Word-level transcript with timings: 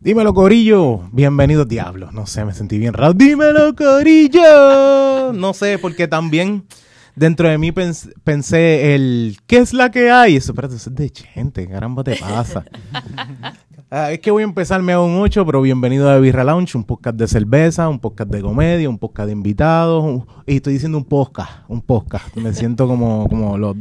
Dímelo, 0.00 0.34
Corillo. 0.34 1.08
Bienvenidos, 1.12 1.68
diablos. 1.68 2.12
No 2.12 2.26
sé, 2.26 2.44
me 2.44 2.52
sentí 2.54 2.78
bien 2.78 2.92
raro. 2.92 3.14
Dímelo, 3.14 3.74
Corillo. 3.76 5.32
No 5.32 5.54
sé, 5.54 5.78
porque 5.78 6.08
también 6.08 6.64
dentro 7.14 7.48
de 7.48 7.56
mí 7.58 7.70
pens- 7.70 8.12
pensé 8.24 8.94
el 8.94 9.36
¿qué 9.46 9.58
es 9.58 9.72
la 9.72 9.90
que 9.92 10.10
hay? 10.10 10.36
Eso, 10.36 10.52
espérate, 10.52 10.74
eso 10.76 10.90
es 10.90 10.96
de 10.96 11.12
gente. 11.14 11.68
Caramba, 11.68 12.02
te 12.02 12.16
pasa. 12.16 12.64
Ah, 13.94 14.10
es 14.10 14.20
que 14.20 14.30
voy 14.30 14.40
a 14.42 14.46
empezarme 14.46 14.94
a 14.94 15.00
un 15.00 15.20
8, 15.20 15.44
pero 15.44 15.60
bienvenido 15.60 16.08
a 16.08 16.18
Birra 16.18 16.44
Lounge, 16.44 16.78
un 16.78 16.84
podcast 16.84 17.14
de 17.14 17.28
cerveza, 17.28 17.90
un 17.90 17.98
podcast 17.98 18.30
de 18.30 18.40
comedia, 18.40 18.88
un 18.88 18.96
podcast 18.96 19.26
de 19.26 19.32
invitados. 19.34 20.22
y 20.46 20.56
estoy 20.56 20.72
diciendo 20.72 20.96
un 20.96 21.04
podcast, 21.04 21.50
un 21.68 21.82
podcast. 21.82 22.34
Me 22.36 22.54
siento 22.54 22.88
como, 22.88 23.28
como 23.28 23.58
los. 23.58 23.76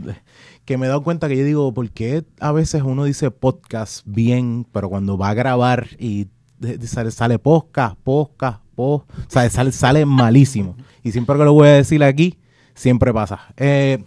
Que 0.66 0.78
me 0.78 0.88
he 0.88 0.90
dado 0.90 1.02
cuenta 1.02 1.30
que 1.30 1.38
yo 1.38 1.46
digo, 1.46 1.74
¿por 1.74 1.90
qué 1.92 2.26
a 2.42 2.52
veces 2.52 2.82
uno 2.82 3.06
dice 3.06 3.32
podcast 3.32 4.06
bien, 4.06 4.68
pero 4.74 4.90
cuando 4.90 5.18
va 5.18 5.30
a 5.30 5.34
grabar 5.34 5.88
y 5.98 6.28
sale, 6.82 7.12
sale 7.12 7.40
podcast, 7.40 7.96
podcast, 8.04 8.62
o 8.76 9.06
sea, 9.30 9.50
sale, 9.50 9.72
sale 9.72 10.06
malísimo? 10.06 10.76
Y 11.04 11.14
siempre 11.14 11.38
que 11.38 11.46
lo 11.46 11.54
voy 11.54 11.70
a 11.70 11.76
decir 11.76 12.04
aquí, 12.04 12.38
siempre 12.74 13.14
pasa. 13.14 13.54
Eh, 13.56 14.04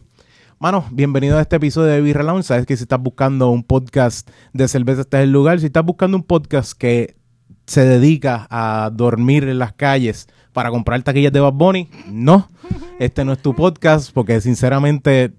Mano, 0.65 0.87
bienvenido 0.91 1.37
a 1.37 1.43
este 1.43 1.57
episodio 1.57 1.89
de 1.93 2.01
Birra 2.01 2.23
Lounge. 2.23 2.45
Sabes 2.45 2.65
que 2.65 2.75
si 2.75 2.85
estás 2.85 2.99
buscando 2.99 3.51
un 3.51 3.65
podcast 3.65 4.31
de 4.55 4.67
cerveza, 4.67 5.03
este 5.03 5.19
es 5.19 5.25
el 5.25 5.31
lugar. 5.31 5.61
Si 5.61 5.67
estás 5.67 5.85
buscando 5.85 6.17
un 6.17 6.23
podcast 6.23 6.73
que 6.73 7.19
se 7.67 7.85
dedica 7.85 8.47
a 8.49 8.89
dormir 8.91 9.45
en 9.45 9.59
las 9.59 9.75
calles 9.75 10.27
para 10.55 10.71
comprar 10.71 11.03
taquillas 11.03 11.35
de 11.35 11.41
Bad 11.41 11.53
Bunny, 11.53 11.91
no. 12.11 12.49
Este 12.99 13.27
no 13.27 13.35
es 13.35 13.43
tu 13.43 13.55
podcast 13.55 14.11
porque 14.15 14.41
sinceramente 14.41 15.35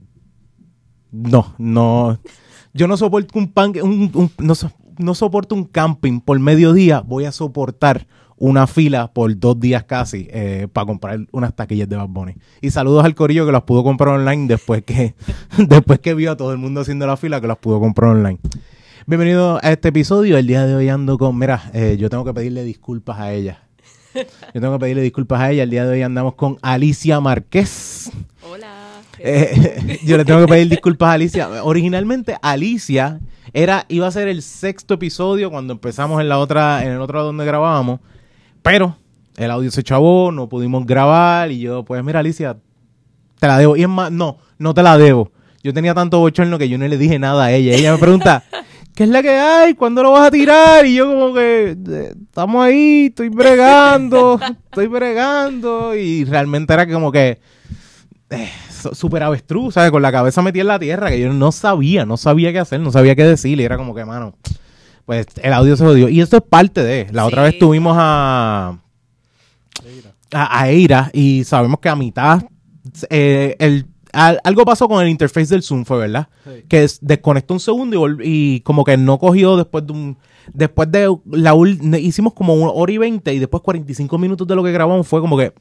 no, 1.12 1.56
no. 1.58 2.20
Yo 2.76 2.88
no 2.88 2.96
soporto 2.96 3.40
un 3.40 3.52
pan, 3.52 3.74
un- 3.82 4.32
no, 4.38 4.54
no 5.00 5.16
soporto 5.16 5.56
un 5.56 5.64
camping 5.66 6.20
por 6.20 6.40
mediodía. 6.40 7.02
Voy 7.02 7.26
a 7.26 7.32
soportar 7.32 8.06
una 8.38 8.68
fila 8.68 9.12
por 9.14 9.38
dos 9.38 9.60
días 9.60 9.84
casi 9.84 10.28
eh, 10.32 10.68
para 10.72 10.86
comprar 10.86 11.20
unas 11.32 11.56
taquillas 11.56 11.88
de 11.88 11.96
Bad 11.96 12.08
Bunny. 12.08 12.36
Y 12.62 12.72
saludos 12.72 13.06
al 13.06 13.16
corillo 13.16 13.46
que 13.46 13.52
las 13.52 13.64
pudo 13.64 13.84
comprar 13.84 14.16
online 14.16 14.48
después 14.48 14.84
que, 14.84 15.16
después 15.58 16.00
que 16.00 16.14
vio 16.14 16.32
a 16.32 16.38
todo 16.38 16.52
el 16.52 16.58
mundo 16.58 16.82
haciendo 16.82 17.08
la 17.08 17.18
fila 17.18 17.40
que 17.40 17.48
las 17.48 17.58
pudo 17.58 17.80
comprar 17.80 18.12
online. 18.12 18.40
Bienvenido 19.08 19.60
a 19.62 19.72
este 19.72 19.90
episodio. 19.90 20.38
El 20.38 20.48
día 20.48 20.66
de 20.66 20.76
hoy 20.76 20.90
ando 20.90 21.18
con, 21.18 21.38
mira, 21.38 21.70
eh, 21.74 21.96
yo 22.00 22.10
tengo 22.10 22.26
que 22.26 22.34
pedirle 22.34 22.64
disculpas 22.64 23.20
a 23.20 23.32
ella. 23.32 23.62
Yo 24.54 24.62
tengo 24.62 24.72
que 24.72 24.80
pedirle 24.80 25.02
disculpas 25.02 25.42
a 25.42 25.52
ella. 25.52 25.64
El 25.64 25.70
día 25.70 25.84
de 25.84 25.92
hoy 25.92 26.02
andamos 26.02 26.36
con 26.36 26.58
Alicia 26.62 27.20
Márquez. 27.20 28.10
Hola. 28.50 28.86
Eh, 29.20 30.00
yo 30.06 30.18
le 30.18 30.26
tengo 30.26 30.40
que 30.42 30.48
pedir 30.48 30.70
disculpas 30.70 31.10
a 31.10 31.14
Alicia. 31.14 31.64
Originalmente 31.64 32.38
Alicia 32.42 33.20
era 33.54 33.86
iba 33.90 34.08
a 34.08 34.12
ser 34.12 34.28
el 34.28 34.42
sexto 34.42 34.96
episodio 34.96 35.52
cuando 35.52 35.74
empezamos 35.74 36.20
en 36.22 36.30
la 36.30 36.40
otra 36.40 36.84
en 36.84 36.92
el 36.92 37.02
otro 37.02 37.24
donde 37.24 37.46
grabábamos, 37.46 38.00
pero 38.66 38.98
el 39.38 39.52
audio 39.52 39.70
se 39.72 39.84
chavó, 39.84 40.32
no 40.32 40.50
pudimos 40.50 40.86
grabar 40.86 41.52
y 41.52 41.60
yo 41.60 41.86
pues 41.86 42.04
mira 42.04 42.20
Alicia, 42.20 42.58
te 43.40 43.48
la 43.48 43.58
debo 43.58 43.76
y 43.78 43.84
es 43.84 43.90
más, 43.90 44.12
no, 44.12 44.38
no 44.58 44.74
te 44.74 44.82
la 44.84 44.98
debo. 44.98 45.32
Yo 45.64 45.74
tenía 45.74 45.94
tanto 45.94 46.20
bochorno 46.20 46.58
que 46.58 46.68
yo 46.70 46.78
no 46.78 46.88
le 46.88 46.98
dije 46.98 47.18
nada 47.20 47.46
a 47.46 47.52
ella. 47.52 47.74
Ella 47.76 47.92
me 47.94 47.98
pregunta, 47.98 48.44
¿qué 48.96 49.04
es 49.04 49.10
la 49.10 49.22
que 49.24 49.32
hay? 49.32 49.74
¿Cuándo 49.74 50.04
lo 50.04 50.12
vas 50.12 50.28
a 50.28 50.32
tirar? 50.32 50.86
Y 50.86 50.96
yo 50.96 51.08
como 51.08 51.34
que, 51.34 51.76
"Eh, 51.90 52.14
estamos 52.28 52.64
ahí, 52.64 53.08
estoy 53.08 53.30
bregando, 53.30 54.40
estoy 54.66 54.88
bregando. 54.88 55.96
Y 55.96 56.24
realmente 56.26 56.72
era 56.74 56.88
como 56.88 57.12
que, 57.12 57.40
eh, 58.30 58.50
su- 58.72 58.94
súper 58.94 59.24
avestruz, 59.24 59.74
¿sabes? 59.74 59.90
Con 59.92 60.02
la 60.04 60.12
cabeza 60.12 60.42
metida 60.44 60.62
en 60.62 60.68
la 60.68 60.80
tierra, 60.80 61.10
que 61.10 61.20
yo 61.20 61.34
no 61.34 61.52
sabía, 61.52 62.06
no 62.06 62.16
sabía 62.18 62.52
qué 62.54 62.60
hacer, 62.60 62.80
no 62.80 62.92
sabía 62.92 63.16
qué 63.16 63.24
decir. 63.26 63.60
Y 63.60 63.64
era 63.64 63.76
como 63.78 63.96
que, 63.96 64.06
mano, 64.06 64.36
pues 65.06 65.28
el 65.42 65.54
audio 65.54 65.76
se 65.78 65.84
jodió. 65.86 66.10
Y 66.10 66.22
esto 66.22 66.38
es 66.38 66.44
parte 66.44 66.84
de. 66.84 67.08
La 67.12 67.26
otra 67.26 67.44
vez 67.44 67.60
tuvimos 67.60 67.96
a, 68.00 68.78
a, 70.34 70.60
a 70.62 70.70
Eira 70.70 71.10
y 71.14 71.44
sabemos 71.44 71.80
que 71.80 71.90
a 71.90 71.96
mitad 71.96 72.44
eh, 73.10 73.56
el, 73.60 73.86
al- 74.14 74.40
algo 74.44 74.66
pasó 74.66 74.88
con 74.88 75.04
el 75.04 75.10
interface 75.10 75.48
del 75.54 75.64
Zoom, 75.64 75.86
fue 75.86 75.98
verdad. 76.00 76.28
Que 76.68 76.84
es- 76.84 77.00
desconectó 77.02 77.54
un 77.54 77.60
segundo 77.60 78.08
y, 78.22 78.24
y 78.24 78.60
como 78.62 78.84
que 78.84 78.98
no 78.98 79.18
cogió 79.18 79.58
después 79.58 79.86
de 79.86 79.94
un. 79.94 80.18
Después 80.54 80.92
de 80.92 81.12
la 81.32 81.56
hicimos 82.00 82.34
como 82.34 82.54
una 82.54 82.70
hora 82.72 82.92
y 82.92 83.00
veinte 83.00 83.34
y 83.34 83.40
después 83.40 83.64
45 83.64 84.16
minutos 84.20 84.48
de 84.48 84.56
lo 84.56 84.64
que 84.64 84.72
grabamos 84.72 85.08
fue 85.08 85.20
como 85.20 85.36
que 85.38 85.54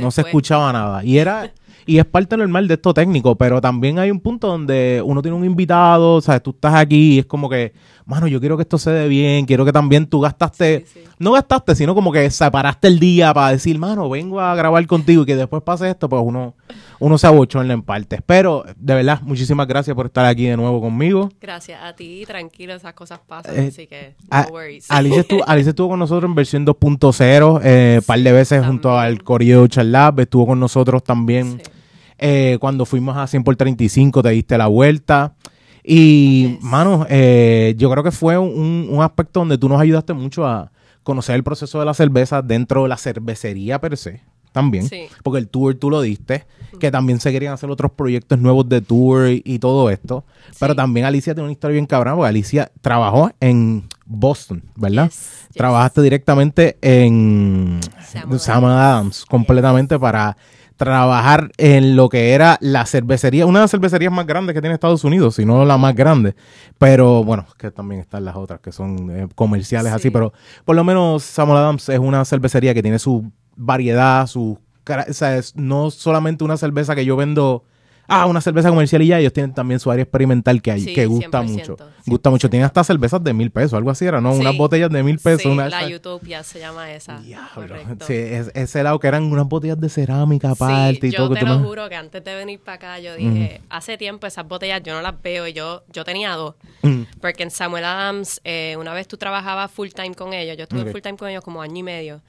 no 0.00 0.10
se 0.10 0.22
escuchaba 0.22 0.72
nada. 0.72 1.04
Y 1.04 1.18
era, 1.18 1.50
y 1.86 1.98
es 1.98 2.04
parte 2.04 2.36
normal 2.36 2.68
de 2.68 2.74
esto 2.74 2.92
técnico, 2.94 3.34
pero 3.36 3.60
también 3.60 3.98
hay 3.98 4.10
un 4.10 4.20
punto 4.20 4.46
donde 4.48 5.02
uno 5.04 5.22
tiene 5.22 5.36
un 5.36 5.44
invitado, 5.44 6.14
o 6.16 6.20
sea, 6.20 6.40
tú 6.40 6.50
estás 6.50 6.74
aquí 6.74 7.14
y 7.14 7.18
es 7.20 7.26
como 7.26 7.48
que, 7.48 7.72
mano, 8.06 8.26
yo 8.26 8.38
quiero 8.40 8.56
que 8.56 8.62
esto 8.62 8.78
se 8.78 8.90
dé 8.90 9.08
bien, 9.08 9.46
quiero 9.46 9.64
que 9.64 9.72
también 9.72 10.06
tú 10.06 10.20
gastaste, 10.20 10.84
Sí, 10.86 11.00
sí. 11.00 11.08
no 11.18 11.32
gastaste, 11.32 11.74
sino 11.74 11.94
como 11.94 12.12
que 12.12 12.30
separaste 12.30 12.88
el 12.88 12.98
día 13.00 13.32
para 13.34 13.52
decir, 13.52 13.78
mano, 13.78 14.08
vengo 14.10 14.40
a 14.40 14.54
grabar 14.54 14.86
contigo 14.86 15.22
y 15.22 15.26
que 15.26 15.36
después 15.36 15.62
pase 15.62 15.88
esto, 15.90 16.08
pues 16.08 16.22
uno, 16.24 16.54
uno 17.00 17.18
se 17.18 17.26
abochorna 17.26 17.74
en 17.74 17.82
partes. 17.82 18.20
Pero, 18.24 18.64
de 18.76 18.94
verdad, 18.94 19.20
muchísimas 19.22 19.66
gracias 19.66 19.96
por 19.96 20.06
estar 20.06 20.24
aquí 20.26 20.46
de 20.46 20.56
nuevo 20.56 20.80
conmigo. 20.80 21.28
Gracias 21.40 21.80
a 21.82 21.96
ti, 21.96 22.22
tranquilo, 22.26 22.74
esas 22.74 22.92
cosas 22.94 23.18
pasan, 23.26 23.58
Eh, 23.58 23.68
así 23.68 23.86
que 23.88 24.14
no 24.30 24.36
A- 24.38 24.46
worries. 24.50 24.90
Alicia, 24.90 25.20
estuvo, 25.20 25.48
Alicia 25.48 25.70
estuvo 25.70 25.88
con 25.88 25.98
nosotros 25.98 26.28
en 26.28 26.34
versión 26.34 26.64
2.0, 26.64 27.60
eh, 27.64 28.00
par 28.06 28.20
de 28.20 28.32
veces 28.32 28.64
junto 28.64 28.96
al 28.98 29.22
Corillo 29.24 29.66
Charlab, 29.66 30.20
estuvo 30.20 30.46
con 30.46 30.60
nosotros 30.60 31.02
también 31.02 31.56
Sí. 31.58 31.70
eh, 32.18 32.58
cuando 32.60 32.84
fuimos 32.84 33.16
a 33.16 33.26
100 33.26 33.42
por 33.44 33.56
35, 33.56 34.22
te 34.22 34.28
diste 34.30 34.56
la 34.58 34.66
vuelta. 34.68 35.34
Y, 35.82 36.48
Yes. 36.56 36.62
mano, 36.62 37.06
eh, 37.08 37.74
yo 37.78 37.90
creo 37.90 38.04
que 38.04 38.10
fue 38.10 38.36
un, 38.36 38.88
un 38.90 39.02
aspecto 39.02 39.40
donde 39.40 39.56
tú 39.56 39.68
nos 39.70 39.80
ayudaste 39.80 40.12
mucho 40.12 40.46
a 40.46 40.70
conocer 41.02 41.34
el 41.34 41.42
proceso 41.42 41.78
de 41.80 41.86
la 41.86 41.94
cerveza 41.94 42.42
dentro 42.42 42.82
de 42.82 42.90
la 42.90 42.98
cervecería 42.98 43.80
per 43.80 43.96
se. 43.96 44.20
También, 44.52 44.84
Sí. 44.88 45.06
porque 45.22 45.38
el 45.38 45.48
tour 45.48 45.74
tú 45.76 45.90
lo 45.90 46.00
diste, 46.00 46.44
que 46.80 46.90
también 46.90 47.20
se 47.20 47.30
querían 47.30 47.52
hacer 47.52 47.70
otros 47.70 47.92
proyectos 47.92 48.38
nuevos 48.38 48.68
de 48.68 48.80
tour 48.80 49.28
y, 49.28 49.42
y 49.44 49.58
todo 49.60 49.90
esto. 49.90 50.24
Pero 50.58 50.74
también 50.74 51.06
Alicia 51.06 51.34
tiene 51.34 51.44
una 51.44 51.52
historia 51.52 51.74
bien 51.74 51.86
cabrón, 51.86 52.16
porque 52.16 52.28
Alicia 52.28 52.70
trabajó 52.80 53.30
en 53.40 53.84
Boston, 54.06 54.62
¿verdad? 54.76 55.04
Yes, 55.06 55.46
yes. 55.48 55.56
Trabajaste 55.56 56.02
directamente 56.02 56.76
en 56.82 57.78
Samuel 58.04 58.40
Samuel 58.40 58.72
Adams, 58.74 59.24
completamente 59.24 59.98
para 59.98 60.36
trabajar 60.76 61.52
en 61.58 61.94
lo 61.94 62.08
que 62.08 62.32
era 62.32 62.56
la 62.62 62.86
cervecería, 62.86 63.44
una 63.44 63.58
de 63.58 63.64
las 63.64 63.70
cervecerías 63.70 64.10
más 64.10 64.26
grandes 64.26 64.54
que 64.54 64.62
tiene 64.62 64.72
Estados 64.74 65.04
Unidos, 65.04 65.34
si 65.34 65.44
no 65.44 65.64
la 65.66 65.76
más 65.76 65.94
grande. 65.94 66.34
Pero 66.78 67.22
bueno, 67.22 67.44
que 67.58 67.70
también 67.70 68.00
están 68.00 68.24
las 68.24 68.34
otras 68.34 68.60
que 68.60 68.72
son 68.72 69.10
eh, 69.14 69.28
comerciales 69.34 69.92
así, 69.92 70.04
Sí. 70.04 70.10
pero 70.10 70.32
por 70.64 70.74
lo 70.74 70.82
menos 70.82 71.22
Samuel 71.22 71.58
Adams 71.58 71.88
es 71.90 71.98
una 71.98 72.24
cervecería 72.24 72.72
que 72.72 72.80
tiene 72.82 72.98
su 72.98 73.30
variedad, 73.60 74.26
su... 74.26 74.58
cara- 74.84 75.06
O 75.08 75.12
sea, 75.12 75.36
es 75.36 75.54
no 75.56 75.90
solamente 75.90 76.44
una 76.44 76.56
cerveza 76.56 76.94
que 76.94 77.04
yo 77.04 77.16
vendo... 77.16 77.64
Ah, 78.12 78.26
una 78.26 78.40
cerveza 78.40 78.70
comercial 78.70 79.02
y 79.02 79.06
ya, 79.06 79.20
ellos 79.20 79.32
tienen 79.32 79.54
también 79.54 79.78
su 79.78 79.88
área 79.88 80.02
experimental 80.02 80.60
que 80.60 80.72
hay, 80.72 80.80
Sí, 80.80 80.94
que 80.94 81.06
gusta 81.06 81.42
100%, 81.44 81.46
mucho. 81.46 81.76
Gusta 82.06 82.30
mucho. 82.30 82.50
Tienen 82.50 82.66
hasta 82.66 82.82
cervezas 82.82 83.22
de 83.22 83.32
mil 83.32 83.52
pesos, 83.52 83.74
algo 83.74 83.88
así 83.88 84.04
era, 84.04 84.20
¿no? 84.20 84.34
Sí. 84.34 84.40
Unas 84.40 84.56
botellas 84.56 84.90
de 84.90 85.04
mil 85.04 85.20
pesos. 85.20 85.42
Sí, 85.42 85.48
una 85.48 85.68
la 85.68 85.84
esa- 85.86 85.94
Utopia 85.94 86.42
se 86.42 86.58
llama 86.58 86.92
esa. 86.92 87.20
Diablo. 87.20 87.76
Sí, 88.04 88.14
es- 88.14 88.50
ese 88.54 88.82
lado 88.82 88.98
que 88.98 89.06
eran 89.06 89.22
unas 89.30 89.46
botellas 89.46 89.78
de 89.78 89.88
cerámica 89.88 90.50
aparte 90.50 91.06
y 91.06 91.10
yo 91.12 91.18
todo. 91.18 91.34
que 91.34 91.40
te 91.40 91.46
lo 91.46 91.60
me- 91.60 91.64
juro 91.64 91.88
que 91.88 91.94
antes 91.94 92.24
de 92.24 92.34
venir 92.34 92.58
para 92.58 92.74
acá 92.78 92.98
yo 92.98 93.14
dije, 93.14 93.60
hace 93.70 93.96
tiempo 93.96 94.26
esas 94.26 94.48
botellas 94.48 94.82
yo 94.82 94.92
no 94.92 95.02
las 95.02 95.14
veo 95.22 95.46
y 95.46 95.52
yo, 95.52 95.84
yo 95.92 96.02
tenía 96.02 96.32
dos. 96.34 96.56
Mm. 96.82 97.02
Porque 97.20 97.44
en 97.44 97.52
Samuel 97.52 97.84
Adams, 97.84 98.40
eh, 98.42 98.74
una 98.76 98.92
vez 98.92 99.06
tú 99.06 99.18
trabajabas 99.18 99.70
full 99.70 99.86
time 99.90 100.16
con 100.16 100.32
ellos, 100.32 100.56
yo 100.56 100.64
estuve 100.64 100.90
full 100.90 101.00
time 101.00 101.16
con 101.16 101.28
ellos 101.28 101.44
como 101.44 101.62
año 101.62 101.76
y 101.76 101.82
medio. 101.84 102.22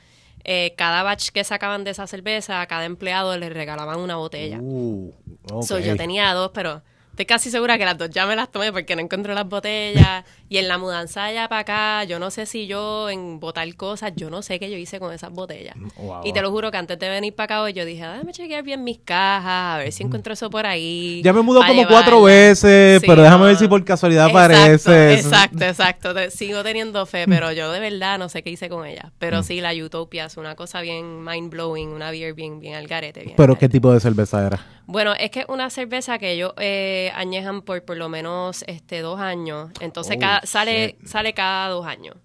Eh, 0.44 0.73
cada 0.78 1.03
batch 1.03 1.29
que 1.29 1.43
sacaban 1.43 1.84
de 1.84 1.91
esa 1.91 2.08
cerveza, 2.08 2.61
a 2.61 2.67
cada 2.67 2.85
empleado 2.85 3.38
les 3.38 3.53
regalaban 3.53 3.99
una 3.99 4.16
botella. 4.16 4.59
Uh. 4.61 5.14
So, 5.61 5.79
yo 5.79 5.96
tenía 5.96 6.34
dos, 6.34 6.52
pero 6.53 6.82
estoy 7.11 7.26
casi 7.26 7.52
segura 7.52 7.78
que 7.78 7.85
las 7.85 7.97
dos 7.97 8.09
ya 8.09 8.26
me 8.26 8.35
las 8.35 8.52
tomé 8.52 8.72
porque 8.72 8.96
no 8.96 9.02
encontré 9.02 9.34
las 9.34 9.47
botellas. 9.47 10.23
Y 10.51 10.57
en 10.57 10.67
la 10.67 10.77
mudanza 10.77 11.23
allá 11.23 11.47
para 11.47 11.61
acá, 11.61 12.03
yo 12.03 12.19
no 12.19 12.29
sé 12.29 12.45
si 12.45 12.67
yo 12.67 13.09
en 13.09 13.39
botar 13.39 13.73
cosas, 13.75 14.11
yo 14.17 14.29
no 14.29 14.41
sé 14.41 14.59
qué 14.59 14.69
yo 14.69 14.75
hice 14.75 14.99
con 14.99 15.13
esas 15.13 15.31
botellas. 15.31 15.75
Wow. 15.95 16.23
Y 16.25 16.33
te 16.33 16.41
lo 16.41 16.51
juro 16.51 16.69
que 16.71 16.75
antes 16.77 16.99
de 16.99 17.07
venir 17.07 17.33
para 17.33 17.45
acá 17.45 17.61
hoy, 17.61 17.71
yo 17.71 17.85
dije, 17.85 18.03
"Ah, 18.03 18.11
déjame 18.15 18.33
chequear 18.33 18.61
bien 18.61 18.83
mis 18.83 18.99
cajas, 18.99 19.75
a 19.75 19.77
ver 19.77 19.93
si 19.93 20.03
encuentro 20.03 20.33
eso 20.33 20.49
por 20.49 20.65
ahí. 20.65 21.21
Ya 21.23 21.31
me 21.31 21.41
mudó 21.41 21.61
como 21.65 21.87
cuatro 21.87 22.17
llevarla". 22.17 22.25
veces, 22.49 22.99
Sí, 22.99 23.07
pero 23.07 23.21
déjame 23.21 23.39
no. 23.43 23.45
ver 23.45 23.55
si 23.55 23.67
por 23.69 23.85
casualidad 23.85 24.25
aparece. 24.25 25.13
Exacto, 25.13 25.63
exacto. 25.63 26.13
Te- 26.13 26.29
sigo 26.31 26.63
teniendo 26.63 27.05
fe, 27.05 27.25
pero 27.29 27.53
yo 27.53 27.71
de 27.71 27.79
verdad 27.79 28.19
no 28.19 28.27
sé 28.27 28.43
qué 28.43 28.49
hice 28.49 28.67
con 28.67 28.85
ella. 28.85 29.13
Pero 29.19 29.43
sí, 29.43 29.61
la 29.61 29.73
Utopia 29.73 30.25
es 30.25 30.35
una 30.35 30.55
cosa 30.55 30.81
bien 30.81 31.23
mind 31.23 31.49
blowing, 31.49 31.87
una 31.87 32.11
beer 32.11 32.33
bien, 32.33 32.59
bien 32.59 32.75
al 32.75 32.87
garete. 32.87 33.21
bien 33.23 33.35
Pero 33.37 33.53
al 33.53 33.57
qué 33.59 33.69
tipo 33.69 33.93
de 33.93 34.01
cerveza 34.01 34.45
era. 34.45 34.59
Bueno, 34.85 35.13
es 35.17 35.31
que 35.31 35.41
es 35.41 35.45
una 35.47 35.69
cerveza 35.69 36.17
que 36.19 36.31
ellos 36.31 36.51
eh, 36.57 37.09
añejan 37.15 37.61
por 37.61 37.81
por 37.85 37.95
lo 37.95 38.09
menos 38.09 38.65
este 38.67 38.99
dos 38.99 39.21
años. 39.21 39.69
Entonces 39.79 40.17
Oh, 40.17 40.19
cada, 40.19 40.41
sale, 40.43 40.97
sale 41.05 41.34
cada 41.34 41.70
dos 41.70 41.85
años. 41.85 42.16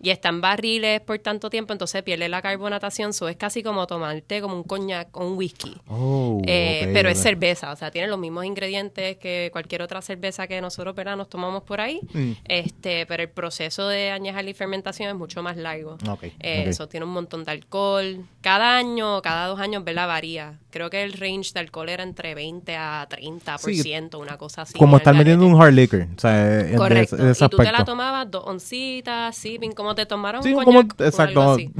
y 0.00 0.10
está 0.10 0.28
en 0.28 0.42
barriles 0.42 1.00
por 1.00 1.18
tanto 1.20 1.48
tiempo, 1.48 1.72
entonces 1.72 2.02
pierde 2.02 2.28
la 2.28 2.42
carbonatación, 2.42 3.14
so 3.14 3.26
es 3.26 3.36
casi 3.36 3.62
como 3.62 3.86
tomarte 3.86 4.42
como 4.42 4.54
un 4.54 4.62
coñac 4.62 5.08
o 5.16 5.26
un 5.26 5.38
whisky. 5.38 5.74
Oh, 5.88 6.42
Eh, 6.46 6.90
pero 6.92 7.08
es 7.08 7.18
cerveza, 7.22 7.72
o 7.72 7.76
sea, 7.76 7.90
tiene 7.90 8.08
los 8.08 8.18
mismos 8.18 8.44
ingredientes 8.44 9.16
que 9.16 9.48
cualquier 9.50 9.80
otra 9.80 10.02
cerveza 10.02 10.46
que 10.46 10.60
nosotros 10.60 10.94
¿verdad? 10.94 11.16
nos 11.16 11.30
tomamos 11.30 11.62
por 11.62 11.80
ahí, 11.80 12.00
Mm. 12.12 12.32
este, 12.44 13.06
pero 13.06 13.22
el 13.22 13.30
proceso 13.30 13.88
de 13.88 14.10
añejar 14.10 14.46
y 14.46 14.52
fermentación 14.52 15.08
es 15.08 15.14
mucho 15.14 15.42
más 15.42 15.56
largo. 15.56 15.96
Eh. 16.40 16.64
Eso 16.66 16.86
tiene 16.86 17.06
un 17.06 17.12
montón 17.12 17.44
de 17.44 17.52
alcohol. 17.52 18.26
Cada 18.42 18.76
año, 18.76 19.22
cada 19.22 19.46
dos 19.46 19.58
años, 19.58 19.84
¿verdad? 19.84 20.06
Varía. 20.06 20.58
Creo 20.74 20.90
que 20.90 21.04
el 21.04 21.12
range 21.12 21.52
de 21.54 21.60
alcohol 21.60 21.88
era 21.88 22.02
entre 22.02 22.34
20 22.34 22.74
a 22.76 23.06
30%, 23.08 24.18
una 24.20 24.36
cosa 24.36 24.62
así. 24.62 24.76
Como 24.76 24.96
estar 24.96 25.14
metiendo 25.14 25.46
un 25.46 25.54
hard 25.62 25.72
liquor. 25.72 26.08
O 26.16 26.20
sea, 26.20 26.32
de, 26.32 26.74
Correcto. 26.76 27.14
de 27.16 27.30
ese 27.30 27.44
y 27.44 27.48
tú 27.48 27.58
te 27.58 27.70
la 27.70 27.84
tomabas 27.84 28.28
dos 28.28 28.42
oncitas, 28.44 29.36
sipping, 29.36 29.70
como 29.70 29.94
te 29.94 30.04
tomaron 30.04 30.42
Sí, 30.42 30.48
un 30.52 30.64
como, 30.64 30.80
coñac 30.80 30.94
o 30.98 31.02
algo 31.04 31.08
exacto. 31.08 31.52
así. 31.52 31.70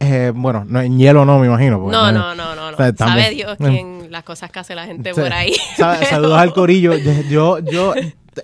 Eh, 0.00 0.32
bueno, 0.34 0.64
no, 0.66 0.80
en 0.80 0.98
hielo 0.98 1.26
no, 1.26 1.38
me 1.38 1.48
imagino. 1.48 1.78
porque 1.80 1.94
No, 1.94 2.10
no, 2.12 2.34
no, 2.34 2.54
no. 2.54 2.70
no. 2.70 2.74
o 2.74 2.76
sea, 2.78 2.94
Sabe 2.96 3.28
Dios 3.28 3.56
quién 3.58 4.10
las 4.10 4.24
cosas 4.24 4.50
que 4.50 4.58
hace 4.60 4.74
la 4.74 4.86
gente 4.86 5.12
Sí. 5.12 5.20
por 5.20 5.32
ahí. 5.34 5.52
Sa- 5.76 6.02
Saludos 6.06 6.38
al 6.38 6.54
corillo. 6.54 6.94
Yo, 7.28 7.58
yo, 7.58 7.92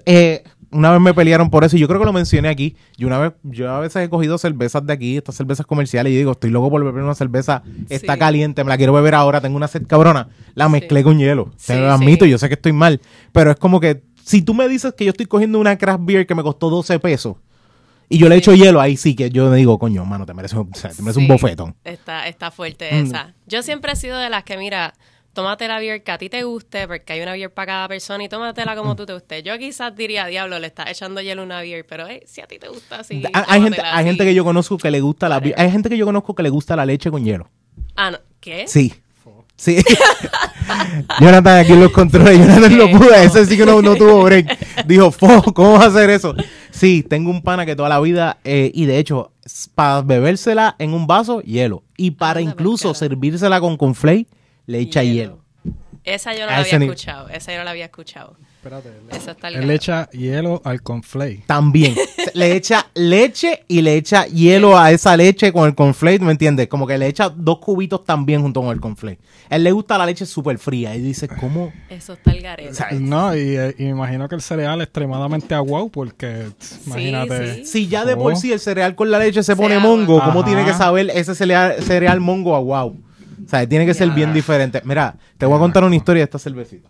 eh, 0.04 0.44
una 0.76 0.93
vez 0.93 1.00
me 1.00 1.14
pelearon 1.14 1.50
por 1.50 1.64
eso 1.64 1.76
y 1.76 1.81
yo 1.81 1.88
creo 1.88 1.99
que 2.00 2.06
lo 2.06 2.12
mencioné 2.12 2.49
aquí. 2.49 2.76
Yo 2.96 3.06
una 3.06 3.19
vez, 3.19 3.32
yo 3.43 3.70
a 3.73 3.81
veces 3.81 4.05
he 4.05 4.08
cogido 4.11 4.38
cervezas 4.38 4.84
de 4.87 4.93
aquí, 4.93 5.17
estas 5.17 5.34
cervezas 5.34 5.67
comerciales, 5.67 6.12
y 6.12 6.17
digo, 6.17 6.32
estoy 6.32 6.50
loco 6.50 6.70
por 6.70 6.84
beber 6.84 7.02
una 7.02 7.14
cerveza, 7.14 7.62
está 7.88 8.12
Sí. 8.14 8.19
caliente, 8.19 8.62
me 8.64 8.69
la 8.70 8.76
quiero 8.76 8.93
beber 8.93 9.14
ahora, 9.14 9.40
tengo 9.40 9.56
una 9.56 9.69
sed 9.69 9.87
cabrona. 9.87 10.28
La 10.55 10.69
mezclé 10.69 11.02
con 11.02 11.19
hielo. 11.19 11.50
Sí, 11.56 11.73
Te 11.73 11.81
lo 11.81 11.93
admito, 11.93 12.25
yo 12.26 12.38
sé 12.38 12.49
que 12.49 12.55
estoy 12.55 12.73
mal, 12.73 13.00
pero 13.32 13.50
es 13.50 13.56
como 13.56 13.81
que 13.81 14.02
si 14.25 14.43
tú 14.43 14.55
me 14.55 14.69
dices 14.69 14.93
que 14.96 15.05
yo 15.05 15.11
estoy 15.11 15.26
cogiendo 15.26 15.58
una 15.58 15.76
craft 15.78 16.00
beer 16.05 16.26
que 16.26 16.34
me 16.34 16.43
costó 16.43 16.69
12 16.70 16.99
pesos 16.99 17.37
y 18.08 18.19
yo 18.19 18.28
le 18.28 18.37
echo 18.37 18.52
hielo, 18.55 18.81
ahí 18.81 18.96
sí 18.96 19.14
que 19.17 19.31
yo 19.31 19.52
digo, 19.52 19.78
coño, 19.78 20.05
mano, 20.05 20.26
te 20.26 20.34
mereces, 20.34 20.56
un- 20.58 20.70
o 20.73 20.76
sea, 20.76 20.90
te 20.90 21.02
mereces 21.02 21.23
un 21.23 21.28
bofetón. 21.28 21.75
Está, 21.84 22.28
está 22.28 22.50
fuerte 22.50 22.88
Mm. 22.93 23.06
esa. 23.06 23.34
Yo 23.46 23.62
siempre 23.62 23.93
he 23.93 23.96
sido 23.96 24.17
de 24.19 24.31
las 24.31 24.44
que, 24.44 24.56
mira, 24.58 24.94
tómate 25.36 25.68
la 25.68 25.78
beer 25.78 26.02
que 26.02 26.10
a 26.10 26.18
ti 26.18 26.28
te 26.30 26.42
guste, 26.42 26.88
porque 26.88 27.12
hay 27.12 27.20
una 27.20 27.32
beer 27.32 27.52
para 27.52 27.66
cada 27.66 27.88
persona 27.88 28.24
y 28.24 28.28
tómatela 28.28 28.74
como 28.74 28.94
Mm. 28.94 28.96
tú 28.96 29.06
te 29.06 29.12
guste. 29.12 29.42
Yo 29.42 29.56
quizás 29.58 29.94
diría, 29.94 30.26
diablo, 30.26 30.58
le 30.58 30.66
estás 30.66 30.90
echando 30.90 31.20
hielo 31.20 31.42
a 31.42 31.44
una 31.44 31.60
beer, 31.60 31.86
pero 31.86 32.06
hey, 32.08 32.20
si 32.26 32.40
a 32.40 32.46
ti 32.46 32.58
te 32.58 32.68
gusta 32.68 33.00
así. 33.00 33.22
hay, 33.32 33.44
hay 33.46 33.62
gente, 33.62 33.80
hay 33.82 34.04
gente 34.06 34.24
que 34.24 34.34
yo 34.34 34.42
conozco 34.44 34.78
que 34.78 34.90
le 34.90 35.00
gusta 35.00 35.28
la 35.28 35.38
beer- 35.40 35.54
hay 35.58 35.70
gente 35.70 35.88
que 35.90 35.96
yo 35.98 36.06
conozco 36.06 36.34
que 36.34 36.42
le 36.42 36.48
gusta 36.48 36.74
la 36.74 36.86
leche 36.86 37.10
con 37.10 37.22
hielo. 37.22 37.48
Ah, 37.94 38.10
no. 38.10 38.18
¿Qué? 38.40 38.64
Sí. 38.66 38.94
Sí. 39.56 39.82
Jonathan 41.20 41.58
aquí 41.58 41.72
en 41.72 41.80
los 41.80 41.92
controles. 41.92 42.38
Jonathan 42.38 42.76
lo 42.78 42.90
pudo. 42.90 43.14
Ese 43.14 43.46
sí 43.46 43.56
que 43.56 43.64
no, 43.66 43.80
no 43.82 43.94
tuvo 43.96 44.22
break. 44.24 44.84
Dijo, 44.86 45.10
"Fo, 45.10 45.42
¿cómo 45.54 45.72
vas 45.74 45.84
a 45.84 45.86
hacer 45.86 46.10
eso? 46.10 46.34
Sí, 46.70 47.02
tengo 47.02 47.30
un 47.30 47.42
pana 47.42 47.64
que 47.64 47.76
toda 47.76 47.88
la 47.88 48.00
vida, 48.00 48.38
eh, 48.44 48.70
y 48.74 48.84
de 48.86 48.98
hecho, 48.98 49.32
para 49.74 50.02
bebérsela 50.02 50.76
en 50.78 50.92
un 50.92 51.06
vaso, 51.06 51.40
hielo. 51.40 51.82
Y 51.96 52.12
para 52.12 52.40
Anda, 52.40 52.52
incluso 52.52 52.92
servírsela 52.94 53.60
con 53.60 53.76
conflay, 53.76 54.26
le 54.66 54.78
echa 54.80 55.02
hielo. 55.02 55.44
Esa 56.04 56.32
yo 56.34 56.40
no 56.40 56.52
la 56.52 56.58
había 56.58 56.78
ni- 56.78 56.84
escuchado. 56.86 57.28
Esa 57.28 57.52
yo 57.52 57.58
no 57.58 57.64
la 57.64 57.72
había 57.72 57.86
escuchado. 57.86 58.36
Espérate. 58.58 58.90
Eso 59.12 59.30
está 59.32 59.48
Él 59.48 59.66
le 59.66 59.74
echa 59.74 60.08
hielo 60.10 60.60
al 60.64 60.82
conflay. 60.82 61.42
También. 61.46 61.94
Le 62.34 62.54
echa 62.54 62.86
leche 62.94 63.64
y 63.68 63.80
le 63.80 63.94
echa 63.96 64.26
hielo 64.26 64.76
a 64.78 64.90
esa 64.90 65.16
leche 65.16 65.52
con 65.52 65.66
el 65.66 65.74
conflay, 65.74 66.18
¿me 66.18 66.32
entiendes? 66.32 66.68
Como 66.68 66.86
que 66.86 66.98
le 66.98 67.06
echa 67.06 67.30
dos 67.30 67.60
cubitos 67.60 68.04
también 68.04 68.42
junto 68.42 68.60
con 68.60 68.70
el 68.70 68.80
conflay. 68.80 69.16
A 69.48 69.56
él 69.56 69.64
le 69.64 69.72
gusta 69.72 69.96
la 69.96 70.04
leche 70.04 70.26
súper 70.26 70.58
fría. 70.58 70.94
Y 70.96 71.00
dice, 71.00 71.28
¿cómo? 71.28 71.72
Eso 71.88 72.12
está 72.12 72.32
el 72.32 72.42
garete. 72.42 72.70
O 72.70 72.74
sea, 72.74 72.90
No, 72.92 73.34
y, 73.34 73.56
eh, 73.56 73.74
y 73.78 73.84
me 73.84 73.90
imagino 73.90 74.28
que 74.28 74.34
el 74.34 74.42
cereal 74.42 74.80
es 74.80 74.86
extremadamente 74.88 75.54
aguau 75.54 75.88
porque, 75.88 76.48
Sí, 76.58 76.80
imagínate. 76.86 77.54
sí. 77.54 77.64
Si 77.64 77.88
ya 77.88 78.04
de 78.04 78.16
por 78.16 78.32
Oh. 78.34 78.36
sí 78.36 78.52
el 78.52 78.60
cereal 78.60 78.94
con 78.96 79.10
la 79.10 79.18
leche 79.18 79.42
se 79.42 79.52
Se 79.54 79.56
pone 79.56 79.76
agua. 79.76 79.88
mongo, 79.88 80.18
¿cómo 80.20 80.40
Ajá. 80.40 80.44
tiene 80.48 80.64
que 80.66 80.74
saber 80.74 81.10
ese 81.14 81.34
cereal, 81.34 81.82
cereal 81.82 82.20
mongo 82.20 82.54
a 82.54 82.58
wow? 82.60 83.00
O 83.44 83.48
sea, 83.48 83.68
tiene 83.68 83.86
que 83.86 83.94
ser 83.94 84.10
bien 84.10 84.32
diferente. 84.32 84.80
Mira, 84.84 85.16
te 85.38 85.46
voy 85.46 85.56
a 85.56 85.58
contar 85.58 85.84
una 85.84 85.96
historia 85.96 86.20
de 86.20 86.24
esta 86.24 86.38
cervecita. 86.38 86.88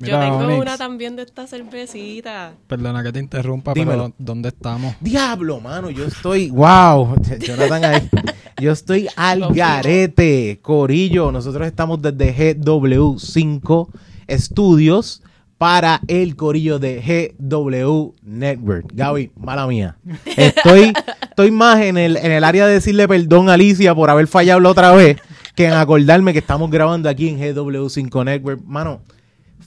Yo 0.00 0.20
tengo 0.20 0.38
Onyx, 0.38 0.60
una 0.60 0.78
también 0.78 1.16
de 1.16 1.22
esta 1.22 1.46
cervecita. 1.48 2.52
Perdona 2.68 3.02
que 3.02 3.10
te 3.12 3.18
interrumpa, 3.18 3.74
Dímelo. 3.74 4.04
pero 4.04 4.14
¿dónde 4.18 4.50
estamos? 4.50 4.94
Diablo, 5.00 5.60
mano, 5.60 5.90
yo 5.90 6.04
estoy, 6.04 6.50
wow, 6.50 7.16
Jonathan 7.40 7.84
ahí. 7.84 8.08
Yo 8.60 8.70
estoy 8.72 9.08
al 9.16 9.52
garete, 9.52 10.60
Corillo. 10.62 11.32
Nosotros 11.32 11.66
estamos 11.66 12.00
desde 12.00 12.56
GW5 12.56 13.88
Studios 14.30 15.22
para 15.58 16.00
el 16.06 16.36
Corillo 16.36 16.78
de 16.78 17.34
GW 17.38 18.14
Network. 18.22 18.86
Gaby, 18.92 19.32
mala 19.36 19.66
mía. 19.66 19.96
Estoy, 20.36 20.92
estoy 21.22 21.50
más 21.50 21.80
en 21.80 21.98
el, 21.98 22.16
en 22.16 22.30
el 22.30 22.44
área 22.44 22.66
de 22.66 22.74
decirle 22.74 23.06
perdón 23.08 23.50
a 23.50 23.54
Alicia 23.54 23.94
por 23.94 24.08
haber 24.08 24.28
fallado 24.28 24.60
la 24.60 24.70
otra 24.70 24.92
vez 24.92 25.18
que 25.54 25.66
en 25.66 25.72
acordarme 25.72 26.32
que 26.32 26.38
estamos 26.38 26.70
grabando 26.70 27.08
aquí 27.08 27.28
en 27.28 27.40
GW5 27.40 28.24
Network. 28.24 28.62
Mano, 28.64 29.02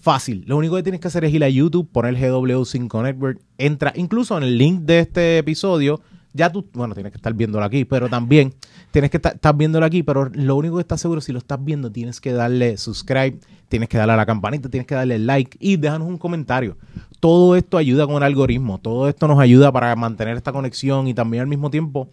Fácil. 0.02 0.44
Lo 0.48 0.58
único 0.58 0.76
que 0.76 0.82
tienes 0.82 1.00
que 1.00 1.10
hacer 1.10 1.26
es 1.26 1.34
ir 1.34 1.44
a 1.44 1.50
YouTube, 1.50 1.88
poner 1.92 2.16
GW5 2.16 3.04
Network, 3.04 3.40
entra, 3.60 3.94
incluso 3.96 4.36
en 4.36 4.44
el 4.44 4.58
link 4.58 4.82
de 4.82 5.00
este 5.00 5.38
episodio, 5.38 6.02
ya 6.34 6.52
tú, 6.52 6.68
bueno, 6.74 6.94
tienes 6.94 7.12
que 7.12 7.18
estar 7.18 7.34
viéndolo 7.34 7.66
aquí, 7.66 7.86
pero 7.86 8.10
también 8.10 8.54
tienes 8.92 9.12
que 9.12 9.18
estar, 9.18 9.36
estar 9.36 9.56
viéndolo 9.56 9.86
aquí, 9.86 10.04
pero 10.04 10.30
lo 10.34 10.56
único 10.56 10.76
que 10.76 10.82
estás 10.82 11.02
seguro, 11.02 11.22
si 11.22 11.32
lo 11.32 11.40
estás 11.40 11.64
viendo, 11.64 11.92
tienes 11.92 12.22
que 12.22 12.34
darle 12.34 12.78
subscribe, 12.78 13.40
tienes 13.70 13.90
que 13.90 13.98
darle 13.98 14.14
a 14.14 14.18
la 14.18 14.26
campanita, 14.26 14.70
tienes 14.70 14.88
que 14.88 14.96
darle 14.96 15.20
like 15.20 15.58
y 15.60 15.78
déjanos 15.78 16.08
un 16.08 16.18
comentario. 16.18 16.78
Todo 17.20 17.56
esto 17.56 17.78
ayuda 17.78 18.08
con 18.08 18.18
el 18.18 18.24
algoritmo, 18.24 18.80
todo 18.80 19.08
esto 19.08 19.28
nos 19.28 19.40
ayuda 19.40 19.72
para 19.72 19.96
mantener 19.96 20.38
esta 20.38 20.52
conexión 20.52 21.08
y 21.08 21.14
también 21.14 21.42
al 21.42 21.48
mismo 21.48 21.70
tiempo 21.70 22.10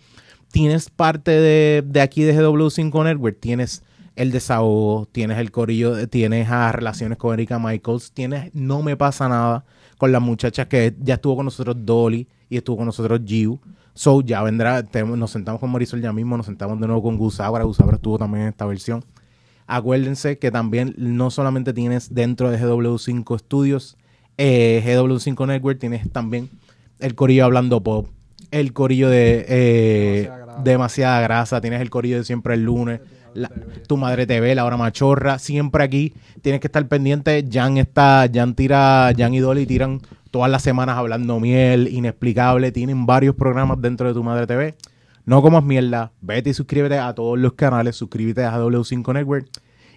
tienes 0.50 0.90
parte 0.90 1.30
de, 1.30 1.82
de 1.86 2.00
aquí 2.00 2.22
de 2.22 2.34
GW5 2.34 3.04
Network, 3.04 3.38
tienes 3.40 3.82
el 4.18 4.32
desahogo, 4.32 5.06
tienes 5.12 5.38
el 5.38 5.52
corillo, 5.52 6.08
tienes 6.08 6.50
a 6.50 6.72
relaciones 6.72 7.18
con 7.18 7.34
Erika 7.34 7.60
Michaels, 7.60 8.10
tienes 8.10 8.52
No 8.52 8.82
Me 8.82 8.96
Pasa 8.96 9.28
Nada 9.28 9.64
con 9.96 10.10
las 10.10 10.20
muchachas 10.20 10.66
que 10.66 10.94
ya 11.00 11.14
estuvo 11.14 11.36
con 11.36 11.44
nosotros 11.44 11.76
Dolly 11.78 12.26
y 12.50 12.56
estuvo 12.56 12.78
con 12.78 12.86
nosotros 12.86 13.20
Giu. 13.24 13.60
So 13.98 14.20
ya 14.20 14.44
vendrá, 14.44 14.84
nos 15.16 15.32
sentamos 15.32 15.58
con 15.60 15.72
Marisol 15.72 16.00
ya 16.00 16.12
mismo, 16.12 16.36
nos 16.36 16.46
sentamos 16.46 16.78
de 16.78 16.86
nuevo 16.86 17.02
con 17.02 17.16
Gusabra, 17.18 17.64
Gusabra 17.64 17.96
estuvo 17.96 18.16
también 18.16 18.42
en 18.44 18.48
esta 18.50 18.64
versión. 18.64 19.04
Acuérdense 19.66 20.38
que 20.38 20.52
también 20.52 20.94
no 20.96 21.32
solamente 21.32 21.72
tienes 21.72 22.14
dentro 22.14 22.48
de 22.52 22.60
GW5 22.60 23.38
Studios, 23.40 23.96
eh, 24.36 24.80
GW5 24.86 25.46
Network, 25.48 25.80
tienes 25.80 26.08
también 26.12 26.48
el 27.00 27.16
corillo 27.16 27.44
hablando 27.44 27.82
pop, 27.82 28.06
el 28.52 28.72
corillo 28.72 29.08
de 29.10 29.44
eh, 29.48 30.22
Demasiada 30.22 30.44
grasa. 30.46 30.62
demasiada 30.62 31.20
grasa, 31.22 31.60
tienes 31.60 31.80
el 31.80 31.90
corillo 31.90 32.18
de 32.18 32.24
siempre 32.24 32.54
el 32.54 32.62
lunes, 32.62 33.00
la- 33.34 33.50
tu 33.88 33.96
madre 33.96 34.28
TV, 34.28 34.54
la 34.54 34.64
hora 34.64 34.76
machorra, 34.76 35.40
siempre 35.40 35.82
aquí 35.82 36.14
tienes 36.40 36.60
que 36.60 36.68
estar 36.68 36.86
pendiente. 36.86 37.44
Jan 37.50 37.78
está, 37.78 38.28
Jan 38.32 38.54
tira, 38.54 39.10
Jan 39.18 39.34
y 39.34 39.40
Dolly 39.40 39.66
tiran 39.66 40.00
todas 40.30 40.50
las 40.50 40.62
semanas 40.62 40.96
hablando 40.98 41.40
miel, 41.40 41.88
inexplicable, 41.88 42.72
tienen 42.72 43.06
varios 43.06 43.34
programas 43.34 43.80
dentro 43.80 44.08
de 44.08 44.14
tu 44.14 44.22
madre 44.22 44.46
TV. 44.46 44.76
No 45.24 45.42
comas 45.42 45.62
mierda, 45.64 46.12
vete 46.20 46.50
y 46.50 46.54
suscríbete 46.54 46.98
a 46.98 47.14
todos 47.14 47.38
los 47.38 47.52
canales, 47.52 47.96
suscríbete 47.96 48.44
a 48.44 48.58
W5 48.58 49.12
Network. 49.12 49.46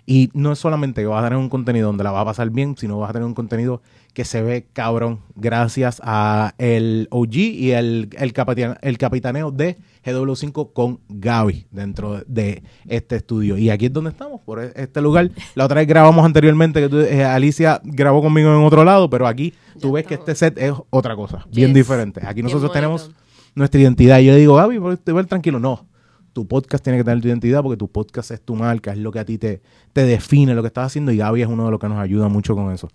Y 0.06 0.30
no 0.34 0.52
es 0.52 0.60
solamente 0.60 1.02
que 1.02 1.08
vas 1.08 1.22
a 1.22 1.28
tener 1.28 1.38
un 1.38 1.48
contenido 1.48 1.88
donde 1.88 2.04
la 2.04 2.12
vas 2.12 2.24
a 2.24 2.26
pasar 2.26 2.50
bien, 2.50 2.76
sino 2.76 2.98
vas 3.00 3.12
a 3.12 3.14
tener 3.14 3.28
un 3.28 3.36
contenido 3.36 3.82
que 4.14 4.26
se 4.26 4.42
ve 4.42 4.66
cabrón 4.74 5.20
gracias 5.36 6.02
a 6.04 6.54
el 6.58 7.08
OG 7.12 7.36
y 7.36 7.72
el, 7.72 8.10
el, 8.18 8.34
capitán- 8.34 8.78
el 8.82 8.98
capitaneo 8.98 9.52
de 9.52 9.78
GW5 10.06 10.74
con 10.74 11.00
Gaby 11.10 11.68
dentro 11.72 12.22
de 12.28 12.64
este 12.88 13.18
estudio. 13.18 13.58
Y 13.58 13.70
aquí 13.70 13.86
es 13.88 13.94
donde 13.94 14.10
estamos, 14.12 14.42
por 14.42 14.60
e- 14.64 14.72
este 14.76 15.02
lugar. 15.02 15.30
La 15.56 15.66
otra 15.66 15.76
vez 15.82 15.88
grabamos 15.88 16.26
anteriormente, 16.26 16.82
que 16.82 16.90
tú- 16.90 17.00
eh, 17.02 17.24
Alicia 17.24 17.82
grabó 17.84 18.22
conmigo 18.22 18.50
en 18.50 18.64
otro 18.66 18.84
lado, 18.84 19.10
pero 19.10 19.28
aquí 19.28 19.54
tú 19.80 19.88
Ya 19.90 19.94
ves 19.94 20.08
que 20.08 20.14
este 20.16 20.36
set 20.36 20.58
es 20.58 20.74
otra 20.90 21.16
cosa, 21.16 21.46
bien 21.52 21.74
diferente. 21.74 22.22
Aquí 22.26 22.42
nosotros 22.44 22.72
tenemos 22.74 23.12
nuestra 23.56 23.80
identidad. 23.82 24.20
Y 24.20 24.26
yo 24.26 24.34
le 24.34 24.40
digo, 24.40 24.56
Gaby, 24.56 24.80
te 25.04 25.12
ver 25.12 25.26
tranquilo. 25.26 25.60
No, 25.60 25.86
tu 26.34 26.48
podcast 26.48 26.84
tiene 26.84 26.98
que 26.98 27.04
tener 27.04 27.22
tu 27.22 27.28
identidad 27.28 27.62
porque 27.62 27.78
tu 27.78 27.90
podcast 27.90 28.32
es 28.32 28.42
tu 28.42 28.56
marca, 28.56 28.92
es 28.94 28.98
lo 28.98 29.12
que 29.12 29.20
a 29.20 29.26
ti 29.26 29.38
te, 29.38 29.62
te 29.94 30.06
define 30.06 30.56
lo 30.56 30.62
que 30.62 30.68
estás 30.68 30.88
haciendo 30.88 31.12
y 31.12 31.18
Gaby 31.18 31.42
es 31.42 31.48
uno 31.48 31.66
de 31.66 31.72
los 31.72 31.80
que 31.80 31.90
nos 31.90 32.00
ayuda 32.00 32.28
mucho 32.30 32.56
con 32.56 32.72
eso. 32.74 32.90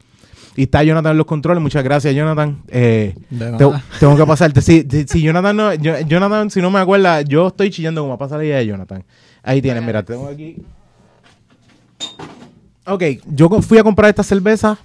Y 0.57 0.63
está 0.63 0.83
Jonathan 0.83 1.13
en 1.13 1.19
los 1.19 1.27
controles. 1.27 1.63
Muchas 1.63 1.85
gracias, 1.85 2.15
Jonathan. 2.15 2.63
Eh, 2.69 3.15
De 3.31 3.39
te- 3.39 3.51
nada. 3.51 3.85
tengo 4.01 4.17
que 4.17 4.25
pasarte. 4.27 4.61
Si, 4.63 4.87
si, 4.91 5.07
si 5.07 5.21
Jonathan 5.23 5.57
no, 5.57 5.75
yo- 5.75 6.01
Jonathan, 6.01 6.51
si 6.51 6.61
no 6.63 6.71
me 6.71 6.79
acuerda, 6.81 7.21
yo 7.23 7.49
estoy 7.49 7.71
chillando 7.71 8.03
como 8.03 8.17
pasa 8.17 8.39
la 8.39 8.45
idea 8.45 8.57
de 8.59 8.67
Jonathan. 8.67 9.05
Ahí 9.43 9.61
tienes, 9.61 9.83
mira, 9.83 10.03
tengo 10.03 10.27
aquí. 10.29 10.57
Ok, 12.87 13.03
yo 13.27 13.49
fui 13.63 13.79
a 13.79 13.83
comprar 13.83 14.09
esta 14.11 14.23
cerveza 14.23 14.79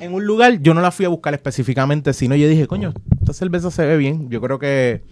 en 0.00 0.12
un 0.14 0.24
lugar, 0.26 0.60
yo 0.60 0.74
no 0.74 0.80
la 0.80 0.90
fui 0.90 1.04
a 1.06 1.08
buscar 1.08 1.32
específicamente, 1.34 2.12
sino 2.12 2.34
yo 2.34 2.48
dije, 2.48 2.66
coño, 2.66 2.92
esta 3.20 3.32
cerveza 3.32 3.70
se 3.70 3.84
ve 3.86 3.96
bien. 3.96 4.28
Yo 4.30 4.40
creo 4.40 4.58
que 4.58 5.02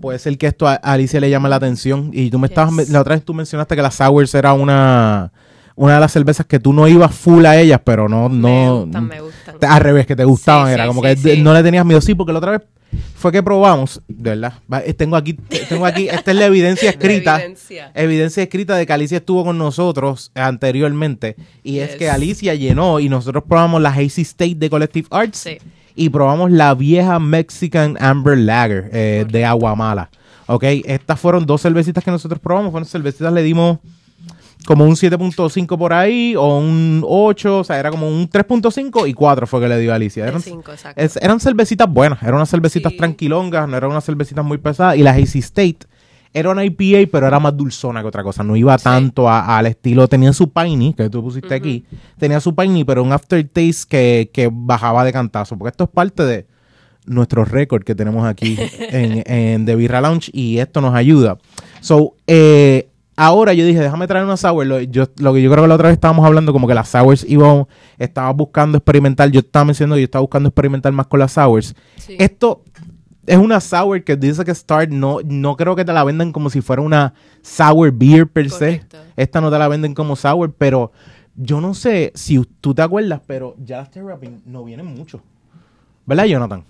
puede 0.00 0.18
ser 0.18 0.38
que 0.38 0.46
esto 0.46 0.68
a 0.68 0.74
Alicia 0.74 1.20
le 1.20 1.30
llame 1.30 1.48
la 1.48 1.56
atención. 1.56 2.10
Y 2.12 2.30
tú 2.30 2.38
me 2.38 2.46
estabas, 2.46 2.88
la 2.90 3.00
otra 3.00 3.14
vez 3.16 3.24
tú 3.24 3.34
mencionaste 3.34 3.74
que 3.76 3.82
la 3.82 3.90
Sours 3.90 4.34
era 4.34 4.52
una, 4.52 5.32
una 5.78 5.94
de 5.94 6.00
las 6.00 6.12
cervezas 6.12 6.44
que 6.44 6.58
tú 6.58 6.72
no 6.72 6.88
ibas 6.88 7.14
full 7.14 7.46
a 7.46 7.56
ellas, 7.56 7.80
pero 7.84 8.08
no, 8.08 8.28
me 8.28 8.66
no. 8.66 8.82
gustan, 8.82 9.06
me 9.06 9.20
gustan. 9.20 9.56
Al 9.62 9.80
revés, 9.80 10.06
que 10.06 10.16
te 10.16 10.24
gustaban. 10.24 10.66
Sí, 10.66 10.74
era 10.74 10.84
sí, 10.84 10.88
como 10.88 11.02
sí, 11.02 11.16
que 11.22 11.36
no 11.38 11.54
le 11.54 11.62
tenías 11.62 11.86
miedo. 11.86 12.00
Sí, 12.00 12.14
porque 12.16 12.32
la 12.32 12.38
otra 12.38 12.50
vez 12.50 12.62
fue 13.14 13.30
que 13.30 13.42
probamos, 13.44 14.02
de 14.08 14.30
verdad. 14.30 14.54
Eh, 14.84 14.92
Tengo 14.92 15.14
aquí, 15.14 15.34
tengo 15.68 15.86
aquí, 15.86 16.08
esta 16.08 16.32
es 16.32 16.36
la 16.36 16.46
evidencia 16.46 16.90
escrita. 16.90 17.36
evidencia. 17.36 17.92
Evidencia 17.94 18.42
escrita 18.42 18.74
de 18.76 18.86
que 18.86 18.92
Alicia 18.92 19.18
estuvo 19.18 19.44
con 19.44 19.56
nosotros 19.56 20.32
anteriormente. 20.34 21.36
Y 21.62 21.78
es 21.78 21.94
que 21.94 22.10
Alicia 22.10 22.54
llenó 22.56 22.98
y 22.98 23.08
nosotros 23.08 23.44
probamos 23.48 23.80
la 23.80 23.90
Hazy 23.90 24.22
State 24.22 24.56
de 24.56 24.68
Collective 24.70 25.06
Arts. 25.12 25.38
Sí. 25.38 25.58
Y 25.94 26.08
probamos 26.08 26.50
la 26.50 26.74
vieja 26.74 27.20
Mexican 27.20 27.96
Amber 28.00 28.36
Lager 28.36 28.90
eh, 28.92 29.26
de 29.30 29.44
Aguamala. 29.44 30.10
Ok, 30.46 30.64
estas 30.86 31.20
fueron 31.20 31.46
dos 31.46 31.62
cervecitas 31.62 32.02
que 32.02 32.10
nosotros 32.10 32.40
probamos. 32.40 32.72
Fueron 32.72 32.88
cervecitas, 32.88 33.32
le 33.32 33.42
dimos 33.44 33.78
como 34.68 34.84
un 34.84 34.96
7.5 34.96 35.78
por 35.78 35.94
ahí 35.94 36.36
o 36.36 36.58
un 36.58 37.02
8, 37.06 37.60
o 37.60 37.64
sea, 37.64 37.78
era 37.78 37.90
como 37.90 38.06
un 38.06 38.28
3.5 38.28 39.08
y 39.08 39.14
4 39.14 39.46
fue 39.46 39.60
que 39.62 39.68
le 39.68 39.78
dio 39.80 39.92
a 39.92 39.94
Alicia. 39.96 40.26
Eran, 40.28 40.42
cinco, 40.42 40.72
exacto. 40.72 41.00
es- 41.00 41.16
eran 41.16 41.40
cervecitas 41.40 41.90
buenas, 41.90 42.22
eran 42.22 42.34
unas 42.34 42.50
cervecitas 42.50 42.92
Sí. 42.92 42.98
tranquilongas, 42.98 43.66
no 43.66 43.78
eran 43.78 43.90
unas 43.90 44.04
cervecitas 44.04 44.44
muy 44.44 44.58
pesadas. 44.58 44.96
Y 44.98 45.02
la 45.02 45.12
Hazy 45.12 45.38
State 45.38 45.78
era 46.34 46.50
una 46.50 46.66
IPA, 46.66 47.08
pero 47.10 47.26
era 47.26 47.40
más 47.40 47.56
dulzona 47.56 48.02
que 48.02 48.08
otra 48.08 48.22
cosa. 48.22 48.44
No 48.44 48.56
iba 48.56 48.76
tanto 48.76 49.26
al 49.30 49.64
estilo. 49.64 50.06
Tenía 50.06 50.34
su 50.34 50.50
piney, 50.52 50.92
que 50.92 51.08
tú 51.08 51.22
pusiste 51.22 51.54
aquí. 51.54 51.86
Tenía 52.18 52.38
su 52.38 52.54
piney, 52.54 52.84
pero 52.84 53.02
un 53.02 53.12
aftertaste 53.12 53.88
que, 53.88 54.30
que 54.30 54.50
bajaba 54.52 55.02
de 55.02 55.14
cantazo. 55.14 55.56
Porque 55.56 55.70
esto 55.70 55.84
es 55.84 55.90
parte 55.90 56.24
de 56.26 56.46
nuestro 57.06 57.46
récord 57.46 57.84
que 57.84 57.94
tenemos 57.94 58.26
aquí 58.26 58.58
en, 58.78 59.22
en 59.26 59.64
The 59.64 59.74
Birra 59.76 60.02
Lounge 60.02 60.30
y 60.34 60.58
esto 60.58 60.82
nos 60.82 60.94
ayuda. 60.94 61.38
So, 61.80 62.16
eh, 62.26 62.90
ahora 63.18 63.52
yo 63.52 63.66
dije, 63.66 63.80
déjame 63.80 64.06
traer 64.06 64.24
una 64.24 64.36
sour. 64.36 64.64
Lo, 64.64 64.80
yo, 64.80 65.06
lo 65.18 65.34
que 65.34 65.42
yo 65.42 65.50
creo 65.50 65.64
que 65.64 65.68
la 65.68 65.74
otra 65.74 65.88
vez 65.88 65.94
estábamos 65.94 66.24
hablando, 66.24 66.52
como 66.52 66.68
que 66.68 66.74
las 66.74 66.88
sours 66.88 67.26
iban, 67.28 67.66
estaba 67.98 68.32
buscando 68.32 68.78
experimentar. 68.78 69.28
Yo 69.30 69.40
estaba 69.40 69.64
mencionando, 69.64 69.98
yo 69.98 70.04
estaba 70.04 70.20
buscando 70.22 70.48
experimentar 70.48 70.92
más 70.92 71.08
con 71.08 71.18
las 71.18 71.32
sours. 71.32 71.74
Sí. 71.96 72.16
Esto 72.18 72.62
es 73.26 73.36
una 73.36 73.60
sour 73.60 74.04
que 74.04 74.16
dice 74.16 74.44
que 74.44 74.54
Start 74.54 74.90
no, 74.90 75.18
no 75.24 75.56
creo 75.56 75.74
que 75.74 75.84
te 75.84 75.92
la 75.92 76.04
vendan 76.04 76.30
como 76.30 76.48
si 76.48 76.60
fuera 76.60 76.80
una 76.80 77.12
sour 77.42 77.90
beer 77.92 78.26
per 78.28 78.48
Correcto. 78.48 78.96
se. 78.96 79.22
Esta 79.22 79.40
no 79.40 79.50
te 79.50 79.58
la 79.58 79.66
venden 79.66 79.94
como 79.94 80.14
sour, 80.14 80.54
pero 80.56 80.92
yo 81.34 81.60
no 81.60 81.74
sé 81.74 82.12
si 82.14 82.40
tú 82.60 82.72
te 82.72 82.82
acuerdas, 82.82 83.20
pero 83.26 83.56
ya 83.58 83.78
las 83.78 83.90
Terrapin 83.90 84.42
no 84.46 84.64
vienen 84.64 84.86
mucho. 84.86 85.20
¿Verdad, 86.06 86.24
Jonathan? 86.24 86.64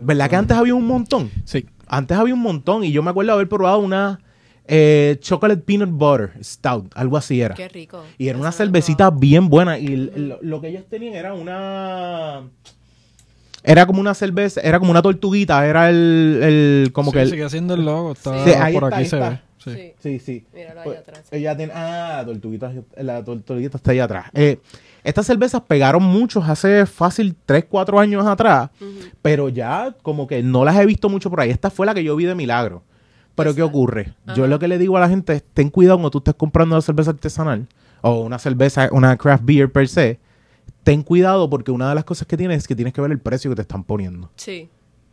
¿Verdad 0.00 0.30
que 0.30 0.36
antes 0.36 0.56
había 0.56 0.74
un 0.74 0.86
montón? 0.86 1.30
Sí. 1.44 1.66
Antes 1.86 2.16
había 2.16 2.34
un 2.34 2.40
montón 2.40 2.84
y 2.84 2.92
yo 2.92 3.02
me 3.02 3.10
acuerdo 3.10 3.32
haber 3.32 3.48
probado 3.48 3.78
una 3.78 4.20
eh, 4.68 5.16
Chocolate 5.20 5.62
Peanut 5.62 5.90
Butter 5.90 6.32
Stout, 6.42 6.92
algo 6.94 7.16
así 7.16 7.40
era. 7.40 7.54
Qué 7.54 7.68
rico. 7.68 8.04
Y 8.18 8.28
era 8.28 8.36
Eso 8.36 8.42
una 8.42 8.52
cervecita 8.52 9.10
bien 9.10 9.48
buena. 9.48 9.78
Y 9.78 9.88
lo, 10.14 10.38
lo 10.42 10.60
que 10.60 10.68
ellos 10.68 10.84
tenían 10.88 11.14
era 11.14 11.34
una. 11.34 12.42
Era 13.64 13.86
como 13.86 14.00
una 14.00 14.14
cerveza, 14.14 14.60
era 14.60 14.78
como 14.78 14.90
una 14.92 15.02
tortuguita, 15.02 15.66
era 15.66 15.90
el. 15.90 16.40
el 16.42 16.90
como 16.92 17.10
Sí, 17.10 17.16
que 17.16 17.22
el. 17.22 17.30
sigue 17.30 17.50
siendo 17.50 17.74
el 17.74 17.84
logo. 17.84 18.12
Está 18.12 18.44
Sí, 18.44 18.50
ahí 18.50 18.74
por 18.74 18.84
está, 18.84 18.96
aquí 18.96 19.08
se 19.08 19.16
está. 19.16 19.30
ve. 19.30 19.40
Sí. 19.58 19.70
Sí. 19.74 19.92
Sí, 19.98 20.18
sí. 20.20 20.46
Míralo 20.54 20.80
ahí 20.80 20.84
Pues, 20.84 20.98
atrás. 21.00 21.24
Ella 21.30 21.56
tiene. 21.56 21.72
Ah, 21.74 22.18
la 22.20 22.26
tortuguita, 22.26 22.72
la 22.96 23.24
tortuguita 23.24 23.76
está 23.76 23.90
ahí 23.90 23.98
atrás. 23.98 24.26
Eh, 24.34 24.58
estas 25.02 25.26
cervezas 25.26 25.62
pegaron 25.62 26.02
muchos 26.02 26.48
hace 26.48 26.86
fácil 26.86 27.34
3, 27.46 27.64
4 27.68 27.98
años 27.98 28.26
atrás, 28.26 28.70
pero 29.22 29.48
ya 29.48 29.94
como 30.02 30.26
que 30.26 30.42
no 30.42 30.64
las 30.64 30.76
he 30.76 30.86
visto 30.86 31.08
mucho 31.08 31.28
por 31.30 31.40
ahí. 31.40 31.50
Esta 31.50 31.70
fue 31.70 31.86
la 31.86 31.94
que 31.94 32.04
yo 32.04 32.14
vi 32.16 32.24
de 32.26 32.34
milagro. 32.34 32.82
Pero 33.38 33.54
¿qué 33.54 33.62
ocurre? 33.62 34.12
Yo 34.34 34.46
lo 34.46 34.58
que 34.58 34.68
le 34.68 34.78
digo 34.78 34.96
a 34.96 35.00
la 35.00 35.08
gente 35.08 35.32
es, 35.34 35.44
ten 35.54 35.70
cuidado 35.70 35.96
cuando 35.96 36.10
tú 36.10 36.18
estés 36.18 36.34
comprando 36.34 36.74
una 36.74 36.82
cerveza 36.82 37.10
artesanal 37.10 37.66
o 38.02 38.20
una 38.20 38.38
cerveza, 38.38 38.88
una 38.92 39.16
craft 39.16 39.44
beer 39.44 39.70
per 39.72 39.88
se. 39.88 40.18
Ten 40.82 41.02
cuidado 41.02 41.48
porque 41.50 41.70
una 41.70 41.88
de 41.88 41.94
las 41.94 42.04
cosas 42.04 42.26
que 42.26 42.36
tienes 42.36 42.58
es 42.58 42.68
que 42.68 42.74
tienes 42.76 42.94
que 42.94 43.00
ver 43.00 43.10
el 43.10 43.18
precio 43.18 43.50
que 43.50 43.56
te 43.56 43.62
están 43.62 43.84
poniendo. 43.84 44.30
Sí. 44.36 44.68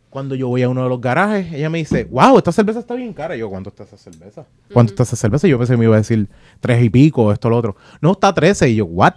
Cuando 0.08 0.34
yo 0.34 0.48
voy 0.48 0.62
a 0.62 0.68
uno 0.68 0.82
de 0.82 0.88
los 0.88 1.00
garajes, 1.00 1.52
ella 1.52 1.68
me 1.68 1.78
dice, 1.78 2.04
wow, 2.10 2.38
esta 2.38 2.50
cerveza 2.50 2.78
está 2.78 2.94
bien 2.94 3.12
cara. 3.12 3.36
Y 3.36 3.40
yo, 3.40 3.50
¿cuánto 3.50 3.68
está 3.68 3.82
esa 3.82 3.98
cerveza? 3.98 4.46
¿Cuánto 4.72 4.92
está 4.92 5.02
esa 5.02 5.16
cerveza? 5.16 5.46
Y 5.46 5.50
yo 5.50 5.58
pensé 5.58 5.74
que 5.74 5.76
me 5.78 5.84
iba 5.84 5.94
a 5.94 5.98
decir 5.98 6.28
tres 6.60 6.82
y 6.82 6.88
pico, 6.88 7.30
esto, 7.32 7.50
lo 7.50 7.56
otro. 7.58 7.76
No, 8.00 8.12
está 8.12 8.32
13. 8.32 8.70
Y 8.70 8.76
yo, 8.76 8.86
¿what? 8.86 9.14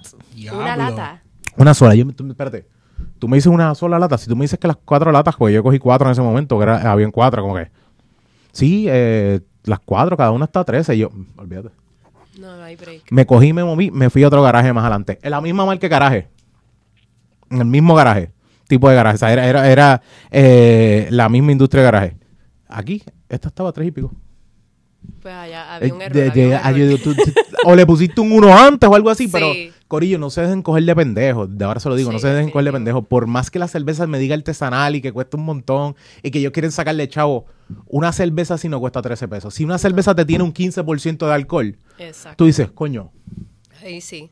Una 0.54 0.76
lata. 0.76 1.24
Una 1.56 1.74
sola. 1.74 1.96
Yo, 1.96 2.06
tú- 2.12 2.28
espérate. 2.28 2.66
Tú 3.18 3.30
me 3.30 3.38
dices 3.38 3.48
una 3.52 3.74
sola 3.76 3.98
lata. 3.98 4.18
Si 4.18 4.28
tú 4.28 4.36
me 4.36 4.44
dices 4.44 4.60
que 4.60 4.68
las 4.68 4.76
cuatro 4.84 5.10
latas, 5.14 5.36
pues 5.38 5.54
yo 5.54 5.64
cogí 5.64 5.80
cuatro 5.80 6.08
en 6.08 6.12
ese 6.12 6.22
momento, 6.22 6.58
que 6.58 6.64
era, 6.64 6.92
habían 6.92 7.12
cuatro, 7.12 7.42
como 7.44 7.56
que. 7.56 7.70
Sí, 8.60 8.86
eh, 8.90 9.40
las 9.64 9.80
cuatro, 9.80 10.18
cada 10.18 10.32
una 10.32 10.46
está 10.46 10.64
13. 10.64 10.96
Y 10.96 11.00
yo, 11.00 11.10
olvídate. 11.38 11.70
No, 12.40 12.58
no 12.58 12.64
hay 12.64 12.76
break. 12.76 13.04
Me 13.12 13.26
cogí, 13.26 13.54
me 13.54 13.64
moví, 13.64 13.90
me 13.92 14.10
fui 14.10 14.24
a 14.24 14.28
otro 14.28 14.42
garaje 14.42 14.74
más 14.74 14.84
adelante. 14.84 15.18
En 15.22 15.32
la 15.32 15.42
misma 15.42 15.66
marca 15.66 15.82
de 15.82 15.90
garaje. 15.90 16.28
En 17.50 17.60
el 17.60 17.66
mismo 17.66 17.96
garaje. 17.96 18.32
Tipo 18.68 18.90
de 18.90 18.96
garaje. 18.96 19.16
O 19.16 19.18
sea, 19.18 19.34
era, 19.34 19.48
era, 19.48 19.70
era 19.70 20.02
eh, 20.30 21.08
la 21.10 21.30
misma 21.30 21.52
industria 21.52 21.84
de 21.84 21.92
garaje. 21.92 22.18
Aquí, 22.68 23.04
esta 23.30 23.48
estaba 23.48 23.70
a 23.70 23.72
tres 23.74 23.88
y 23.88 23.92
pico. 23.92 24.12
Pues 25.22 25.34
allá 25.34 25.76
había 25.76 25.94
un 25.94 26.02
Eh, 26.02 26.06
error. 26.06 26.34
de- 26.34 26.56
había 26.56 26.86
un 26.86 26.92
error. 26.92 27.02
tú- 27.04 27.16
o 27.66 27.76
le 27.76 27.86
pusiste 27.86 28.22
un 28.22 28.32
uno 28.32 28.58
antes 28.58 28.90
o 28.90 28.96
algo 28.96 29.10
así, 29.10 29.26
Sí. 29.26 29.32
pero 29.32 29.48
Corillo, 29.88 30.18
no 30.20 30.30
se 30.30 30.42
dejen 30.42 30.62
coger 30.62 30.84
de 30.84 30.96
pendejos. 30.96 31.50
De 31.58 31.66
ahora 31.66 31.80
se 31.80 31.90
lo 31.90 31.96
digo, 31.96 32.12
no 32.12 32.20
Sí, 32.20 32.24
se 32.24 32.30
dejen 32.30 32.52
coger 32.52 32.66
de 32.66 32.72
pendejos. 32.74 33.06
Por 33.08 33.28
más 33.28 33.50
que 33.52 33.60
la 33.60 33.68
cerveza 33.68 34.06
me 34.08 34.20
diga 34.20 34.36
artesanal 34.36 34.96
y 34.96 35.02
que 35.02 35.12
cuesta 35.12 35.36
un 35.36 35.44
montón 35.46 35.96
y 36.24 36.32
que 36.32 36.40
ellos 36.40 36.52
quieren 36.54 36.72
sacarle 36.72 37.08
chavo, 37.10 37.46
una 37.88 38.14
cerveza 38.14 38.58
si 38.58 38.70
no 38.70 38.80
cuesta 38.80 39.02
13 39.02 39.28
pesos. 39.28 39.54
Si 39.54 39.66
una 39.66 39.78
cerveza 39.78 40.14
te 40.16 40.26
tiene 40.26 40.44
un 40.44 40.54
15% 40.54 41.28
de 41.28 41.34
alcohol, 41.34 41.78
Exacto. 41.98 42.38
tú 42.38 42.46
dices, 42.46 42.70
coño, 42.72 43.12
Ahí 43.84 44.02
sí. 44.02 44.30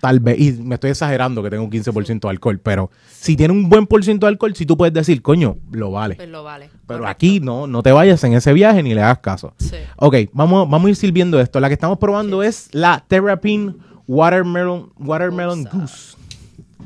Tal 0.00 0.20
vez, 0.20 0.38
y 0.38 0.52
me 0.52 0.74
estoy 0.74 0.90
exagerando 0.90 1.42
que 1.42 1.50
tengo 1.50 1.64
un 1.64 1.70
15% 1.70 2.20
de 2.20 2.28
alcohol, 2.28 2.60
pero 2.60 2.90
si 3.10 3.36
tiene 3.36 3.52
un 3.52 3.68
buen 3.68 3.86
por 3.86 4.04
ciento 4.04 4.26
de 4.26 4.30
alcohol, 4.30 4.54
si 4.54 4.66
tú 4.66 4.76
puedes 4.76 4.94
decir, 4.94 5.22
coño, 5.22 5.56
lo 5.72 5.90
vale. 5.90 6.16
Pues 6.16 6.28
lo 6.28 6.42
vale. 6.44 6.70
Pero 6.86 7.00
Correcto. 7.00 7.06
aquí 7.08 7.40
no, 7.40 7.66
no 7.66 7.82
te 7.82 7.92
vayas 7.92 8.22
en 8.24 8.34
ese 8.34 8.52
viaje 8.52 8.82
ni 8.82 8.94
le 8.94 9.02
hagas 9.02 9.18
caso. 9.18 9.54
Sí. 9.58 9.76
Ok, 9.96 10.16
vamos, 10.32 10.68
vamos 10.68 10.86
a 10.86 10.90
ir 10.90 10.96
sirviendo 10.96 11.40
esto. 11.40 11.60
La 11.60 11.68
que 11.68 11.74
estamos 11.74 11.98
probando 11.98 12.42
es 12.42 12.68
la 12.72 13.04
Terrapin 13.08 13.76
Watermelon, 14.06 14.92
Watermelon 14.98 15.64
Goose. 15.64 16.16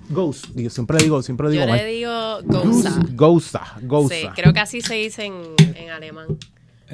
Ghost. 0.08 0.46
Siempre 0.68 0.98
digo, 0.98 1.22
siempre 1.22 1.48
digo 1.50 1.64
Yo 1.64 1.74
le 1.74 1.84
digo 1.86 2.38
Goza. 2.44 3.00
Goza. 3.12 3.62
Goza. 3.82 4.14
Sí, 4.14 4.26
creo 4.34 4.52
que 4.52 4.60
así 4.60 4.80
se 4.80 4.94
dice 4.94 5.24
en, 5.24 5.34
en 5.74 5.90
alemán. 5.90 6.26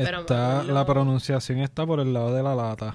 Pero 0.05 0.21
Está, 0.21 0.63
la 0.63 0.87
pronunciación 0.87 1.59
está 1.59 1.85
por 1.87 2.01
el 2.01 2.13
lado 2.13 2.33
de 2.35 2.43
la 2.43 2.55
lata. 2.55 2.95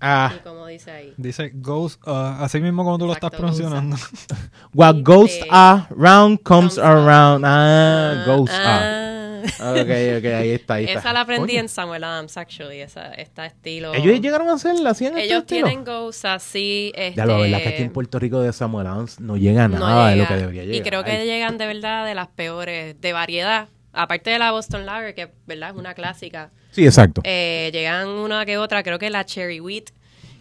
Ah, 0.00 0.32
Y 0.36 0.38
como 0.40 0.66
dice 0.66 0.90
ahí. 0.90 1.14
Dice 1.16 1.52
goes, 1.54 1.98
uh, 2.06 2.10
así 2.40 2.60
mismo 2.60 2.84
como 2.84 2.98
tú 2.98 3.06
lo 3.06 3.12
estás 3.12 3.30
pronunciando. 3.30 3.96
what 4.74 4.96
goes 5.02 5.38
around 5.50 6.42
comes 6.42 6.78
around. 6.78 7.44
Ah, 7.46 8.24
goes 8.26 8.50
ah. 8.52 9.08
Ok, 9.42 9.78
ok, 10.18 10.24
ahí 10.24 10.50
está, 10.50 10.74
ahí 10.74 10.84
está. 10.84 11.00
Esa 11.00 11.12
la 11.12 11.22
aprendí 11.22 11.56
en 11.56 11.68
Samuel 11.68 12.04
Adams, 12.04 12.36
actually. 12.36 12.80
Esa, 12.80 13.12
esta 13.14 13.46
estilo. 13.46 13.92
Ellos 13.94 14.20
llegaron 14.20 14.48
a 14.48 14.54
hacer, 14.54 14.78
la 14.78 14.90
hacían 14.90 15.12
este 15.18 15.24
Ellos 15.24 15.40
estilo? 15.40 15.66
tienen 15.66 15.84
Goza, 15.84 16.38
sí. 16.38 16.92
Este, 16.94 17.16
Ya 17.16 17.26
lo 17.26 17.38
verdad 17.38 17.58
que 17.58 17.68
aquí 17.68 17.82
en 17.82 17.92
Puerto 17.92 18.18
Rico 18.18 18.40
de 18.40 18.52
Samuel 18.52 18.86
Adams 18.86 19.18
no 19.20 19.36
llega 19.36 19.68
no 19.68 19.78
nada 19.78 20.10
de 20.10 20.16
lo 20.16 20.22
llega. 20.22 20.28
que 20.28 20.40
debería 20.40 20.62
llegar. 20.64 20.76
Y 20.76 20.82
creo 20.88 21.04
que 21.04 21.24
llegan 21.26 21.58
de 21.58 21.66
verdad 21.66 22.06
de 22.06 22.14
las 22.14 22.28
peores, 22.28 23.00
de 23.00 23.12
variedad. 23.12 23.68
Aparte 23.92 24.30
de 24.30 24.38
la 24.38 24.50
Boston 24.52 24.86
Lager, 24.86 25.14
que 25.14 25.28
verdad 25.46 25.70
es 25.70 25.76
una 25.76 25.94
clásica. 25.94 26.50
Sí, 26.70 26.84
exacto. 26.86 27.20
Eh, 27.24 27.70
llegan 27.72 28.08
una 28.08 28.44
que 28.46 28.56
otra, 28.58 28.82
creo 28.82 28.98
que 28.98 29.10
la 29.10 29.24
Cherry 29.26 29.60
Wheat, 29.60 29.90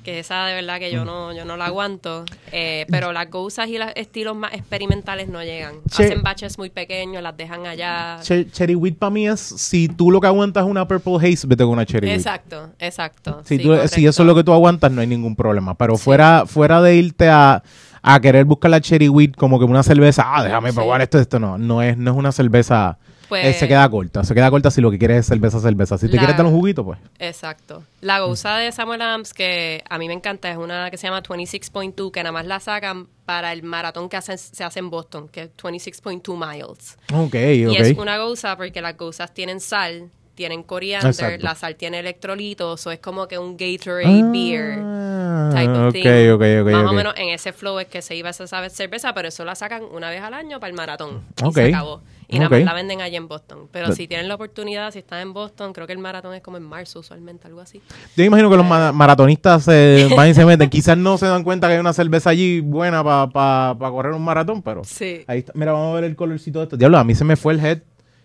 que 0.03 0.17
esa 0.19 0.45
de 0.45 0.55
verdad 0.55 0.77
Mm. 0.77 0.79
que 0.79 0.91
yo 0.91 1.05
no, 1.05 1.31
yo 1.33 1.45
no 1.45 1.57
la 1.57 1.65
aguanto. 1.65 2.23
Eh, 2.51 2.85
pero 2.89 3.11
las 3.13 3.29
Gozas 3.29 3.67
y 3.67 3.77
los 3.77 3.89
estilos 3.95 4.35
más 4.35 4.53
experimentales 4.53 5.27
no 5.27 5.43
llegan. 5.43 5.75
Che- 5.89 6.05
Hacen 6.05 6.23
baches 6.23 6.57
muy 6.57 6.69
pequeños, 6.71 7.21
las 7.21 7.35
dejan 7.37 7.67
allá. 7.67 8.17
Che- 8.23 8.49
Cherry 8.49 8.73
Wheat 8.73 8.95
para 8.95 9.09
mí 9.11 9.27
es, 9.27 9.39
si 9.41 9.87
tú 9.89 10.09
lo 10.09 10.19
que 10.21 10.27
aguantas 10.27 10.63
es 10.63 10.69
una 10.71 10.87
Purple 10.87 11.17
Haze, 11.17 11.45
vete 11.45 11.63
con 11.63 11.73
una 11.73 11.85
Cherry 11.85 12.07
Wheat. 12.07 12.17
Exacto, 12.17 12.69
exacto. 12.79 13.41
Si, 13.45 13.57
sí, 13.57 13.63
tú- 13.63 13.75
si 13.89 14.07
eso 14.07 14.23
es 14.23 14.27
lo 14.27 14.33
que 14.33 14.43
tú 14.43 14.53
aguantas, 14.53 14.91
no 14.91 15.01
hay 15.01 15.07
ningún 15.07 15.35
problema. 15.35 15.75
Pero 15.77 15.97
fuera, 15.97 16.45
fuera 16.47 16.81
de 16.81 16.95
irte 16.95 17.27
a, 17.29 17.61
a 18.01 18.19
querer 18.21 18.45
buscar 18.45 18.71
la 18.71 18.81
Cherry 18.81 19.09
Wheat 19.09 19.35
como 19.35 19.59
que 19.59 19.65
una 19.65 19.83
cerveza, 19.83 20.23
ah, 20.25 20.43
déjame 20.43 20.69
Sí. 20.71 20.75
probar 20.77 21.01
esto, 21.01 21.19
esto 21.19 21.37
no. 21.39 21.57
No 21.59 21.81
es, 21.83 21.95
no 21.97 22.09
es 22.11 22.17
una 22.17 22.31
cerveza. 22.31 22.97
Pues- 23.31 23.45
eh, 23.45 23.53
se 23.53 23.65
queda 23.65 23.89
corta. 23.89 24.25
Se 24.25 24.33
queda 24.35 24.51
corta 24.51 24.69
si 24.69 24.81
lo 24.81 24.91
que 24.91 24.99
quieres 24.99 25.19
es 25.19 25.25
cerveza, 25.25 25.61
cerveza. 25.61 25.97
Si 25.97 26.07
te 26.09 26.15
La- 26.17 26.19
quieres 26.23 26.35
dar 26.35 26.45
un 26.45 26.51
juguito, 26.51 26.83
pues. 26.83 26.99
Exacto. 27.17 27.81
La 28.01 28.19
goza 28.19 28.57
de 28.57 28.69
Samuel 28.73 29.01
Adams, 29.01 29.33
que 29.33 29.81
a 29.89 29.97
mí 29.97 30.07
me 30.09 30.13
encanta, 30.13 30.51
es 30.51 30.57
una 30.57 30.91
que 30.91 30.97
se 30.97 31.07
llama 31.07 31.21
26.2, 31.23 32.11
que 32.11 32.21
nada 32.23 32.33
más 32.33 32.45
la 32.45 32.59
sacan 32.59 33.07
para 33.25 33.53
el 33.53 33.63
maratón 33.63 34.09
que 34.09 34.17
hacen, 34.17 34.37
se 34.37 34.65
hace 34.65 34.79
en 34.79 34.89
Boston, 34.89 35.29
que 35.29 35.43
es 35.43 35.49
26.2 35.55 36.35
miles. 36.37 36.97
Ok, 37.13 37.35
Y 37.35 37.75
es 37.77 37.93
ok. 37.93 37.99
una 38.01 38.17
goza 38.17 38.57
porque 38.57 38.81
las 38.81 38.97
gozas 38.97 39.33
tienen 39.33 39.61
sal, 39.61 40.09
tienen 40.35 40.63
coriander, 40.63 41.11
Exacto. 41.11 41.43
la 41.45 41.55
sal 41.55 41.75
tiene 41.77 41.99
electrolitos, 41.99 42.85
o 42.85 42.91
es 42.91 42.99
como 42.99 43.29
que 43.29 43.37
un 43.37 43.55
Gatorade 43.55 44.23
beer 44.33 44.79
Ah, 44.81 45.51
type 45.53 45.71
of 45.71 45.87
ok, 45.87 45.93
thing. 45.93 46.31
ok, 46.31 46.41
ok, 46.63 46.71
Más 46.73 46.83
ok. 46.83 46.89
o 46.89 46.93
menos 46.93 47.13
en 47.15 47.29
ese 47.29 47.53
flow 47.53 47.79
es 47.79 47.87
que 47.87 48.01
se 48.01 48.15
iba 48.15 48.29
esa 48.29 48.45
sabe- 48.47 48.69
cerveza, 48.69 49.13
pero 49.13 49.29
eso 49.29 49.45
la 49.45 49.55
sacan 49.55 49.83
una 49.91 50.09
vez 50.09 50.21
al 50.21 50.33
año 50.33 50.59
para 50.59 50.69
el 50.71 50.75
maratón. 50.75 51.21
Y 51.41 51.45
Ok. 51.45 51.53
se 51.55 51.65
acabó. 51.67 52.01
Y 52.31 52.39
la 52.39 52.73
venden 52.73 53.01
allí 53.01 53.15
en 53.15 53.27
Boston. 53.27 53.67
Pero 53.71 53.87
But- 53.87 53.95
si 53.97 54.07
tienen 54.07 54.27
la 54.27 54.35
oportunidad, 54.35 54.91
si 54.91 54.99
están 54.99 55.19
en 55.19 55.33
Boston, 55.33 55.73
creo 55.73 55.85
que 55.85 55.93
el 55.93 55.99
maratón 55.99 56.33
es 56.33 56.41
como 56.41 56.57
en 56.57 56.63
marzo 56.63 56.99
usualmente, 56.99 57.47
algo 57.47 57.61
así. 57.61 57.81
Yo 58.15 58.23
imagino 58.23 58.49
que 58.49 58.57
los 58.57 58.65
ma- 58.65 58.91
maratonistas 58.91 59.63
se 59.65 60.07
van 60.17 60.29
y 60.29 60.33
se 60.33 60.45
meten. 60.45 60.69
Quizás 60.69 60.97
no 60.97 61.17
se 61.17 61.25
dan 61.27 61.43
cuenta 61.43 61.67
que 61.67 61.73
hay 61.73 61.79
una 61.79 61.93
cerveza 61.93 62.29
allí 62.29 62.61
buena 62.61 63.03
para 63.03 63.75
correr 63.91 64.13
un 64.13 64.23
maratón, 64.23 64.61
pero 64.61 64.83
Sí. 64.83 65.23
ahí 65.27 65.39
está. 65.39 65.51
Mira, 65.55 65.73
vamos 65.73 65.91
a 65.91 65.95
ver 65.95 66.05
el 66.05 66.15
colorcito 66.15 66.59
de 66.59 66.63
esto. 66.63 66.77
Diablo, 66.77 66.97
a 66.97 67.03
mí 67.03 67.13
se 67.15 67.23
me 67.25 67.35
fue 67.35 67.53
el 67.53 67.59
head 67.65 67.79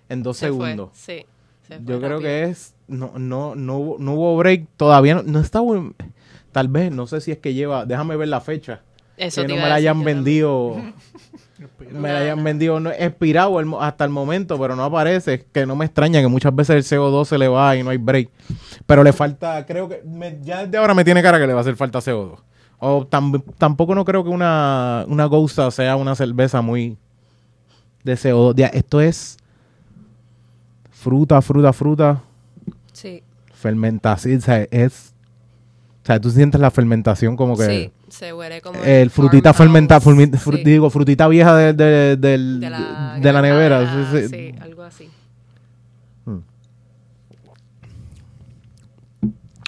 en 0.09 0.23
dos 0.23 0.37
Se 0.37 0.49
fue, 0.53 0.67
segundos. 0.69 0.91
Sí. 0.95 1.27
se 1.67 1.77
fue 1.79 1.85
Yo 1.85 2.01
creo 2.01 2.21
que 2.21 2.45
es. 2.45 2.75
No, 2.89 3.13
no, 3.19 3.57
no, 3.57 3.77
hubo- 3.79 3.97
no 3.99 4.13
hubo 4.15 4.37
break 4.37 4.67
todavía. 4.77 5.17
No, 5.17 5.23
no 5.25 5.41
está 5.41 5.59
buen. 5.61 5.95
Tal 6.53 6.69
vez, 6.69 6.93
no 6.93 7.07
sé 7.09 7.21
si 7.21 7.33
es 7.33 7.39
que 7.39 7.53
lleva. 7.55 7.85
Déjame 7.85 8.17
ver 8.17 8.29
la 8.29 8.41
fecha. 8.41 8.83
Eso 9.17 9.43
que 9.43 9.49
no 9.49 9.55
me 9.57 9.69
la 9.69 9.77
hayan 9.77 9.97
yo 10.05 10.77
me 11.93 12.13
la 12.13 12.19
hayan 12.19 12.43
vendido 12.45 12.79
no, 12.81 12.91
expirado 12.91 13.59
el 13.61 13.67
hasta 13.81 14.05
el 14.05 14.11
momento, 14.11 14.59
pero 14.59 14.77
no 14.77 14.85
aparece. 14.85 15.47
Que 15.53 15.65
no 15.67 15.75
me 15.77 15.85
extraña 15.87 16.21
que 16.21 16.29
muchas 16.29 16.55
veces 16.55 16.77
el 16.93 16.99
CO2 16.99 17.25
se 17.27 17.39
le 17.39 17.49
va 17.49 17.77
y 17.77 17.83
no 17.83 17.91
hay 17.91 17.97
break. 17.99 18.29
Pero 18.87 19.03
le 19.03 19.13
falta, 19.13 19.65
creo 19.67 19.89
que 19.89 20.03
me- 20.05 20.39
ya 20.43 20.65
desde 20.65 20.79
ahora 20.79 20.95
me 20.95 21.05
tiene 21.05 21.23
cara 21.23 21.39
que 21.39 21.47
le 21.47 21.53
va 21.55 21.61
a 21.61 21.63
hacer 21.63 21.77
falta 21.77 22.01
CO2. 22.01 22.39
O 22.79 23.07
tam- 23.09 23.43
tampoco 23.57 23.95
no 23.95 24.05
creo 24.05 24.23
que 24.23 24.29
una, 24.31 25.05
una 25.09 25.25
Ghosta 25.25 25.71
sea 25.71 25.97
una 25.97 26.15
cerveza 26.15 26.61
muy 26.61 26.99
de 28.05 28.15
CO2. 28.17 28.55
Ya, 28.57 28.67
esto 28.67 29.01
es 29.01 29.39
fruta, 30.91 31.41
fruta, 31.43 31.73
fruta, 31.73 32.23
Sí, 32.93 33.23
fermentación. 33.53 34.39
O 34.39 34.41
sea, 34.41 34.67
es. 34.71 35.15
O 36.03 36.07
sea, 36.07 36.21
tú 36.21 36.31
sientes 36.31 36.61
la 36.61 36.71
fermentación 36.71 37.37
como 37.37 37.57
que. 37.57 37.65
sí, 37.67 37.93
se 38.09 38.33
huele 38.33 38.61
como 38.61 38.83
El 38.83 39.11
frutita 39.11 39.53
fermentada, 39.53 40.01
sí, 40.01 40.63
digo, 40.65 40.91
frutita 40.91 41.27
vieja 41.29 41.55
de, 41.57 41.73
de- 41.73 42.17
del- 42.17 42.61
de 42.61 42.71
la, 42.71 43.19
de 43.21 43.33
la 43.33 43.43
nevera. 43.43 43.81
granja, 43.81 44.11
sí, 44.13 44.23
sí. 44.23 44.29
sí, 44.29 44.55
algo 44.61 44.83
así. 44.83 45.09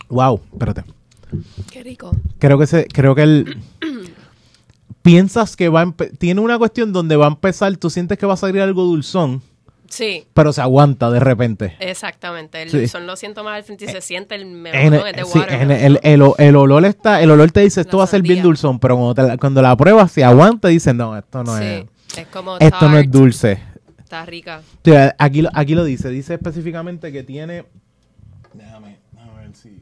Wow, 0.09 0.41
espérate. 0.53 0.85
Qué 1.71 1.83
rico. 1.83 2.11
Creo 2.39 2.59
que 2.59 2.67
se, 2.67 2.87
creo 2.87 3.15
que 3.15 3.23
el 3.23 3.59
piensas 5.03 5.57
que 5.57 5.69
va 5.69 5.83
a 5.83 5.93
tiene 6.19 6.41
una 6.41 6.57
cuestión 6.59 6.93
donde 6.93 7.17
va 7.17 7.27
a 7.27 7.31
empezar, 7.31 7.77
tú 7.77 7.91
sientes 7.91 8.17
que 8.19 8.25
va 8.27 8.35
a 8.35 8.39
salir 8.39 8.61
algo 8.63 8.85
dulzón, 8.85 9.43
Sí, 9.89 10.27
pero 10.35 10.53
se 10.53 10.61
aguanta 10.61 11.11
de 11.11 11.19
repente. 11.21 11.75
exactamente. 11.81 12.63
El 12.63 12.71
Sí. 12.71 12.79
dulzón 12.81 13.07
lo 13.07 13.17
siento 13.17 13.43
más 13.45 13.57
al 13.57 13.65
frente 13.65 13.87
y 13.87 13.89
se 13.89 14.01
siente 14.01 14.35
el 14.35 14.43
En 14.43 14.63
melón, 14.63 14.95
el, 15.07 15.17
de 15.17 15.25
sí, 15.25 15.41
en 15.49 15.71
el, 15.71 15.93
¿no? 15.95 15.99
el, 16.03 16.23
o- 16.23 16.37
el 16.39 16.57
olor 16.57 16.85
está, 16.85 17.23
el 17.23 17.31
olor 17.31 17.51
te 17.51 17.61
dice 17.61 17.81
esto 17.81 17.97
La 17.97 17.99
va 17.99 18.05
a 18.05 18.07
ser 18.09 18.23
bien 18.23 18.43
dulzón, 18.43 18.79
pero 18.79 18.97
cuando, 18.97 19.15
te 19.15 19.23
la, 19.23 19.37
cuando 19.39 19.63
la 19.63 19.77
pruebas 19.77 20.13
se 20.13 20.23
aguanta 20.25 20.71
y 20.71 20.75
dices 20.75 20.95
no, 20.95 21.17
esto 21.17 21.43
no 21.43 21.57
es, 21.59 21.85
Sí, 22.09 22.21
es 22.21 22.27
como 22.29 22.59
esto 22.59 22.89
no 22.89 22.99
es 22.99 23.11
dulce. 23.11 23.61
Está 23.99 24.25
rica. 24.25 24.61
Sí, 24.85 24.93
Aquí, 25.19 25.43
lo- 25.43 25.51
aquí 25.55 25.75
lo 25.75 25.85
dice, 25.85 26.09
dice 26.11 26.35
específicamente 26.35 27.13
que 27.13 27.23
tiene. 27.23 27.65
Déjame, 28.55 28.99
déjame 29.13 29.41
ver 29.43 29.55
si. 29.55 29.81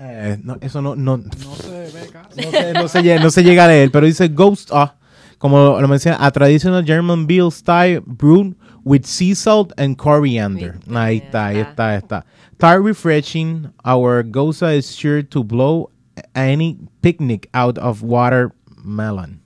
Eh, 0.00 0.38
no, 0.44 0.56
eso 0.60 0.80
no, 0.80 0.94
no, 0.94 1.16
No 1.16 1.56
se 1.56 1.70
ve 1.70 2.08
casi. 2.12 2.40
no, 2.40 2.50
se, 2.52 2.72
no, 2.72 2.88
se 2.88 3.02
llega, 3.02 3.20
no 3.22 3.30
se 3.30 3.42
llega 3.42 3.64
a 3.64 3.68
leer, 3.68 3.90
pero 3.90 4.06
dice 4.06 4.28
Ghost, 4.28 4.70
ah, 4.72 4.94
como 5.38 5.80
lo 5.80 5.88
menciona, 5.88 6.18
a 6.20 6.30
traditional 6.30 6.82
German 6.84 7.26
beer 7.26 7.50
style 7.50 8.00
brewed 8.04 8.54
with 8.84 9.04
sea 9.04 9.34
salt 9.34 9.72
and 9.78 9.96
coriander. 9.96 10.80
Muy 10.86 10.96
Ahí 10.96 11.16
está, 11.18 11.46
ahí 11.46 11.58
está. 11.58 11.70
está, 11.70 11.88
ahí 11.90 11.96
está. 11.98 12.24
Tart 12.58 12.82
refreshing, 12.82 13.70
our 13.84 14.22
goza 14.22 14.72
is 14.74 14.94
sure 14.94 15.22
to 15.22 15.44
blow 15.44 15.90
any 16.34 16.76
picnic 17.02 17.48
out 17.54 17.78
of 17.78 18.02
watermelon. 18.02 19.40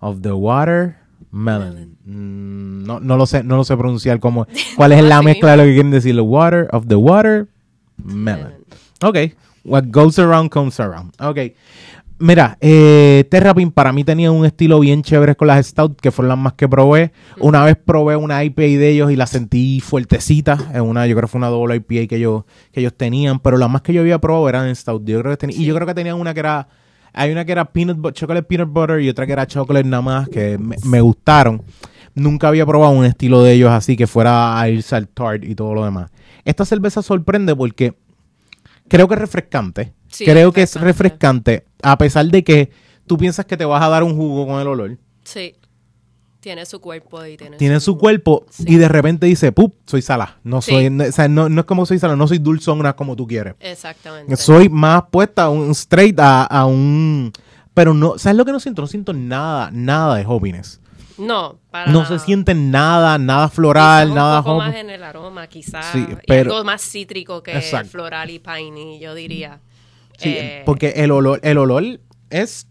Of 0.00 0.22
the 0.22 0.36
watermelon. 0.36 1.96
Mm, 2.06 2.84
no, 2.86 2.98
no 2.98 3.16
lo 3.16 3.26
sé, 3.26 3.42
no 3.44 3.56
lo 3.56 3.64
sé 3.64 3.76
pronunciar 3.76 4.18
como 4.20 4.46
cuál 4.76 4.92
es 4.92 5.02
la 5.04 5.22
mezcla 5.22 5.52
de 5.52 5.56
lo 5.58 5.62
que 5.64 5.74
quieren 5.74 5.90
decir. 5.90 6.14
The 6.14 6.22
water 6.22 6.68
of 6.72 6.88
the 6.88 6.96
watermelon. 6.96 8.64
Ok. 9.02 9.34
What 9.64 9.90
goes 9.90 10.18
around 10.18 10.50
comes 10.50 10.78
around. 10.80 11.14
Ok. 11.20 11.54
Mira, 12.26 12.56
eh, 12.62 13.26
Terrapin 13.30 13.70
para 13.70 13.92
mí 13.92 14.02
tenía 14.02 14.30
un 14.32 14.46
estilo 14.46 14.80
bien 14.80 15.02
chévere 15.02 15.36
con 15.36 15.46
las 15.46 15.66
Stout, 15.66 16.00
que 16.00 16.10
fueron 16.10 16.30
las 16.30 16.38
más 16.38 16.54
que 16.54 16.66
probé. 16.66 17.12
Una 17.38 17.62
vez 17.62 17.76
probé 17.76 18.16
una 18.16 18.42
IPA 18.42 18.62
de 18.62 18.88
ellos 18.88 19.10
y 19.12 19.16
la 19.16 19.26
sentí 19.26 19.80
fuertecita. 19.80 20.56
En 20.72 20.80
una, 20.80 21.06
yo 21.06 21.14
creo 21.16 21.26
que 21.26 21.32
fue 21.32 21.38
una 21.38 21.48
doble 21.48 21.76
IPA 21.76 22.06
que 22.08 22.16
ellos, 22.16 22.44
que 22.72 22.80
ellos 22.80 22.94
tenían, 22.96 23.40
pero 23.40 23.58
las 23.58 23.68
más 23.68 23.82
que 23.82 23.92
yo 23.92 24.00
había 24.00 24.18
probado 24.18 24.48
eran 24.48 24.68
en 24.68 24.74
Stout. 24.74 25.04
Yo 25.04 25.20
creo 25.20 25.32
que 25.32 25.36
tenía- 25.36 25.56
Y 25.58 25.66
yo 25.66 25.74
creo 25.74 25.86
que 25.86 25.92
tenían 25.92 26.18
una 26.18 26.32
que 26.32 26.40
era. 26.40 26.66
Hay 27.12 27.30
una 27.30 27.44
que 27.44 27.52
era 27.52 27.66
peanut 27.66 28.12
chocolate 28.14 28.42
peanut 28.44 28.70
butter 28.72 29.00
y 29.02 29.10
otra 29.10 29.26
que 29.26 29.32
era 29.34 29.46
chocolate 29.46 29.86
nada 29.86 30.00
más, 30.02 30.26
que 30.30 30.56
me, 30.56 30.76
me 30.86 31.02
gustaron. 31.02 31.62
Nunca 32.14 32.48
había 32.48 32.64
probado 32.64 32.92
un 32.94 33.04
estilo 33.04 33.42
de 33.42 33.52
ellos 33.52 33.70
así 33.70 33.98
que 33.98 34.06
fuera 34.06 34.58
a 34.58 34.66
irse 34.70 34.96
al 34.96 35.08
tart 35.08 35.44
y 35.44 35.54
todo 35.54 35.74
lo 35.74 35.84
demás. 35.84 36.10
Esta 36.46 36.64
cerveza 36.64 37.02
sorprende 37.02 37.54
porque 37.54 37.92
creo 38.88 39.08
que 39.08 39.14
es 39.14 39.20
refrescante. 39.20 39.92
Sí, 40.14 40.24
creo 40.24 40.52
que 40.52 40.62
es 40.62 40.74
refrescante. 40.80 41.64
a 41.82 41.98
pesar 41.98 42.26
de 42.26 42.42
que 42.44 42.70
tú 43.06 43.18
piensas 43.18 43.44
que 43.44 43.56
te 43.56 43.64
vas 43.64 43.82
a 43.82 43.88
dar 43.88 44.02
un 44.04 44.16
jugo 44.16 44.46
con 44.46 44.60
el 44.60 44.66
olor. 44.68 44.96
Sí. 45.24 45.54
Tiene 46.40 46.66
su 46.66 46.78
cuerpo 46.80 47.24
y 47.24 47.36
tiene, 47.38 47.56
Tiene 47.56 47.80
su 47.80 47.96
cuerpo 47.96 48.44
Sí. 48.50 48.64
y 48.66 48.76
de 48.76 48.86
repente 48.88 49.26
dice, 49.26 49.50
¡pup! 49.52 49.74
Soy 49.86 50.02
salada. 50.02 50.38
No 50.44 50.60
Sí. 50.60 50.72
soy, 50.72 50.90
no, 50.90 51.04
o 51.04 51.12
sea, 51.12 51.26
no, 51.26 51.48
no 51.48 51.60
es 51.62 51.66
como 51.66 51.86
soy 51.86 51.98
salada, 51.98 52.16
no 52.16 52.26
soy 52.28 52.38
dulzona 52.38 52.94
como 52.94 53.16
tú 53.16 53.26
quieres. 53.26 53.54
Exactamente. 53.60 54.36
Soy 54.36 54.68
más 54.68 55.04
puesta 55.10 55.44
a 55.44 55.48
un 55.50 55.70
straight 55.70 56.18
a, 56.20 56.44
a 56.44 56.66
un... 56.66 57.32
Pero 57.72 57.92
no, 57.94 58.18
¿sabes 58.18 58.36
lo 58.36 58.44
que 58.44 58.52
no 58.52 58.60
siento? 58.60 58.82
No 58.82 58.88
siento 58.88 59.12
nada, 59.14 59.70
nada 59.72 60.16
de 60.16 60.24
hoppiness. 60.26 60.80
No, 61.16 61.58
para 61.70 61.90
No 61.92 62.02
nada. 62.02 62.18
se 62.18 62.24
siente 62.24 62.54
nada, 62.54 63.18
nada 63.18 63.48
floral, 63.48 64.08
Quizás 64.08 64.14
nada 64.16 64.38
un 64.40 64.44
poco 64.44 64.58
más 64.58 64.74
en 64.74 64.90
el 64.90 65.02
aroma, 65.02 65.46
quizás. 65.46 65.86
Sí, 65.92 66.06
y 66.10 66.16
pero- 66.26 66.52
algo 66.52 66.64
más 66.64 66.82
cítrico 66.82 67.42
que 67.42 67.56
Exacto. 67.56 67.90
floral 67.90 68.30
y 68.30 68.38
piney, 68.38 68.98
yo 69.00 69.14
diría. 69.14 69.60
Sí, 70.18 70.34
Eh, 70.36 70.62
porque 70.64 70.90
el 70.96 71.10
olor, 71.10 71.40
el 71.42 71.58
olor 71.58 71.82
es, 72.30 72.66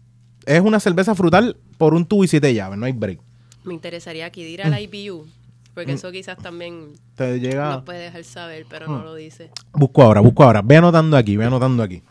es 0.46 0.60
una 0.60 0.80
cerveza 0.80 1.14
frutal 1.14 1.56
por 1.78 1.94
un 1.94 2.06
tubo 2.06 2.24
y 2.24 2.28
siete 2.28 2.52
llaves, 2.54 2.78
no 2.78 2.86
hay 2.86 2.92
break. 2.92 3.20
Me 3.64 3.74
interesaría 3.74 4.26
aquí 4.26 4.42
ir 4.42 4.60
Mm. 4.62 4.66
a 4.66 4.68
la 4.70 4.80
IBU, 4.80 5.26
porque 5.74 5.92
eso 5.92 6.10
quizás 6.12 6.36
también 6.38 6.92
Te 7.16 7.38
llega... 7.40 7.70
nos 7.70 7.82
puede 7.84 7.98
dejar 8.00 8.24
saber, 8.24 8.66
pero 8.68 8.86
no 8.88 8.98
Mm. 9.00 9.04
lo 9.04 9.14
dice. 9.14 9.50
Busco 9.72 10.02
ahora, 10.02 10.20
busco 10.20 10.42
ahora. 10.44 10.62
Ve 10.62 10.76
anotando 10.76 11.16
aquí, 11.16 11.36
ve 11.36 11.44
anotando 11.44 11.82
aquí. 11.82 12.02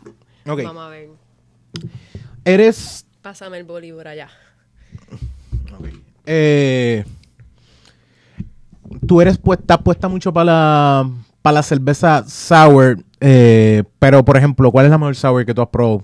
Ok. 0.48 0.62
Vamos 0.64 0.84
a 0.84 0.90
ver. 0.90 1.10
Eres. 2.46 3.06
Pásame 3.22 3.58
el 3.58 3.64
boli 3.64 3.92
por 3.94 4.08
allá. 4.08 4.30
eh, 6.26 7.04
tú 9.08 9.22
eres 9.22 9.38
puesta, 9.38 9.78
puesta 9.80 10.08
mucho 10.08 10.32
para 10.34 10.46
la, 10.46 11.12
para 11.42 11.54
la 11.56 11.64
cerveza 11.64 12.24
sour. 12.28 12.98
Eh, 13.26 13.84
pero, 14.00 14.24
por 14.26 14.36
ejemplo, 14.38 14.72
¿cuál 14.72 14.86
es 14.86 14.92
la 14.92 14.98
mejor 14.98 15.16
sour 15.16 15.46
que 15.46 15.54
tú 15.54 15.62
has 15.62 15.70
probado? 15.70 16.04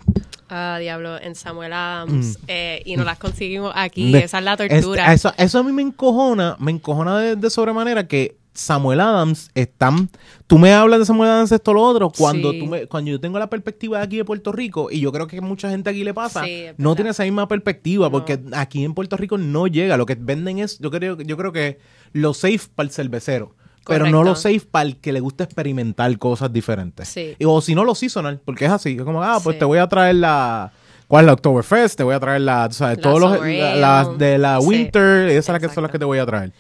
Ah, 0.50 0.78
diablo, 0.80 1.20
en 1.22 1.36
Samuel 1.36 1.74
Adams. 1.74 2.40
eh, 2.48 2.82
y 2.86 2.96
nos 2.96 3.06
las 3.06 3.20
conseguimos 3.20 3.72
aquí. 3.76 4.12
De- 4.12 4.20
Esa 4.24 4.40
es 4.40 4.44
la 4.44 4.58
tortura. 4.58 5.14
eso, 5.14 5.34
eso 5.38 5.60
a 5.60 5.64
mí 5.64 5.72
me 5.72 5.82
encojona, 5.82 6.56
me 6.60 6.72
encojona 6.72 7.20
de, 7.20 7.36
de 7.36 7.50
sobremanera 7.50 8.08
que 8.08 8.38
Samuel 8.54 9.00
Adams 9.00 9.52
están. 9.54 10.10
Tú 10.48 10.58
me 10.58 10.74
hablas 10.74 11.00
de 11.00 11.06
Samuel 11.06 11.30
Adams 11.30 11.52
esto 11.52 11.72
lo 11.74 11.84
otro 11.84 12.10
cuando 12.10 12.52
Sí. 12.52 12.60
tú 12.60 12.66
me, 12.66 12.88
cuando 12.88 13.12
yo 13.12 13.20
tengo 13.20 13.38
la 13.38 13.48
perspectiva 13.50 14.00
de 14.00 14.04
aquí 14.06 14.18
de 14.18 14.26
Puerto 14.26 14.52
Rico 14.52 14.90
y 14.92 15.00
yo 15.00 15.12
creo 15.12 15.28
que 15.28 15.40
mucha 15.40 15.70
gente 15.70 15.92
aquí 15.92 16.04
le 16.04 16.14
pasa, 16.14 16.44
Sí, 16.44 16.66
no 16.78 16.96
tiene 16.96 17.12
esa 17.12 17.24
misma 17.24 17.48
perspectiva 17.48 18.08
No. 18.08 18.12
porque 18.12 18.40
aquí 18.54 18.84
en 18.84 18.94
Puerto 18.96 19.16
Rico 19.18 19.38
no 19.38 19.68
llega. 19.68 19.98
Lo 19.98 20.06
que 20.08 20.16
venden 20.16 20.60
es, 20.60 20.80
yo 20.80 20.90
creo, 20.90 21.16
yo 21.22 21.38
creo 21.38 21.52
que 21.54 21.80
lo 22.12 22.34
safe 22.34 22.62
para 22.74 22.88
el 22.88 22.92
cervecero. 22.94 23.56
Pero 23.90 24.10
no 24.10 24.24
lo 24.24 24.36
safe 24.36 24.62
para 24.72 24.86
el 24.88 24.98
que 24.98 25.12
le 25.12 25.20
gusta 25.20 25.44
experimentar 25.44 26.18
cosas 26.18 26.52
diferentes. 26.54 27.08
Sí. 27.10 27.36
Y, 27.38 27.46
o 27.46 27.60
si 27.62 27.76
no, 27.76 27.84
lo 27.84 27.96
seasonal, 27.96 28.40
porque 28.46 28.66
es 28.66 28.72
así. 28.72 28.96
Es 28.98 29.04
como, 29.04 29.22
ah, 29.24 29.40
pues 29.44 29.56
Sí. 29.56 29.60
te 29.60 29.66
voy 29.66 29.80
a 29.80 29.88
traer 29.88 30.16
la. 30.16 30.72
¿Cuál 31.08 31.24
es 31.24 31.28
la 31.28 31.34
Oktoberfest? 31.34 31.98
Te 31.98 32.04
voy 32.04 32.14
a 32.16 32.20
traer 32.20 32.42
la. 32.42 32.68
O 32.68 32.72
sea, 32.72 32.90
La 32.90 32.96
todos 32.98 33.20
los. 33.20 33.40
La- 33.46 33.76
las 33.76 34.18
de 34.18 34.38
la 34.38 34.62
Sí, 34.62 34.68
Winter, 34.68 35.28
esas 35.30 35.46
son 35.46 35.54
las 35.54 35.62
que 35.62 35.66
son 35.68 35.84
las 35.84 35.90
exacto. 35.90 35.92
que 35.94 36.00
te 36.00 36.06
voy 36.06 36.20
a 36.20 36.26
traer. 36.26 36.52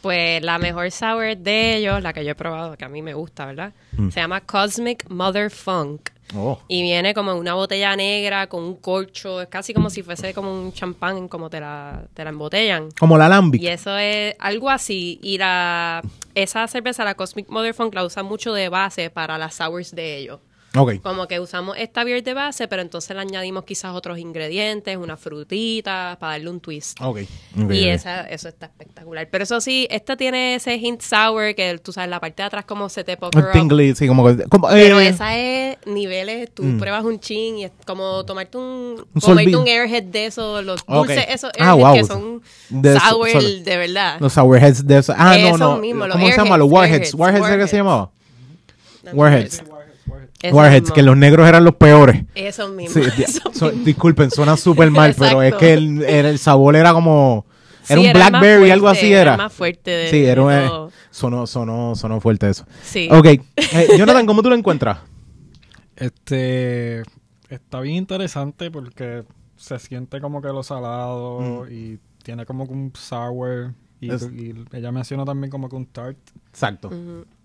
Pues 0.00 0.42
la 0.42 0.58
mejor 0.58 0.90
sour 0.90 1.36
de 1.36 1.76
ellos, 1.76 2.02
la 2.02 2.12
que 2.12 2.24
yo 2.24 2.32
he 2.32 2.34
probado, 2.34 2.76
que 2.76 2.84
a 2.84 2.88
mí 2.88 3.02
me 3.02 3.14
gusta, 3.14 3.46
¿verdad? 3.46 3.72
Mm. 3.96 4.08
Se 4.10 4.20
llama 4.20 4.40
Cosmic 4.40 5.08
Mother 5.08 5.48
Funk. 5.50 6.08
Oh. 6.36 6.58
Y 6.68 6.82
viene 6.82 7.14
como 7.14 7.32
en 7.32 7.38
una 7.38 7.54
botella 7.54 7.94
negra 7.96 8.46
con 8.46 8.62
un 8.62 8.76
corcho. 8.76 9.40
Es 9.40 9.48
casi 9.48 9.74
como 9.74 9.90
si 9.90 10.02
fuese 10.02 10.32
como 10.34 10.52
un 10.52 10.72
champán, 10.72 11.28
como 11.28 11.50
te 11.50 11.60
la, 11.60 12.04
te 12.14 12.24
la 12.24 12.30
embotellan. 12.30 12.90
Como 12.98 13.18
la 13.18 13.28
Lambic. 13.28 13.62
Y 13.62 13.68
eso 13.68 13.96
es 13.96 14.34
algo 14.38 14.70
así. 14.70 15.18
Y 15.22 15.38
la 15.38 16.02
esa 16.34 16.66
cerveza, 16.66 17.04
la 17.04 17.14
Cosmic 17.14 17.48
Mother 17.48 17.74
Funk, 17.74 17.94
la 17.94 18.04
usan 18.04 18.26
mucho 18.26 18.52
de 18.54 18.68
base 18.68 19.10
para 19.10 19.38
las 19.38 19.54
sours 19.54 19.94
de 19.94 20.18
ellos. 20.18 20.40
Como 21.02 21.28
que 21.28 21.38
usamos 21.38 21.76
esta 21.78 22.02
beer 22.02 22.22
de 22.22 22.32
base, 22.34 22.66
pero 22.68 22.80
entonces 22.82 23.14
le 23.14 23.20
añadimos 23.22 23.64
quizás 23.64 23.94
otros 23.94 24.18
ingredientes, 24.18 24.96
una 24.96 25.16
frutita, 25.16 26.16
para 26.18 26.32
darle 26.32 26.48
un 26.50 26.60
twist. 26.60 26.98
Y 27.70 27.88
esa, 27.88 28.22
eso 28.22 28.48
está 28.48 28.66
espectacular. 28.66 29.28
Pero 29.30 29.44
eso 29.44 29.60
sí, 29.60 29.86
esta 29.90 30.16
tiene 30.16 30.54
ese 30.54 30.74
hint 30.76 31.02
sour 31.02 31.54
que 31.54 31.78
tú 31.78 31.92
sabes, 31.92 32.08
la 32.10 32.20
parte 32.20 32.42
de 32.42 32.46
atrás 32.46 32.64
como 32.64 32.88
se 32.88 33.04
te 33.04 33.18
up. 33.20 33.30
Tingly, 33.52 33.94
sí, 33.94 34.06
como 34.08 34.24
como, 34.48 34.68
Pero 34.68 34.98
eh, 35.00 35.08
esa 35.08 35.36
es 35.36 35.76
niveles, 35.86 36.50
tú 36.54 36.62
Mm. 36.62 36.78
pruebas 36.78 37.04
un 37.04 37.20
chin 37.20 37.58
y 37.58 37.64
es 37.64 37.72
como 37.86 38.24
tomarte 38.24 38.56
un, 38.58 39.04
Un 39.14 39.20
comerte 39.20 39.56
un 39.56 39.66
airhead 39.68 40.04
de 40.04 40.26
esos, 40.26 40.64
los 40.64 40.84
dulces, 40.86 41.26
esos 41.28 41.50
Ah, 41.58 41.72
airheads 41.72 41.82
wow. 41.82 41.94
que 41.94 42.04
son 42.04 42.42
De 42.70 42.98
sour 42.98 43.42
de 43.62 43.76
verdad. 43.76 44.16
Los 44.20 44.32
Sourheads 44.32 44.86
de 44.86 44.98
eso. 44.98 45.12
Ah, 45.16 45.36
no, 45.36 45.46
Esos 45.48 45.58
no. 45.60 45.80
¿Cómo 46.12 46.26
se 46.28 46.36
llama? 46.36 46.56
Los 46.56 46.70
Warheads. 46.70 47.14
Warheads, 47.14 47.46
¿era 47.46 47.58
que 47.58 47.68
se 47.68 47.76
Warheads. 47.76 47.76
llamaba? 47.76 48.10
Warheads. 49.12 49.62
Warheads, 50.50 50.90
que 50.92 51.02
los 51.02 51.16
negros 51.16 51.48
eran 51.48 51.64
los 51.64 51.74
peores. 51.76 52.24
Esos 52.34 52.70
mismos. 52.72 53.04
Sí, 53.04 53.10
di- 53.16 53.22
esos 53.24 53.42
so- 53.54 53.66
mismos. 53.66 53.84
disculpen, 53.84 54.30
suena 54.30 54.56
súper 54.56 54.90
mal, 54.90 55.14
pero 55.18 55.42
es 55.42 55.54
que 55.54 55.74
el, 55.74 56.02
era- 56.02 56.28
el 56.30 56.38
sabor 56.38 56.74
era 56.76 56.92
como. 56.92 57.46
Era 57.88 58.00
Sí, 58.00 58.06
un 58.06 58.12
blackberry, 58.12 58.70
algo 58.70 58.86
fuerte, 58.86 59.00
así 59.06 59.12
era. 59.12 59.32
el 59.32 59.38
más 59.38 59.52
fuerte 59.52 59.90
de- 59.90 60.10
sí, 60.10 60.24
era 60.24 60.42
un, 60.42 60.52
eh, 60.52 60.70
sonó, 61.10 61.46
sonó, 61.48 61.96
sonó 61.96 62.20
fuerte 62.20 62.48
eso. 62.48 62.64
Sí. 62.82 63.08
Ok, 63.10 63.26
eh, 63.26 63.40
Jonathan, 63.98 64.24
¿cómo 64.24 64.40
tú 64.42 64.48
lo 64.50 64.54
encuentras? 64.54 64.98
Este 65.96 67.02
está 67.48 67.80
bien 67.80 67.96
interesante 67.96 68.70
porque 68.70 69.24
se 69.56 69.78
siente 69.78 70.20
como 70.20 70.40
que 70.40 70.48
lo 70.48 70.62
salado 70.62 71.68
y 71.70 71.98
tiene 72.22 72.46
como 72.46 72.66
que 72.66 72.72
un 72.72 72.92
sour 72.96 73.74
y, 74.00 74.10
Es- 74.12 74.30
y 74.32 74.54
ella 74.72 74.90
mencionó 74.92 75.24
también 75.24 75.50
como 75.50 75.68
que 75.68 75.76
un 75.76 75.86
tart 75.86 76.16
Exacto. 76.50 76.90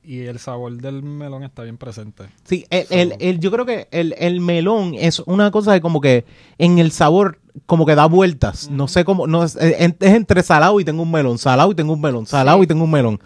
Y 0.07 0.21
el 0.21 0.39
sabor 0.39 0.71
del 0.77 1.03
melón 1.03 1.43
está 1.43 1.63
bien 1.63 1.77
presente. 1.77 2.23
Sí, 2.45 2.65
el, 2.69 2.87
el- 2.89 3.13
el- 3.19 3.39
yo 3.39 3.51
creo 3.51 3.65
que 3.65 3.87
el, 3.91 4.15
el 4.17 4.39
melón 4.39 4.93
es 4.95 5.19
una 5.19 5.51
cosa 5.51 5.73
de 5.73 5.81
como 5.81 5.99
que 5.99 6.23
en 6.57 6.79
el 6.79 6.91
sabor 6.91 7.39
como 7.65 7.85
que 7.85 7.93
da 7.95 8.05
vueltas. 8.05 8.69
No 8.69 8.87
sé 8.87 9.03
cómo, 9.03 9.27
no 9.27 9.43
es, 9.43 9.55
es- 9.57 9.75
es 9.99 10.13
entre 10.13 10.43
salado 10.43 10.79
y 10.79 10.85
tengo 10.85 11.03
un 11.03 11.11
melón, 11.11 11.37
salado 11.37 11.71
y 11.71 11.75
tengo 11.75 11.93
un 11.93 12.01
melón, 12.01 12.25
salado 12.25 12.59
Sí. 12.59 12.63
y 12.63 12.67
tengo 12.67 12.85
un 12.85 12.91
melón. 12.91 13.19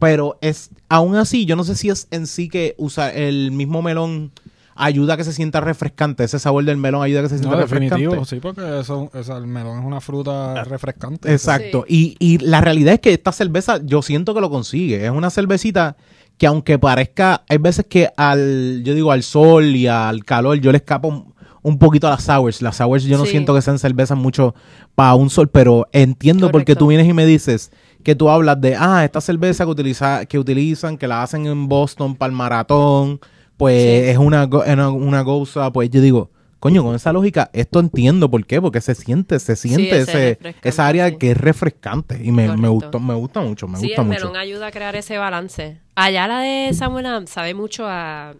Pero 0.00 0.36
es, 0.40 0.70
aún 0.88 1.14
así, 1.16 1.46
yo 1.46 1.54
no 1.56 1.62
sé 1.64 1.76
si 1.76 1.88
es 1.90 2.08
en 2.10 2.26
sí 2.26 2.48
que 2.48 2.74
usar 2.76 3.16
el 3.16 3.50
mismo 3.52 3.80
melón 3.80 4.32
ayuda 4.78 5.14
a 5.14 5.16
que 5.16 5.24
se 5.24 5.32
sienta 5.32 5.60
refrescante. 5.62 6.22
Ese 6.24 6.38
sabor 6.38 6.62
del 6.64 6.76
melón 6.76 7.02
ayuda 7.02 7.20
a 7.20 7.22
que 7.22 7.28
se 7.30 7.38
sienta 7.38 7.56
No, 7.56 7.62
refrescante. 7.62 7.94
definitivo, 7.94 8.24
sí, 8.26 8.40
porque 8.40 8.80
eso, 8.80 9.10
eso- 9.14 9.36
el 9.38 9.46
melón 9.46 9.78
es 9.78 9.84
una 9.86 10.02
fruta 10.02 10.64
refrescante. 10.64 11.32
Exacto. 11.32 11.86
Y, 11.88 12.14
y 12.18 12.38
la 12.38 12.60
realidad 12.60 12.92
es 12.94 13.00
que 13.00 13.14
esta 13.14 13.32
cerveza, 13.32 13.80
yo 13.82 14.02
siento 14.02 14.34
que 14.34 14.40
lo 14.42 14.50
consigue. 14.50 15.04
Es 15.06 15.10
una 15.10 15.30
cervecita 15.30 15.96
que 16.38 16.46
aunque 16.46 16.78
parezca, 16.78 17.44
hay 17.48 17.58
veces 17.58 17.86
que 17.88 18.10
al, 18.16 18.82
yo 18.84 18.94
digo, 18.94 19.10
al 19.12 19.22
sol 19.22 19.74
y 19.76 19.86
al 19.86 20.24
calor, 20.24 20.58
yo 20.58 20.70
le 20.72 20.78
escapo 20.78 21.08
un, 21.08 21.34
un 21.62 21.78
poquito 21.78 22.06
a 22.06 22.10
las 22.10 22.24
sours. 22.24 22.60
Las 22.62 22.76
sours 22.76 23.04
yo 23.04 23.16
no 23.18 23.24
Sí. 23.24 23.30
siento 23.32 23.54
que 23.54 23.62
sean 23.62 23.78
cervezas 23.78 24.18
mucho 24.18 24.54
para 24.94 25.14
un 25.14 25.30
sol, 25.30 25.48
pero 25.48 25.88
entiendo 25.92 26.50
porque 26.50 26.76
tú 26.76 26.88
vienes 26.88 27.08
y 27.08 27.12
me 27.12 27.24
dices 27.26 27.72
que 28.02 28.14
tú 28.14 28.28
hablas 28.30 28.60
de, 28.60 28.76
ah, 28.78 29.04
esta 29.04 29.20
cerveza 29.20 29.64
que, 29.64 29.70
utiliza, 29.70 30.26
que 30.26 30.38
utilizan, 30.38 30.96
que 30.96 31.08
la 31.08 31.22
hacen 31.22 31.46
en 31.46 31.68
Boston 31.68 32.14
para 32.14 32.30
el 32.30 32.36
maratón, 32.36 33.18
pues 33.56 33.82
Sí. 33.82 34.10
es 34.10 34.18
una, 34.18 34.44
una, 34.46 34.90
una 34.90 35.20
goza, 35.22 35.72
pues 35.72 35.90
yo 35.90 36.00
digo... 36.00 36.30
Coño, 36.58 36.82
con 36.82 36.94
esa 36.96 37.12
lógica, 37.12 37.50
esto 37.52 37.78
entiendo 37.80 38.30
por 38.30 38.44
qué, 38.46 38.60
porque 38.62 38.80
se 38.80 38.94
siente, 38.94 39.38
se 39.38 39.56
siente 39.56 39.98
ese 40.00 40.38
ese, 40.40 40.54
esa 40.62 40.86
área 40.86 41.10
sí. 41.10 41.16
que 41.16 41.32
es 41.32 41.36
refrescante 41.36 42.18
y 42.24 42.32
me, 42.32 42.56
me 42.56 42.66
gustó, 42.68 42.98
me 42.98 43.14
gusta 43.14 43.40
mucho, 43.40 43.68
me 43.68 43.78
sí, 43.78 43.88
gusta 43.88 44.00
el 44.02 44.08
mucho. 44.08 44.18
melón 44.20 44.36
ayuda 44.36 44.68
a 44.68 44.70
crear 44.72 44.96
ese 44.96 45.18
balance. 45.18 45.80
Allá 45.96 46.28
la 46.28 46.40
de 46.40 46.72
Samuel 46.74 47.26
sabe 47.26 47.54
mucho 47.54 47.86
a, 47.88 48.34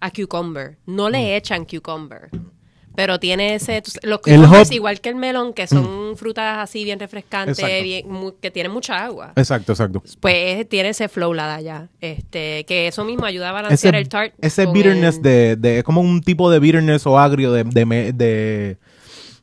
a 0.00 0.10
cucumber. 0.12 0.76
No 0.86 1.08
Mm. 1.08 1.12
le 1.12 1.36
echan 1.36 1.64
cucumber. 1.64 2.28
Pero 2.96 3.18
tiene 3.20 3.54
ese... 3.54 3.82
Los 4.02 4.18
cucumbers, 4.18 4.68
hop- 4.68 4.70
Mm. 4.70 4.74
igual 4.74 5.00
que 5.00 5.08
el 5.08 5.14
melón, 5.14 5.54
que 5.54 5.66
son 5.66 6.16
frutas 6.16 6.58
así 6.58 6.84
bien 6.84 6.98
refrescantes, 6.98 7.58
Exacto. 7.58 7.82
bien- 7.84 8.10
mu- 8.10 8.32
que 8.38 8.50
tienen 8.50 8.72
mucha 8.72 9.02
agua. 9.04 9.32
Exacto, 9.36 9.72
exacto. 9.72 10.02
Pues 10.20 10.68
tiene 10.68 10.90
ese 10.90 11.08
flow 11.08 11.32
la 11.32 11.46
de 11.46 11.54
allá. 11.54 11.88
Este, 12.00 12.64
que 12.66 12.88
eso 12.88 13.04
mismo 13.04 13.24
ayuda 13.24 13.50
a 13.50 13.52
balancear 13.52 13.94
Ese, 13.94 14.02
el 14.02 14.08
tart. 14.08 14.34
ese 14.40 14.64
con 14.64 14.74
bitterness 14.74 15.16
el- 15.16 15.22
de, 15.22 15.56
de, 15.56 15.78
es 15.78 15.84
como 15.84 16.00
un 16.02 16.20
tipo 16.20 16.50
de 16.50 16.58
bitterness 16.58 17.06
o 17.06 17.18
agrio 17.18 17.52
de, 17.52 17.64
de, 17.64 17.86
me- 17.86 18.12
de, 18.12 18.76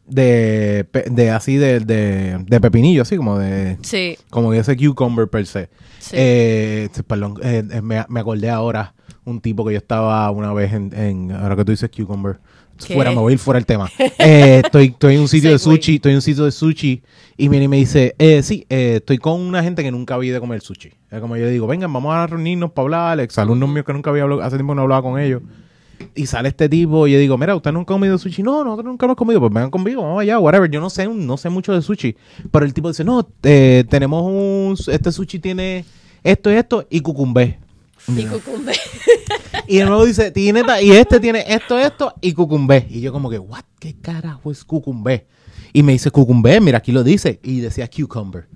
de, 0.07 0.85
de 1.11 1.29
así 1.31 1.57
de, 1.57 1.79
de, 1.81 2.37
de 2.45 2.61
pepinillo, 2.61 3.01
así 3.01 3.17
como 3.17 3.37
de, 3.37 3.77
Sí, 3.81 4.17
como 4.29 4.53
ese 4.53 4.75
cucumber 4.77 5.27
per 5.27 5.45
se. 5.45 5.69
sí. 5.99 6.15
Eh, 6.17 6.89
perdón, 7.05 7.35
eh, 7.43 7.63
eh, 7.71 7.81
me, 7.81 8.05
me 8.09 8.19
acordé 8.19 8.49
ahora 8.49 8.93
un 9.25 9.41
tipo 9.41 9.65
que 9.65 9.73
yo 9.73 9.77
estaba 9.77 10.29
una 10.31 10.53
vez 10.53 10.71
en, 10.73 10.93
en 10.97 11.31
ahora 11.31 11.55
que 11.57 11.65
tú 11.65 11.71
dices 11.71 11.89
cucumber, 11.95 12.39
¿Qué? 12.85 12.93
fuera, 12.93 13.09
me 13.11 13.17
voy 13.17 13.31
a 13.31 13.33
ir 13.33 13.39
fuera 13.39 13.59
el 13.59 13.65
tema. 13.65 13.89
Eh, 14.19 14.61
estoy, 14.63 14.85
estoy 14.87 15.15
en 15.15 15.21
un 15.21 15.27
sitio 15.27 15.51
de 15.51 15.59
sushi, 15.59 15.95
estoy 15.95 16.11
en 16.13 16.17
un 16.17 16.21
sitio 16.21 16.45
de 16.45 16.51
sushi 16.51 17.01
y 17.37 17.47
viene 17.49 17.65
y 17.65 17.67
me 17.67 17.77
dice, 17.77 18.15
eh, 18.17 18.41
sí, 18.43 18.65
eh, 18.69 18.95
estoy 18.97 19.17
con 19.17 19.39
una 19.41 19.61
gente 19.63 19.83
que 19.83 19.91
nunca 19.91 20.15
había 20.15 20.29
ido 20.29 20.37
a 20.37 20.41
comer 20.41 20.61
sushi. 20.61 20.91
Es 21.11 21.19
como 21.19 21.35
yo 21.37 21.45
le 21.45 21.51
digo, 21.51 21.67
vengan, 21.67 21.91
vamos 21.91 22.13
a 22.13 22.25
reunirnos 22.27 22.71
para 22.71 22.83
hablar, 22.83 23.19
exalumnos 23.19 23.69
míos 23.69 23.85
que 23.85 23.93
nunca 23.93 24.09
había 24.09 24.23
hablado, 24.23 24.41
hace 24.41 24.57
tiempo 24.57 24.71
que 24.73 24.75
no 24.77 24.81
hablaba 24.83 25.01
con 25.01 25.19
ellos. 25.19 25.41
Y 26.15 26.25
sale 26.25 26.49
este 26.49 26.67
tipo 26.69 27.07
y 27.07 27.13
yo 27.13 27.19
digo, 27.19 27.37
mira, 27.37 27.55
¿usted 27.55 27.71
nunca 27.71 27.93
ha 27.93 27.95
comido 27.95 28.17
sushi? 28.17 28.43
No, 28.43 28.63
nosotros 28.63 28.85
nunca 28.85 29.05
hemos 29.05 29.17
comido. 29.17 29.39
Pues 29.39 29.53
vengan 29.53 29.69
conmigo, 29.69 30.01
vamos 30.01 30.21
allá, 30.21 30.39
whatever. 30.39 30.69
Yo 30.69 30.79
no 30.79 30.89
sé, 30.89 31.07
no 31.07 31.37
sé 31.37 31.49
mucho 31.49 31.73
de 31.73 31.81
sushi. 31.81 32.15
Pero 32.51 32.65
el 32.65 32.73
tipo 32.73 32.87
dice, 32.87 33.03
no, 33.03 33.27
eh, 33.43 33.83
tenemos 33.89 34.23
un... 34.23 34.75
Este 34.91 35.11
sushi 35.11 35.39
tiene 35.39 35.85
esto 36.23 36.51
y 36.51 36.55
esto 36.55 36.87
y 36.89 37.01
cucumbé. 37.01 37.59
Y 38.07 38.25
cucumber. 38.25 38.75
Y 39.67 39.77
de 39.79 39.85
nuevo 39.85 40.05
dice, 40.05 40.31
tiene 40.31 40.63
y 40.81 40.91
este 40.91 41.19
tiene 41.19 41.43
esto, 41.45 41.77
esto 41.77 42.13
y 42.21 42.31
cucumbé. 42.31 42.87
Y 42.89 43.01
yo 43.01 43.11
como 43.11 43.29
que, 43.29 43.37
what, 43.37 43.65
¿qué 43.79 43.95
carajo 43.99 44.49
es 44.49 44.63
cucumbé? 44.63 45.27
Y 45.73 45.83
me 45.83 45.91
dice, 45.91 46.09
cucumbé, 46.09 46.61
mira, 46.61 46.77
aquí 46.77 46.93
lo 46.93 47.03
dice. 47.03 47.41
Y 47.43 47.59
decía 47.59 47.89
cucumber. 47.89 48.47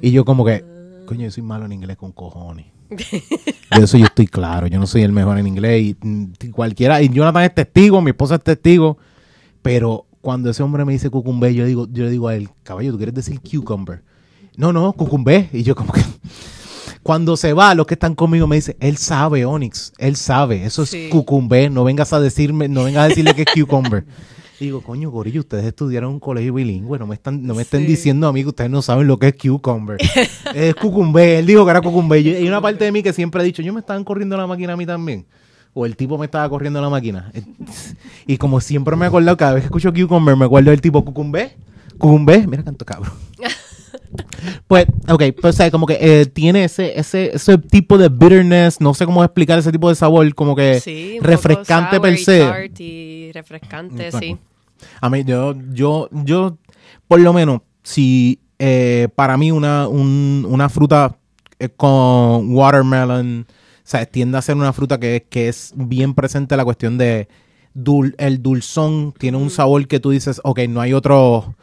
Y 0.00 0.12
yo 0.12 0.24
como 0.24 0.44
que, 0.44 0.64
coño, 1.06 1.24
yo 1.24 1.30
soy 1.32 1.42
malo 1.42 1.64
en 1.66 1.72
inglés 1.72 1.96
con 1.96 2.12
cojones. 2.12 2.75
De 2.88 3.82
eso 3.84 3.98
yo 3.98 4.04
estoy 4.06 4.26
claro, 4.26 4.66
yo 4.66 4.78
no 4.78 4.86
soy 4.86 5.02
el 5.02 5.12
mejor 5.12 5.38
en 5.38 5.46
inglés. 5.46 5.82
Y 5.82 5.96
mm, 6.00 6.50
cualquiera, 6.52 7.02
y 7.02 7.08
Jonathan 7.08 7.42
es 7.44 7.54
testigo, 7.54 8.00
mi 8.00 8.10
esposa 8.10 8.36
es 8.36 8.42
testigo. 8.42 8.98
Pero 9.62 10.06
cuando 10.20 10.50
ese 10.50 10.62
hombre 10.62 10.84
me 10.84 10.92
dice 10.92 11.10
cucumbé, 11.10 11.54
yo 11.54 11.64
digo, 11.66 11.88
yo 11.90 12.04
le 12.04 12.10
digo 12.10 12.28
a 12.28 12.34
él, 12.36 12.48
caballo, 12.62 12.92
¿tú 12.92 12.96
quieres 12.98 13.14
decir 13.14 13.40
cucumber? 13.40 14.02
No, 14.56 14.72
no, 14.72 14.92
cucumbé. 14.92 15.48
Y 15.52 15.62
yo 15.62 15.74
como 15.74 15.92
que... 15.92 16.02
Cuando 17.02 17.36
se 17.36 17.52
va, 17.52 17.72
los 17.76 17.86
que 17.86 17.94
están 17.94 18.16
conmigo 18.16 18.48
me 18.48 18.56
dicen, 18.56 18.76
él 18.80 18.96
sabe, 18.96 19.44
Onyx, 19.44 19.92
él 19.98 20.16
sabe, 20.16 20.64
eso 20.64 20.82
es 20.82 20.90
Sí. 20.90 21.08
cucumbé, 21.08 21.70
no 21.70 21.84
vengas 21.84 22.12
a 22.12 22.18
decirme, 22.18 22.66
no 22.66 22.82
vengas 22.82 23.04
a 23.04 23.08
decirle 23.08 23.32
que 23.34 23.42
es 23.42 23.48
cucumber. 23.54 24.04
Digo, 24.58 24.80
coño, 24.80 25.10
gorillo, 25.10 25.40
ustedes 25.40 25.66
estudiaron 25.66 26.08
en 26.10 26.14
un 26.14 26.20
colegio 26.20 26.54
bilingüe, 26.54 26.98
no 26.98 27.06
me 27.06 27.14
están, 27.14 27.44
no 27.46 27.54
me 27.54 27.62
estén 27.62 27.82
Sí. 27.82 27.86
diciendo 27.88 28.26
a 28.26 28.32
mí 28.32 28.42
que 28.42 28.48
ustedes 28.48 28.70
no 28.70 28.80
saben 28.80 29.06
lo 29.06 29.18
que 29.18 29.28
es 29.28 29.34
cucumber. 29.34 29.98
es 30.54 30.74
cucumbé, 30.74 31.38
él 31.40 31.46
dijo 31.46 31.64
que 31.64 31.70
era 31.70 31.80
cucumbé. 31.82 32.20
Y 32.20 32.28
hay 32.34 32.48
una 32.48 32.60
parte 32.62 32.84
de 32.84 32.92
mí 32.92 33.02
que 33.02 33.12
siempre 33.12 33.40
ha 33.40 33.44
dicho, 33.44 33.60
yo 33.62 33.72
me 33.74 33.80
estaban 33.80 34.02
corriendo 34.04 34.36
la 34.36 34.46
máquina 34.46 34.72
a 34.72 34.76
mí 34.76 34.86
también. 34.86 35.26
O 35.74 35.84
el 35.84 35.94
tipo 35.94 36.16
me 36.16 36.24
estaba 36.24 36.48
corriendo 36.48 36.80
la 36.80 36.88
máquina. 36.88 37.30
Y 38.26 38.38
como 38.38 38.60
siempre 38.60 38.96
me 38.96 39.04
he 39.04 39.08
acordado, 39.08 39.36
cada 39.36 39.52
vez 39.54 39.62
que 39.62 39.66
escucho 39.66 39.92
cucumber, 39.92 40.36
me 40.36 40.46
acuerdo 40.46 40.70
del 40.70 40.80
tipo 40.80 41.04
cucumbé, 41.04 41.54
cucumbé, 41.98 42.46
mira 42.46 42.62
canto 42.64 42.84
cabrón. 42.84 43.12
Pues, 44.66 44.86
ok, 45.08 45.22
pues 45.40 45.54
o 45.54 45.56
sea, 45.56 45.70
como 45.70 45.86
que 45.86 45.98
eh, 46.00 46.26
tiene 46.26 46.64
ese, 46.64 46.98
ese, 46.98 47.34
ese 47.34 47.58
tipo 47.58 47.98
de 47.98 48.08
bitterness, 48.08 48.80
no 48.80 48.94
sé 48.94 49.04
cómo 49.06 49.22
explicar 49.24 49.58
ese 49.58 49.72
tipo 49.72 49.88
de 49.88 49.94
sabor, 49.94 50.34
como 50.34 50.54
que 50.56 50.80
Sí, 50.80 51.18
refrescante 51.20 52.00
per 52.00 52.18
se. 52.18 52.70
y 52.78 53.30
refrescante, 53.32 54.06
Exacto. 54.06 54.26
sí. 54.26 54.36
A 55.00 55.08
mí, 55.08 55.24
yo, 55.24 55.54
yo, 55.72 56.08
yo, 56.12 56.58
por 57.08 57.20
lo 57.20 57.32
menos, 57.32 57.60
si 57.82 58.40
eh, 58.58 59.08
para 59.14 59.36
mí 59.36 59.50
una, 59.50 59.88
un- 59.88 60.46
una 60.48 60.68
fruta 60.68 61.16
eh, 61.58 61.68
con 61.74 62.54
watermelon, 62.54 63.46
o 63.48 63.52
sea, 63.88 64.04
tiende 64.06 64.36
a 64.38 64.42
ser 64.42 64.56
una 64.56 64.72
fruta 64.72 64.98
que, 64.98 65.26
que 65.30 65.48
es 65.48 65.72
bien 65.76 66.14
presente 66.14 66.56
la 66.56 66.64
cuestión 66.64 66.98
de 66.98 67.28
dul- 67.74 68.14
el 68.18 68.42
dulzón, 68.42 69.14
tiene 69.18 69.36
un 69.38 69.50
sabor 69.50 69.86
que 69.86 70.00
tú 70.00 70.10
dices, 70.10 70.40
ok, 70.44 70.60
no 70.68 70.80
hay 70.80 70.92
otro, 70.92 71.54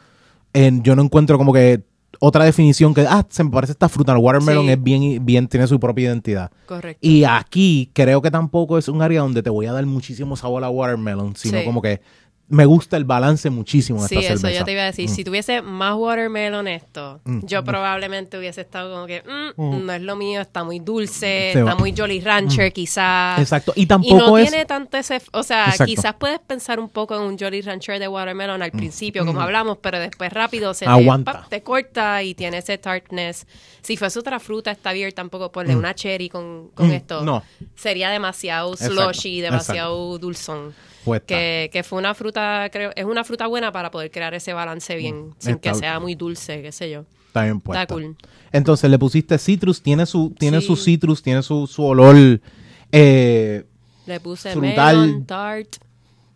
en- 0.52 0.82
yo 0.82 0.96
no 0.96 1.02
encuentro 1.02 1.36
como 1.38 1.52
que 1.52 1.82
otra 2.20 2.44
definición 2.44 2.94
que, 2.94 3.02
ah, 3.08 3.24
se 3.28 3.44
me 3.44 3.50
parece 3.50 3.72
esta 3.72 3.88
fruta, 3.88 4.12
el 4.12 4.18
watermelon 4.18 4.66
Sí. 4.66 4.72
es 4.72 4.82
bien, 4.82 5.24
bien, 5.24 5.48
tiene 5.48 5.66
su 5.66 5.78
propia 5.80 6.04
identidad. 6.08 6.50
Correcto. 6.66 6.98
Y 7.06 7.24
aquí 7.24 7.90
creo 7.92 8.20
que 8.22 8.30
tampoco 8.30 8.78
es 8.78 8.88
un 8.88 9.02
área 9.02 9.20
donde 9.20 9.42
te 9.42 9.50
voy 9.50 9.66
a 9.66 9.72
dar 9.72 9.84
muchísimo 9.86 10.36
sabor 10.36 10.64
a 10.64 10.70
watermelon, 10.70 11.36
sino 11.36 11.58
Sí. 11.58 11.64
como 11.64 11.80
que 11.82 12.00
me 12.48 12.66
gusta 12.66 12.96
el 12.98 13.04
balance 13.04 13.48
muchísimo 13.48 14.06
Sí, 14.06 14.16
esta 14.18 14.34
eso 14.34 14.50
yo 14.50 14.64
te 14.64 14.72
iba 14.72 14.82
a 14.82 14.86
decir. 14.86 15.08
Si 15.08 15.24
tuviese 15.24 15.62
más 15.62 15.94
watermelon 15.96 16.68
esto, 16.68 17.20
Mm. 17.24 17.40
yo 17.46 17.64
probablemente 17.64 18.38
hubiese 18.38 18.60
estado 18.60 18.92
como 18.92 19.06
que, 19.06 19.22
mm, 19.56 19.86
no 19.86 19.92
es 19.92 20.02
lo 20.02 20.14
mío, 20.14 20.42
está 20.42 20.62
muy 20.62 20.78
dulce, 20.78 21.16
Se 21.20 21.48
está 21.52 21.64
va. 21.64 21.74
muy 21.76 21.94
Jolly 21.96 22.20
Rancher 22.20 22.72
quizás. 22.72 23.40
Exacto. 23.40 23.72
Y 23.76 23.82
Y 23.82 23.86
tampoco 23.86 24.16
no 24.18 24.38
es... 24.38 24.50
tiene 24.50 24.66
tanto 24.66 24.96
ese, 24.98 25.22
o 25.32 25.42
sea, 25.42 25.64
Exacto. 25.66 25.86
quizás 25.86 26.14
puedes 26.18 26.38
pensar 26.38 26.78
un 26.78 26.90
poco 26.90 27.14
en 27.16 27.22
un 27.22 27.38
Jolly 27.38 27.62
Rancher 27.62 27.98
de 27.98 28.08
watermelon 28.08 28.62
al 28.62 28.70
principio, 28.72 29.24
como 29.24 29.40
hablamos, 29.40 29.78
pero 29.78 29.98
después 29.98 30.32
rápido 30.32 30.74
se 30.74 30.86
Mm. 30.86 30.90
Aguanta. 30.90 31.32
Te, 31.32 31.38
pap, 31.38 31.48
te 31.48 31.62
corta 31.62 32.22
y 32.22 32.34
tiene 32.34 32.58
ese 32.58 32.76
tartness. 32.78 33.46
Si 33.80 33.96
fuese 33.96 34.18
otra 34.18 34.38
fruta, 34.38 34.70
esta 34.70 34.92
beer 34.92 35.12
tampoco 35.12 35.50
ponle 35.50 35.74
una 35.74 35.94
cherry 35.94 36.28
con, 36.28 36.68
con 36.74 36.88
Mm, 36.88 36.92
esto. 36.92 37.22
no. 37.22 37.42
Sería 37.74 38.10
demasiado 38.10 38.72
Exacto, 38.74 38.94
slushy, 39.12 39.40
demasiado 39.40 40.18
dulzón. 40.18 40.74
Pues 41.04 41.20
está. 41.20 41.34
que, 41.34 41.70
que 41.72 41.82
fue 41.82 41.98
una 41.98 42.14
fruta, 42.14 42.68
creo, 42.72 42.90
es 42.96 43.04
una 43.04 43.24
fruta 43.24 43.46
buena 43.46 43.70
para 43.72 43.90
poder 43.90 44.10
crear 44.10 44.32
ese 44.34 44.52
balance 44.52 44.94
bien, 44.96 45.30
sin 45.38 45.52
Mm. 45.52 45.56
Está- 45.56 45.72
que 45.72 45.78
sea 45.78 46.00
muy 46.00 46.14
dulce, 46.14 46.62
qué 46.62 46.72
sé 46.72 46.90
yo. 46.90 47.04
Está 47.26 47.44
bien 47.44 47.60
puesta. 47.60 47.82
Está 47.82 47.94
cool. 47.94 48.16
Entonces 48.52 48.88
le 48.90 48.98
pusiste 48.98 49.36
citrus, 49.38 49.82
tiene 49.82 50.06
su, 50.06 50.34
tiene 50.38 50.60
Sí. 50.60 50.66
su 50.68 50.76
citrus, 50.76 51.22
tiene 51.22 51.42
su, 51.42 51.66
su 51.66 51.82
olor. 51.84 52.40
Eh, 52.92 53.64
Le 54.06 54.20
puse 54.20 54.52
Frutal. 54.52 54.96
melon, 54.98 55.26
tart. 55.26 55.76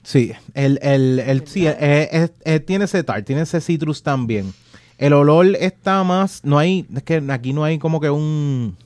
sí, 0.02 0.32
el, 0.54 0.78
el, 0.82 1.18
el, 1.20 1.46
sí, 1.46 1.66
eh, 1.66 1.76
eh, 1.78 2.28
eh, 2.44 2.60
tiene 2.60 2.86
ese 2.86 3.04
tart, 3.04 3.24
tiene 3.26 3.42
ese 3.42 3.60
citrus 3.60 4.02
también. 4.02 4.52
El 4.96 5.12
olor 5.12 5.46
está 5.60 6.02
más, 6.02 6.40
no 6.44 6.58
hay, 6.58 6.84
es 6.96 7.02
que 7.04 7.22
aquí 7.28 7.52
no 7.52 7.62
hay 7.62 7.78
como 7.78 8.00
que 8.00 8.10
un... 8.10 8.76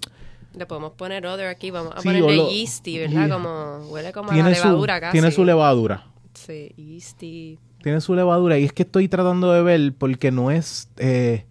Le 0.55 0.67
podemos 0.67 0.93
poner 0.93 1.27
other 1.27 1.47
aquí, 1.47 1.71
vamos 1.71 1.93
a 1.97 2.01
Sí, 2.01 2.09
ponerle 2.09 2.37
yeasty, 2.51 2.99
¿verdad? 2.99 3.27
Yeah. 3.27 3.35
Como, 3.37 3.79
huele 3.91 4.13
como 4.13 4.31
a 4.31 4.37
la 4.37 4.43
Tiene 4.43 4.55
su, 4.55 4.65
levadura 4.67 5.01
casi. 5.01 5.13
tiene 5.13 5.31
su 5.31 5.45
levadura. 5.45 6.07
Sí, 6.35 6.73
yeasty. 6.77 7.59
Tiene 7.83 8.01
su 8.01 8.15
levadura 8.15 8.59
y 8.59 8.65
es 8.65 8.73
que 8.73 8.83
estoy 8.83 9.09
tratando 9.09 9.53
de 9.53 9.63
ver 9.63 9.95
porque 9.97 10.31
no 10.31 10.51
es, 10.51 10.89
eh, 10.99 11.47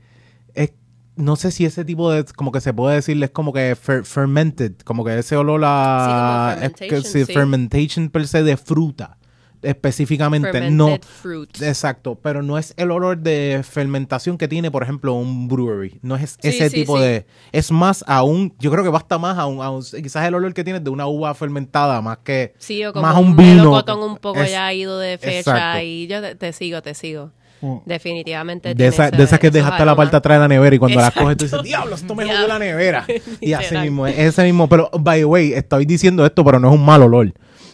es 0.54 0.72
no 1.16 1.36
sé 1.36 1.52
si 1.52 1.66
ese 1.66 1.84
tipo 1.84 2.12
de, 2.12 2.24
como 2.36 2.52
que 2.52 2.62
se 2.62 2.74
puede 2.74 2.96
decirle, 2.96 3.26
es 3.26 3.32
como 3.32 3.52
que 3.54 3.76
fer- 3.76 4.06
fermented, 4.06 4.74
como 4.86 5.04
que 5.04 5.18
ese 5.20 5.36
olor 5.36 5.62
a, 5.66 6.56
Sí, 6.56 6.62
como 6.62 6.66
es 6.68 6.72
que 6.74 6.78
fermentation, 7.02 7.12
sí, 7.12 7.26
sí. 7.26 7.34
fermentation 7.34 8.10
per 8.10 8.28
se 8.28 8.44
de 8.44 8.56
fruta, 8.58 9.18
específicamente, 9.62 10.52
Fermented 10.52 10.76
no, 10.76 11.00
fruit. 11.22 11.62
exacto, 11.62 12.16
pero 12.22 12.42
no 12.44 12.58
es 12.58 12.74
el 12.78 12.92
olor 12.92 13.18
de 13.18 13.62
fermentación 13.64 14.38
que 14.38 14.48
tiene, 14.48 14.72
por 14.72 14.84
ejemplo, 14.84 15.14
un 15.14 15.48
brewery, 15.48 16.00
no 16.02 16.16
es 16.16 16.38
Sí, 16.42 16.50
ese 16.50 16.70
sí, 16.70 16.76
tipo 16.78 16.98
sí. 16.98 17.04
de, 17.04 17.26
es 17.52 17.72
más 17.72 18.04
aún, 18.08 18.54
yo 18.60 18.72
creo 18.72 18.84
que 18.84 18.90
basta 18.90 19.18
más 19.18 19.38
a 19.38 19.46
un, 19.46 19.62
a 19.62 19.70
un- 19.70 19.84
quizás 19.84 20.28
el 20.28 20.34
olor 20.36 20.54
que 20.54 20.64
tiene 20.64 20.80
de 20.80 20.90
una 20.90 21.08
uva 21.08 21.34
fermentada, 21.34 22.02
más 22.02 22.20
que, 22.24 22.54
Sí, 22.58 22.84
o 22.86 22.94
como 22.94 23.06
más 23.08 23.18
un 23.18 23.28
un 23.30 23.36
vino. 23.36 23.72
un 24.06 24.18
poco 24.18 24.42
Es- 24.42 24.52
ya 24.52 24.74
ido 24.74 24.98
de 25.00 25.18
fecha 25.18 25.40
exacto. 25.40 25.84
y 25.84 26.08
yo 26.08 26.22
te, 26.22 26.36
te 26.36 26.54
sigo, 26.54 26.82
te 26.82 26.94
sigo. 26.94 27.32
Mm. 27.64 27.78
Definitivamente 27.86 28.74
De, 28.74 28.88
esa- 28.88 29.12
de 29.12 29.24
esas 29.24 29.38
que 29.40 29.52
dejaste 29.52 29.86
la 29.86 29.96
parte 29.96 30.16
atrás 30.18 30.38
de 30.38 30.40
la 30.42 30.48
nevera 30.48 30.76
y 30.76 30.80
cuando 30.80 30.98
las 30.98 31.10
Exacto. 31.10 31.22
coges 31.26 31.38
tú 31.38 31.44
dices, 31.46 31.62
diablo, 31.64 31.94
esto 31.96 32.16
me 32.16 32.26
jodió 32.26 32.48
la 32.48 32.58
nevera. 32.58 33.06
Y 33.40 33.54
así 33.54 33.78
mismo, 33.78 34.08
es 34.08 34.18
ese 34.18 34.44
mismo. 34.46 34.68
Pero, 34.68 34.90
by 35.00 35.20
the 35.20 35.26
way, 35.26 35.54
estoy 35.54 35.86
diciendo 35.86 36.26
esto, 36.26 36.44
pero 36.44 36.60
no 36.60 36.70
es 36.70 36.74
un 36.76 36.84
mal 36.84 37.04
olor. 37.04 37.32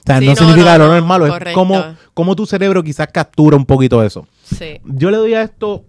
O 0.07 0.09
sea, 0.09 0.19
Sí, 0.19 0.25
no, 0.25 0.31
no, 0.31 0.37
significa 0.37 0.77
no, 0.77 0.77
que 0.77 0.83
olor 0.83 0.89
no, 0.89 0.97
es 0.97 1.03
malo, 1.03 1.37
es 1.37 1.53
como, 1.53 1.83
como 2.13 2.35
tu 2.35 2.45
cerebro 2.45 2.81
quizás 2.81 3.09
captura 3.11 3.57
un 3.57 3.65
poquito 3.65 4.01
eso. 4.01 4.25
Sí. 4.57 4.79
Yo 4.85 5.11
le 5.11 5.17
doy 5.17 5.33
a 5.33 5.41
esto 5.41 5.83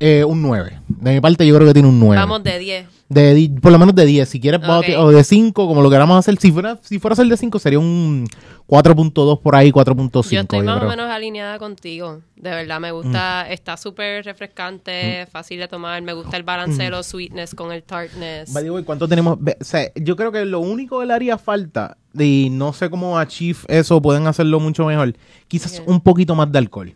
eh, 0.00 0.24
un 0.24 0.42
9. 0.42 0.80
De 0.88 1.12
mi 1.14 1.20
parte, 1.20 1.46
yo 1.46 1.54
creo 1.54 1.66
que 1.68 1.74
tiene 1.74 1.88
un 1.88 2.00
9. 2.00 2.16
Vamos 2.20 2.42
de 2.42 2.58
10. 2.58 2.86
De, 3.08 3.34
di- 3.34 3.48
por 3.48 3.70
lo 3.72 3.78
menos 3.78 3.94
de 3.94 4.06
10. 4.06 4.28
Si 4.28 4.40
quieres, 4.40 4.60
o 4.96 5.10
de 5.10 5.24
5, 5.24 5.66
como 5.66 5.82
lo 5.82 5.90
queramos 5.90 6.16
hacer. 6.18 6.36
Si 6.38 6.50
fuera, 6.52 6.78
si 6.82 6.98
fuera 6.98 7.12
a 7.12 7.16
ser 7.16 7.26
de 7.26 7.36
5, 7.36 7.58
sería 7.58 7.78
un 7.78 8.26
4.2 8.68 9.40
por 9.42 9.56
ahí, 9.56 9.72
4.5. 9.72 10.30
Yo 10.30 10.40
estoy 10.42 10.62
más 10.62 10.76
creo. 10.76 10.86
o 10.86 10.90
menos 10.90 11.10
alineada 11.10 11.58
contigo. 11.58 12.20
De 12.36 12.50
verdad, 12.50 12.78
me 12.80 12.92
gusta. 12.92 13.46
Mm. 13.48 13.52
Está 13.52 13.76
súper 13.76 14.24
refrescante, 14.24 15.26
fácil 15.30 15.58
de 15.58 15.66
tomar. 15.68 16.00
Me 16.02 16.12
gusta 16.12 16.36
el 16.36 16.44
balance 16.44 16.82
de 16.82 16.90
los 16.90 17.06
sweetness 17.06 17.54
con 17.54 17.72
el 17.72 17.82
tartness. 17.82 18.52
The 18.54 18.70
way, 18.70 18.84
¿cuánto 18.84 19.08
tenemos? 19.08 19.36
Ve- 19.40 19.56
O 19.60 19.64
sea, 19.64 19.90
yo 19.96 20.14
creo 20.16 20.30
que 20.30 20.44
lo 20.44 20.60
único 20.60 21.00
que 21.00 21.06
le 21.06 21.14
haría 21.14 21.36
falta, 21.36 21.96
y 22.16 22.48
no 22.50 22.72
sé 22.72 22.88
cómo 22.90 23.18
achieve 23.18 23.58
eso, 23.68 24.00
pueden 24.00 24.26
hacerlo 24.28 24.60
mucho 24.60 24.86
mejor, 24.86 25.14
quizás 25.48 25.82
un 25.86 26.00
poquito 26.00 26.34
más 26.36 26.50
de 26.52 26.58
alcohol. 26.58 26.94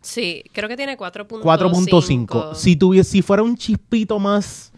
Sí, 0.00 0.42
creo 0.52 0.68
que 0.68 0.76
tiene 0.76 0.96
4.5. 0.96 1.42
4.5. 1.42 2.54
Si 2.54 2.76
tuviese, 2.76 3.10
si 3.10 3.22
fuera 3.22 3.42
un 3.42 3.56
chispito 3.56 4.18
más, 4.18 4.72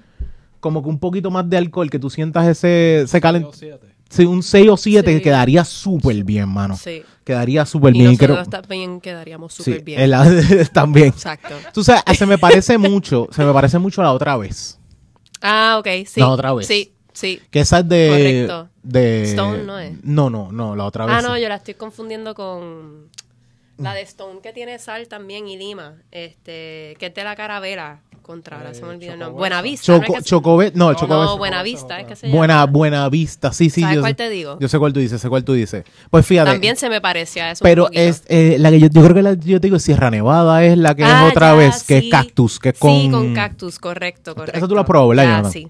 como 0.60 0.82
que 0.82 0.88
un 0.88 0.98
poquito 0.98 1.30
más 1.30 1.48
de 1.48 1.56
alcohol, 1.56 1.88
que 1.90 1.98
tú 1.98 2.10
sientas 2.10 2.46
ese, 2.48 3.02
ese 3.02 3.20
calent... 3.20 3.46
Dos, 3.46 3.56
siete. 3.56 3.86
Sí, 4.10 4.26
un 4.26 4.42
6 4.42 4.68
o 4.68 4.76
7 4.76 5.16
Sí. 5.16 5.22
quedaría 5.22 5.64
súper 5.64 6.22
bien, 6.22 6.46
mano. 6.46 6.76
Sí. 6.76 7.02
Quedaría 7.24 7.64
súper 7.64 7.94
bien. 7.94 8.06
nosotros 8.12 8.46
creo- 8.46 8.60
también 8.60 9.00
quedaríamos 9.00 9.54
sí, 9.54 9.62
súper 9.62 9.82
bien. 9.82 10.00
el- 10.00 10.68
también. 10.72 11.06
Exacto. 11.06 11.54
Tú 11.72 11.82
sabes, 11.82 12.02
se 12.18 12.26
me 12.26 12.36
parece 12.36 12.76
mucho, 12.76 13.28
se 13.30 13.42
me 13.42 13.52
parece 13.54 13.78
mucho 13.78 14.02
a 14.02 14.04
la 14.04 14.12
otra 14.12 14.36
vez. 14.36 14.78
Ah, 15.40 15.76
ok, 15.78 15.86
sí. 16.06 16.20
La 16.20 16.28
otra 16.28 16.52
vez. 16.52 16.66
Sí, 16.66 16.92
sí. 17.14 17.40
Que 17.50 17.60
esa 17.60 17.78
es 17.78 17.88
de... 17.88 18.08
Correcto. 18.48 18.68
de 18.82 19.22
Stone, 19.22 19.62
¿no 19.64 19.78
es? 19.78 20.04
No, 20.04 20.28
no, 20.28 20.52
no, 20.52 20.76
la 20.76 20.84
otra 20.84 21.06
vez. 21.06 21.14
Ah, 21.16 21.22
no, 21.22 21.34
sí. 21.36 21.40
yo 21.40 21.48
la 21.48 21.54
estoy 21.56 21.72
confundiendo 21.74 22.34
con 22.34 23.08
la 23.78 23.94
de 23.94 24.02
Stone 24.02 24.40
que 24.42 24.52
tiene 24.52 24.78
sal 24.78 25.08
también 25.08 25.48
y 25.48 25.56
lima, 25.56 25.96
este, 26.10 26.96
que 26.98 27.06
es 27.06 27.14
de 27.14 27.24
la 27.24 27.34
carabela. 27.36 28.00
Contra, 28.22 28.58
ahora 28.58 28.72
se 28.72 28.82
me 28.82 28.90
olvidó 28.90 29.14
el 29.14 29.18
nombre. 29.18 29.26
Choco 29.32 29.38
Buenavista. 29.40 29.84
Choco, 29.84 30.12
¿no 30.14 30.20
Chocobet, 30.22 30.74
no, 30.74 30.92
No, 30.92 30.94
Chocobet. 30.94 31.24
no, 31.26 31.38
Buenavista, 31.38 31.98
es 32.00 32.06
que 32.06 32.14
se 32.14 32.28
llama. 32.28 32.38
Buena, 32.38 32.66
buena 32.66 33.08
vista, 33.08 33.52
sí, 33.52 33.68
sí. 33.68 33.80
¿Sabes 33.80 33.96
yo 33.96 34.00
cuál 34.02 34.12
sé- 34.12 34.16
te 34.16 34.30
digo? 34.30 34.58
Yo 34.60 34.68
sé 34.68 34.78
cuál 34.78 34.92
tú 34.92 35.00
dices, 35.00 35.20
sé 35.20 35.28
cuál 35.28 35.42
tú 35.42 35.54
dices. 35.54 35.82
Pues 36.08 36.24
fíjate. 36.24 36.52
También 36.52 36.76
se 36.76 36.88
me 36.88 37.00
parecía 37.00 37.46
a 37.46 37.50
eso. 37.50 37.64
un 37.64 37.68
pero 37.68 37.86
poquito. 37.86 38.00
es 38.00 38.22
eh, 38.28 38.58
la 38.60 38.70
que 38.70 38.78
yo, 38.78 38.86
yo 38.92 39.02
creo 39.02 39.14
que 39.16 39.22
la, 39.22 39.32
yo 39.34 39.60
te 39.60 39.66
digo 39.66 39.80
Sierra 39.80 40.08
Nevada 40.08 40.62
es 40.64 40.78
la 40.78 40.94
que 40.94 41.02
Ah, 41.02 41.24
es 41.26 41.30
otra 41.32 41.48
ya, 41.50 41.54
vez, 41.56 41.82
que 41.82 41.98
sí. 41.98 42.06
es 42.06 42.10
cactus, 42.12 42.60
que 42.60 42.68
es 42.68 42.78
con. 42.78 42.92
Sí, 42.92 43.10
con 43.10 43.34
cactus, 43.34 43.80
correcto, 43.80 44.36
correcto. 44.36 44.56
Esa 44.56 44.68
tú 44.68 44.76
la 44.76 44.82
has 44.82 44.86
probado, 44.86 45.08
¿verdad, 45.08 45.24
Jonathan? 45.24 45.50
sí. 45.52 45.68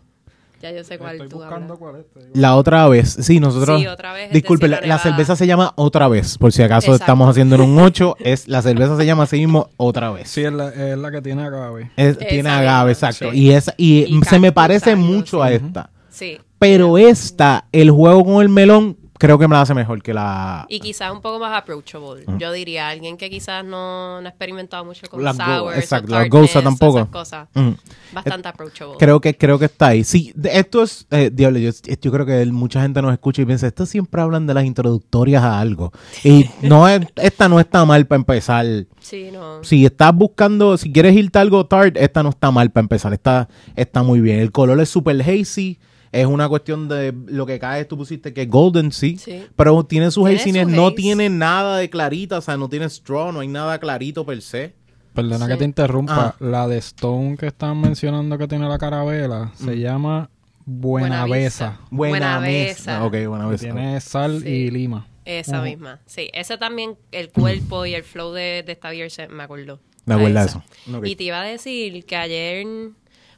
Ya 0.62 0.70
yo 0.70 0.84
sé 0.84 0.96
cuál 0.96 1.14
Estoy 1.16 1.28
tú 1.28 1.36
buscando 1.38 1.74
hablas. 1.74 1.78
cuál 1.78 1.96
es. 1.96 2.06
te 2.12 2.20
digo. 2.20 2.30
La 2.34 2.54
otra 2.56 2.86
vez, 2.88 3.16
sí, 3.20 3.40
nosotros. 3.40 3.80
Sí, 3.80 3.86
otra 3.88 4.12
vez 4.12 4.26
es 4.28 4.32
Disculpe, 4.32 4.68
la, 4.68 4.98
cerveza 4.98 5.34
se 5.34 5.46
llama 5.46 5.72
otra 5.76 6.06
vez, 6.06 6.38
por 6.38 6.52
si 6.52 6.62
acaso 6.62 6.86
Exacto. 6.86 7.02
estamos 7.02 7.28
haciendo 7.28 7.56
en 7.56 7.62
un 7.62 7.78
8, 7.80 8.16
es 8.20 8.46
la 8.46 8.62
cerveza 8.62 8.96
se 8.96 9.04
llama 9.04 9.24
así 9.24 9.38
mismo 9.38 9.70
otra 9.76 10.10
vez. 10.12 10.28
Sí, 10.30 10.42
es 10.44 10.52
la, 10.52 10.68
es 10.68 10.96
la 10.96 11.10
que 11.10 11.20
tiene 11.20 11.42
agave. 11.42 11.90
Es- 11.96 12.16
Esa 12.16 12.18
tiene 12.20 12.34
misma, 12.44 12.58
agave, 12.58 12.92
exacto. 12.92 13.30
sí. 13.32 13.38
Y, 13.38 13.50
esa, 13.50 13.74
y, 13.76 14.04
Y 14.04 14.22
se 14.22 14.38
me 14.38 14.48
cactus, 14.48 14.52
parece 14.52 14.90
algo, 14.92 15.02
mucho 15.02 15.42
a 15.42 15.48
sí. 15.48 15.54
esta. 15.54 15.90
Sí. 16.10 16.38
Pero 16.60 16.96
esta, 16.96 17.66
el 17.72 17.90
juego 17.90 18.24
con 18.24 18.40
el 18.42 18.48
melón, 18.48 18.96
creo 19.22 19.38
que 19.38 19.46
me 19.46 19.54
la 19.54 19.62
hace 19.62 19.72
mejor 19.72 20.02
que 20.02 20.12
la. 20.12 20.66
Y 20.68 20.80
quizás 20.80 21.12
un 21.12 21.20
poco 21.20 21.38
más 21.38 21.56
approachable. 21.56 22.24
Yo 22.38 22.50
diría, 22.50 22.88
alguien 22.88 23.16
que 23.16 23.30
quizás 23.30 23.64
no, 23.64 24.20
no 24.20 24.26
ha 24.26 24.30
experimentado 24.30 24.84
mucho 24.84 25.06
con 25.08 25.22
Las 25.22 25.36
sours, 25.36 25.78
exacto, 25.78 26.12
o 26.12 26.18
las 26.18 26.28
goza 26.28 26.60
tampoco. 26.60 26.98
esas 26.98 27.08
cosas. 27.10 27.48
Mm. 27.54 27.70
Bastante 28.12 28.48
approachable. 28.48 28.96
Creo 28.98 29.20
que, 29.20 29.36
creo 29.36 29.60
que 29.60 29.66
está 29.66 29.88
ahí. 29.88 30.02
Sí, 30.02 30.34
esto 30.42 30.82
es, 30.82 31.06
eh, 31.12 31.30
diablo, 31.32 31.60
yo, 31.60 31.70
yo 31.70 32.10
creo 32.10 32.26
que 32.26 32.44
mucha 32.46 32.82
gente 32.82 33.00
nos 33.00 33.12
escucha 33.12 33.42
y 33.42 33.46
piensa, 33.46 33.68
esto 33.68 33.86
siempre 33.86 34.20
hablan 34.20 34.48
de 34.48 34.54
las 34.54 34.64
introductorias 34.64 35.44
a 35.44 35.60
algo. 35.60 35.92
Y 36.24 36.50
no 36.62 36.88
es, 36.88 37.06
esta 37.14 37.48
no 37.48 37.60
está 37.60 37.84
mal 37.84 38.06
para 38.08 38.18
empezar. 38.18 38.66
Sí, 38.98 39.30
no. 39.32 39.62
Si 39.62 39.86
estás 39.86 40.12
buscando, 40.12 40.76
si 40.76 40.92
quieres 40.92 41.14
irte 41.14 41.38
algo 41.38 41.64
tart, 41.66 41.96
esta 41.96 42.24
no 42.24 42.30
está 42.30 42.50
mal 42.50 42.72
para 42.72 42.82
empezar. 42.82 43.12
Está, 43.12 43.48
está 43.76 44.02
muy 44.02 44.20
bien. 44.20 44.40
El 44.40 44.50
color 44.50 44.80
es 44.80 44.88
super 44.88 45.20
hazy. 45.22 45.78
Es 46.12 46.26
una 46.26 46.46
cuestión 46.48 46.88
de 46.88 47.14
lo 47.26 47.46
que 47.46 47.58
cae, 47.58 47.86
tú 47.86 47.96
pusiste 47.96 48.32
que 48.34 48.42
es 48.42 48.48
golden, 48.50 48.92
sí. 48.92 49.16
Sí. 49.18 49.46
Pero 49.56 49.82
tiene 49.84 50.10
sus 50.10 50.28
haziness, 50.28 50.64
su 50.68 50.76
no 50.76 50.88
haze. 50.88 50.96
tiene 50.96 51.30
nada 51.30 51.78
de 51.78 51.88
clarita, 51.88 52.36
o 52.38 52.40
sea, 52.42 52.56
no 52.58 52.68
tiene 52.68 52.84
straw, 52.90 53.32
no 53.32 53.40
hay 53.40 53.48
nada 53.48 53.78
clarito 53.78 54.24
per 54.26 54.42
se. 54.42 54.74
Perdona 55.14 55.46
Sí. 55.46 55.52
que 55.52 55.58
te 55.58 55.64
interrumpa. 55.64 56.28
Ah. 56.28 56.36
La 56.38 56.68
de 56.68 56.78
Stone 56.78 57.36
que 57.38 57.46
estaban 57.46 57.80
mencionando 57.80 58.36
que 58.38 58.46
tiene 58.46 58.68
la 58.68 58.78
carabela 58.78 59.52
se 59.54 59.78
llama 59.78 60.28
Buenavesa. 60.64 61.80
Buena 61.90 62.40
mesa. 62.40 62.98
Besa. 63.00 63.04
Ok, 63.04 63.12
buena 63.28 63.44
Que 63.44 63.50
besa. 63.50 63.64
tiene 63.64 64.00
sal 64.00 64.42
Sí. 64.42 64.48
y 64.48 64.70
lima. 64.70 65.06
Esa 65.24 65.62
misma. 65.62 66.00
Sí, 66.06 66.28
ese 66.32 66.58
también, 66.58 66.96
el 67.12 67.30
cuerpo 67.30 67.86
y 67.86 67.94
el 67.94 68.02
flow 68.02 68.32
de, 68.32 68.62
de 68.66 68.72
esta 68.72 68.90
beer 68.90 69.10
se- 69.10 69.28
me 69.28 69.44
acuerdo. 69.44 69.80
Me 70.04 70.14
acuerdo 70.14 70.40
de 70.40 70.46
esa. 70.46 70.64
eso. 70.88 70.98
Ok. 70.98 71.06
Y 71.06 71.16
te 71.16 71.24
iba 71.24 71.40
a 71.40 71.44
decir 71.44 72.04
que 72.04 72.16
ayer 72.16 72.66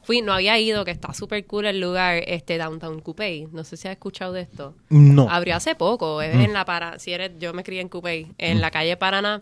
fui, 0.05 0.21
no 0.21 0.33
había 0.33 0.57
ido, 0.59 0.85
que 0.85 0.91
está 0.91 1.13
súper 1.13 1.45
cool 1.45 1.65
el 1.65 1.79
lugar, 1.81 2.23
este 2.27 2.57
Downtown 2.57 3.01
Coupé. 3.01 3.47
No 3.51 3.63
sé 3.63 3.75
si 3.75 3.87
has 3.87 3.93
escuchado 3.93 4.33
de 4.33 4.41
esto. 4.41 4.75
No. 4.89 5.27
Abrió 5.29 5.55
hace 5.55 5.75
poco, 5.75 6.21
es 6.21 6.33
en 6.35 6.53
la 6.53 6.63
para, 6.63 6.99
si 6.99 7.11
eres, 7.11 7.31
yo 7.39 7.53
me 7.53 7.63
crié 7.63 7.81
en 7.81 7.89
Coupé, 7.89 8.27
en 8.37 8.61
la 8.61 8.71
calle 8.71 8.95
Paraná. 8.97 9.41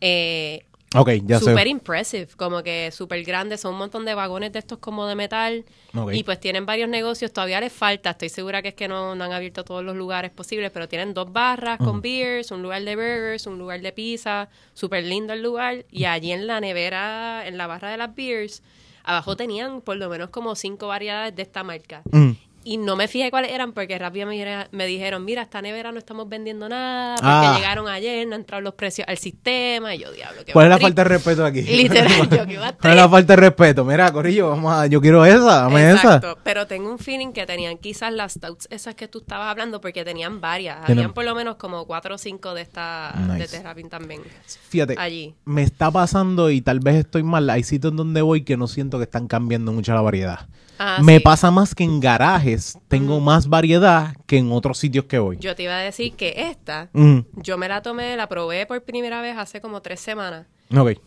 Eh, 0.00 0.64
Ok, 0.96 1.10
ya 1.24 1.40
sé. 1.40 1.46
Súper 1.46 1.66
impressive, 1.66 2.28
como 2.36 2.62
que 2.62 2.90
súper 2.92 3.24
grande, 3.24 3.58
son 3.58 3.72
un 3.72 3.78
montón 3.78 4.04
de 4.04 4.14
vagones 4.14 4.52
de 4.52 4.60
estos 4.60 4.78
como 4.78 5.08
de 5.08 5.16
metal 5.16 5.64
Ok. 5.92 6.12
y 6.14 6.22
pues 6.22 6.38
tienen 6.38 6.66
varios 6.66 6.88
negocios, 6.88 7.32
todavía 7.32 7.60
les 7.60 7.72
falta, 7.72 8.10
estoy 8.10 8.28
segura 8.28 8.62
que 8.62 8.68
es 8.68 8.74
que 8.74 8.86
no, 8.86 9.16
no 9.16 9.24
han 9.24 9.32
abierto 9.32 9.64
todos 9.64 9.82
los 9.82 9.96
lugares 9.96 10.30
posibles, 10.30 10.70
pero 10.70 10.88
tienen 10.88 11.12
dos 11.12 11.32
barras 11.32 11.78
con 11.78 12.00
beers, 12.00 12.52
un 12.52 12.62
lugar 12.62 12.82
de 12.84 12.94
burgers, 12.94 13.48
un 13.48 13.58
lugar 13.58 13.80
de 13.80 13.90
pizza, 13.90 14.48
súper 14.72 15.02
lindo 15.02 15.32
el 15.32 15.42
lugar 15.42 15.84
y 15.90 16.04
allí 16.04 16.30
en 16.30 16.46
la 16.46 16.60
nevera, 16.60 17.42
en 17.44 17.58
la 17.58 17.66
barra 17.66 17.90
de 17.90 17.96
las 17.96 18.14
beers, 18.14 18.62
abajo 19.04 19.36
tenían 19.36 19.80
por 19.80 19.96
lo 19.96 20.08
menos 20.08 20.30
como 20.30 20.54
cinco 20.54 20.88
variedades 20.88 21.36
de 21.36 21.42
esta 21.42 21.62
marca. 21.62 22.02
Mm. 22.10 22.32
Y 22.64 22.78
no 22.78 22.96
me 22.96 23.08
fijé 23.08 23.30
cuáles 23.30 23.52
eran 23.52 23.72
porque 23.72 23.98
rápido 23.98 24.26
me, 24.26 24.34
dijeron- 24.34 24.68
me 24.72 24.86
dijeron, 24.86 25.24
mira, 25.24 25.42
esta 25.42 25.60
nevera 25.62 25.92
no 25.92 25.98
estamos 25.98 26.28
vendiendo 26.28 26.68
nada 26.68 27.14
porque 27.16 27.28
Ah. 27.30 27.54
llegaron 27.56 27.86
ayer, 27.88 28.26
no 28.26 28.34
han 28.34 28.40
entrado 28.40 28.62
los 28.62 28.74
precios 28.74 29.06
al 29.06 29.18
sistema. 29.18 29.94
Y 29.94 29.98
yo, 29.98 30.10
diablo, 30.12 30.42
qué 30.46 30.52
¿Cuál 30.52 30.66
es 30.66 30.70
la 30.70 30.78
falta 30.78 31.02
de 31.04 31.08
respeto 31.10 31.44
aquí? 31.44 31.60
Literal, 31.62 32.30
yo 32.30 32.46
que 32.46 32.56
¿Cuál 32.56 32.92
es 32.92 32.96
la 32.96 33.08
falta 33.08 33.32
de 33.34 33.36
respeto? 33.36 33.84
Mira, 33.84 34.10
Corillo, 34.12 34.48
vamos 34.50 34.72
a, 34.72 34.86
yo 34.86 35.00
quiero 35.00 35.24
esa, 35.26 35.62
dame 35.62 35.90
Exacto, 35.90 36.32
esa. 36.32 36.38
pero 36.42 36.66
tengo 36.66 36.90
un 36.90 36.98
feeling 36.98 37.32
que 37.32 37.44
tenían 37.46 37.76
quizás 37.78 38.12
las 38.12 38.32
stouts 38.32 38.66
esas 38.70 38.94
que 38.94 39.08
tú 39.08 39.18
estabas 39.18 39.48
hablando 39.48 39.80
porque 39.80 40.04
tenían 40.04 40.40
varias. 40.40 40.76
Tienen- 40.86 41.04
Habían 41.04 41.14
por 41.14 41.24
lo 41.24 41.34
menos 41.34 41.56
como 41.56 41.86
cuatro 41.86 42.14
o 42.14 42.18
cinco 42.18 42.54
de 42.54 42.62
estas 42.62 43.14
de 43.28 43.34
Nice. 43.40 43.58
Terrapin 43.58 43.88
también. 43.90 44.22
Fíjate, 44.70 44.94
Allí. 44.98 45.34
me 45.44 45.62
está 45.62 45.90
pasando 45.90 46.50
y 46.50 46.60
tal 46.62 46.80
vez 46.80 46.96
estoy 46.96 47.22
mal. 47.22 47.48
Hay 47.50 47.62
sitios 47.62 47.94
donde 47.94 48.22
voy 48.22 48.42
que 48.42 48.56
no 48.56 48.66
siento 48.68 48.98
que 48.98 49.04
están 49.04 49.28
cambiando 49.28 49.72
mucho 49.72 49.92
la 49.94 50.00
variedad. 50.00 50.48
Ah, 50.78 50.98
me 51.02 51.18
sí. 51.18 51.20
pasa 51.22 51.50
más 51.50 51.74
que 51.74 51.84
en 51.84 52.00
garajes 52.00 52.76
tengo 52.88 53.20
más 53.20 53.48
variedad 53.48 54.14
que 54.26 54.38
en 54.38 54.50
otros 54.50 54.78
sitios 54.78 55.04
que 55.04 55.18
voy. 55.18 55.36
Yo 55.38 55.54
te 55.54 55.62
iba 55.64 55.74
a 55.76 55.80
decir 55.80 56.14
que 56.14 56.34
esta, 56.50 56.88
Mm, 56.92 57.20
yo 57.36 57.56
me 57.58 57.68
la 57.68 57.80
tomé, 57.82 58.16
la 58.16 58.28
probé 58.28 58.66
por 58.66 58.82
primera 58.82 59.20
vez 59.20 59.36
hace 59.36 59.60
como 59.60 59.80
tres 59.82 60.00
semanas. 60.00 60.46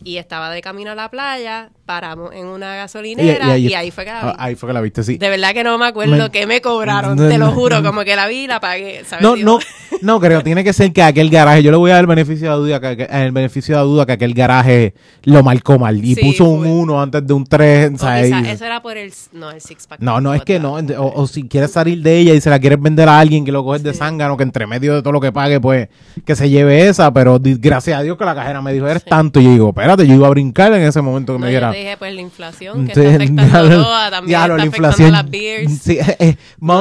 Y 0.02 0.16
estaba 0.16 0.50
de 0.50 0.62
camino 0.62 0.92
a 0.92 0.94
la 0.94 1.10
playa, 1.10 1.70
paramos 1.88 2.34
en 2.34 2.46
una 2.46 2.76
gasolinera 2.76 3.56
y, 3.56 3.72
ahí 3.72 3.90
fue 3.90 4.04
que 4.04 4.10
la 4.10 4.20
vi. 4.20 4.28
ah, 4.28 4.36
ahí 4.38 4.54
fue 4.56 4.68
que 4.68 4.72
la 4.74 4.80
viste, 4.82 5.02
sí. 5.02 5.16
De 5.16 5.30
verdad 5.30 5.54
que 5.54 5.64
no 5.64 5.78
me 5.78 5.86
acuerdo 5.86 6.16
Me- 6.16 6.30
que 6.30 6.46
me 6.46 6.60
cobraron, 6.60 7.16
No, 7.16 7.26
te 7.28 7.38
lo 7.38 7.46
no. 7.46 7.52
juro, 7.52 7.82
como 7.82 8.04
que 8.04 8.14
la 8.14 8.26
vi 8.28 8.40
y 8.44 8.46
la 8.46 8.60
pagué. 8.60 9.04
¿sabes? 9.06 9.22
No, 9.22 9.36
no, 9.36 9.58
no 10.02 10.20
creo. 10.20 10.42
Tiene 10.42 10.62
que 10.62 10.74
ser 10.74 10.92
que 10.92 11.02
aquel 11.02 11.30
garaje, 11.30 11.62
yo 11.62 11.70
le 11.70 11.78
voy 11.78 11.90
a 11.90 11.94
dar 11.94 12.02
el 12.02 12.06
beneficio 12.06 12.50
de 12.50 12.56
duda, 12.76 12.80
que, 12.96 13.08
el 13.10 13.32
beneficio 13.32 13.76
de 13.78 13.82
duda 13.84 14.04
que 14.04 14.12
aquel 14.12 14.34
garaje 14.34 14.92
lo 15.24 15.42
marcó 15.42 15.78
mal 15.78 16.04
y 16.04 16.14
Sí, 16.14 16.20
puso 16.20 16.44
un 16.44 16.60
fue. 16.60 16.68
1 16.70 17.00
antes 17.02 17.26
de 17.26 17.32
un 17.32 17.44
3. 17.44 17.88
o 17.88 17.92
quizá 17.94 18.18
eso 18.52 18.64
era 18.66 18.82
por 18.82 18.98
el, 18.98 19.10
no, 19.32 19.50
el 19.50 19.60
six 19.62 19.86
pack. 19.86 20.00
No, 20.00 20.20
no 20.20 20.34
es 20.34 20.42
que 20.42 20.58
no. 20.60 20.74
O, 20.74 21.22
o 21.22 21.26
si 21.26 21.48
quieres 21.48 21.72
salir 21.72 22.02
de 22.02 22.18
ella 22.18 22.34
y 22.34 22.40
se 22.42 22.50
la 22.50 22.58
quieres 22.58 22.80
vender 22.82 23.08
a 23.08 23.18
alguien 23.18 23.46
que 23.46 23.52
lo 23.52 23.64
coges 23.64 23.82
de 23.82 23.94
zángano, 23.94 24.36
que 24.36 24.42
entre 24.42 24.66
medio 24.66 24.94
de 24.94 25.00
todo 25.00 25.12
lo 25.12 25.20
que 25.20 25.32
pague, 25.32 25.58
pues 25.58 25.88
que 26.26 26.36
se 26.36 26.50
lleve 26.50 26.86
esa. 26.88 27.10
Pero 27.14 27.38
gracias 27.42 27.98
a 27.98 28.02
Dios 28.02 28.18
que 28.18 28.24
la 28.26 28.34
cajera 28.34 28.60
me 28.60 28.74
dijo, 28.74 28.86
eres 28.86 29.04
tanto. 29.06 29.40
Y 29.40 29.44
yo 29.44 29.50
digo, 29.52 29.68
espérate, 29.70 30.06
yo 30.06 30.14
iba 30.14 30.26
a 30.26 30.30
brincar 30.30 30.72
en 30.74 30.82
ese 30.82 31.00
momento 31.00 31.32
que 31.32 31.38
me 31.38 31.46
te 31.46 31.77
dije, 31.78 31.96
pues 31.96 32.14
la 32.14 32.20
inflación 32.20 32.86
que 32.86 32.94
Sí, 32.94 33.00
está 33.00 33.14
afectando 33.16 33.44
diablo, 33.44 33.82
toda, 33.84 34.10
también 34.10 34.28
diablo, 34.28 34.56
está 34.56 34.64
la 34.64 34.68
afectando 34.68 34.86
inflación. 34.88 35.12
las 35.12 35.30
beers. 35.30 35.78
Sí, 35.82 35.98
eh, 35.98 36.16
eh, 36.18 36.36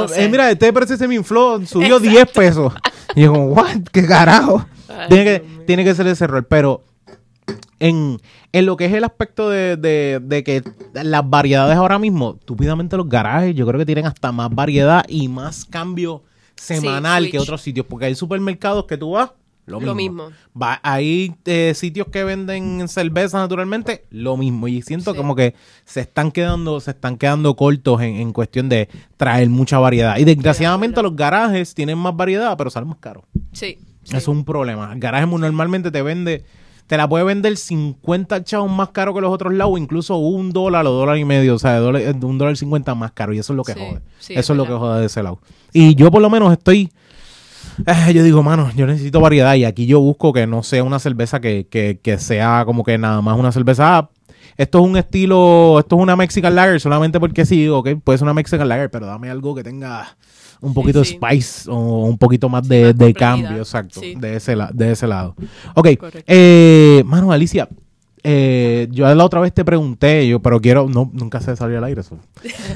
sé. 0.07 0.23
eh, 0.25 0.29
mira, 0.29 0.51
este 0.51 0.71
precio 0.73 0.97
se 0.97 1.07
me 1.07 1.15
infló, 1.15 1.65
subió 1.65 1.99
10 1.99 2.31
pesos. 2.31 2.73
Y 3.15 3.21
yo 3.21 3.31
como, 3.33 3.45
what, 3.47 3.77
qué 3.91 4.05
carajo. 4.05 4.65
Ay, 4.89 5.07
tiene, 5.09 5.23
que, 5.25 5.39
Dios 5.39 5.65
tiene 5.65 5.83
que 5.83 5.95
ser 5.95 6.07
ese 6.07 6.23
error, 6.25 6.45
pero 6.47 6.83
en, 7.79 8.19
en 8.51 8.65
lo 8.65 8.75
que 8.77 8.85
es 8.85 8.93
el 8.93 9.03
aspecto 9.03 9.49
de, 9.49 9.77
de- 9.77 10.19
de 10.21 10.43
que 10.43 10.63
las 10.93 11.29
variedades 11.29 11.77
ahora 11.77 11.99
mismo, 11.99 12.35
túpidamente 12.45 12.97
los 12.97 13.07
garajes, 13.07 13.53
yo 13.55 13.65
creo 13.67 13.77
que 13.79 13.85
tienen 13.85 14.05
hasta 14.07 14.31
más 14.31 14.49
variedad 14.49 15.05
y 15.07 15.27
más 15.27 15.65
cambio 15.65 16.23
semanal 16.55 17.29
que 17.29 17.37
otros 17.39 17.61
sitios, 17.61 17.85
porque 17.87 18.05
hay 18.07 18.15
supermercados 18.15 18.85
que 18.85 18.97
tú 18.97 19.11
vas, 19.11 19.29
lo 19.67 19.77
mismo. 19.79 19.85
Lo 19.87 19.95
mismo. 19.95 20.29
Va, 20.59 20.79
hay 20.81 21.35
eh, 21.45 21.73
sitios 21.75 22.07
que 22.07 22.23
venden 22.23 22.87
cerveza 22.87 23.37
naturalmente, 23.37 24.05
lo 24.09 24.35
mismo. 24.37 24.67
Y 24.67 24.81
siento 24.81 25.11
Sí. 25.11 25.17
como 25.17 25.35
que 25.35 25.53
se 25.85 26.01
están 26.01 26.31
quedando, 26.31 26.79
se 26.79 26.91
están 26.91 27.17
quedando 27.17 27.55
cortos 27.55 28.01
en, 28.01 28.15
en 28.15 28.33
cuestión 28.33 28.69
de 28.69 28.89
traer 29.17 29.49
mucha 29.49 29.77
variedad. 29.77 30.17
Y 30.17 30.23
desgraciadamente 30.25 31.01
los 31.03 31.15
garajes 31.15 31.73
tienen 31.75 31.97
más 31.97 32.15
variedad, 32.15 32.57
pero 32.57 32.69
salen 32.69 32.89
más 32.89 32.97
caros. 32.99 33.23
Sí. 33.51 33.77
Eso 34.05 34.17
es 34.17 34.27
un 34.29 34.45
problema. 34.45 34.93
El 34.93 34.99
garaje 34.99 35.27
normalmente 35.27 35.91
te 35.91 36.01
vende, 36.01 36.45
te 36.87 36.95
la 36.95 37.09
puede 37.09 37.25
vender 37.25 37.57
50 37.57 38.43
chavos 38.45 38.71
más 38.71 38.89
caro 38.91 39.13
que 39.13 39.19
los 39.19 39.31
otros 39.33 39.53
lados, 39.53 39.77
incluso 39.77 40.15
un 40.15 40.51
dólar 40.53 40.85
o 40.87 40.91
dólar 40.91 41.17
y 41.17 41.25
medio, 41.25 41.55
o 41.55 41.59
sea, 41.59 41.73
de 41.73 41.79
dólar- 41.81 42.15
de 42.15 42.25
un 42.25 42.37
dólar 42.37 42.55
cincuenta 42.55 42.95
más 42.95 43.11
caro. 43.11 43.33
Y 43.33 43.39
eso 43.39 43.51
es 43.51 43.57
lo 43.57 43.63
que 43.63 43.73
Sí, 43.73 43.79
jode. 43.79 44.01
sí, 44.19 44.33
eso 44.33 44.39
es 44.39 44.49
es 44.51 44.55
lo 44.55 44.65
que 44.65 44.71
jode 44.71 45.01
de 45.01 45.05
ese 45.07 45.21
lado. 45.21 45.41
Y 45.73 45.95
yo 45.95 46.09
por 46.09 46.21
lo 46.21 46.29
menos 46.29 46.53
estoy, 46.53 46.89
eh, 47.85 48.13
yo 48.13 48.23
digo, 48.23 48.43
mano, 48.43 48.71
yo 48.75 48.87
necesito 48.87 49.19
variedad 49.19 49.55
y 49.55 49.65
aquí 49.65 49.85
yo 49.85 49.99
busco 49.99 50.33
que 50.33 50.47
no 50.47 50.63
sea 50.63 50.83
una 50.83 50.99
cerveza 50.99 51.39
que, 51.39 51.67
que, 51.69 51.99
que 52.01 52.17
sea 52.17 52.63
como 52.65 52.83
que 52.83 52.97
nada 52.97 53.21
más 53.21 53.37
una 53.37 53.51
cerveza. 53.51 53.97
ah, 53.97 54.09
Esto 54.57 54.79
es 54.79 54.85
un 54.85 54.97
estilo, 54.97 55.77
esto 55.79 55.95
es 55.97 56.01
una 56.01 56.15
Mexican 56.15 56.55
Lager 56.55 56.79
solamente 56.81 57.19
porque 57.19 57.45
sí, 57.45 57.67
ok, 57.67 57.89
puede 58.03 58.17
ser 58.17 58.25
una 58.25 58.33
Mexican 58.33 58.67
Lager, 58.67 58.89
pero 58.89 59.05
dame 59.05 59.29
algo 59.29 59.53
que 59.53 59.63
tenga 59.63 60.17
un 60.59 60.73
poquito 60.73 61.03
sí. 61.03 61.11
de 61.11 61.29
spice 61.29 61.69
o 61.69 62.05
un 62.05 62.17
poquito 62.17 62.49
más 62.49 62.67
de, 62.67 62.85
más 62.85 62.97
de 62.97 63.13
cambio, 63.13 63.57
exacto, 63.57 64.01
de, 64.01 64.35
ese 64.35 64.55
de 64.73 64.91
ese 64.91 65.05
lado. 65.05 65.35
Ok, 65.75 65.87
eh, 66.25 67.03
mano, 67.05 67.31
Alicia, 67.31 67.69
eh, 68.29 68.87
yo 68.91 69.13
la 69.15 69.23
otra 69.23 69.39
vez 69.39 69.53
te 69.53 69.63
pregunté, 69.63 70.27
yo, 70.27 70.41
pero 70.41 70.59
quiero, 70.59 70.87
no, 70.89 71.09
nunca 71.13 71.39
se 71.39 71.55
salió 71.55 71.77
al 71.77 71.85
aire 71.85 72.01
eso. 72.01 72.19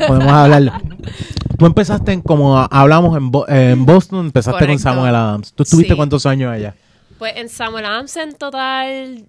Podemos 0.07 0.31
hablarlo. 0.31 0.71
Tú 1.57 1.65
empezaste 1.65 2.13
en, 2.13 2.21
como 2.21 2.57
hablamos 2.57 3.17
en, 3.17 3.29
Bo- 3.31 3.47
en 3.49 3.85
Boston, 3.85 4.25
empezaste 4.27 4.65
con. 4.65 4.79
Samuel 4.79 5.13
Adams. 5.15 5.51
¿Tú 5.53 5.63
estuviste 5.63 5.93
Sí. 5.93 5.97
cuántos 5.97 6.25
años 6.25 6.51
allá? 6.51 6.73
Pues 7.19 7.33
en 7.35 7.49
Samuel 7.49 7.85
Adams 7.85 8.15
en 8.17 8.33
total, 8.33 9.25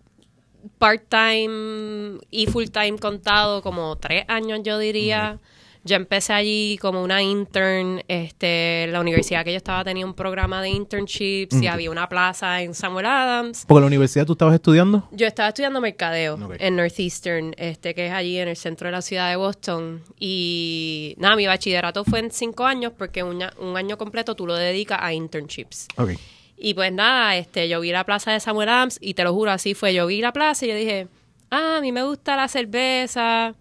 part-time 0.78 2.18
y 2.30 2.46
full-time 2.46 2.98
contado, 2.98 3.62
como 3.62 3.96
tres 3.96 4.24
años 4.28 4.60
yo 4.64 4.78
diría. 4.78 5.38
Yo 5.84 5.96
empecé 5.96 6.32
allí 6.32 6.78
como 6.80 7.02
una 7.02 7.22
intern. 7.22 8.02
Este, 8.06 8.86
la 8.90 9.00
universidad 9.00 9.44
que 9.44 9.50
yo 9.50 9.56
estaba 9.56 9.82
tenía 9.82 10.06
un 10.06 10.14
programa 10.14 10.62
de 10.62 10.68
internships 10.68 11.56
y 11.56 11.66
Ok. 11.66 11.72
había 11.72 11.90
una 11.90 12.08
plaza 12.08 12.62
en 12.62 12.74
Samuel 12.74 13.06
Adams. 13.06 13.64
Porque 13.66 13.80
la 13.80 13.86
universidad 13.88 14.24
tú 14.24 14.32
estabas 14.32 14.54
estudiando. 14.54 15.08
Yo 15.10 15.26
estaba 15.26 15.48
estudiando 15.48 15.80
mercadeo 15.80 16.38
en 16.58 16.76
Northeastern, 16.76 17.54
este, 17.58 17.94
que 17.94 18.06
es 18.06 18.12
allí 18.12 18.38
en 18.38 18.48
el 18.48 18.56
centro 18.56 18.86
de 18.86 18.92
la 18.92 19.02
ciudad 19.02 19.28
de 19.30 19.36
Boston. 19.36 20.02
Y 20.20 21.14
nada, 21.18 21.34
mi 21.34 21.46
bachillerato 21.46 22.04
fue 22.04 22.20
en 22.20 22.30
cinco 22.30 22.64
años 22.64 22.92
porque 22.96 23.22
un, 23.24 23.42
año 23.76 23.98
completo 23.98 24.36
tú 24.36 24.46
lo 24.46 24.54
dedicas 24.54 24.98
a 25.02 25.12
internships. 25.12 25.88
Ok. 25.96 26.10
Y 26.56 26.74
pues 26.74 26.92
nada, 26.92 27.36
este, 27.36 27.68
yo 27.68 27.80
vi 27.80 27.90
la 27.90 28.04
plaza 28.04 28.30
de 28.30 28.38
Samuel 28.38 28.68
Adams 28.68 28.98
y 29.00 29.14
te 29.14 29.24
lo 29.24 29.32
juro, 29.34 29.50
así 29.50 29.74
fue. 29.74 29.92
Yo 29.94 30.06
vi 30.06 30.20
la 30.20 30.32
plaza 30.32 30.64
y 30.64 30.68
yo 30.68 30.76
dije, 30.76 31.08
ah, 31.50 31.78
a 31.78 31.80
mí 31.80 31.90
me 31.90 32.04
gusta 32.04 32.36
la 32.36 32.46
cerveza, 32.46 33.54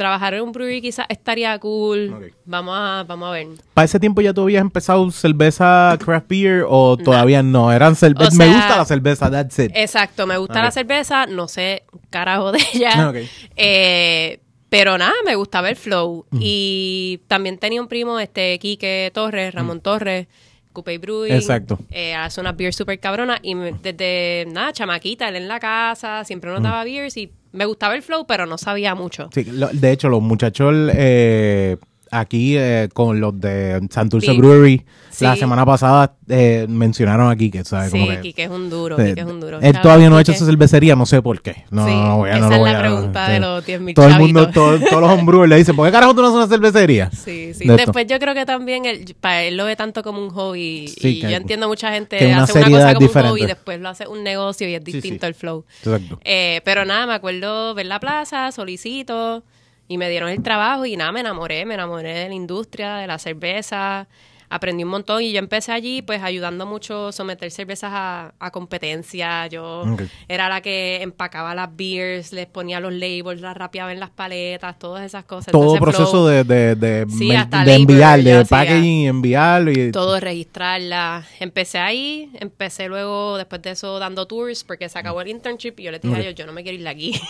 trabajar 0.00 0.32
en 0.32 0.40
un 0.42 0.50
brewery 0.52 0.80
quizás 0.80 1.04
estaría 1.10 1.58
cool. 1.58 2.32
Vamos, 2.46 2.74
a, 2.74 3.04
vamos 3.06 3.28
a 3.28 3.32
ver. 3.32 3.48
¿Para 3.74 3.84
ese 3.84 4.00
tiempo 4.00 4.22
ya 4.22 4.32
tú 4.32 4.40
habías 4.40 4.62
empezado 4.62 5.10
cerveza 5.10 5.94
craft 6.02 6.26
beer 6.26 6.64
o 6.66 6.96
todavía 6.96 7.42
no? 7.42 7.70
Eran 7.70 7.94
cerve- 7.94 8.26
O 8.26 8.34
Me 8.34 8.46
gusta 8.46 8.76
la 8.78 8.84
cerveza, 8.86 9.30
that's 9.30 9.58
it. 9.58 9.70
Exacto, 9.74 10.26
me 10.26 10.38
gusta 10.38 10.62
la 10.62 10.70
cerveza, 10.70 11.26
no 11.26 11.48
sé 11.48 11.82
carajo 12.08 12.50
de 12.50 12.60
ella. 12.72 13.12
Eh, 13.56 14.40
pero 14.70 14.96
nada, 14.96 15.12
me 15.26 15.34
gustaba 15.34 15.68
el 15.68 15.76
flow. 15.76 16.24
Y 16.32 17.20
también 17.28 17.58
tenía 17.58 17.82
un 17.82 17.88
primo, 17.88 18.18
este, 18.18 18.58
Quique 18.58 19.10
Torres, 19.12 19.52
Ramón 19.54 19.80
Torres, 19.82 20.28
Coupe 20.72 20.98
Brewing. 20.98 21.32
Exacto. 21.32 21.78
Eh, 21.90 22.14
hace 22.14 22.40
unas 22.40 22.56
beers 22.56 22.76
súper 22.76 22.98
cabronas. 23.00 23.40
Y 23.42 23.54
me- 23.54 23.72
desde, 23.72 24.46
nada, 24.52 24.72
chamaquita, 24.72 25.28
él 25.28 25.36
en 25.36 25.48
la 25.48 25.58
casa, 25.60 26.24
siempre 26.24 26.50
nos 26.50 26.62
daba 26.62 26.84
beers 26.84 27.16
y 27.16 27.32
me 27.52 27.64
gustaba 27.64 27.94
el 27.96 28.02
flow, 28.02 28.26
pero 28.26 28.46
no 28.46 28.56
sabía 28.58 28.94
mucho. 28.94 29.28
Sí, 29.34 29.44
lo- 29.44 29.68
de 29.72 29.90
hecho, 29.92 30.08
los 30.08 30.22
muchachos 30.22 30.74
eh, 30.94 31.76
aquí 32.10 32.56
eh, 32.56 32.88
con 32.92 33.20
los 33.20 33.40
de 33.40 33.80
Santurce. 33.90 34.32
Brewery 34.32 34.84
Sí. 35.10 35.24
la 35.24 35.34
semana 35.36 35.66
pasada 35.66 36.14
eh, 36.28 36.66
mencionaron 36.68 37.30
aquí 37.30 37.50
que, 37.50 37.64
¿sabes? 37.64 37.90
Sí, 37.90 37.98
Como 37.98 38.10
que- 38.12 38.20
Quique 38.20 38.44
es 38.44 38.50
un 38.50 38.70
duro, 38.70 38.98
Eh, 38.98 39.08
Quique 39.08 39.20
es 39.20 39.26
un 39.26 39.40
duro. 39.40 39.58
Él 39.60 39.78
todavía 39.82 40.08
no 40.08 40.16
ha 40.16 40.20
hecho 40.20 40.32
su 40.32 40.46
cervecería, 40.46 40.94
no 40.94 41.04
sé 41.04 41.20
por 41.20 41.42
qué. 41.42 41.64
No, 41.70 41.84
Sí, 41.86 41.92
no, 41.92 42.06
no 42.06 42.16
voy 42.18 42.30
a, 42.30 42.36
esa 42.36 42.48
no 42.48 42.54
es 42.54 42.62
la 42.72 42.78
a- 42.78 42.80
pregunta 42.80 43.28
de 43.28 43.40
los 43.40 43.66
10.000 43.66 43.94
Todo 43.94 44.06
el 44.06 44.18
mundo, 44.18 44.48
todo- 44.50 44.78
todos 44.78 45.00
los 45.02 45.10
homebrewers 45.10 45.48
le 45.50 45.56
dicen, 45.56 45.74
¿por 45.76 45.86
qué 45.86 45.92
carajo 45.92 46.14
tú 46.14 46.22
no 46.22 46.28
haces 46.28 46.36
una 46.38 46.46
cervecería? 46.48 47.10
Sí, 47.10 47.52
sí. 47.54 47.66
De 47.66 47.74
esto. 47.74 47.76
Después 47.76 48.06
yo 48.06 48.18
creo 48.20 48.34
que 48.34 48.46
también 48.46 48.86
él, 48.86 49.14
para 49.20 49.42
él 49.42 49.56
lo 49.56 49.64
ve 49.64 49.74
tanto 49.76 50.02
como 50.04 50.22
un 50.22 50.30
hobby. 50.30 50.86
Sí, 50.88 51.08
y 51.08 51.20
que- 51.20 51.30
yo 51.30 51.36
entiendo 51.36 51.66
mucha 51.68 51.92
gente 51.92 52.16
que 52.16 52.26
una 52.28 52.44
hace 52.44 52.58
una 52.58 52.70
cosa 52.70 52.94
como 52.94 53.00
diferente. 53.00 53.20
un 53.20 53.28
hobby 53.30 53.42
y 53.42 53.46
después 53.46 53.80
lo 53.80 53.88
hace 53.88 54.06
un 54.06 54.22
negocio 54.22 54.68
y 54.68 54.74
es 54.74 54.84
distinto 54.84 55.26
el 55.26 55.34
flow. 55.34 55.64
Exacto. 55.84 56.20
Eh, 56.24 56.60
pero 56.64 56.84
nada, 56.84 57.06
me 57.06 57.14
acuerdo 57.14 57.74
ver 57.74 57.86
la 57.86 57.98
plaza, 58.00 58.52
solicito 58.52 59.42
y 59.90 59.98
me 59.98 60.08
dieron 60.08 60.28
el 60.28 60.40
trabajo 60.40 60.86
y 60.86 60.96
nada, 60.96 61.10
me 61.10 61.18
enamoré, 61.18 61.66
me 61.66 61.74
enamoré 61.74 62.14
de 62.14 62.28
la 62.28 62.34
industria, 62.34 62.94
de 62.98 63.08
la 63.08 63.18
cerveza. 63.18 64.06
Aprendí 64.52 64.82
un 64.82 64.90
montón 64.90 65.22
y 65.22 65.30
yo 65.32 65.38
empecé 65.38 65.70
allí 65.70 66.02
pues 66.02 66.22
ayudando 66.22 66.66
mucho 66.66 67.08
a 67.08 67.12
someter 67.12 67.50
cervezas 67.52 67.90
a, 67.94 68.34
a 68.38 68.50
competencia. 68.50 69.46
Yo 69.46 69.84
era 70.28 70.48
la 70.48 70.60
que 70.60 71.00
empacaba 71.02 71.54
las 71.54 71.68
beers, 71.76 72.32
les 72.32 72.46
ponía 72.46 72.80
los 72.80 72.92
labels, 72.92 73.40
las 73.40 73.56
rapeaba 73.56 73.92
en 73.92 74.00
las 74.00 74.10
paletas, 74.10 74.76
todas 74.78 75.04
esas 75.06 75.24
cosas. 75.24 75.52
Todo 75.52 75.76
Entonces, 75.76 75.80
proceso 75.80 76.10
flow- 76.24 76.26
de, 76.26 76.44
de, 76.44 76.74
de, 76.74 77.06
Sí, 77.10 77.28
men- 77.28 77.36
hasta 77.38 77.64
de 77.64 77.74
enviar, 77.74 78.18
yo 78.20 78.38
de 78.38 78.44
packaging, 78.44 79.06
enviarlo 79.06 79.70
y 79.70 79.92
todo 79.92 80.18
registrarla. 80.18 81.24
Empecé 81.38 81.78
ahí, 81.78 82.30
empecé 82.40 82.88
luego, 82.88 83.36
después 83.36 83.62
de 83.62 83.70
eso, 83.70 83.98
dando 84.00 84.26
tours, 84.26 84.64
porque 84.64 84.88
se 84.88 84.98
acabó 84.98 85.20
el 85.20 85.28
internship 85.28 85.74
y 85.78 85.84
yo 85.84 85.92
les 85.92 86.00
dije 86.02 86.14
a 86.14 86.18
Ok. 86.18 86.22
ellos, 86.24 86.34
yo 86.34 86.46
no 86.46 86.52
me 86.52 86.62
quiero 86.64 86.76
ir 86.76 86.82
de 86.82 86.88
aquí. 86.90 87.20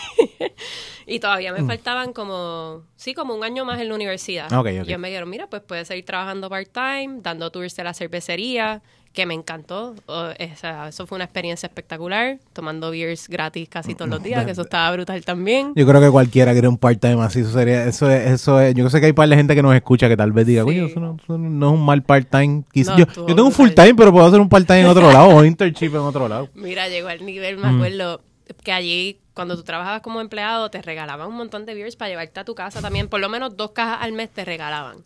y 1.07 1.19
todavía 1.21 1.53
me 1.53 1.65
faltaban 1.65 2.13
como, 2.13 2.85
sí, 2.97 3.15
como 3.15 3.35
un 3.35 3.45
año 3.45 3.65
más 3.65 3.81
en 3.81 3.89
la 3.89 3.95
universidad. 3.95 4.47
Ok, 4.53 4.59
ok. 4.61 4.67
Y 4.67 4.79
ellos 4.79 4.99
me 4.99 5.09
dijeron, 5.09 5.29
mira, 5.29 5.49
pues 5.49 5.63
puedes 5.63 5.89
seguir 5.89 6.05
trabajando 6.05 6.49
part-time 6.49 7.10
time, 7.11 7.21
dando 7.23 7.51
tours 7.51 7.75
de 7.77 7.85
la 7.85 7.95
cervecería, 7.95 8.83
que 9.13 9.27
me 9.27 9.35
encantó. 9.35 9.95
Esa- 10.39 10.89
eso 10.89 11.05
fue 11.07 11.17
una 11.17 11.25
experiencia 11.25 11.67
espectacular, 11.67 12.39
tomando 12.53 12.93
beers 12.93 13.29
gratis 13.29 13.69
casi 13.69 13.95
todos 13.97 14.09
los 14.09 14.23
días, 14.23 14.45
que 14.45 14.53
eso 14.53 14.63
estaba 14.63 14.93
brutal 14.93 15.25
también. 15.25 15.73
Yo 15.75 15.85
creo 15.87 16.01
que 16.01 16.11
cualquiera 16.11 16.53
quiere 16.53 16.69
un 16.69 16.79
part-time 16.79 17.21
así, 17.23 17.41
eso 17.41 17.51
sería, 17.53 17.85
eso 17.87 18.09
es, 18.09 18.31
eso 18.31 18.61
es, 18.61 18.73
yo 18.75 18.89
sé 18.89 19.01
que 19.01 19.07
hay 19.07 19.13
par 19.13 19.29
de 19.29 19.35
gente 19.37 19.57
que 19.57 19.63
nos 19.63 19.75
escucha 19.75 20.09
que 20.09 20.17
tal 20.17 20.31
vez 20.31 20.47
diga, 20.47 20.63
Sí. 20.63 20.67
coño, 20.67 20.87
eso 20.87 21.01
no, 21.01 21.17
eso 21.23 21.39
no 21.39 21.67
es 21.67 21.73
un 21.75 21.85
mal 21.85 22.03
part-time. 22.05 22.63
No, 22.73 22.97
yo, 22.99 23.07
tengo 23.07 23.45
un 23.45 23.53
full-time, 23.53 23.95
pero 23.97 24.13
puedo 24.13 24.27
hacer 24.27 24.39
un 24.41 24.49
part-time 24.49 24.83
en 24.83 24.87
otro 24.87 25.11
lado, 25.13 25.29
o 25.37 25.45
internship 25.45 25.89
en 25.95 25.97
otro 25.97 26.29
lado. 26.29 26.49
Mira, 26.55 26.89
llegó 26.89 27.09
al 27.09 27.25
nivel, 27.27 27.57
Mm. 27.57 27.61
me 27.61 27.69
acuerdo, 27.69 28.21
que 28.63 28.71
allí, 28.73 29.19
cuando 29.35 29.57
tú 29.57 29.63
trabajabas 29.65 30.03
como 30.03 30.21
empleado, 30.21 30.71
te 30.71 30.83
regalaban 30.83 31.27
un 31.29 31.37
montón 31.37 31.67
de 31.67 31.75
beers 31.75 31.97
para 31.97 32.11
llevarte 32.11 32.39
a 32.41 32.45
tu 32.45 32.55
casa 32.55 32.81
también. 32.81 33.09
Por 33.09 33.19
lo 33.21 33.29
menos 33.29 33.57
dos 33.57 33.71
cajas 33.73 33.99
al 34.03 34.13
mes 34.13 34.29
te 34.31 34.45
regalaban. 34.45 34.99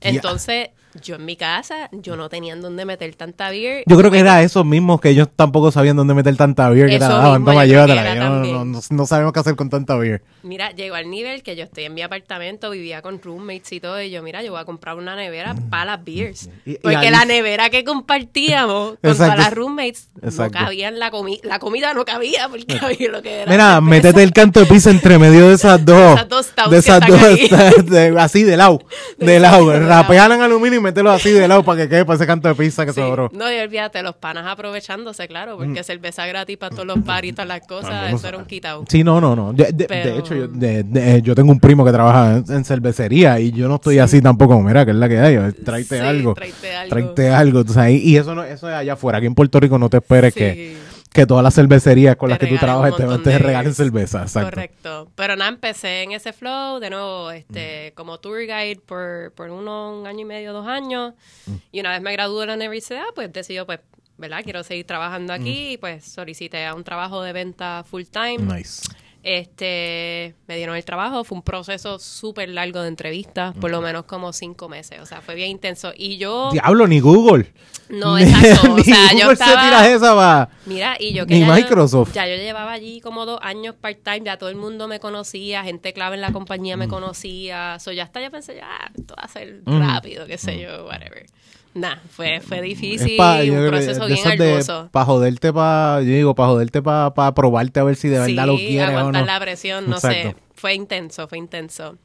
Entonces, 0.00 0.70
yo 1.00 1.14
en 1.16 1.24
mi 1.24 1.36
casa, 1.36 1.88
yo 1.92 2.16
no 2.16 2.28
tenía 2.28 2.52
en 2.52 2.60
dónde 2.60 2.84
meter 2.84 3.14
tanta 3.14 3.50
beer. 3.50 3.84
Yo 3.86 3.96
creo 3.96 4.10
que 4.10 4.18
era 4.18 4.42
esos 4.42 4.64
mismos 4.66 5.00
que 5.00 5.08
ellos 5.10 5.28
tampoco 5.34 5.70
sabían 5.72 5.96
dónde 5.96 6.12
meter 6.14 6.36
tanta 6.36 6.68
beer 6.68 6.88
que 6.90 6.98
Toma, 6.98 7.64
llévatela. 7.64 8.02
era 8.12 8.28
no, 8.28 8.40
no, 8.44 8.64
no- 8.64 8.80
no 8.90 9.06
sabemos 9.06 9.32
qué 9.32 9.40
hacer 9.40 9.56
con 9.56 9.70
tanta 9.70 9.96
beer. 9.96 10.22
Mira, 10.42 10.70
llegó 10.72 10.96
al 10.96 11.08
nivel 11.08 11.42
que 11.42 11.56
yo 11.56 11.64
estoy 11.64 11.84
en 11.84 11.94
mi 11.94 12.02
apartamento, 12.02 12.70
vivía 12.70 13.00
con 13.00 13.22
roommates 13.22 13.72
y 13.72 13.80
todo, 13.80 14.02
y 14.02 14.10
yo, 14.10 14.22
mira, 14.22 14.42
yo 14.42 14.52
voy 14.52 14.60
a 14.60 14.64
comprar 14.64 14.96
una 14.96 15.16
nevera 15.16 15.54
para 15.70 15.84
las 15.86 16.04
beers. 16.04 16.48
Mm. 16.48 16.50
Y- 16.70 16.72
y 16.72 16.78
Porque 16.78 16.96
ahí- 16.96 17.10
la 17.10 17.24
nevera 17.24 17.70
que 17.70 17.84
compartíamos 17.84 18.98
con 19.02 19.16
todas 19.16 19.38
las 19.38 19.52
roommates 19.54 20.08
Exacto. 20.22 20.58
no 20.58 20.64
cabía 20.66 20.88
en 20.88 20.98
la 20.98 21.10
comida. 21.10 21.40
La 21.44 21.58
comida 21.58 21.94
no 21.94 22.04
cabía 22.04 22.48
porque 22.48 22.78
había 22.82 23.08
lo 23.10 23.22
que 23.22 23.42
era. 23.42 23.50
Mira, 23.50 23.80
métete 23.80 24.22
el 24.22 24.32
canto 24.32 24.60
de 24.60 24.66
pizza 24.66 24.90
entre 24.90 25.18
medio 25.18 25.48
de 25.48 25.54
esas 25.54 25.82
dos. 25.84 26.16
esas 26.16 26.28
dos 26.28 26.52
de 26.70 26.78
esas 26.78 27.00
dos, 27.06 27.20
de- 27.86 28.14
así 28.20 28.42
de 28.42 28.56
lado. 28.56 28.80
De 29.18 29.38
lado. 29.40 29.68
de 29.70 29.76
en 30.22 30.40
aluminio 30.42 30.81
y 30.82 30.84
mételo 30.84 31.10
así 31.10 31.30
de 31.30 31.48
lado 31.48 31.62
para 31.62 31.82
que 31.82 31.88
quede 31.88 32.04
para 32.04 32.16
ese 32.16 32.26
canto 32.26 32.48
de 32.48 32.54
pizza 32.54 32.84
que 32.84 32.92
Sí. 32.92 33.00
sobró. 33.00 33.30
No, 33.32 33.50
y 33.52 33.58
olvídate, 33.58 34.02
los 34.02 34.14
panas 34.16 34.46
aprovechándose, 34.46 35.26
claro, 35.28 35.56
porque 35.56 35.82
cerveza 35.84 36.26
gratis 36.26 36.56
para 36.58 36.70
todos 36.74 36.86
los 36.86 36.98
paris 37.00 37.30
y 37.30 37.32
todas 37.34 37.48
las 37.48 37.60
cosas, 37.66 37.90
Mm. 37.90 37.94
Ah, 37.94 38.10
no 38.10 38.16
eso 38.16 38.28
era 38.28 38.38
un 38.38 38.44
quitado. 38.44 38.84
Sí, 38.88 39.04
no, 39.04 39.20
no, 39.20 39.34
no. 39.36 39.52
De, 39.52 39.64
de- 39.64 39.72
de 39.72 39.84
Pero- 39.86 40.18
hecho, 40.18 40.34
yo, 40.34 40.48
de- 40.48 40.84
eh, 40.94 41.20
yo 41.22 41.34
tengo 41.34 41.52
un 41.52 41.60
primo 41.60 41.84
que 41.84 41.92
trabaja 41.92 42.36
en, 42.38 42.44
en 42.52 42.64
cervecería 42.64 43.38
y 43.40 43.52
yo 43.52 43.68
no 43.68 43.76
estoy 43.76 43.98
así 43.98 44.20
tampoco. 44.20 44.60
Mira, 44.60 44.84
que 44.84 44.90
es 44.90 44.96
la 44.96 45.08
que 45.08 45.18
hay. 45.18 45.34
eh, 45.36 45.52
Tráete 45.64 45.98
Sí, 45.98 46.04
algo. 46.04 46.34
tráete 46.34 46.74
algo. 46.76 46.90
Tráete 47.14 47.28
algo. 47.30 47.64
y 47.90 48.16
eso 48.16 48.34
no, 48.34 48.42
eso 48.44 48.68
es 48.68 48.74
allá 48.74 48.94
afuera. 48.94 49.18
Aquí 49.18 49.26
en 49.26 49.34
Puerto 49.34 49.60
Rico 49.60 49.78
no 49.78 49.88
te 49.88 49.98
esperes 49.98 50.34
que, 50.34 50.76
que 51.12 51.26
todas 51.26 51.42
las 51.44 51.54
cervecerías 51.54 52.16
con 52.16 52.28
Te 52.28 52.30
las 52.32 52.38
que 52.38 52.46
tú 52.46 52.56
trabajas 52.58 52.94
te, 53.22 53.38
regalen 53.38 53.74
cerveza. 53.74 54.22
Exacto. 54.22 54.50
Correcto. 54.50 55.08
Pero 55.14 55.36
nada, 55.36 55.50
empecé 55.50 56.02
en 56.02 56.12
ese 56.12 56.32
flow, 56.32 56.78
de 56.80 56.90
nuevo, 56.90 57.28
Mm. 57.28 57.34
este, 57.34 57.92
como 57.94 58.18
tour 58.18 58.40
guide 58.40 58.80
por, 58.86 59.32
por 59.34 59.50
uno, 59.50 59.98
un 60.00 60.06
año 60.06 60.20
y 60.20 60.24
medio, 60.24 60.52
dos 60.52 60.66
años. 60.66 61.14
Mm. 61.46 61.52
Y 61.72 61.80
una 61.80 61.90
vez 61.90 62.00
me 62.02 62.12
gradué 62.12 62.40
de 62.42 62.46
la 62.46 62.54
universidad, 62.54 63.04
pues 63.14 63.32
decidí, 63.32 63.58
pues, 63.66 63.80
¿verdad? 64.16 64.40
Quiero 64.42 64.62
seguir 64.62 64.84
Mm. 64.84 64.88
trabajando 64.88 65.32
aquí 65.32 65.72
y 65.72 65.76
pues 65.76 66.04
solicité 66.04 66.64
a 66.64 66.74
un 66.74 66.84
trabajo 66.84 67.22
de 67.22 67.32
venta 67.32 67.84
full 67.88 68.04
time. 68.04 68.38
Nice. 68.38 68.82
Este, 69.24 70.34
me 70.46 70.56
dieron 70.56 70.76
el 70.76 70.84
trabajo, 70.84 71.24
fue 71.24 71.36
un 71.36 71.42
proceso 71.42 71.98
súper 71.98 72.48
largo 72.48 72.82
de 72.82 72.88
entrevistas, 72.88 73.54
por 73.56 73.70
lo 73.70 73.80
Mm. 73.80 73.84
menos 73.84 74.04
como 74.04 74.32
cinco 74.32 74.68
meses, 74.68 75.00
o 75.00 75.06
sea, 75.06 75.20
fue 75.20 75.34
bien 75.34 75.50
intenso. 75.50 75.92
Y 75.96 76.16
yo, 76.18 76.50
Diablo, 76.52 76.86
ni 76.86 77.00
Google. 77.00 77.52
no, 77.88 78.18
exacto, 78.18 78.74
o 78.74 78.78
sea, 78.82 79.12
yo 79.12 79.26
se 79.28 79.32
estaba... 79.32 79.62
tira 79.62 79.88
esa 79.92 80.14
va. 80.14 80.48
Mira, 80.66 80.96
y 80.98 81.12
yo 81.12 81.26
que 81.26 81.34
Ni 81.34 81.40
ya 81.40 81.46
yo- 81.48 81.54
Microsoft. 81.54 82.12
ya 82.12 82.26
yo 82.26 82.36
llevaba 82.36 82.72
allí 82.72 83.00
como 83.00 83.26
dos 83.26 83.38
años 83.42 83.74
part-time, 83.80 84.22
ya 84.24 84.38
todo 84.38 84.48
el 84.48 84.56
mundo 84.56 84.88
me 84.88 85.00
conocía, 85.00 85.62
gente 85.64 85.92
clave 85.92 86.16
en 86.16 86.20
la 86.20 86.32
compañía 86.32 86.76
Mm. 86.76 86.80
me 86.80 86.88
conocía. 86.88 87.78
So, 87.78 87.92
ya 87.92 88.04
hasta 88.04 88.20
yo 88.22 88.30
pensé, 88.30 88.56
ya, 88.56 88.90
esto 88.96 89.14
va 89.18 89.24
a 89.24 89.28
ser 89.28 89.62
Mm. 89.64 89.80
rápido, 89.80 90.26
qué 90.26 90.38
sé 90.38 90.60
yo, 90.60 90.84
whatever. 90.86 91.26
Nah, 91.74 91.96
fue, 92.10 92.40
fue 92.42 92.60
difícil, 92.60 93.16
pa- 93.16 93.40
un 93.42 93.66
proceso 93.68 94.06
de 94.06 94.14
bien 94.14 94.36
de- 94.38 94.50
arduoso. 94.50 94.88
pa' 94.92 95.04
joderte, 95.06 95.52
pa, 95.54 96.00
yo 96.02 96.12
digo, 96.12 96.34
para 96.34 96.48
joderte, 96.50 96.82
para 96.82 97.14
pa 97.14 97.32
probarte 97.34 97.80
a 97.80 97.84
ver 97.84 97.96
si 97.96 98.08
de 98.08 98.18
verdad 98.18 98.46
lo 98.46 98.58
sí, 98.58 98.66
quieres 98.66 98.88
o 98.94 98.98
aguantar 98.98 99.22
no. 99.22 99.26
la 99.26 99.40
presión, 99.40 99.88
no 99.88 99.98
sé. 99.98 100.36
Fue 100.54 100.74
intenso, 100.74 101.26
fue 101.28 101.38
intenso. 101.38 101.96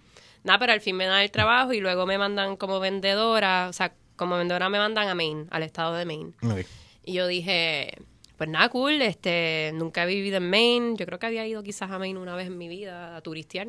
Nada, 0.46 0.58
pero 0.60 0.72
al 0.72 0.80
fin 0.82 0.96
me 0.96 1.06
dan 1.06 1.22
el 1.22 1.32
trabajo 1.32 1.74
y 1.74 1.82
luego 1.82 2.06
me 2.06 2.18
mandan 2.18 2.56
como 2.56 2.80
vendedora, 2.80 3.68
o 3.70 3.74
sea, 3.74 3.94
como 4.16 4.38
vendedora 4.38 4.70
me 4.70 4.78
mandan 4.78 5.10
a 5.10 5.16
Maine, 5.16 5.46
al 5.52 5.64
estado 5.64 5.96
de 5.96 6.06
Maine. 6.06 6.32
Y 7.04 7.14
yo 7.14 7.28
dije, 7.28 7.92
pues 8.38 8.50
nada, 8.50 8.70
cool, 8.70 9.02
este, 9.02 9.72
nunca 9.76 10.04
he 10.04 10.08
vivido 10.08 10.38
en 10.38 10.50
Maine. 10.50 10.96
Yo 10.96 11.06
creo 11.06 11.20
que 11.20 11.26
había 11.26 11.46
ido 11.46 11.62
quizás 11.62 11.92
a 11.92 12.00
Maine 12.00 12.20
una 12.20 12.36
vez 12.36 12.48
en 12.48 12.58
mi 12.58 12.70
vida 12.70 13.18
a 13.18 13.22
turistear. 13.22 13.68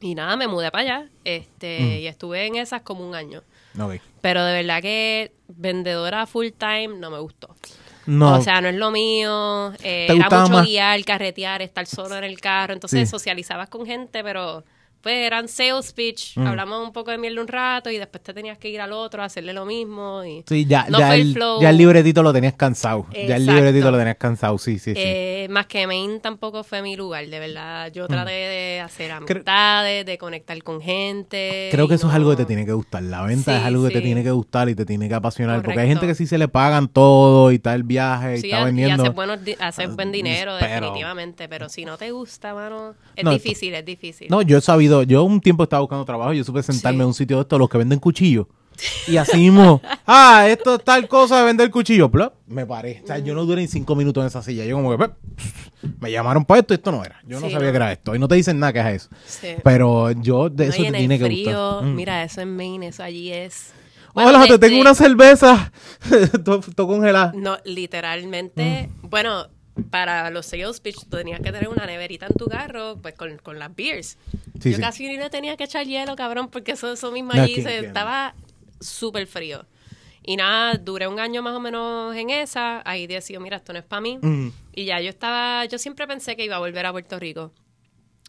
Y 0.00 0.14
nada, 0.14 0.36
me 0.36 0.46
mudé 0.46 0.70
para 0.70 0.82
allá, 0.82 1.10
este, 1.24 1.80
Mm. 1.80 1.92
y 2.02 2.06
estuve 2.06 2.46
en 2.46 2.56
esas 2.56 2.82
como 2.82 3.06
un 3.08 3.14
año. 3.14 3.42
Ok. 3.80 3.94
Pero 4.26 4.44
de 4.44 4.54
verdad 4.54 4.82
que 4.82 5.32
vendedora 5.48 6.26
full 6.26 6.48
time 6.58 6.88
no 6.98 7.10
me 7.10 7.18
gustó. 7.20 7.54
No, 8.06 8.38
O 8.38 8.42
sea, 8.42 8.60
no 8.60 8.68
es 8.68 8.74
lo 8.74 8.90
mío. 8.90 9.72
eh, 9.82 10.06
¿Te 10.08 10.14
era 10.14 10.30
mucho 10.30 10.52
más? 10.54 10.66
guiar, 10.66 11.04
carretear, 11.04 11.62
estar 11.62 11.86
solo 11.86 12.16
en 12.16 12.24
el 12.24 12.40
carro. 12.40 12.72
Entonces 12.72 13.08
Sí. 13.08 13.10
socializabas 13.10 13.68
con 13.68 13.86
gente, 13.86 14.22
pero 14.22 14.64
pues 15.00 15.14
eran 15.26 15.48
sales 15.48 15.92
pitch. 15.92 16.36
Mm. 16.36 16.46
Hablamos 16.46 16.84
un 16.86 16.92
poco 16.92 17.10
de 17.10 17.18
mierda 17.18 17.40
un 17.40 17.48
rato 17.48 17.90
y 17.90 17.98
después 17.98 18.22
te 18.22 18.34
tenías 18.34 18.58
que 18.58 18.68
ir 18.68 18.80
al 18.80 18.92
otro 18.92 19.22
a 19.22 19.26
hacerle 19.26 19.52
lo 19.52 19.64
mismo. 19.64 20.24
Y 20.24 20.42
sí, 20.48 20.64
ya, 20.66 20.86
no 20.88 20.98
ya, 20.98 21.06
fue 21.08 21.16
el 21.16 21.20
el, 21.28 21.34
flow. 21.34 21.60
ya 21.62 21.70
el 21.70 21.76
libretito 21.76 22.22
lo 22.22 22.32
tenías 22.32 22.54
cansado. 22.54 23.06
Ya 23.12 23.36
el 23.36 23.46
libretito 23.46 23.90
lo 23.90 23.98
tenías 23.98 24.16
cansado, 24.16 24.58
sí, 24.58 24.78
sí, 24.78 24.94
sí. 24.94 25.00
Eh, 25.02 25.46
más 25.50 25.66
que 25.66 25.86
Maine 25.86 26.18
tampoco 26.20 26.64
fue 26.64 26.82
mi 26.82 26.96
lugar, 26.96 27.26
de 27.26 27.38
verdad. 27.38 27.92
Yo 27.92 28.06
traté 28.08 28.32
de 28.32 28.80
hacer 28.80 29.12
Mm. 29.12 29.16
Amistades, 29.16 30.04
de 30.06 30.18
conectar 30.18 30.60
con 30.62 30.80
gente. 30.80 31.68
Creo 31.70 31.86
que 31.88 31.94
y 31.94 31.96
eso 31.96 32.08
es 32.08 32.14
algo 32.14 32.30
que 32.30 32.36
te 32.36 32.44
tiene 32.44 32.66
que 32.66 32.72
gustar. 32.72 33.02
La 33.02 33.22
venta 33.22 33.52
Sí, 33.52 33.58
es 33.60 33.64
algo 33.64 33.84
que 33.86 33.90
te 33.94 34.00
tiene 34.00 34.22
que 34.24 34.30
gustar 34.30 34.68
y 34.68 34.74
te 34.74 34.84
tiene 34.84 35.08
que 35.08 35.14
apasionar. 35.14 35.62
Porque 35.62 35.80
hay 35.80 35.88
gente 35.88 36.06
que 36.06 36.14
sí 36.14 36.26
se 36.26 36.38
le 36.38 36.48
pagan 36.48 36.88
todo 36.88 37.52
y 37.52 37.56
está 37.56 37.74
el 37.74 37.84
viaje 37.84 38.38
y 38.38 38.40
Sí, 38.40 38.46
está 38.50 38.62
y 38.62 38.64
vendiendo. 38.64 39.12
buenos 39.12 39.44
di- 39.44 39.56
haces 39.60 39.94
buen 39.94 40.12
dinero, 40.12 40.54
Pero- 40.58 40.72
definitivamente. 40.86 41.48
Pero 41.48 41.68
si 41.68 41.84
no 41.84 41.96
te 41.96 42.10
gusta, 42.10 42.54
mano, 42.54 42.94
es 43.14 43.24
No, 43.24 43.30
difícil, 43.32 43.74
es 43.74 43.84
difícil. 43.84 44.28
No, 44.30 44.42
yo 44.42 44.58
he 44.58 44.60
yo 45.06 45.24
un 45.24 45.40
tiempo 45.40 45.62
estaba 45.64 45.80
buscando 45.80 46.04
trabajo, 46.04 46.32
yo 46.32 46.44
supe 46.44 46.62
sentarme 46.62 46.98
Sí. 46.98 47.02
en 47.02 47.06
un 47.08 47.14
sitio 47.14 47.36
de 47.36 47.42
estos, 47.42 47.58
los 47.58 47.68
que 47.68 47.78
venden 47.78 47.98
cuchillos. 47.98 48.46
Y 49.08 49.16
así 49.16 49.38
mismo, 49.38 49.80
ah, 50.06 50.46
esto 50.48 50.74
es 50.74 50.84
tal 50.84 51.08
cosa 51.08 51.38
de 51.38 51.44
vender 51.46 51.70
cuchillos. 51.70 52.10
Plop, 52.10 52.34
me 52.46 52.66
paré. 52.66 53.00
O 53.02 53.06
sea, 53.06 53.18
yo 53.18 53.34
no 53.34 53.46
duré 53.46 53.62
ni 53.62 53.68
cinco 53.68 53.96
minutos 53.96 54.20
en 54.22 54.26
esa 54.26 54.42
silla. 54.42 54.64
Yo 54.66 54.76
como 54.76 54.96
que, 54.98 55.10
me 55.98 56.10
llamaron 56.12 56.44
para 56.44 56.60
esto 56.60 56.74
y 56.74 56.76
esto 56.76 56.92
no 56.92 57.02
era. 57.02 57.18
Yo 57.26 57.40
no 57.40 57.46
Sí, 57.46 57.52
sabía 57.52 57.68
no. 57.68 57.72
que 57.72 57.76
era 57.76 57.92
esto. 57.92 58.14
Y 58.14 58.18
no 58.18 58.28
te 58.28 58.34
dicen 58.34 58.58
nada 58.58 58.72
que 58.74 58.80
es 58.80 58.86
eso. 59.04 59.08
Sí. 59.26 59.48
Pero 59.64 60.10
yo, 60.10 60.50
de 60.50 60.66
No, 60.66 60.72
eso 60.74 60.82
te 60.82 60.92
tiene 60.92 61.14
el 61.14 61.20
que 61.20 61.26
frío, 61.26 61.70
gustar. 61.70 61.84
Mm. 61.88 61.94
mira, 61.94 62.22
eso 62.22 62.40
en 62.42 62.54
Maine, 62.56 62.88
eso 62.88 63.02
allí 63.02 63.32
es... 63.32 63.72
Hola, 64.12 64.40
te 64.46 64.58
tengo 64.58 64.76
desde- 64.76 64.80
una 64.80 64.94
cerveza. 64.94 65.72
Todo 66.44 66.60
todo 66.60 66.86
congelada. 66.86 67.32
No, 67.36 67.56
literalmente, 67.64 68.90
Mm. 69.02 69.08
bueno, 69.10 69.46
para 69.90 70.30
los 70.30 70.46
sales 70.46 70.80
pitch 70.80 71.04
tú 71.04 71.16
tenías 71.16 71.40
que 71.40 71.52
tener 71.52 71.68
una 71.68 71.86
neverita 71.86 72.26
en 72.26 72.34
tu 72.34 72.46
carro, 72.46 72.98
pues 73.00 73.14
con, 73.14 73.36
con 73.38 73.58
las 73.58 73.74
beers. 73.74 74.18
Sí, 74.60 74.70
Yo 74.70 74.76
sí. 74.76 74.82
casi 74.82 75.06
ni 75.06 75.16
le 75.16 75.30
tenía 75.30 75.56
que 75.56 75.64
echar 75.64 75.86
hielo, 75.86 76.16
cabrón, 76.16 76.48
porque 76.48 76.72
eso, 76.72 76.92
eso 76.92 77.12
mismo 77.12 77.32
allí 77.32 77.62
se, 77.62 77.78
estaba 77.78 78.34
súper 78.80 79.26
frío. 79.26 79.66
Y 80.22 80.36
nada, 80.36 80.74
duré 80.74 81.06
un 81.06 81.20
año 81.20 81.40
más 81.42 81.54
o 81.54 81.60
menos 81.60 82.16
en 82.16 82.30
esa, 82.30 82.82
ahí 82.84 83.06
decidí, 83.06 83.38
mira, 83.38 83.58
esto 83.58 83.72
no 83.72 83.78
es 83.78 83.84
para 83.84 84.00
mí. 84.00 84.18
Mm. 84.20 84.48
Y 84.74 84.84
ya 84.84 85.00
yo 85.00 85.08
estaba, 85.08 85.64
yo 85.66 85.78
siempre 85.78 86.06
pensé 86.06 86.36
que 86.36 86.44
iba 86.44 86.56
a 86.56 86.58
volver 86.58 86.84
a 86.84 86.92
Puerto 86.92 87.18
Rico. 87.18 87.52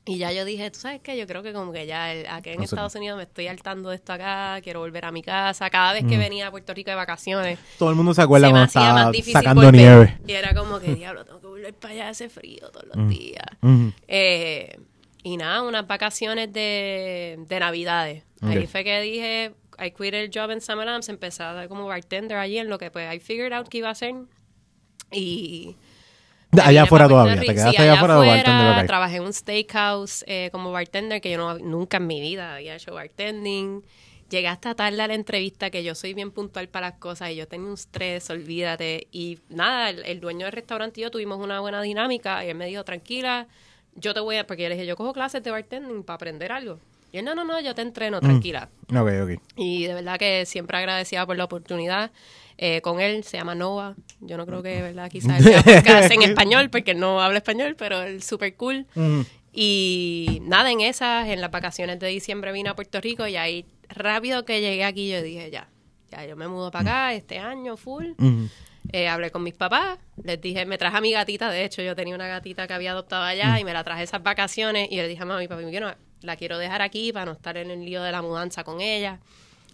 Y 0.08 0.18
ya 0.18 0.32
yo 0.32 0.46
dije, 0.46 0.72
tú 0.72 0.80
sabes 0.80 1.02
qué, 1.02 1.18
yo 1.18 1.28
creo 1.28 1.44
que 1.44 1.52
como 1.54 1.72
que 1.74 1.86
ya 1.86 2.14
el- 2.14 2.26
aquí 2.28 2.50
en 2.52 2.56
No 2.56 2.62
sé. 2.62 2.66
Estados 2.76 2.96
Unidos 2.96 3.18
me 3.18 3.24
estoy 3.24 3.48
hartando 3.48 3.90
de 3.90 3.96
esto 3.98 4.14
acá, 4.14 4.60
quiero 4.64 4.80
volver 4.80 5.04
a 5.06 5.12
mi 5.12 5.22
casa. 5.22 5.70
Cada 5.70 5.94
vez 5.94 6.06
que 6.06 6.18
venía 6.18 6.48
a 6.48 6.52
Puerto 6.52 6.74
Rico 6.74 6.90
de 6.90 6.96
vacaciones, 6.96 7.60
Todo 7.78 7.90
el 7.90 7.96
mundo 7.98 8.14
se 8.14 8.22
acuerda 8.22 8.48
se 8.48 8.52
cuando 8.52 8.66
estaba 8.68 9.12
sacando 9.14 9.62
volver. 9.64 9.76
nieve. 9.82 10.18
Y 10.26 10.32
era 10.32 10.56
como 10.56 10.80
que, 10.80 10.96
diablo, 10.96 11.26
tengo 11.26 11.42
que 11.42 11.48
volver 11.48 11.74
para 11.74 11.94
allá, 11.94 12.10
hace 12.10 12.30
frío 12.30 12.70
todos 12.72 12.86
los 12.96 13.10
días. 13.10 13.46
Ujú. 13.62 13.92
Eh, 14.08 14.80
y 15.24 15.36
nada, 15.36 15.62
unas 15.64 15.86
vacaciones 15.86 16.54
de, 16.54 17.38
de 17.48 17.60
Navidades. 17.60 18.24
Ahí 18.42 18.60
Ok. 18.60 18.68
fue 18.70 18.84
que 18.86 19.02
dije, 19.02 19.54
I 19.78 19.92
quit 19.92 20.14
el 20.14 20.32
job 20.34 20.52
en 20.52 20.62
Summer 20.62 20.88
Amps, 20.88 21.10
empecé 21.10 21.44
a 21.44 21.52
dar 21.54 21.68
como 21.68 21.86
bartender 21.86 22.38
allí 22.38 22.60
en 22.60 22.70
lo 22.70 22.78
que 22.78 22.92
pues 22.92 23.14
I 23.14 23.20
figured 23.20 23.52
out 23.52 23.68
que 23.68 23.80
iba 23.80 23.90
a 23.90 23.92
hacer. 23.92 24.16
Y... 25.12 25.76
Allá 26.64 26.84
afuera 26.84 27.08
todavía, 27.08 27.40
te 27.40 27.46
quedaste 27.46 27.78
Sí, 27.78 27.82
allá 27.82 27.94
afuera 27.94 28.16
de 28.16 28.30
afuera, 28.30 28.44
bartender, 28.44 28.82
ok. 28.82 28.88
Trabajé 28.88 29.16
en 29.18 29.24
un 29.24 29.34
steakhouse 29.34 30.24
eh, 30.28 30.50
como 30.52 30.72
bartender 30.72 31.22
que 31.22 31.32
yo 31.32 31.38
no, 31.38 31.58
nunca 31.60 31.98
en 31.98 32.08
mi 32.08 32.22
vida 32.22 32.56
había 32.56 32.76
hecho 32.76 32.94
bartending. 32.94 33.84
Llegué 34.30 34.48
hasta 34.50 34.76
tarde 34.76 35.02
a 35.02 35.08
la 35.08 35.14
entrevista 35.14 35.70
que 35.70 35.84
yo 35.84 35.96
soy 35.96 36.14
bien 36.14 36.32
puntual 36.32 36.68
para 36.68 36.90
las 36.90 37.00
cosas 37.00 37.32
y 37.32 37.36
yo 37.36 37.48
tenía 37.48 37.68
un 37.68 37.76
estrés, 37.76 38.30
olvídate. 38.30 39.08
Y 39.12 39.40
nada, 39.50 39.90
el, 39.90 40.04
el 40.06 40.20
dueño 40.20 40.46
del 40.46 40.54
restaurante 40.54 41.00
y 41.00 41.04
yo 41.04 41.12
tuvimos 41.12 41.40
una 41.40 41.62
buena 41.62 41.82
dinámica 41.82 42.44
y 42.44 42.50
él 42.50 42.56
me 42.56 42.66
dijo, 42.66 42.84
tranquila, 42.84 43.48
yo 43.96 44.14
te 44.14 44.20
voy 44.20 44.36
a... 44.36 44.46
Porque 44.46 44.64
yo 44.64 44.70
le 44.70 44.76
dije, 44.76 44.86
yo 44.86 44.98
cojo 44.98 45.14
clases 45.14 45.42
de 45.44 45.52
bartending 45.52 46.04
para 46.04 46.16
aprender 46.16 46.52
algo. 46.52 46.80
Y 47.12 47.20
él, 47.20 47.26
no, 47.26 47.36
no, 47.36 47.46
no, 47.46 47.60
yo 47.62 47.74
te 47.74 47.82
entreno, 47.82 48.20
tranquila. 48.20 48.68
Ok, 48.90 49.10
ok. 49.24 49.42
Y 49.56 49.86
de 49.86 49.94
verdad 49.94 50.20
que 50.20 50.46
siempre 50.46 50.78
agradecida 50.78 51.26
por 51.26 51.38
la 51.38 51.46
oportunidad. 51.46 52.12
Eh, 52.58 52.82
con 52.82 53.00
él 53.00 53.24
se 53.24 53.38
llama 53.38 53.56
Nova. 53.56 53.96
Yo 54.20 54.36
no 54.38 54.46
creo 54.46 54.64
que, 54.64 54.82
¿verdad? 54.82 55.12
Quizás 55.12 55.44
podcast 55.44 56.12
en 56.12 56.22
español 56.24 56.70
porque 56.70 56.92
él 56.92 57.00
no 57.00 57.22
habla 57.22 57.38
español, 57.38 57.76
pero 57.78 58.02
él 58.02 58.18
es 58.18 58.26
súper 58.26 58.56
cool. 58.56 58.88
Ujú. 58.96 59.26
Y 59.54 60.40
nada, 60.44 60.72
en 60.72 60.82
esas, 60.82 61.28
en 61.30 61.42
las 61.42 61.52
vacaciones 61.52 62.00
de 62.00 62.08
diciembre 62.08 62.52
vine 62.52 62.70
a 62.70 62.76
Puerto 62.76 63.02
Rico 63.02 63.28
y 63.28 63.38
ahí 63.38 63.66
rápido 63.90 64.46
que 64.46 64.62
llegué 64.62 64.84
aquí 64.84 65.10
yo 65.10 65.22
dije, 65.22 65.50
ya, 65.50 65.68
ya 66.12 66.26
yo 66.26 66.36
me 66.36 66.48
mudo 66.48 66.72
para 66.72 67.08
acá 67.10 67.14
este 67.14 67.40
año, 67.40 67.78
full. 67.78 68.12
Ujú. 68.18 68.50
Eh, 68.94 69.08
hablé 69.08 69.32
con 69.32 69.44
mis 69.44 69.54
papás, 69.54 70.00
les 70.24 70.40
dije, 70.40 70.66
me 70.66 70.78
traje 70.78 70.98
a 70.98 71.02
mi 71.02 71.12
gatita, 71.12 71.52
de 71.52 71.66
hecho 71.66 71.82
yo 71.82 71.96
tenía 71.96 72.16
una 72.16 72.28
gatita 72.28 72.68
que 72.68 72.74
había 72.74 72.92
adoptado 72.92 73.24
allá 73.24 73.60
y 73.60 73.66
me 73.66 73.74
la 73.74 73.84
traje 73.84 74.04
esas 74.04 74.24
vacaciones 74.24 74.88
y 74.90 74.96
le 74.96 75.08
dije 75.08 75.24
a 75.24 75.26
mami, 75.26 75.48
papi, 75.48 75.70
yo 75.72 75.82
no, 75.82 75.94
la 76.22 76.36
quiero 76.38 76.58
dejar 76.58 76.82
aquí 76.82 77.12
para 77.12 77.26
no 77.26 77.32
estar 77.34 77.58
en 77.58 77.70
el 77.70 77.84
lío 77.84 78.02
de 78.02 78.12
la 78.12 78.22
mudanza 78.22 78.64
con 78.64 78.80
ella. 78.80 79.20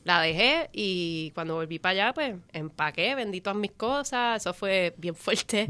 La 0.03 0.19
dejé 0.19 0.69
y 0.73 1.31
cuando 1.33 1.55
volví 1.55 1.79
para 1.79 1.91
allá, 1.91 2.13
pues 2.13 2.35
empaqué, 2.51 3.15
vendí 3.15 3.39
todas 3.39 3.57
mis 3.57 3.71
cosas, 3.71 4.41
eso 4.41 4.53
fue 4.53 4.93
bien 4.97 5.15
fuerte. 5.15 5.67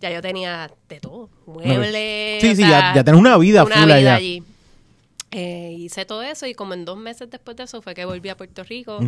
Ya 0.00 0.10
yo 0.10 0.20
tenía 0.20 0.70
de 0.88 1.00
todo, 1.00 1.30
muebles. 1.46 2.40
Sí, 2.40 2.56
sí, 2.56 2.62
sea, 2.62 2.68
ya, 2.68 2.94
ya 2.96 3.04
tenés 3.04 3.20
una 3.20 3.38
vida 3.38 3.64
una 3.64 3.76
full 3.76 3.84
vida 3.84 3.94
allá. 3.94 4.14
allí. 4.16 4.42
Eh, 5.30 5.74
hice 5.78 6.04
todo 6.04 6.22
eso 6.22 6.46
y 6.46 6.54
como 6.54 6.74
en 6.74 6.84
dos 6.84 6.96
meses 6.96 7.28
después 7.30 7.56
de 7.56 7.64
eso 7.64 7.82
fue 7.82 7.94
que 7.94 8.04
volví 8.04 8.28
a 8.28 8.36
Puerto 8.36 8.62
Rico. 8.64 9.00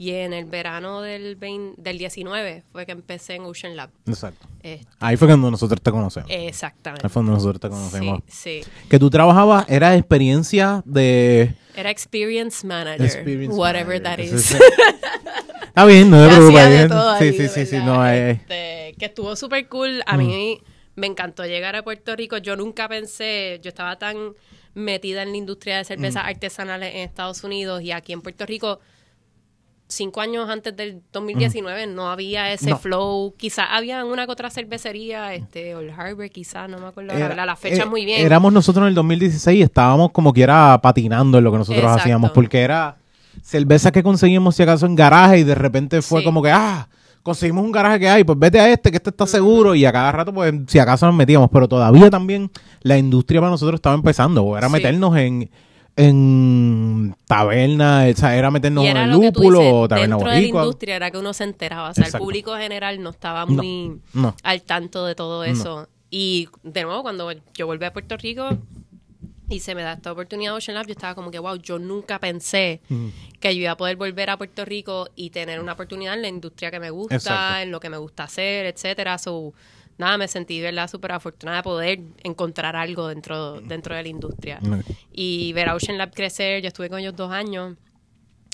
Y 0.00 0.12
en 0.12 0.32
el 0.32 0.46
verano 0.46 1.02
del, 1.02 1.36
20 1.36 1.82
del 1.82 1.98
19 1.98 2.64
fue 2.72 2.86
que 2.86 2.92
empecé 2.92 3.34
en 3.34 3.42
Ocean 3.42 3.76
Lab. 3.76 3.90
Exacto. 4.06 4.48
Eh, 4.62 4.82
Ahí 4.98 5.18
fue 5.18 5.28
cuando 5.28 5.50
nosotros 5.50 5.78
te 5.82 5.90
conocemos. 5.90 6.26
exactamente. 6.32 7.06
Ahí 7.06 7.10
fue 7.10 7.20
cuando 7.20 7.32
nosotros 7.32 7.60
te 7.60 7.68
conocemos. 7.68 8.20
Sí, 8.26 8.62
sí. 8.64 8.70
Que 8.88 8.98
tú 8.98 9.10
trabajabas, 9.10 9.66
era 9.68 9.94
experiencia 9.94 10.82
de... 10.86 11.54
Era 11.76 11.90
Experience 11.90 12.66
Manager. 12.66 13.04
Experience 13.04 13.54
whatever 13.54 14.00
manager. 14.00 14.30
that 14.30 14.38
is. 14.38 14.56
Está 15.66 15.84
bien, 15.84 16.08
no 16.08 16.26
te 16.26 16.34
preocupes. 16.34 17.18
Sí, 17.18 17.32
sí, 17.34 17.48
sí, 17.48 17.66
sí, 17.66 17.76
no, 17.84 18.08
eh, 18.08 18.30
Este, 18.30 18.94
que 18.98 19.04
estuvo 19.04 19.36
súper 19.36 19.68
cool. 19.68 20.02
A 20.06 20.16
mí 20.16 20.62
me 20.96 21.08
encantó 21.08 21.44
llegar 21.44 21.76
a 21.76 21.82
Puerto 21.82 22.16
Rico. 22.16 22.38
Yo 22.38 22.56
nunca 22.56 22.88
pensé, 22.88 23.60
yo 23.62 23.68
estaba 23.68 23.98
tan 23.98 24.32
metida 24.72 25.24
en 25.24 25.32
la 25.32 25.36
industria 25.36 25.76
de 25.76 25.84
cervezas 25.84 26.24
artesanales 26.24 26.94
en 26.94 27.00
Estados 27.02 27.44
Unidos 27.44 27.82
y 27.82 27.92
aquí 27.92 28.14
en 28.14 28.22
Puerto 28.22 28.46
Rico. 28.46 28.80
Cinco 29.92 30.20
años 30.20 30.48
antes 30.48 30.76
del 30.76 31.02
2019 31.12 31.88
no 31.88 32.10
había 32.10 32.52
ese 32.52 32.70
No. 32.70 32.78
flow. 32.78 33.34
Quizás 33.36 33.66
había 33.70 34.04
una 34.04 34.24
que 34.24 34.30
otra 34.32 34.48
cervecería, 34.50 35.34
este, 35.34 35.74
Old 35.74 35.90
Harbor, 35.98 36.30
quizás, 36.30 36.68
no 36.70 36.78
me 36.78 36.86
acuerdo. 36.86 37.12
Era- 37.12 37.34
la, 37.34 37.44
la 37.44 37.56
fecha 37.56 37.82
eh, 37.82 37.86
muy 37.86 38.04
bien. 38.04 38.24
Éramos 38.24 38.52
nosotros 38.52 38.82
en 38.84 38.88
el 38.90 38.94
2016 38.94 39.58
y 39.58 39.62
estábamos 39.62 40.12
como 40.12 40.32
quiera 40.32 40.78
patinando 40.80 41.38
en 41.38 41.44
lo 41.44 41.50
que 41.50 41.58
nosotros 41.58 41.82
Exacto. 41.82 42.02
hacíamos, 42.02 42.30
porque 42.30 42.60
era 42.60 42.96
cerveza 43.42 43.90
que 43.90 44.02
conseguimos 44.04 44.54
si 44.54 44.62
acaso 44.62 44.86
en 44.86 44.94
garaje 44.94 45.38
y 45.40 45.42
de 45.44 45.54
repente 45.56 46.02
fue 46.02 46.20
Sí. 46.20 46.24
como 46.24 46.40
que, 46.42 46.50
ah, 46.52 46.88
conseguimos 47.22 47.64
un 47.64 47.72
garaje 47.72 47.98
que 48.00 48.08
hay, 48.08 48.22
pues 48.24 48.38
vete 48.38 48.60
a 48.60 48.68
este, 48.70 48.90
que 48.90 48.96
este 48.98 49.10
está 49.10 49.26
seguro 49.26 49.74
y 49.74 49.84
a 49.84 49.92
cada 49.92 50.12
rato 50.12 50.32
pues 50.32 50.54
si 50.68 50.78
acaso 50.78 51.04
nos 51.06 51.14
metíamos, 51.16 51.50
pero 51.52 51.68
todavía 51.68 52.10
también 52.10 52.50
la 52.82 52.96
industria 52.96 53.40
para 53.40 53.50
nosotros 53.50 53.78
estaba 53.78 53.94
empezando, 53.96 54.42
o 54.44 54.56
era 54.56 54.68
Sí. 54.68 54.72
meternos 54.72 55.16
en 55.16 55.50
en 55.96 57.14
taberna, 57.26 58.06
o 58.10 58.16
sea, 58.16 58.36
era 58.36 58.50
meternos 58.50 58.84
en 58.84 58.96
el 58.96 59.10
lúpulo 59.10 59.58
dices, 59.60 59.72
o 59.74 59.88
taberna 59.88 60.16
dentro 60.16 60.30
de 60.30 60.34
la 60.34 60.40
boricua. 60.40 60.62
industria 60.62 60.96
era 60.96 61.10
que 61.10 61.18
uno 61.18 61.32
se 61.32 61.44
enteraba. 61.44 61.90
O 61.90 61.94
sea, 61.94 62.04
Exacto. 62.04 62.18
el 62.18 62.26
público 62.26 62.56
general 62.56 63.02
no 63.02 63.10
estaba 63.10 63.46
muy 63.46 64.00
no. 64.12 64.34
al 64.42 64.62
tanto 64.62 65.04
de 65.06 65.14
todo 65.14 65.44
eso. 65.44 65.88
Y 66.10 66.48
de 66.62 66.82
nuevo, 66.84 67.02
cuando 67.02 67.30
yo 67.54 67.66
volví 67.66 67.84
a 67.84 67.92
Puerto 67.92 68.16
Rico 68.16 68.48
y 69.48 69.60
se 69.60 69.74
me 69.74 69.82
da 69.82 69.94
esta 69.94 70.12
oportunidad 70.12 70.52
de 70.52 70.58
Ocean 70.58 70.74
Lab, 70.74 70.86
yo 70.86 70.92
estaba 70.92 71.14
como 71.14 71.30
que, 71.30 71.38
wow, 71.38 71.56
yo 71.56 71.78
nunca 71.78 72.18
pensé 72.18 72.80
que 73.40 73.54
yo 73.54 73.62
iba 73.62 73.72
a 73.72 73.76
poder 73.76 73.96
volver 73.96 74.30
a 74.30 74.36
Puerto 74.36 74.64
Rico 74.64 75.08
y 75.16 75.30
tener 75.30 75.60
una 75.60 75.72
oportunidad 75.72 76.14
en 76.14 76.22
la 76.22 76.28
industria 76.28 76.70
que 76.70 76.80
me 76.80 76.90
gusta, 76.90 77.16
Exacto. 77.16 77.62
en 77.62 77.70
lo 77.70 77.80
que 77.80 77.90
me 77.90 77.96
gusta 77.96 78.24
hacer, 78.24 78.66
etcétera. 78.66 79.18
So, 79.18 79.52
nada, 80.00 80.18
me 80.18 80.26
sentí, 80.26 80.60
¿verdad?, 80.60 80.88
súper 80.88 81.12
afortunada 81.12 81.58
de 81.58 81.62
poder 81.62 82.00
encontrar 82.24 82.74
algo 82.74 83.06
dentro, 83.06 83.60
dentro 83.60 83.94
de 83.94 84.02
la 84.02 84.08
industria. 84.08 84.58
Y 85.12 85.52
ver 85.52 85.68
a 85.68 85.74
Ocean 85.74 85.98
Lab 85.98 86.12
crecer, 86.12 86.62
yo 86.62 86.68
estuve 86.68 86.88
con 86.88 86.98
ellos 86.98 87.14
dos 87.14 87.30
años. 87.30 87.76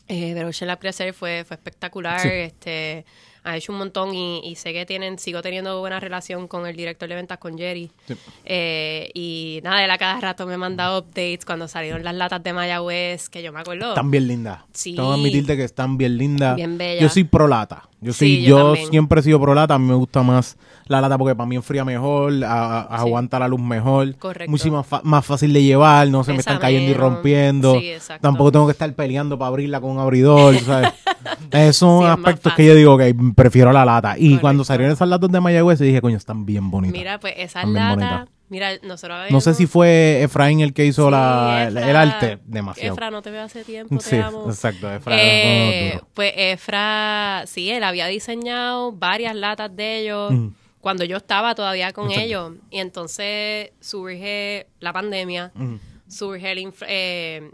Eh, 0.08 0.34
ver 0.34 0.44
Ocean 0.44 0.68
Lab 0.68 0.78
crecer 0.78 1.14
fue, 1.14 1.44
fue 1.46 1.56
espectacular. 1.56 2.20
Sí. 2.20 2.28
Este, 2.28 3.04
ha 3.42 3.56
hecho 3.56 3.70
un 3.72 3.78
montón 3.78 4.12
y, 4.12 4.40
y 4.44 4.56
sé 4.56 4.72
que 4.72 4.84
tienen, 4.86 5.20
sigo 5.20 5.40
teniendo 5.40 5.78
buena 5.78 6.00
relación 6.00 6.48
con 6.48 6.66
el 6.66 6.74
director 6.74 7.08
de 7.08 7.14
ventas, 7.14 7.38
con 7.38 7.56
Jerry. 7.56 7.90
Sí. 8.06 8.14
Eh, 8.44 9.10
y 9.14 9.60
nada, 9.62 9.84
él 9.84 9.90
a 9.90 9.98
cada 9.98 10.18
rato 10.20 10.46
me 10.46 10.54
ha 10.54 10.58
mandado 10.58 10.98
updates 10.98 11.44
cuando 11.44 11.68
salieron 11.68 12.02
las 12.02 12.14
latas 12.16 12.42
de 12.42 12.52
Mayagüez, 12.52 13.28
que 13.28 13.42
yo 13.42 13.52
me 13.52 13.60
acuerdo. 13.60 13.90
Están 13.90 14.10
bien 14.10 14.26
lindas. 14.26 14.62
Sí. 14.72 14.96
Tengo 14.96 15.14
que 15.14 15.20
admitirte 15.20 15.56
que 15.56 15.64
están 15.64 15.96
bien 15.96 16.18
lindas. 16.18 16.56
Bien 16.56 16.76
bellas. 16.76 17.02
Yo 17.02 17.08
soy 17.08 17.22
pro 17.22 17.46
lata. 17.46 17.88
Yo 18.00 18.12
Sí, 18.12 18.42
yo 18.42 18.74
siempre 18.76 19.20
he 19.20 19.22
sido 19.22 19.40
pro 19.40 19.54
lata. 19.54 19.74
A 19.74 19.78
mí 19.78 19.86
me 19.88 19.94
gusta 19.94 20.22
más 20.22 20.56
la 20.86 21.00
lata 21.00 21.16
porque 21.16 21.34
para 21.34 21.46
mí 21.48 21.56
enfría 21.56 21.84
mejor, 21.84 22.44
a- 22.44 22.82
a- 22.82 22.98
Sí. 22.98 23.04
aguanta 23.06 23.38
la 23.38 23.48
luz 23.48 23.60
mejor. 23.60 24.14
Correcto. 24.16 24.50
Mucho 24.50 24.70
más, 24.70 24.86
más 25.02 25.24
fácil 25.24 25.52
de 25.52 25.62
llevar, 25.62 26.08
no 26.08 26.22
se 26.22 26.32
me 26.32 26.38
están 26.38 26.58
cayendo 26.58 26.90
y 26.90 26.94
rompiendo. 26.94 27.80
Sí. 27.80 27.92
Tampoco 28.20 28.52
tengo 28.52 28.66
que 28.66 28.72
estar 28.72 28.92
peleando 28.94 29.38
para 29.38 29.48
abrirla 29.48 29.80
con 29.80 29.92
un 29.92 29.98
abridor, 29.98 30.56
¿sabes? 30.60 30.92
Esos 31.50 31.76
son 31.76 32.04
es 32.04 32.10
aspectos 32.10 32.52
que 32.54 32.66
yo 32.66 32.74
digo 32.74 32.98
que 32.98 33.14
prefiero 33.34 33.72
la 33.72 33.84
lata. 33.84 34.14
Y 34.16 34.24
Correcto. 34.26 34.40
cuando 34.42 34.64
salieron 34.64 34.92
esas 34.92 35.08
latas 35.08 35.30
de 35.30 35.40
Mayagüez, 35.40 35.78
dije, 35.78 36.00
coño, 36.00 36.16
están 36.16 36.44
bien 36.46 36.70
bonitas. 36.70 36.98
Mira, 36.98 37.18
pues 37.18 37.34
esas 37.38 37.66
latas. 37.66 38.28
Mira, 38.48 38.72
nosotros 38.82 39.18
no 39.30 39.40
sé 39.40 39.50
habíamos- 39.50 39.56
si 39.56 39.66
fue 39.66 40.22
Efraín 40.22 40.60
el 40.60 40.72
que 40.72 40.84
hizo 40.86 41.06
Sí, 41.06 41.10
la, 41.10 41.64
el- 41.68 41.96
arte. 41.96 42.38
Demasiado. 42.44 42.94
Efra, 42.94 43.10
no 43.10 43.22
te 43.22 43.30
veo 43.30 43.42
hace 43.42 43.64
tiempo, 43.64 43.96
te 43.98 44.04
sí, 44.04 44.16
amo. 44.16 44.46
exacto. 44.48 44.90
Efra, 44.92 45.16
Eh, 45.18 45.90
duro. 45.94 46.08
pues 46.14 46.32
Efra, 46.36 47.44
sí, 47.46 47.70
él 47.70 47.82
había 47.84 48.06
diseñado 48.06 48.92
varias 48.92 49.34
latas 49.34 49.74
de 49.74 49.98
ellos 50.00 50.32
Ujú. 50.32 50.52
cuando 50.80 51.04
yo 51.04 51.16
estaba 51.16 51.54
todavía 51.54 51.92
con 51.92 52.06
Exacto. 52.06 52.26
ellos. 52.26 52.52
Y 52.70 52.78
entonces 52.80 53.70
surge 53.80 54.66
la 54.80 54.92
pandemia, 54.92 55.52
Ujú. 55.54 55.78
surge 56.08 56.52
el... 56.52 56.72
eh, 56.88 57.50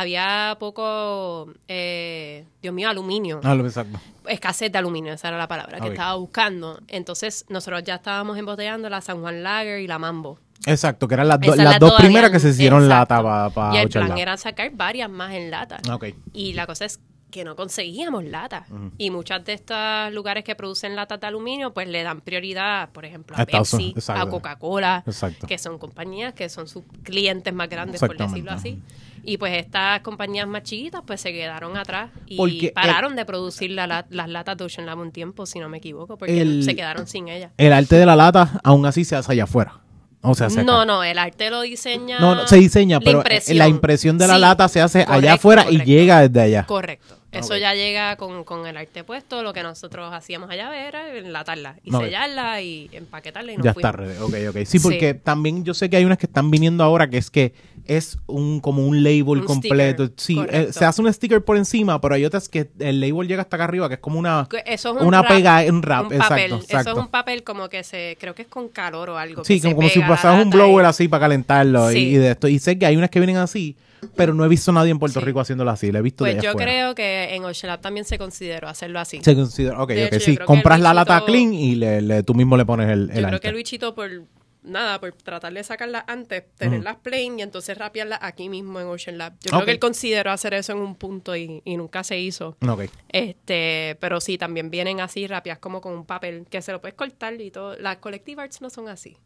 había 0.00 0.56
poco, 0.58 1.52
eh, 1.68 2.44
Dios 2.62 2.74
mío, 2.74 2.88
aluminio. 2.88 3.40
Ah, 3.44 3.54
lo 3.54 3.64
exacto. 3.66 3.98
Escasez 4.28 4.72
de 4.72 4.78
aluminio, 4.78 5.12
esa 5.12 5.28
era 5.28 5.38
la 5.38 5.48
palabra 5.48 5.78
que 5.78 5.84
Ok. 5.86 5.92
estaba 5.92 6.14
buscando. 6.16 6.80
Entonces 6.88 7.44
nosotros 7.48 7.82
ya 7.84 7.96
estábamos 7.96 8.36
embotellando 8.38 8.88
la 8.88 9.00
San 9.00 9.20
Juan 9.20 9.42
Lager 9.42 9.80
y 9.80 9.86
la 9.86 9.98
Mambo. 9.98 10.38
Exacto, 10.66 11.06
que 11.06 11.14
eran 11.14 11.28
las, 11.28 11.38
do- 11.40 11.54
las 11.54 11.78
dos 11.78 11.92
primeras 11.94 12.30
que 12.30 12.40
se 12.40 12.48
hicieron 12.48 12.82
exacto. 12.84 13.22
lata 13.22 13.50
para 13.54 13.74
Y 13.74 13.78
el 13.78 13.88
plan 13.88 14.18
era 14.18 14.36
sacar 14.36 14.70
varias 14.74 15.08
más 15.10 15.32
en 15.34 15.50
lata. 15.50 15.78
Ok. 15.92 16.06
Y 16.32 16.54
la 16.54 16.66
cosa 16.66 16.86
es 16.86 16.98
que 17.30 17.44
no 17.44 17.54
conseguíamos 17.54 18.24
lata. 18.24 18.66
Y 18.98 19.10
muchos 19.10 19.44
de 19.44 19.52
estos 19.52 20.12
lugares 20.12 20.42
que 20.42 20.54
producen 20.54 20.96
latas 20.96 21.20
de 21.20 21.26
aluminio, 21.26 21.72
pues 21.74 21.86
le 21.88 22.02
dan 22.02 22.20
prioridad, 22.20 22.88
por 22.90 23.04
ejemplo, 23.04 23.36
a 23.38 23.44
Pepsi, 23.44 23.92
exacto. 23.94 24.22
a 24.22 24.30
Coca-Cola, 24.30 25.04
que 25.46 25.58
son 25.58 25.78
compañías 25.78 26.32
que 26.34 26.48
son 26.48 26.66
sus 26.66 26.84
clientes 27.02 27.52
más 27.52 27.68
grandes, 27.68 28.00
por 28.00 28.16
decirlo 28.16 28.52
así. 28.52 28.80
Y 29.26 29.38
pues 29.38 29.54
estas 29.58 30.00
compañías 30.00 30.46
más 30.46 30.62
chiquitas, 30.62 31.02
pues 31.04 31.20
se 31.20 31.32
quedaron 31.32 31.76
atrás 31.76 32.10
y 32.26 32.36
Porque 32.36 32.72
pararon 32.74 33.16
de 33.16 33.24
producir 33.24 33.72
la 33.72 33.86
la- 33.88 34.06
las 34.08 34.28
latas 34.28 34.56
de 34.56 34.64
Ocean 34.64 34.86
Lab 34.86 34.98
un 35.00 35.10
tiempo, 35.10 35.44
si 35.46 35.58
no 35.58 35.68
me 35.68 35.78
equivoco, 35.78 36.16
porque 36.16 36.40
El- 36.40 36.62
se 36.62 36.76
quedaron 36.76 37.06
sin 37.08 37.26
ellas. 37.28 37.50
El 37.58 37.72
arte 37.72 37.96
de 37.96 38.06
la 38.06 38.14
lata, 38.14 38.60
aún 38.62 38.86
así, 38.86 39.04
se 39.04 39.16
hace 39.16 39.32
allá 39.32 39.44
afuera. 39.44 39.80
O 40.22 40.34
sea, 40.34 40.48
se 40.48 40.64
No, 40.64 40.84
no, 40.84 41.04
el 41.04 41.18
arte 41.18 41.50
lo 41.50 41.60
diseña. 41.60 42.18
No, 42.20 42.34
no, 42.34 42.46
se 42.46 42.56
diseña, 42.56 42.98
la 42.98 43.04
pero 43.04 43.18
impresión. 43.18 43.58
la 43.58 43.68
impresión 43.68 44.18
de 44.18 44.26
la 44.28 44.34
Sí, 44.34 44.40
lata 44.40 44.68
se 44.68 44.80
hace 44.80 45.00
allá 45.00 45.08
correcto, 45.12 45.34
afuera 45.34 45.66
y 45.70 45.84
llega 45.84 46.26
desde 46.28 46.40
allá. 46.40 46.64
Correcto. 46.66 47.16
Eso 47.38 47.56
ya 47.56 47.74
llega 47.74 48.16
con, 48.16 48.44
con 48.44 48.66
el 48.66 48.76
arte 48.76 49.04
puesto. 49.04 49.42
Lo 49.42 49.52
que 49.52 49.62
nosotros 49.62 50.12
hacíamos 50.12 50.50
allá 50.50 50.86
era 50.86 51.14
enlatarla 51.16 51.76
y 51.84 51.90
sellarla 51.90 52.60
y 52.62 52.88
empaquetarla 52.92 53.52
y 53.52 53.56
nos 53.56 53.64
Ya 53.66 53.74
fuimos. 53.74 53.90
está, 53.90 54.02
ready. 54.02 54.18
ok, 54.20 54.50
ok. 54.56 54.56
Sí, 54.66 54.78
Sí. 54.78 54.80
porque 54.80 55.14
también 55.14 55.64
yo 55.64 55.74
sé 55.74 55.88
que 55.90 55.96
hay 55.96 56.04
unas 56.04 56.18
que 56.18 56.26
están 56.26 56.50
viniendo 56.50 56.84
ahora 56.84 57.08
que 57.08 57.18
es 57.18 57.30
que 57.30 57.54
es 57.86 58.18
un 58.26 58.60
como 58.60 58.84
un 58.86 59.02
label 59.04 59.38
Un 59.38 59.44
completo. 59.44 60.06
sticker, 60.06 60.16
Sí, 60.16 60.38
eh, 60.50 60.72
se 60.72 60.84
hace 60.84 61.00
un 61.02 61.12
sticker 61.12 61.44
por 61.44 61.56
encima, 61.56 62.00
pero 62.00 62.14
hay 62.16 62.24
otras 62.24 62.48
que 62.48 62.68
el 62.80 63.00
label 63.00 63.28
llega 63.28 63.42
hasta 63.42 63.56
acá 63.56 63.64
arriba, 63.64 63.88
que 63.88 63.94
es 63.94 64.00
como 64.00 64.18
una... 64.18 64.46
Que 64.50 64.62
Eso 64.66 64.90
es 64.96 65.00
un 65.02 65.06
Una 65.06 65.22
pega- 65.22 65.64
un 65.70 65.82
wrap, 65.82 66.04
papel. 66.04 66.16
exacto, 66.20 66.44
Eso 66.44 66.56
exacto. 66.64 66.90
es 66.90 66.96
un 66.96 67.08
papel 67.08 67.44
como 67.44 67.68
que 67.68 67.84
se, 67.84 68.16
creo 68.20 68.34
que 68.34 68.42
es 68.42 68.48
con 68.48 68.68
calor 68.68 69.10
o 69.10 69.18
algo. 69.18 69.44
Sí, 69.44 69.54
que 69.54 69.60
se 69.60 69.68
como, 69.68 69.76
como 69.76 69.88
si 69.88 70.00
pasaras 70.00 70.42
un 70.44 70.50
blower 70.50 70.84
y- 70.84 70.88
así 70.88 71.06
para 71.08 71.20
calentarlo 71.20 71.92
y, 71.92 72.14
de 72.14 72.32
esto. 72.32 72.48
Y 72.48 72.58
sé 72.58 72.76
que 72.78 72.86
hay 72.86 72.96
unas 72.96 73.10
que 73.10 73.20
vienen 73.20 73.36
así, 73.36 73.76
pero 74.16 74.34
no 74.34 74.44
he 74.44 74.48
visto 74.48 74.70
a 74.70 74.74
nadie 74.74 74.90
en 74.90 74.98
Puerto 74.98 75.20
Sí. 75.20 75.26
Rico 75.26 75.40
haciéndolo 75.40 75.70
así. 75.70 75.90
Lo 75.92 75.98
he 75.98 76.02
visto 76.02 76.24
Pues 76.24 76.42
yo 76.42 76.50
afuera. 76.50 76.66
creo 76.70 76.94
que 76.94 77.34
en 77.34 77.44
Ocean 77.44 77.68
Lab 77.68 77.80
también 77.80 78.04
se 78.04 78.18
consideró 78.18 78.68
hacerlo 78.68 79.00
así. 79.00 79.20
Se 79.22 79.34
considera, 79.34 79.82
ok, 79.82 79.92
ok, 80.12 80.18
sí. 80.20 80.36
Compras 80.38 80.80
la 80.80 80.92
lata 80.94 81.18
Luisito- 81.20 81.26
clean 81.26 81.54
y 81.54 81.74
le, 81.76 82.00
le- 82.02 82.22
tú 82.22 82.34
mismo 82.34 82.56
le 82.56 82.64
pones 82.64 82.88
el, 82.90 83.02
el 83.02 83.06
Yo 83.08 83.12
creo 83.14 83.26
arte. 83.28 83.40
que 83.40 83.52
Luichito 83.52 83.94
por 83.94 84.10
nada, 84.62 84.98
por 85.00 85.12
tratar 85.12 85.52
de 85.52 85.62
sacarlas 85.62 86.02
antes, 86.08 86.42
tenerlas 86.56 86.96
plain 86.96 87.38
y 87.38 87.42
entonces 87.42 87.78
rapearlas 87.78 88.18
aquí 88.20 88.48
mismo 88.48 88.80
en 88.80 88.88
Ocean 88.88 89.16
Lab. 89.16 89.34
Yo 89.40 89.50
creo 89.52 89.64
que 89.64 89.70
él 89.70 89.78
consideró 89.78 90.32
hacer 90.32 90.54
eso 90.54 90.72
en 90.72 90.78
un 90.78 90.96
punto 90.96 91.36
y, 91.36 91.62
y 91.64 91.76
nunca 91.76 92.02
se 92.02 92.18
hizo. 92.18 92.56
Ok. 92.68 92.86
Este, 93.08 93.96
pero 94.00 94.20
sí, 94.20 94.38
también 94.38 94.70
vienen 94.70 95.00
así 95.00 95.26
rapias 95.26 95.58
como 95.58 95.80
con 95.80 95.92
un 95.94 96.04
papel 96.04 96.46
que 96.50 96.62
se 96.62 96.72
lo 96.72 96.80
puedes 96.80 96.94
cortar 96.94 97.40
y 97.40 97.50
todo. 97.52 97.76
Las 97.78 97.98
Collective 97.98 98.42
Arts 98.42 98.60
no 98.60 98.68
son 98.68 98.88
así. 98.88 99.16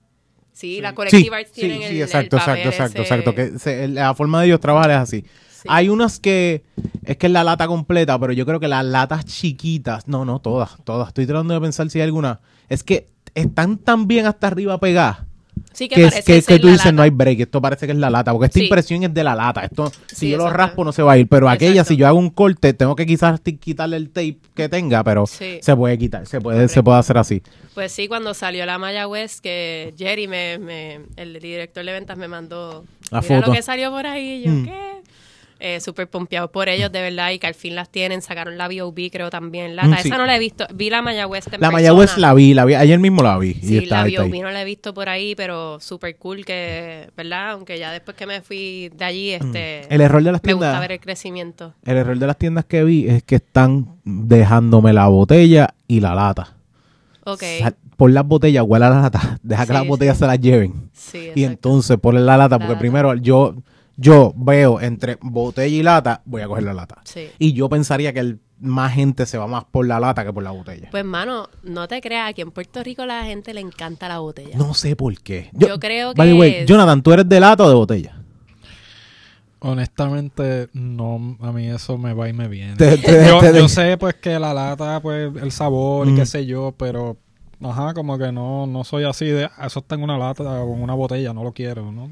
Sí, 0.53 0.81
las 0.81 0.91
Sí, 0.91 0.97
Collective 0.97 1.37
Arts 1.37 1.51
sí, 1.55 1.61
tienen 1.61 1.79
sí, 1.79 1.85
el, 1.87 1.93
el 1.97 2.03
exacto, 2.03 2.37
papel 2.37 2.67
exacto, 2.67 3.03
exacto, 3.03 3.03
ese- 3.03 3.15
exacto. 3.15 3.35
Que 3.35 3.59
se- 3.59 3.89
la 3.89 4.15
forma 4.15 4.41
de 4.41 4.47
ellos 4.49 4.61
trabajar 4.61 4.91
es 4.91 4.97
así. 4.99 5.25
Sí. 5.51 5.69
Hay 5.69 5.89
unas 5.89 6.19
que 6.19 6.63
es 7.05 7.17
que 7.17 7.27
es 7.27 7.33
la 7.33 7.45
lata 7.45 7.67
completa, 7.67 8.19
pero 8.19 8.33
yo 8.33 8.47
creo 8.47 8.61
que 8.61 8.69
las 8.69 8.85
latas 8.85 9.25
chiquitas, 9.27 10.09
no, 10.09 10.25
no, 10.25 10.41
todas, 10.41 10.77
todas. 10.85 11.09
Estoy 11.09 11.27
tratando 11.27 11.55
de 11.55 11.61
pensar 11.61 11.89
si 11.91 11.99
hay 11.99 12.05
alguna. 12.05 12.41
Es 12.69 12.83
que 12.83 13.09
están 13.35 13.77
tan 13.79 14.07
bien 14.07 14.27
hasta 14.27 14.47
arriba 14.49 14.79
pegadas 14.81 15.19
Sí, 15.73 15.89
que 15.89 15.95
que, 15.95 16.23
que, 16.25 16.43
que 16.43 16.59
tú 16.59 16.67
dices 16.67 16.87
lata. 16.87 16.93
no 16.93 17.03
hay 17.03 17.11
break, 17.11 17.41
esto 17.41 17.61
parece 17.63 17.87
que 17.87 17.93
es 17.93 17.99
la 17.99 18.11
lata, 18.11 18.33
porque 18.33 18.47
esta 18.47 18.59
Sí. 18.59 18.65
impresión 18.65 19.03
es 19.05 19.15
de 19.15 19.23
la 19.25 19.35
lata. 19.35 19.63
Esto, 19.65 19.91
si 20.09 20.17
Sí, 20.17 20.31
yo 20.31 20.37
lo 20.37 20.45
exacto. 20.45 20.59
raspo 20.59 20.85
no 20.85 20.93
se 20.93 21.03
va 21.03 21.13
a 21.13 21.19
ir, 21.19 21.29
pero 21.29 21.49
aquella 21.49 21.71
Exacto. 21.73 21.89
si 21.89 21.97
yo 21.97 22.07
hago 22.09 22.19
un 22.19 22.31
corte 22.31 22.73
tengo 22.75 22.97
que 22.97 23.07
quizás 23.07 23.41
quitarle 23.61 23.97
el 23.97 24.09
tape 24.11 24.39
que 24.55 24.69
tenga, 24.69 25.05
pero 25.05 25.27
Sí. 25.27 25.59
se 25.63 25.77
puede 25.77 25.97
quitar, 25.97 26.27
se 26.27 26.41
puede, 26.41 26.69
se 26.69 26.83
puede 26.83 26.99
hacer 26.99 27.19
así. 27.19 27.43
Pues 27.75 27.93
sí, 27.93 28.09
cuando 28.09 28.35
salió 28.35 28.67
la 28.67 28.79
Maya 28.79 29.07
West, 29.07 29.41
que 29.41 29.95
Jerry, 29.97 30.27
me, 30.27 30.59
me- 30.59 31.01
el 31.17 31.39
director 31.39 31.85
de 31.85 31.93
ventas, 31.93 32.19
me 32.19 32.27
mandó 32.29 32.85
La 33.13 33.21
Mira 33.21 33.37
foto. 33.37 33.47
lo 33.49 33.53
que 33.57 33.63
salió 33.63 33.91
por 33.91 34.07
ahí. 34.07 34.43
Yo, 34.45 34.51
Mm. 34.53 34.65
¿qué? 34.65 34.81
Eh, 35.63 35.79
Súper 35.81 36.09
pompeado 36.09 36.51
por 36.51 36.69
ellos, 36.71 36.91
de 36.91 37.03
verdad, 37.03 37.31
y 37.33 37.39
que 37.39 37.47
al 37.47 37.55
fin 37.55 37.75
las 37.75 37.91
tienen. 37.91 38.23
Sacaron 38.23 38.57
la 38.57 38.67
B.O.B., 38.67 39.11
creo 39.13 39.29
también. 39.31 39.77
Lata. 39.77 39.89
Mm, 39.89 39.97
sí. 39.99 40.09
Esa 40.09 40.17
no 40.19 40.25
la 40.27 40.37
he 40.37 40.39
visto. 40.39 40.67
Vi 40.75 40.89
la 40.89 41.03
Maya 41.03 41.27
West 41.27 41.53
en 41.53 41.61
La. 41.61 41.71
Mayagüez 41.71 42.17
la 42.17 42.33
vi, 42.35 42.55
la 42.55 42.65
vi, 42.65 42.75
ayer 42.75 42.99
mismo 42.99 43.23
la 43.23 43.37
vi. 43.39 43.51
y 43.51 43.67
Sí, 43.67 43.79
está, 43.79 43.99
la. 43.99 44.05
B.O.B. 44.05 44.41
no 44.41 44.51
la 44.51 44.63
he 44.63 44.65
visto 44.65 44.95
por 44.95 45.09
ahí, 45.11 45.35
pero 45.35 45.79
súper 45.81 46.17
cool 46.17 46.45
que, 46.45 47.11
¿verdad? 47.17 47.51
Aunque 47.51 47.79
ya 47.79 47.93
después 47.93 48.17
que 48.17 48.27
me 48.27 48.41
fui 48.41 48.91
de 48.97 49.05
allí, 49.05 49.31
este... 49.33 49.83
Mm. 49.89 49.93
El 49.93 50.01
error 50.01 50.23
de 50.23 50.33
las 50.33 50.43
Me 50.43 50.53
gusta 50.55 50.67
tiendas, 50.67 50.81
ver 50.81 50.93
el 50.93 51.01
crecimiento. 51.01 51.75
el 51.85 51.97
error 51.99 52.19
de 52.19 52.27
las 52.27 52.39
tiendas 52.39 52.65
que 52.65 52.83
vi 52.83 53.07
es 53.09 53.23
que 53.23 53.35
están 53.37 53.87
dejándome 54.05 54.93
la 54.93 55.09
botella 55.09 55.75
y 55.87 56.01
la 56.01 56.15
lata. 56.15 56.55
Ok. 57.25 57.43
Sal- 57.61 57.77
Pon 57.97 58.15
las 58.15 58.25
botellas, 58.27 58.65
huele 58.67 58.87
a 58.87 58.89
la 58.91 59.01
lata, 59.03 59.39
deja 59.43 59.67
que 59.67 59.75
las 59.75 59.87
botellas 59.87 60.17
sí. 60.17 60.21
se 60.21 60.27
las 60.27 60.41
lleven. 60.41 60.89
Sí, 60.95 61.33
Y 61.35 61.45
entonces 61.45 61.99
ponle 61.99 62.23
la 62.23 62.39
lata, 62.39 62.55
La 62.55 62.59
porque 62.61 62.69
lata. 62.73 62.79
primero 62.81 63.15
yo, 63.15 63.57
yo 64.01 64.33
veo 64.35 64.81
entre 64.81 65.19
botella 65.21 65.77
y 65.77 65.83
lata, 65.83 66.23
voy 66.25 66.41
a 66.43 66.47
coger 66.49 66.65
la 66.65 66.73
lata. 66.73 67.03
Sí. 67.05 67.29
Y 67.39 67.53
yo 67.53 67.69
pensaría 67.69 68.13
que 68.15 68.21
el- 68.21 68.41
más 68.63 68.93
gente 68.93 69.25
se 69.25 69.39
va 69.39 69.47
más 69.47 69.65
por 69.65 69.87
la 69.87 69.99
lata 70.01 70.23
que 70.25 70.33
por 70.35 70.43
la 70.43 70.51
botella. 70.51 70.89
Pues, 70.91 71.03
mano, 71.05 71.49
no 71.63 71.89
te 71.89 72.01
creas, 72.03 72.29
aquí 72.31 72.43
en 72.43 72.51
Puerto 72.51 72.83
Rico 72.83 73.03
a 73.03 73.07
la 73.07 73.25
gente 73.25 73.55
le 73.55 73.61
encanta 73.63 74.07
la 74.09 74.19
botella. 74.19 74.57
no 74.57 74.75
sé 74.75 74.97
por 74.97 75.19
qué. 75.21 75.49
Yo 75.55 75.79
creo 75.81 76.13
By 76.15 76.29
the 76.29 76.35
que 76.35 76.39
way, 76.41 76.55
es- 76.57 76.67
Jonathan, 76.67 77.03
¿tú 77.03 77.13
eres 77.13 77.27
de 77.29 77.41
lata 77.41 77.65
o 77.65 77.69
de 77.69 77.75
botella? 77.75 78.17
Honestamente, 79.63 80.69
no, 80.73 81.37
a 81.41 81.53
mí 81.53 81.69
eso 81.69 81.99
me 81.99 82.15
va 82.15 82.29
y 82.29 82.33
me 82.33 82.49
viene. 82.49 82.77
Te- 82.77 82.97
te- 82.97 83.27
yo, 83.29 83.41
te- 83.41 83.55
yo 83.55 83.69
sé 83.69 83.99
pues 83.99 84.15
que 84.15 84.39
la 84.39 84.55
lata, 84.55 85.01
pues 85.01 85.31
el 85.37 85.53
sabor 85.53 86.09
y 86.09 86.13
Mm. 86.13 86.17
qué 86.17 86.27
sé 86.27 86.47
yo, 86.47 86.75
pero 86.79 87.19
ajá, 87.63 87.93
como 87.93 88.17
que 88.17 88.33
no, 88.33 88.67
no 88.67 88.85
soy 88.85 89.05
así 89.05 89.27
de, 89.27 89.45
"Ah, 89.59 89.67
eso 89.67 89.81
está 89.81 89.97
en 89.97 90.03
una 90.03 90.17
lata 90.17 90.45
o 90.45 90.75
en 90.75 90.83
una 90.83 90.95
botella, 90.95 91.35
no 91.35 91.45
lo 91.45 91.53
quiero, 91.53 91.93
¿no? 91.93 92.11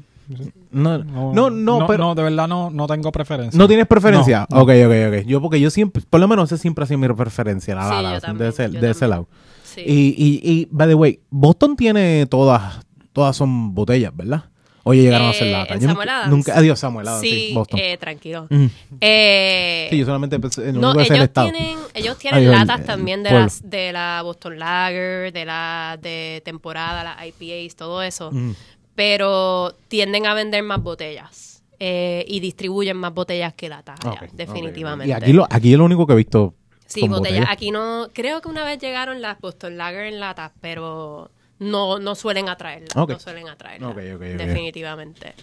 No, 0.71 0.97
No, 0.99 1.33
no, 1.33 1.49
no, 1.49 1.87
pero 1.87 2.03
no, 2.05 2.15
de 2.15 2.23
verdad 2.23 2.47
no, 2.47 2.69
no 2.69 2.87
tengo 2.87 3.11
preferencia. 3.11 3.57
¿No 3.57 3.67
tienes 3.67 3.87
preferencia? 3.87 4.45
No, 4.49 4.57
no. 4.57 4.63
Ok, 4.63 4.69
ok, 4.85 4.93
ok. 5.21 5.25
Yo, 5.27 5.41
porque 5.41 5.59
yo 5.59 5.69
siempre, 5.69 6.03
por 6.09 6.19
lo 6.19 6.27
menos 6.27 6.51
ese 6.51 6.61
siempre 6.61 6.83
ha 6.83 6.87
sido 6.87 6.99
mi 6.99 7.07
preferencia, 7.07 7.75
la 7.75 7.89
Sí, 7.89 8.03
yo 8.03 8.09
de, 8.11 8.21
también, 8.21 8.49
ese, 8.49 8.69
de 8.69 8.89
ese 8.91 9.07
lado. 9.07 9.27
Sí. 9.63 9.81
Y, 9.85 10.15
y, 10.17 10.41
y, 10.43 10.67
by 10.71 10.87
the 10.87 10.95
way, 10.95 11.19
Boston 11.29 11.75
tiene 11.75 12.25
todas, 12.27 12.79
todas 13.13 13.35
son 13.35 13.73
botellas, 13.73 14.15
¿verdad? 14.15 14.45
Oye, 14.83 15.01
llegaron 15.03 15.27
a 15.29 15.33
ser 15.33 15.47
Eh, 15.47 15.51
lata. 15.51 15.75
Yo 15.75 15.81
Samuel 15.89 15.97
nunca, 16.07 16.17
Adams. 16.17 16.31
nunca, 16.31 16.57
adiós, 16.57 16.79
Samuel 16.79 17.07
Adams, 17.07 17.21
sí, 17.21 17.29
sí, 17.49 17.53
Boston. 17.53 17.79
eh, 17.79 17.97
tranquilo. 17.97 18.47
Mm. 18.49 18.65
Eh, 19.01 19.87
Sí, 19.91 19.97
yo 19.99 20.05
solamente 20.05 20.39
pensé 20.39 20.71
no, 20.73 20.93
sé 20.93 20.99
el 21.01 21.05
ellos 21.13 21.23
estado. 21.25 21.51
tienen, 21.51 21.77
ellos 21.93 22.17
tienen 22.17 22.39
Ay, 22.39 22.45
latas 22.47 22.79
el 22.79 22.85
también 22.85 23.21
de 23.23 23.31
las 23.31 23.69
de 23.69 23.91
la 23.91 24.21
Boston 24.23 24.57
Lager, 24.57 25.31
de 25.33 25.45
la 25.45 25.99
de 26.01 26.41
temporada, 26.45 27.03
las 27.03 27.17
IPAs, 27.27 27.75
todo 27.75 28.01
eso. 28.01 28.31
Mm. 28.31 28.51
Pero 28.99 29.73
tienden 29.87 30.25
a 30.25 30.33
vender 30.33 30.61
más 30.61 30.83
botellas 30.83 31.63
eh, 31.79 32.25
y 32.27 32.41
distribuyen 32.41 32.97
más 32.97 33.13
botellas 33.13 33.53
que 33.53 33.69
latas, 33.69 33.97
allá, 34.03 34.11
Ok, 34.23 34.23
ok, 34.23 34.31
definitivamente. 34.33 35.07
Y 35.07 35.13
aquí, 35.13 35.31
lo, 35.31 35.47
aquí 35.49 35.71
es 35.71 35.77
lo 35.77 35.85
único 35.85 36.05
que 36.05 36.11
he 36.11 36.15
visto 36.17 36.53
Sí, 36.85 37.07
botellas. 37.07 37.19
botellas. 37.19 37.45
Aquí 37.49 37.71
no, 37.71 38.09
creo 38.13 38.41
que 38.41 38.49
una 38.49 38.65
vez 38.65 38.77
llegaron 38.79 39.21
las 39.21 39.39
Boston 39.39 39.77
Lager 39.77 40.03
en 40.07 40.19
latas, 40.19 40.51
pero 40.59 41.31
no, 41.59 41.97
no 41.99 42.13
suelen 42.15 42.49
atraerlas. 42.49 42.93
No 42.93 43.19
suelen 43.19 43.47
atraerlas. 43.47 43.95
Definitivamente. 43.95 45.33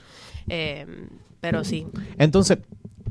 Eh, 0.51 0.85
pero 1.41 1.65
sí. 1.65 1.87
Entonces, 2.19 2.59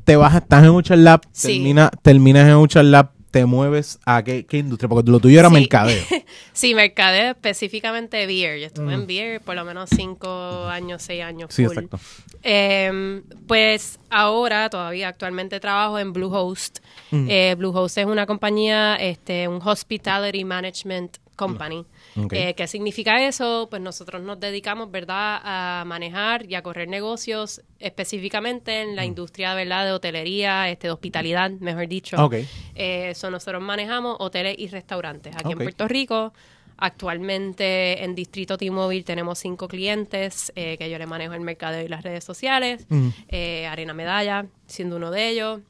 te 0.03 0.15
vas, 0.15 0.35
estás 0.35 0.63
en 0.63 0.69
Uchar 0.69 0.99
Lab, 0.99 1.21
Sí. 1.31 1.53
termina, 1.53 1.89
terminas 2.03 2.47
en 2.47 2.57
Uchar 2.57 2.85
Lab, 2.85 3.13
te 3.35 3.45
mueves 3.45 3.99
a 4.05 4.23
qué, 4.23 4.45
qué 4.45 4.59
industria, 4.59 4.87
porque 4.87 5.11
lo 5.11 5.19
tuyo 5.19 5.37
era 5.41 5.49
Sí. 5.49 5.55
mercadeo. 5.55 6.01
Sí, 6.53 6.73
mercadeo 6.73 7.31
específicamente 7.31 8.25
beer. 8.25 8.61
Yo 8.61 8.67
estuve 8.67 8.85
Mm. 8.95 9.01
en 9.01 9.07
beer 9.07 9.41
por 9.41 9.55
lo 9.55 9.65
menos 9.65 9.89
cinco 9.93 10.29
años, 10.69 11.03
seis 11.03 11.21
años. 11.21 11.49
Sí, 11.53 11.65
full. 11.65 11.73
exacto. 11.73 11.99
Eh, 12.43 13.21
pues 13.45 13.99
ahora, 14.09 14.69
todavía 14.69 15.09
actualmente 15.09 15.59
trabajo 15.59 15.99
en 15.99 16.13
Bluehost. 16.13 16.79
Mm. 17.11 17.27
Eh, 17.29 17.55
Bluehost 17.57 17.97
es 17.97 18.05
una 18.05 18.25
compañía, 18.25 18.95
este, 18.95 19.49
un 19.49 19.59
hospitality 19.61 20.45
management 20.45 21.17
company. 21.35 21.85
Eh, 22.31 22.53
¿Qué 22.55 22.67
significa 22.67 23.25
eso? 23.27 23.67
Pues 23.69 23.81
nosotros 23.81 24.21
nos 24.21 24.39
dedicamos, 24.39 24.89
¿verdad?, 24.89 25.39
a 25.43 25.83
manejar 25.85 26.45
y 26.49 26.55
a 26.55 26.61
correr 26.61 26.87
negocios 26.87 27.61
específicamente 27.79 28.81
en 28.81 28.95
la 28.95 29.01
Mm. 29.03 29.05
industria, 29.07 29.53
¿verdad?, 29.53 29.85
de 29.85 29.91
hotelería, 29.91 30.69
este, 30.69 30.87
de 30.87 30.93
hospitalidad, 30.93 31.51
mejor 31.51 31.87
dicho. 31.87 32.15
Ok. 32.23 32.35
Eh, 32.75 33.13
so 33.15 33.29
nosotros 33.29 33.61
manejamos 33.61 34.15
hoteles 34.19 34.55
y 34.57 34.67
restaurantes 34.67 35.35
aquí 35.35 35.51
en 35.51 35.57
Puerto 35.57 35.87
Rico. 35.87 36.33
Actualmente 36.77 38.03
en 38.03 38.15
Distrito 38.15 38.57
T-Mobile 38.57 39.03
tenemos 39.03 39.39
cinco 39.39 39.67
clientes 39.67 40.51
eh, 40.55 40.77
que 40.77 40.89
yo 40.89 40.97
le 40.97 41.05
manejo 41.05 41.33
el 41.33 41.41
mercadeo 41.41 41.85
y 41.85 41.87
las 41.87 42.03
redes 42.03 42.23
sociales. 42.23 42.85
Mm. 42.89 43.09
Eh, 43.29 43.67
Arena 43.67 43.93
Medalla, 43.93 44.45
siendo 44.65 44.95
uno 44.97 45.11
de 45.11 45.29
ellos. 45.29 45.61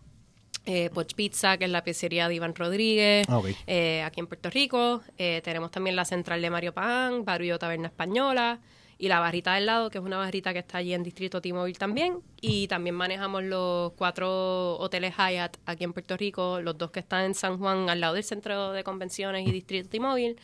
Eh, 0.66 0.90
Poch 0.94 1.14
Pizza, 1.14 1.58
que 1.58 1.66
es 1.66 1.72
la 1.72 1.84
pizzería 1.84 2.28
de 2.28 2.36
Iván 2.36 2.56
Rodríguez, 2.56 3.28
Ah, 3.30 3.42
eh, 3.68 4.02
aquí 4.04 4.20
en 4.20 4.28
Puerto 4.28 4.50
Rico. 4.50 5.02
Eh, 5.18 5.42
tenemos 5.44 5.70
también 5.72 5.96
la 5.96 6.06
central 6.06 6.42
de 6.42 6.50
Mario 6.50 6.74
Pan, 6.74 7.24
Barrio 7.24 7.60
Taberna 7.60 7.88
Española 7.88 8.60
y 8.98 9.08
la 9.08 9.20
barrita 9.20 9.54
del 9.56 9.66
lado, 9.66 9.90
que 9.90 9.98
es 9.98 10.04
una 10.04 10.18
barrita 10.18 10.54
que 10.54 10.60
está 10.60 10.78
allí 10.80 10.94
en 10.94 11.04
Distrito 11.04 11.42
T-Mobile 11.42 11.78
también. 11.78 12.20
Y 12.42 12.68
también 12.68 12.96
manejamos 12.96 13.44
los 13.44 13.92
cuatro 13.94 14.78
hoteles 14.78 15.14
Hyatt 15.18 15.58
aquí 15.66 15.84
en 15.84 15.94
Puerto 15.94 16.18
Rico, 16.18 16.62
los 16.62 16.78
dos 16.78 16.92
que 16.92 17.02
están 17.02 17.26
en 17.26 17.36
San 17.36 17.58
Juan, 17.60 17.90
al 17.90 18.00
lado 18.00 18.16
del 18.16 18.24
centro 18.24 18.72
de 18.72 18.84
convenciones 18.84 19.48
y 19.48 19.52
Distrito 19.52 19.90
T-Mobile, 19.90 20.36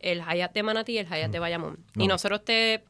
el 0.00 0.22
Hyatt 0.22 0.54
de 0.54 0.62
Manatí 0.62 0.92
y 0.92 0.98
el 0.98 1.06
Hyatt 1.06 1.30
de 1.30 1.38
Bayamón. 1.38 1.78
Y 1.96 2.06
nosotros 2.06 2.44
te, 2.44 2.84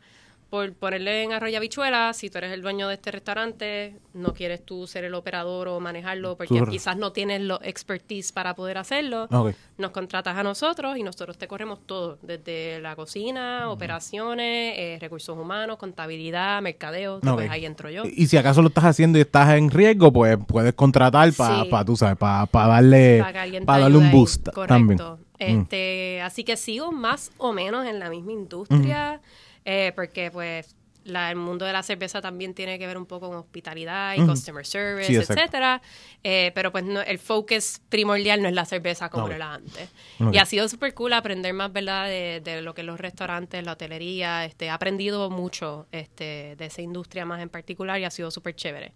por 0.56 0.72
ponerle 0.72 1.22
en 1.22 1.34
Arroyo 1.34 1.58
Habichuela, 1.58 2.14
si 2.14 2.30
tú 2.30 2.38
eres 2.38 2.50
el 2.50 2.62
dueño 2.62 2.88
de 2.88 2.94
este 2.94 3.10
restaurante, 3.10 3.98
no 4.14 4.32
quieres 4.32 4.64
tú 4.64 4.86
ser 4.86 5.04
el 5.04 5.12
operador 5.12 5.68
o 5.68 5.78
manejarlo 5.80 6.34
porque 6.38 6.62
quizás 6.70 6.96
no 6.96 7.12
tienes 7.12 7.42
los 7.42 7.58
expertise 7.62 8.32
para 8.32 8.54
poder 8.54 8.78
hacerlo, 8.78 9.28
Ok. 9.30 9.54
nos 9.76 9.90
contratas 9.90 10.34
a 10.38 10.42
nosotros 10.42 10.96
y 10.96 11.02
nosotros 11.02 11.36
te 11.36 11.46
corremos 11.46 11.80
todo, 11.84 12.16
desde 12.22 12.80
la 12.80 12.96
cocina, 12.96 13.68
operaciones, 13.70 14.74
eh, 14.78 14.96
recursos 14.98 15.36
humanos, 15.36 15.76
contabilidad, 15.76 16.62
mercadeo, 16.62 17.16
Ok. 17.16 17.34
pues 17.34 17.50
ahí 17.50 17.66
entro 17.66 17.90
yo. 17.90 18.04
Y 18.06 18.26
si 18.26 18.38
acaso 18.38 18.62
lo 18.62 18.68
estás 18.68 18.84
haciendo 18.84 19.18
y 19.18 19.20
estás 19.20 19.50
en 19.58 19.70
riesgo, 19.70 20.10
pues 20.10 20.38
puedes 20.46 20.72
contratar 20.72 21.30
para, 21.34 21.64
Sí. 21.64 21.70
tú 21.84 21.96
sabes, 21.96 22.16
para 22.16 22.46
darle, 22.52 23.22
Para 23.66 23.80
darle 23.82 23.98
un 23.98 24.04
ahí. 24.04 24.10
boost 24.12 24.48
Correcto. 24.54 24.66
también. 24.66 24.98
Mm. 25.38 25.60
Este, 25.62 26.22
Así 26.22 26.44
que 26.44 26.56
sigo 26.56 26.92
más 26.92 27.30
o 27.36 27.52
menos 27.52 27.84
en 27.84 27.98
la 27.98 28.08
misma 28.08 28.32
industria, 28.32 29.20
eh, 29.66 29.92
porque 29.94 30.30
pues 30.30 30.74
la- 31.04 31.30
el 31.30 31.36
mundo 31.36 31.64
de 31.64 31.72
la 31.72 31.84
cerveza 31.84 32.20
también 32.20 32.52
tiene 32.52 32.80
que 32.80 32.86
ver 32.88 32.98
un 32.98 33.06
poco 33.06 33.28
con 33.28 33.38
hospitalidad 33.38 34.14
y 34.16 34.26
customer 34.26 34.66
service, 34.66 35.06
Sí, 35.06 35.14
etcétera. 35.14 35.80
Eh, 36.24 36.50
pero 36.52 36.72
pues 36.72 36.82
no, 36.82 37.00
el 37.00 37.20
focus 37.20 37.80
primordial 37.88 38.42
no 38.42 38.48
es 38.48 38.54
la 38.54 38.64
cerveza 38.64 39.08
como 39.08 39.28
era 39.28 39.54
antes. 39.54 39.88
Y 40.32 40.38
ha 40.38 40.44
sido 40.46 40.68
súper 40.68 40.94
cool 40.94 41.12
aprender 41.12 41.54
más, 41.54 41.72
¿verdad? 41.72 42.08
De, 42.08 42.40
de 42.42 42.60
lo 42.60 42.74
que 42.74 42.82
los 42.82 42.98
restaurantes, 42.98 43.64
la 43.64 43.74
hotelería. 43.74 44.44
Este, 44.46 44.64
he 44.64 44.70
aprendido 44.70 45.30
mucho 45.30 45.86
este, 45.92 46.56
de 46.56 46.66
esa 46.66 46.82
industria 46.82 47.24
más 47.24 47.40
en 47.40 47.50
particular 47.50 48.00
y 48.00 48.04
ha 48.04 48.10
sido 48.10 48.32
súper 48.32 48.56
chévere. 48.56 48.92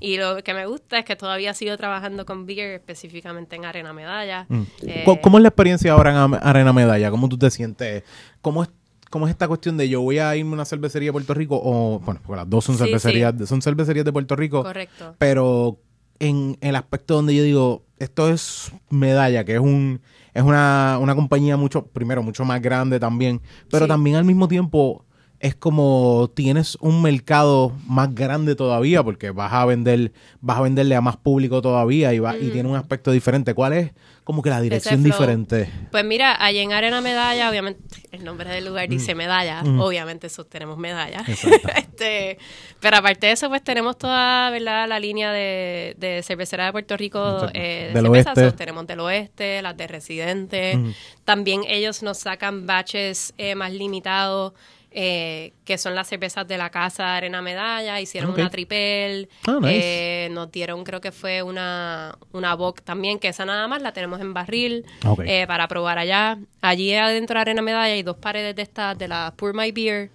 Y 0.00 0.18
lo 0.18 0.44
que 0.44 0.52
me 0.52 0.66
gusta 0.66 0.98
es 0.98 1.06
que 1.06 1.16
todavía 1.16 1.54
sigo 1.54 1.74
trabajando 1.78 2.26
con 2.26 2.44
Beer, 2.44 2.72
específicamente 2.74 3.56
en 3.56 3.64
Arena 3.64 3.94
Medalla. 3.94 4.44
Mm. 4.50 4.62
Eh, 4.86 5.02
¿Cómo- 5.06 5.20
¿Cómo 5.22 5.38
es 5.38 5.42
la 5.42 5.48
experiencia 5.48 5.92
ahora 5.92 6.10
en 6.10 6.34
Arena 6.42 6.74
Medalla? 6.74 7.10
¿Cómo 7.10 7.26
tú 7.26 7.38
te 7.38 7.50
sientes? 7.50 8.02
¿Cómo 8.42 8.64
es, 8.64 8.68
cómo 9.14 9.28
es 9.28 9.30
esta 9.30 9.46
cuestión 9.46 9.76
de 9.76 9.88
yo 9.88 10.00
voy 10.00 10.18
a 10.18 10.34
irme 10.34 10.50
a 10.50 10.54
una 10.54 10.64
cervecería 10.64 11.10
de 11.10 11.12
Puerto 11.12 11.34
Rico? 11.34 11.60
O, 11.62 12.00
bueno, 12.00 12.20
porque 12.26 12.36
las 12.36 12.50
dos 12.50 12.64
son 12.64 12.76
Sí, 12.76 12.82
cervecerías, 12.82 13.32
son 13.48 13.62
cervecerías 13.62 14.04
de 14.04 14.12
Puerto 14.12 14.34
Rico. 14.34 14.64
Correcto. 14.64 15.14
Pero 15.18 15.78
en 16.18 16.58
el 16.60 16.74
aspecto 16.74 17.14
donde 17.14 17.32
yo 17.36 17.44
digo, 17.44 17.84
esto 18.00 18.28
es 18.28 18.72
Medalla, 18.90 19.44
que 19.44 19.54
es 19.54 19.60
un 19.60 20.00
es 20.34 20.42
una, 20.42 20.98
una 21.00 21.14
compañía 21.14 21.56
mucho, 21.56 21.86
primero, 21.86 22.24
mucho 22.24 22.44
más 22.44 22.60
grande 22.60 22.98
también, 22.98 23.40
pero 23.70 23.84
Sí. 23.84 23.88
también 23.88 24.16
al 24.16 24.24
mismo 24.24 24.48
tiempo 24.48 25.04
es 25.44 25.54
como 25.54 26.30
tienes 26.34 26.78
un 26.80 27.02
mercado 27.02 27.70
más 27.86 28.14
grande 28.14 28.56
todavía 28.56 29.02
porque 29.02 29.30
vas 29.30 29.52
a 29.52 29.66
vender 29.66 30.10
vas 30.40 30.56
a 30.56 30.62
venderle 30.62 30.94
a 30.96 31.02
más 31.02 31.18
público 31.18 31.60
todavía 31.60 32.14
y 32.14 32.18
va 32.18 32.34
y 32.34 32.48
tiene 32.48 32.66
un 32.66 32.76
aspecto 32.76 33.10
diferente. 33.10 33.52
¿Cuál 33.52 33.74
es 33.74 33.92
como 34.24 34.40
que 34.40 34.48
la 34.48 34.62
dirección 34.62 35.02
diferente? 35.02 35.68
Pues 35.90 36.02
mira, 36.02 36.42
allí 36.42 36.60
en 36.60 36.72
Arena 36.72 37.02
Medalla, 37.02 37.50
obviamente, 37.50 37.82
el 38.10 38.24
nombre 38.24 38.48
del 38.48 38.64
lugar 38.64 38.88
dice 38.88 39.14
medalla, 39.14 39.60
obviamente 39.78 40.30
sostenemos 40.30 40.78
medalla. 40.78 41.22
Mm. 41.22 41.84
Este, 41.94 42.38
pero 42.80 42.96
aparte 42.96 43.28
de 43.28 43.34
eso, 43.34 43.48
pues 43.48 43.62
tenemos 43.62 43.96
toda, 43.96 44.50
¿verdad? 44.50 44.88
La 44.88 44.98
línea 44.98 45.30
de, 45.30 45.94
de 45.98 46.22
cervecera 46.24 46.66
de 46.66 46.72
Puerto 46.72 46.96
Rico, 46.96 47.46
eh, 47.52 47.90
de 47.92 47.94
Del 47.94 48.06
oeste. 48.06 48.34
sostenemos 48.34 48.86
del 48.86 48.98
oeste, 49.00 49.62
las 49.62 49.76
de 49.76 49.86
residentes. 49.86 50.76
Ujú. 50.76 50.92
También 51.24 51.62
ellos 51.68 52.02
nos 52.02 52.18
sacan 52.18 52.66
batches 52.66 53.32
eh, 53.38 53.54
más 53.54 53.72
limitados. 53.72 54.54
Eh, 54.96 55.52
que 55.64 55.76
son 55.76 55.94
las 55.96 56.06
cervezas 56.08 56.46
de 56.46 56.56
la 56.56 56.70
casa 56.70 57.16
Arena 57.16 57.42
Medalla, 57.42 58.00
hicieron 58.00 58.30
Ok. 58.30 58.38
una 58.38 58.48
tripel, 58.50 59.28
Ah, 59.46 59.58
nice. 59.60 60.26
eh, 60.26 60.28
nos 60.30 60.52
dieron 60.52 60.84
creo 60.84 61.00
que 61.00 61.10
fue 61.10 61.42
una, 61.42 62.16
una 62.32 62.54
bock 62.54 62.80
también, 62.82 63.18
que 63.18 63.26
esa 63.28 63.44
nada 63.44 63.66
más 63.66 63.82
la 63.82 63.92
tenemos 63.92 64.20
en 64.20 64.32
barril 64.32 64.84
Ok. 65.04 65.22
eh, 65.26 65.46
para 65.48 65.66
probar 65.66 65.98
allá. 65.98 66.38
Allí 66.62 66.94
adentro 66.94 67.34
de 67.34 67.40
Arena 67.40 67.60
Medalla 67.62 67.92
hay 67.92 68.02
dos 68.04 68.16
paredes 68.16 68.54
de 68.54 68.62
estas, 68.62 68.96
de 68.96 69.08
la 69.08 69.34
Pour 69.36 69.52
My 69.52 69.72
Beer, 69.72 70.10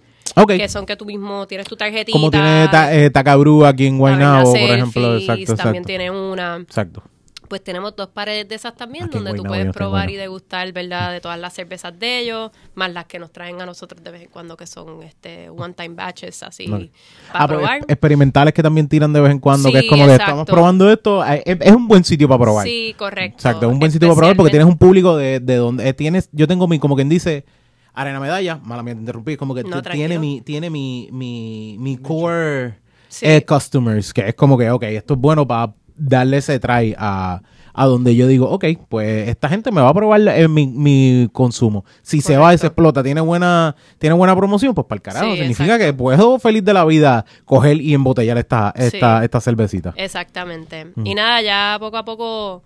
que 0.46 0.68
son 0.68 0.86
que 0.86 0.96
tú 0.96 1.04
mismo 1.04 1.46
tienes 1.46 1.66
tu 1.66 1.76
tarjetita. 1.76 2.12
Como 2.16 2.30
tiene 2.30 2.66
ta- 2.70 2.94
eh, 2.94 3.10
Tacabru 3.10 3.66
aquí 3.66 3.86
en 3.86 3.98
Guaynabo, 3.98 4.50
por 4.52 4.60
ejemplo. 4.62 5.18
selfies, 5.18 5.28
Exacto, 5.28 5.56
También 5.62 5.82
exacto. 5.82 5.86
tiene 5.86 6.10
una. 6.10 6.56
Exacto. 6.56 7.02
Pues 7.50 7.64
tenemos 7.64 7.96
dos 7.96 8.06
paredes 8.10 8.48
de 8.48 8.54
esas 8.54 8.76
también, 8.76 9.06
Aquí 9.06 9.18
en 9.18 9.24
donde 9.24 9.36
tú 9.36 9.42
puedes 9.42 9.72
probar 9.72 10.02
bueno. 10.06 10.12
y 10.12 10.16
degustar, 10.16 10.72
¿verdad? 10.72 11.10
De 11.10 11.20
todas 11.20 11.36
las 11.36 11.52
cervezas 11.52 11.98
de 11.98 12.20
ellos, 12.20 12.52
más 12.76 12.92
las 12.92 13.06
que 13.06 13.18
nos 13.18 13.32
traen 13.32 13.60
a 13.60 13.66
nosotros 13.66 14.04
de 14.04 14.12
vez 14.12 14.22
en 14.22 14.28
cuando, 14.28 14.56
que 14.56 14.68
son 14.68 15.02
este 15.02 15.50
one-time 15.50 15.96
batches, 15.96 16.44
así, 16.44 16.68
Vale. 16.68 16.92
para 17.32 17.44
Ah, 17.44 17.48
probar. 17.48 17.80
experimentales 17.88 18.54
que 18.54 18.62
también 18.62 18.86
tiran 18.86 19.12
de 19.12 19.20
vez 19.20 19.32
en 19.32 19.40
cuando, 19.40 19.72
que 19.72 19.80
es 19.80 19.88
como 19.88 20.06
que 20.06 20.12
estamos 20.12 20.46
probando 20.46 20.88
esto. 20.92 21.26
eh, 21.26 21.42
Es, 21.44 21.58
es 21.60 21.72
un 21.72 21.88
buen 21.88 22.04
sitio 22.04 22.28
para 22.28 22.38
probar. 22.38 22.64
Sí, 22.64 22.94
correcto. 22.96 23.38
Exacto, 23.38 23.66
es 23.66 23.72
un 23.72 23.80
buen 23.80 23.90
sitio 23.90 24.06
para 24.06 24.16
probar 24.16 24.36
porque 24.36 24.50
tienes 24.52 24.68
un 24.68 24.78
público 24.78 25.16
de, 25.16 25.40
de 25.40 25.56
donde 25.56 25.88
eh, 25.88 25.92
tienes, 25.92 26.28
yo 26.30 26.46
tengo 26.46 26.68
mi, 26.68 26.78
como 26.78 26.94
quien 26.94 27.08
dice, 27.08 27.44
Arena 27.94 28.20
Medalla, 28.20 28.60
mala 28.62 28.84
mía 28.84 28.94
te 28.94 29.00
interrumpí, 29.00 29.36
como 29.36 29.56
que 29.56 29.64
No, 29.64 29.82
tiene 29.82 30.20
mi, 30.20 30.40
tiene 30.40 30.70
mi, 30.70 31.08
mi, 31.10 31.74
mi 31.80 31.96
core 31.96 32.78
Sí. 33.08 33.26
eh, 33.26 33.44
customers, 33.44 34.14
que 34.14 34.28
es 34.28 34.34
como 34.36 34.56
que, 34.56 34.70
ok, 34.70 34.84
esto 34.84 35.14
es 35.14 35.20
bueno 35.20 35.44
para 35.44 35.74
darle 36.00 36.38
ese 36.38 36.58
try 36.58 36.94
a, 36.98 37.42
a 37.72 37.86
donde 37.86 38.16
yo 38.16 38.26
digo, 38.26 38.48
ok, 38.50 38.64
pues 38.88 39.28
esta 39.28 39.48
gente 39.48 39.70
me 39.70 39.80
va 39.80 39.88
a 39.90 39.94
probar 39.94 40.20
eh, 40.28 40.48
mi, 40.48 40.66
mi 40.66 41.28
consumo. 41.32 41.84
Si 42.02 42.20
se 42.20 42.36
va 42.36 42.52
y 42.54 42.58
se 42.58 42.66
explota, 42.66 43.02
tiene 43.02 43.20
buena, 43.20 43.76
tiene 43.98 44.14
buena 44.16 44.34
promoción, 44.34 44.74
pues 44.74 44.86
para 44.86 44.96
el 44.96 45.02
carajo. 45.02 45.26
Sí, 45.26 45.36
Significa 45.38 45.76
exacto. 45.76 45.84
que 45.86 45.92
puedo 45.92 46.38
feliz 46.38 46.64
de 46.64 46.72
la 46.74 46.84
vida 46.84 47.24
coger 47.44 47.80
y 47.80 47.94
embotellar 47.94 48.38
esta, 48.38 48.72
esta, 48.76 49.18
Sí. 49.20 49.24
esta 49.24 49.40
cervecita. 49.40 49.94
Exactamente. 49.96 50.86
Mm. 50.96 51.06
Y 51.06 51.14
nada, 51.14 51.42
ya 51.42 51.76
poco 51.78 51.96
a 51.96 52.04
poco 52.04 52.62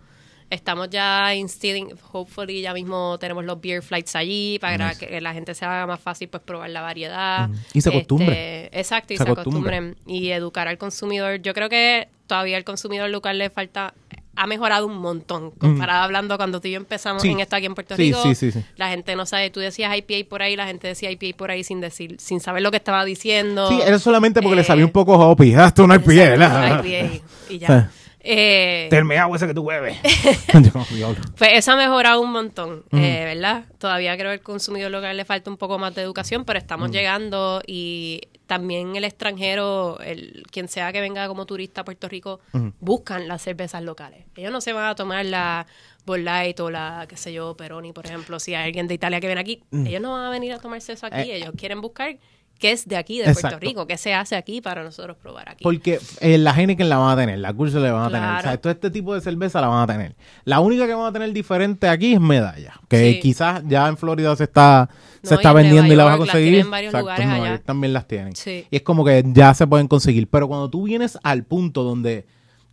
estamos 0.50 0.88
ya 0.90 1.34
instilling, 1.34 1.88
hopefully 2.12 2.60
ya 2.62 2.72
mismo 2.74 3.18
tenemos 3.18 3.44
los 3.44 3.60
beer 3.60 3.82
flights 3.82 4.14
allí 4.16 4.58
para 4.60 4.94
que 4.94 5.20
la 5.20 5.32
gente 5.32 5.54
se 5.54 5.64
haga 5.64 5.86
más 5.86 6.00
fácil 6.00 6.28
pues 6.28 6.42
probar 6.42 6.70
la 6.70 6.80
variedad. 6.82 7.48
Mm. 7.48 7.54
Y 7.74 7.80
se 7.80 7.88
acostumbre. 7.90 8.64
Este, 8.66 8.78
exacto, 8.80 9.12
y 9.14 9.16
Se 9.16 9.24
se, 9.24 9.30
acostumbre. 9.30 9.76
acostumbren. 9.76 9.96
Y 10.06 10.30
educar 10.30 10.68
al 10.68 10.78
consumidor. 10.78 11.40
Yo 11.42 11.54
creo 11.54 11.68
que 11.68 12.08
todavía 12.26 12.56
al 12.56 12.64
consumidor 12.64 13.10
local 13.10 13.38
le 13.38 13.50
falta 13.50 13.94
ha 14.36 14.48
mejorado 14.48 14.88
un 14.88 14.96
montón 14.98 15.52
comparado 15.52 16.02
hablando 16.02 16.36
cuando 16.36 16.60
tú 16.60 16.66
y 16.66 16.72
yo 16.72 16.76
empezamos 16.78 17.22
Sí. 17.22 17.28
en 17.30 17.38
esto 17.38 17.54
aquí 17.54 17.66
en 17.66 17.74
Puerto 17.76 17.94
Sí, 17.94 18.06
Rico. 18.06 18.20
sí, 18.24 18.34
sí, 18.34 18.50
sí. 18.50 18.64
La 18.76 18.88
gente 18.88 19.14
no 19.14 19.26
sabe, 19.26 19.48
tú 19.50 19.60
decías 19.60 19.96
IPA 19.96 20.28
por 20.28 20.42
ahí, 20.42 20.56
la 20.56 20.66
gente 20.66 20.88
decía 20.88 21.08
IPA 21.12 21.36
por 21.36 21.52
ahí 21.52 21.62
sin 21.62 21.80
decir, 21.80 22.16
sin 22.18 22.40
saber 22.40 22.60
lo 22.62 22.72
que 22.72 22.78
estaba 22.78 23.04
diciendo. 23.04 23.68
Sí, 23.68 23.78
era 23.86 23.96
solamente 24.00 24.42
porque 24.42 24.56
le 24.56 24.62
Eh, 24.62 24.64
sabía 24.64 24.84
un 24.84 24.90
poco 24.90 25.12
hoppy. 25.16 25.54
Ah, 25.54 25.72
pie, 25.72 25.84
Exacto, 25.84 25.86
¿verdad? 25.86 26.84
IPA, 26.84 27.24
y 27.50 27.58
ya. 27.58 27.90
Eh, 28.26 28.86
Terme 28.88 29.18
agua 29.18 29.36
ese 29.36 29.46
que 29.46 29.54
tú 29.54 29.64
bebes. 29.66 29.98
Pues 31.36 31.50
eso 31.52 31.72
ha 31.72 31.76
mejorado 31.76 32.20
un 32.20 32.32
montón, 32.32 32.84
eh, 32.92 33.24
¿verdad? 33.24 33.64
Todavía 33.78 34.16
creo 34.16 34.30
que 34.30 34.34
al 34.34 34.40
consumidor 34.40 34.90
local 34.90 35.16
le 35.16 35.24
falta 35.24 35.50
un 35.50 35.58
poco 35.58 35.78
más 35.78 35.94
de 35.94 36.02
educación, 36.02 36.44
pero 36.44 36.58
estamos 36.58 36.90
llegando 36.90 37.60
y 37.66 38.22
también 38.46 38.96
el 38.96 39.04
extranjero, 39.04 39.98
el 40.00 40.42
quien 40.50 40.68
sea 40.68 40.92
que 40.92 41.00
venga 41.00 41.26
como 41.28 41.44
turista 41.44 41.82
a 41.82 41.84
Puerto 41.84 42.08
Rico, 42.08 42.40
buscan 42.80 43.28
las 43.28 43.42
cervezas 43.42 43.82
locales. 43.82 44.24
Ellos 44.36 44.52
no 44.52 44.60
se 44.60 44.72
van 44.72 44.86
a 44.86 44.94
tomar 44.94 45.24
la 45.26 45.66
Bud 46.06 46.18
Light 46.18 46.58
o 46.60 46.70
la, 46.70 47.06
qué 47.08 47.16
sé 47.16 47.32
yo, 47.32 47.56
Peroni, 47.56 47.92
por 47.92 48.06
ejemplo. 48.06 48.38
Si 48.40 48.54
hay 48.54 48.66
alguien 48.66 48.88
de 48.88 48.94
Italia 48.94 49.20
que 49.20 49.26
viene 49.26 49.40
aquí, 49.40 49.62
ellos 49.72 50.00
no 50.00 50.12
van 50.12 50.24
a 50.24 50.30
venir 50.30 50.52
a 50.52 50.58
tomarse 50.58 50.92
eso 50.92 51.06
aquí. 51.06 51.30
Eh, 51.30 51.36
ellos 51.36 51.52
quieren 51.56 51.80
buscar 51.80 52.16
qué 52.58 52.72
es 52.72 52.86
de 52.88 52.96
aquí, 52.96 53.18
de 53.18 53.24
Exacto. 53.24 53.40
Puerto 53.50 53.58
Rico, 53.60 53.86
qué 53.86 53.96
se 53.98 54.14
hace 54.14 54.36
aquí 54.36 54.60
para 54.60 54.82
nosotros 54.82 55.16
probar 55.16 55.48
aquí. 55.48 55.62
Porque 55.62 55.98
eh, 56.20 56.38
la 56.38 56.52
Heineken 56.52 56.88
la 56.88 56.98
van 56.98 57.10
a 57.10 57.20
tener, 57.20 57.38
la 57.38 57.52
Curso 57.52 57.80
la 57.80 57.92
van 57.92 58.04
a 58.04 58.10
tener. 58.10 58.38
O 58.38 58.42
sea, 58.42 58.56
todo 58.60 58.72
este 58.72 58.90
tipo 58.90 59.14
de 59.14 59.20
cerveza 59.20 59.60
la 59.60 59.68
van 59.68 59.82
a 59.82 59.86
tener. 59.86 60.14
La 60.44 60.60
única 60.60 60.86
que 60.86 60.94
van 60.94 61.06
a 61.06 61.12
tener 61.12 61.32
diferente 61.32 61.88
aquí 61.88 62.14
es 62.14 62.20
medalla. 62.20 62.74
Que 62.88 63.12
Sí. 63.14 63.20
quizás 63.20 63.62
ya 63.66 63.88
en 63.88 63.96
Florida 63.96 64.34
se 64.36 64.44
está, 64.44 64.88
se 65.22 65.34
está 65.34 65.50
y 65.50 65.54
vendiendo 65.54 65.92
y 65.92 65.96
la 65.96 66.04
vas 66.04 66.14
a 66.14 66.18
conseguir. 66.18 66.48
tienen 66.50 66.64
en 66.66 66.70
varios 66.70 66.92
lugares 66.94 67.20
en 67.22 67.28
Nueva 67.30 67.44
allá. 67.44 67.54
York 67.54 67.64
también 67.66 67.92
las 67.92 68.06
tienen. 68.06 68.36
Sí. 68.36 68.66
Y 68.70 68.76
es 68.76 68.82
como 68.82 69.04
que 69.04 69.22
ya 69.26 69.52
se 69.54 69.66
pueden 69.66 69.88
conseguir. 69.88 70.28
Pero 70.28 70.48
cuando 70.48 70.70
tú 70.70 70.84
vienes 70.84 71.18
al 71.22 71.44
punto 71.44 71.82
donde 71.82 72.26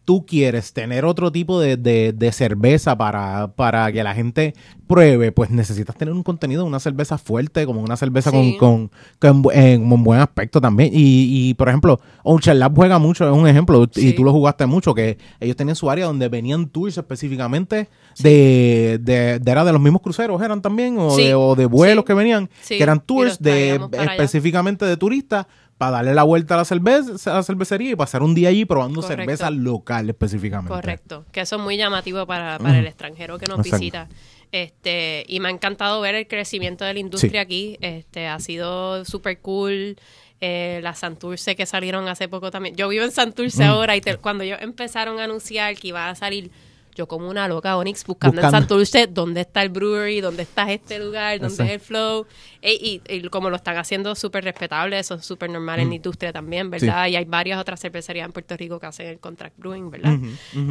tú 0.04 0.26
quieres 0.26 0.74
tener 0.74 1.06
otro 1.06 1.32
tipo 1.32 1.60
de, 1.60 1.78
de- 1.78 2.12
de 2.12 2.32
cerveza 2.32 2.98
para, 2.98 3.54
para 3.56 3.92
que 3.92 4.04
la 4.04 4.14
gente 4.16 4.54
pruebe, 4.88 5.32
pues 5.32 5.50
necesitas 5.52 5.96
tener 5.96 6.14
un 6.14 6.24
contenido, 6.24 6.66
una 6.66 6.80
cerveza 6.80 7.18
fuerte, 7.18 7.66
como 7.66 7.82
una 7.82 7.96
cerveza 7.96 8.30
Sí. 8.32 8.58
con, 8.60 8.90
con, 9.20 9.44
con 9.44 9.54
un 9.94 10.04
buen 10.04 10.20
aspecto 10.20 10.60
también. 10.60 10.90
Y, 10.94 11.50
y, 11.50 11.54
por 11.54 11.70
ejemplo, 11.70 12.00
Ocean 12.24 12.60
Lab 12.60 12.76
juega 12.76 13.00
mucho, 13.00 13.30
es 13.32 13.38
un 13.38 13.48
ejemplo, 13.48 13.88
y 13.96 14.14
tú 14.14 14.24
lo 14.24 14.32
jugaste 14.34 14.66
mucho, 14.66 14.94
que 14.94 15.18
ellos 15.40 15.56
tenían 15.56 15.76
su 15.78 15.90
área 15.90 16.06
donde 16.08 16.28
venían 16.28 16.68
tours 16.68 16.98
específicamente 16.98 17.88
de, 18.20 19.00
de, 19.02 19.40
de, 19.40 19.52
era 19.52 19.64
de 19.64 19.72
los 19.72 19.82
mismos 19.82 20.02
cruceros, 20.02 20.42
eran 20.42 20.62
también, 20.62 20.98
o, 21.00 21.16
de, 21.16 21.34
o 21.36 21.56
de 21.56 21.66
vuelos 21.68 22.04
que 22.06 22.14
venían, 22.14 22.50
que 22.68 22.82
eran 22.82 23.00
tours 23.00 23.40
de 23.40 23.80
allá. 23.98 24.12
específicamente 24.14 24.86
de 24.86 24.98
turistas 24.98 25.46
para 25.82 25.94
darle 25.94 26.14
la 26.14 26.22
vuelta 26.22 26.54
a 26.54 26.58
la 26.58 26.66
cerveza, 26.66 27.32
a 27.32 27.38
la 27.38 27.42
cervecería 27.44 27.90
y 27.90 27.96
pasar 27.96 28.22
un 28.22 28.36
día 28.36 28.50
allí 28.50 28.66
probando 28.66 29.02
Correcto. 29.02 29.20
cerveza 29.24 29.50
local 29.50 30.08
específicamente. 30.12 30.72
Correcto, 30.72 31.26
que 31.32 31.42
eso 31.42 31.56
es 31.56 31.62
muy 31.64 31.76
llamativo 31.76 32.28
para, 32.28 32.60
para 32.60 32.78
el 32.78 32.86
extranjero 32.86 33.40
que 33.40 33.48
nos 33.48 33.58
Exacto. 33.62 33.78
visita. 33.80 34.08
Este, 34.52 35.26
y 35.28 35.40
me 35.40 35.48
ha 35.48 35.52
encantado 35.52 36.00
ver 36.00 36.14
el 36.14 36.28
crecimiento 36.28 36.86
de 36.86 36.94
la 36.94 37.00
industria 37.00 37.42
aquí. 37.42 37.78
Este, 37.82 38.28
ha 38.28 38.40
sido 38.40 39.04
súper 39.06 39.40
cool. 39.40 39.98
Eh, 40.40 40.82
las 40.84 41.00
Santurce 41.00 41.56
que 41.56 41.66
salieron 41.66 42.08
hace 42.08 42.28
poco 42.28 42.52
también. 42.52 42.76
Yo 42.76 42.88
vivo 42.88 43.04
en 43.04 43.12
Santurce 43.12 43.64
ahora 43.64 43.96
y 43.96 44.02
te- 44.02 44.18
cuando 44.18 44.44
ellos 44.44 44.60
empezaron 44.62 45.20
a 45.20 45.24
anunciar 45.24 45.76
que 45.78 45.88
iba 45.88 46.10
a 46.10 46.14
salir, 46.16 46.52
yo 46.96 47.08
como 47.08 47.30
una 47.30 47.48
loca 47.48 47.78
Onyx 47.78 48.06
buscando, 48.06 48.36
Buscando. 48.36 48.58
en 48.58 48.62
Santurce 48.62 49.08
dónde 49.08 49.42
está 49.42 49.62
el 49.64 49.70
brewery, 49.70 50.22
dónde 50.22 50.44
está 50.44 50.72
este 50.72 51.00
lugar, 51.00 51.40
dónde 51.40 51.64
es 51.66 51.70
el 51.72 51.80
flow. 51.80 52.26
Y, 52.62 53.02
y 53.10 53.22
como 53.30 53.50
lo 53.50 53.56
están 53.56 53.78
haciendo 53.78 54.14
súper 54.16 54.44
respetable, 54.44 55.00
eso 55.00 55.16
es 55.16 55.26
súper 55.26 55.50
normal 55.50 55.80
en 55.80 55.90
la 55.90 55.96
industria 55.96 56.32
también, 56.32 56.70
¿verdad? 56.70 57.08
Y 57.08 57.16
hay 57.16 57.26
varias 57.26 57.60
otras 57.60 57.80
cervecerías 57.80 58.26
en 58.26 58.32
Puerto 58.32 58.56
Rico 58.56 58.80
que 58.80 58.86
hacen 58.86 59.08
el 59.08 59.20
contract 59.20 59.58
brewing, 59.58 59.90
¿verdad? 59.90 60.18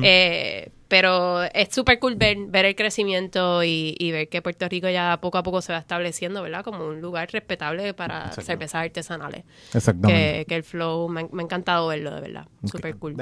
Eh, 0.03 0.71
pero 0.89 1.43
es 1.45 1.69
súper 1.73 1.99
cool 2.01 2.17
ver, 2.17 2.37
ver 2.49 2.65
el 2.65 2.75
crecimiento 2.75 3.63
y, 3.63 3.95
y 3.99 4.11
ver 4.11 4.29
que 4.29 4.43
Puerto 4.43 4.69
Rico 4.69 4.89
ya 4.89 5.19
poco 5.21 5.39
a 5.39 5.43
poco 5.43 5.63
se 5.63 5.73
va 5.73 5.79
estableciendo, 5.79 6.43
¿verdad? 6.43 6.65
Como 6.65 6.85
un 6.87 7.01
lugar 7.01 7.29
respetable 7.33 7.95
para 7.95 8.23
Exacto. 8.27 8.43
cervezas 8.43 8.83
artesanales. 8.85 9.45
Exactamente. 9.73 10.39
Que, 10.41 10.45
que 10.47 10.55
el 10.57 10.65
flow, 10.65 11.09
me, 11.09 11.29
me 11.33 11.43
ha 11.43 11.45
encantado 11.45 11.89
verlo, 11.89 12.15
de 12.15 12.21
verdad. 12.21 12.47
Súper 12.65 12.97
cool. 12.97 13.17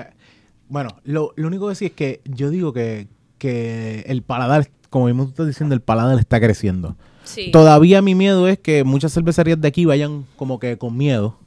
Bueno, 0.68 0.90
lo, 1.04 1.32
lo 1.36 1.46
único 1.48 1.68
que 1.68 1.74
sí 1.74 1.86
es 1.86 1.92
que 1.92 2.20
yo 2.24 2.50
digo 2.50 2.72
que, 2.72 3.08
que 3.38 4.04
el 4.06 4.22
paladar, 4.22 4.68
como 4.90 5.06
mismo 5.06 5.24
tú 5.24 5.30
estás 5.30 5.46
diciendo, 5.46 5.74
el 5.74 5.80
paladar 5.80 6.18
está 6.18 6.40
creciendo. 6.40 6.96
Sí. 7.24 7.50
Todavía 7.50 8.02
mi 8.02 8.14
miedo 8.14 8.48
es 8.48 8.58
que 8.58 8.84
muchas 8.84 9.12
cervecerías 9.12 9.60
de 9.60 9.68
aquí 9.68 9.84
vayan 9.84 10.24
como 10.36 10.58
que 10.58 10.78
con 10.78 10.96
miedo. 10.96 11.38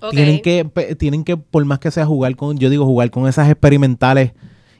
Ok. 0.00 0.12
Tienen 0.12 0.40
que, 0.40 0.96
tienen 0.98 1.24
que, 1.24 1.36
por 1.36 1.64
más 1.64 1.78
que 1.78 1.90
sea 1.90 2.06
jugar 2.06 2.36
con, 2.36 2.58
yo 2.58 2.70
digo, 2.70 2.84
jugar 2.84 3.10
con 3.10 3.26
esas 3.26 3.50
experimentales 3.50 4.32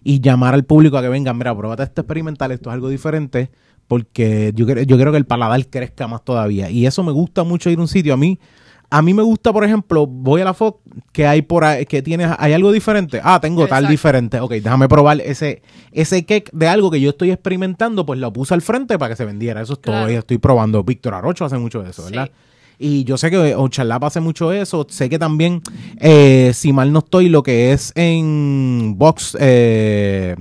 y 0.04 0.20
llamar 0.20 0.54
al 0.54 0.64
público 0.64 0.96
a 0.98 1.02
que 1.02 1.08
vengan, 1.08 1.36
mira, 1.36 1.56
pruébate 1.56 1.82
este 1.82 2.02
experimental, 2.02 2.52
esto 2.52 2.70
es 2.70 2.74
algo 2.74 2.88
diferente, 2.88 3.50
porque 3.88 4.52
yo, 4.54 4.66
yo 4.66 4.96
quiero 4.96 5.10
que 5.10 5.18
el 5.18 5.26
paladar 5.26 5.66
crezca 5.66 6.06
más 6.06 6.24
todavía. 6.24 6.70
Y 6.70 6.86
eso 6.86 7.02
me 7.02 7.12
gusta 7.12 7.44
mucho 7.44 7.70
ir 7.70 7.78
a 7.78 7.82
un 7.82 7.88
sitio. 7.88 8.14
A 8.14 8.16
mí, 8.16 8.38
a 8.88 9.02
mí 9.02 9.12
me 9.14 9.22
gusta, 9.22 9.52
por 9.52 9.64
ejemplo, 9.64 10.06
voy 10.06 10.40
a 10.40 10.44
la 10.44 10.54
Fox, 10.54 10.80
que 11.12 11.26
hay 11.26 11.42
por 11.42 11.64
ahí, 11.64 11.86
que 11.86 12.02
tienes, 12.02 12.30
hay 12.38 12.52
algo 12.52 12.70
diferente. 12.72 13.20
Ah, 13.22 13.40
tengo 13.40 13.66
tal 13.66 13.88
diferente. 13.88 14.40
Ok, 14.40 14.52
déjame 14.52 14.88
probar 14.88 15.20
ese, 15.20 15.62
ese 15.92 16.24
cake 16.24 16.50
de 16.52 16.68
algo 16.68 16.90
que 16.90 17.00
yo 17.00 17.10
estoy 17.10 17.30
experimentando, 17.32 18.06
pues 18.06 18.20
lo 18.20 18.32
puse 18.32 18.54
al 18.54 18.62
frente 18.62 18.98
para 18.98 19.10
que 19.10 19.16
se 19.16 19.24
vendiera. 19.24 19.60
Eso 19.60 19.72
es 19.74 19.80
todo. 19.80 20.10
Y 20.10 20.14
estoy 20.14 20.38
probando. 20.38 20.84
Víctor 20.84 21.14
Arocho 21.14 21.44
hace 21.44 21.58
mucho 21.58 21.82
de 21.82 21.90
eso, 21.90 22.02
Sí. 22.06 22.12
¿verdad? 22.12 22.30
Y 22.78 23.04
yo 23.04 23.16
sé 23.16 23.30
que 23.30 23.54
Ochalap 23.54 24.04
hace 24.04 24.20
mucho 24.20 24.52
eso. 24.52 24.86
Sé 24.90 25.08
que 25.08 25.18
también, 25.18 25.62
eh, 25.98 26.52
si 26.54 26.72
mal 26.74 26.92
no 26.92 26.98
estoy, 26.98 27.28
lo 27.30 27.42
que 27.42 27.72
es 27.72 27.90
en 27.94 28.94
Box, 28.98 29.34
eh, 29.40 30.36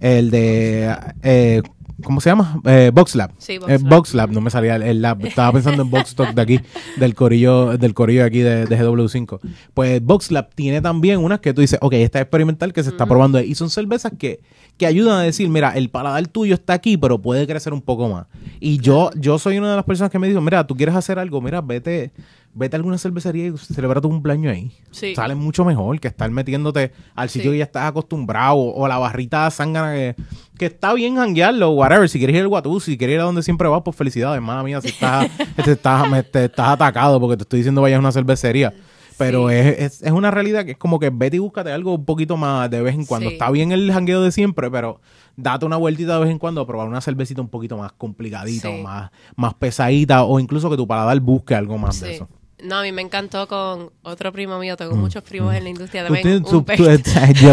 el 0.00 0.30
de, 0.30 0.94
eh, 1.22 1.62
¿cómo 2.02 2.20
se 2.20 2.30
llama? 2.30 2.60
Eh, 2.64 2.90
Box 2.92 3.14
Lab. 3.14 3.32
Sí, 3.38 3.58
Box 3.58 3.70
Eh, 3.72 3.78
Lab. 3.78 3.88
Box 3.90 4.14
Lab, 4.14 4.30
no 4.30 4.40
me 4.40 4.50
salía 4.50 4.76
el, 4.76 4.82
el 4.82 5.02
lab. 5.02 5.24
Estaba 5.24 5.52
pensando 5.52 5.82
en 5.82 5.90
Box 5.90 6.14
Talk 6.14 6.34
de 6.34 6.42
aquí, 6.42 6.60
del 6.96 7.14
corillo, 7.14 7.76
del 7.76 7.94
corillo 7.94 8.20
de 8.20 8.26
aquí 8.26 8.38
de, 8.40 8.66
de 8.66 8.78
GW5. 8.78 9.38
Pues 9.74 10.02
Box 10.02 10.30
Lab 10.30 10.50
tiene 10.54 10.80
también 10.80 11.18
unas 11.20 11.40
que 11.40 11.52
tú 11.54 11.60
dices, 11.60 11.78
ok, 11.82 11.92
esta 11.94 12.18
es 12.18 12.22
experimental 12.22 12.72
que 12.72 12.82
se 12.82 12.90
está 12.90 13.06
probando. 13.06 13.40
Y 13.40 13.54
son 13.54 13.70
cervezas 13.70 14.12
que, 14.18 14.40
que 14.78 14.86
ayudan 14.86 15.18
a 15.18 15.22
decir, 15.22 15.48
mira, 15.48 15.72
el 15.72 15.90
paladar 15.90 16.26
tuyo 16.28 16.54
está 16.54 16.72
aquí, 16.72 16.96
pero 16.96 17.20
puede 17.20 17.46
crecer 17.46 17.72
un 17.72 17.82
poco 17.82 18.08
más. 18.08 18.26
Y 18.60 18.78
yo, 18.78 19.10
yo 19.16 19.38
soy 19.38 19.58
una 19.58 19.70
de 19.70 19.76
las 19.76 19.84
personas 19.84 20.10
que 20.10 20.18
me 20.18 20.28
dijo, 20.28 20.40
mira, 20.40 20.66
tú 20.66 20.74
quieres 20.76 20.94
hacer 20.94 21.18
algo, 21.18 21.40
mira, 21.40 21.60
vete, 21.60 22.12
vete 22.54 22.76
a 22.76 22.78
alguna 22.78 22.96
cervecería 22.96 23.46
y 23.48 23.56
celebra 23.58 24.00
tu 24.00 24.08
cumpleaños 24.08 24.52
ahí. 24.54 24.70
Sí. 24.92 25.14
Sale 25.16 25.34
mucho 25.34 25.64
mejor 25.64 25.98
que 26.00 26.06
estar 26.08 26.30
metiéndote 26.30 26.92
al 27.14 27.28
sitio 27.28 27.50
Sí. 27.50 27.54
que 27.54 27.58
ya 27.58 27.64
estás 27.64 27.88
acostumbrado 27.88 28.56
o 28.56 28.86
la 28.88 28.98
barrita 28.98 29.50
zángana 29.50 29.92
que, 29.94 30.14
que 30.56 30.66
está 30.66 30.94
bien 30.94 31.16
janguearlo, 31.16 31.70
whatever. 31.70 32.08
Si 32.08 32.18
quieres 32.18 32.36
ir 32.36 32.42
al 32.42 32.48
Guatú, 32.48 32.78
si 32.80 32.96
quieres 32.96 33.14
ir 33.14 33.20
a 33.20 33.24
donde 33.24 33.42
siempre 33.42 33.66
vas, 33.68 33.82
pues 33.84 33.96
felicidades, 33.96 34.40
madre 34.40 34.64
mía, 34.64 34.80
si 34.80 34.88
estás, 34.88 35.28
te 35.64 35.72
estás, 35.72 36.08
me- 36.08 36.22
te 36.22 36.44
estás 36.44 36.68
atacado 36.68 37.18
porque 37.20 37.36
te 37.36 37.42
estoy 37.42 37.58
diciendo 37.60 37.82
vayas 37.82 37.96
a 37.96 38.00
una 38.00 38.12
cervecería. 38.12 38.72
Pero 39.18 39.48
Sí. 39.48 39.54
es, 39.56 39.78
es, 39.78 40.02
es 40.02 40.12
una 40.12 40.30
realidad 40.30 40.64
que 40.64 40.72
es 40.72 40.78
como 40.78 40.98
que 40.98 41.10
vete 41.10 41.36
y 41.36 41.40
búscate 41.40 41.70
algo 41.72 41.94
un 41.94 42.04
poquito 42.04 42.36
más 42.36 42.70
de 42.70 42.80
vez 42.82 42.94
en 42.94 43.04
cuando. 43.04 43.28
Sí. 43.28 43.34
Está 43.34 43.50
bien 43.50 43.72
el 43.72 43.92
jangueo 43.92 44.22
de 44.22 44.32
siempre, 44.32 44.70
pero 44.70 45.00
date 45.36 45.66
una 45.66 45.76
vueltita 45.76 46.14
de 46.14 46.20
vez 46.20 46.30
en 46.30 46.38
cuando 46.38 46.60
a 46.60 46.66
probar 46.66 46.88
una 46.88 47.00
cervecita 47.00 47.40
un 47.40 47.48
poquito 47.48 47.76
más 47.76 47.92
complicadita 47.92 48.68
Sí. 48.68 48.74
o 48.78 48.82
más, 48.82 49.10
más 49.36 49.54
pesadita 49.54 50.24
o 50.24 50.40
incluso 50.40 50.70
que 50.70 50.76
tu 50.76 50.86
paladar 50.86 51.18
busque 51.20 51.54
algo 51.54 51.78
más 51.78 52.00
de 52.00 52.14
eso. 52.14 52.28
No, 52.64 52.78
a 52.78 52.82
mí 52.82 52.90
me 52.90 53.02
encantó 53.02 53.46
con 53.46 53.90
otro 54.02 54.32
primo 54.32 54.58
mío. 54.58 54.76
Tengo 54.76 54.96
muchos 54.96 55.22
primos 55.22 55.54
en 55.54 55.62
la 55.62 55.70
industria 55.70 56.02
Mm, 56.02 56.06
Tú 56.08 56.14
también. 56.14 56.42
tú- 56.42 56.58
un 56.58 56.64
tú- 56.64 56.72
yo 57.40 57.52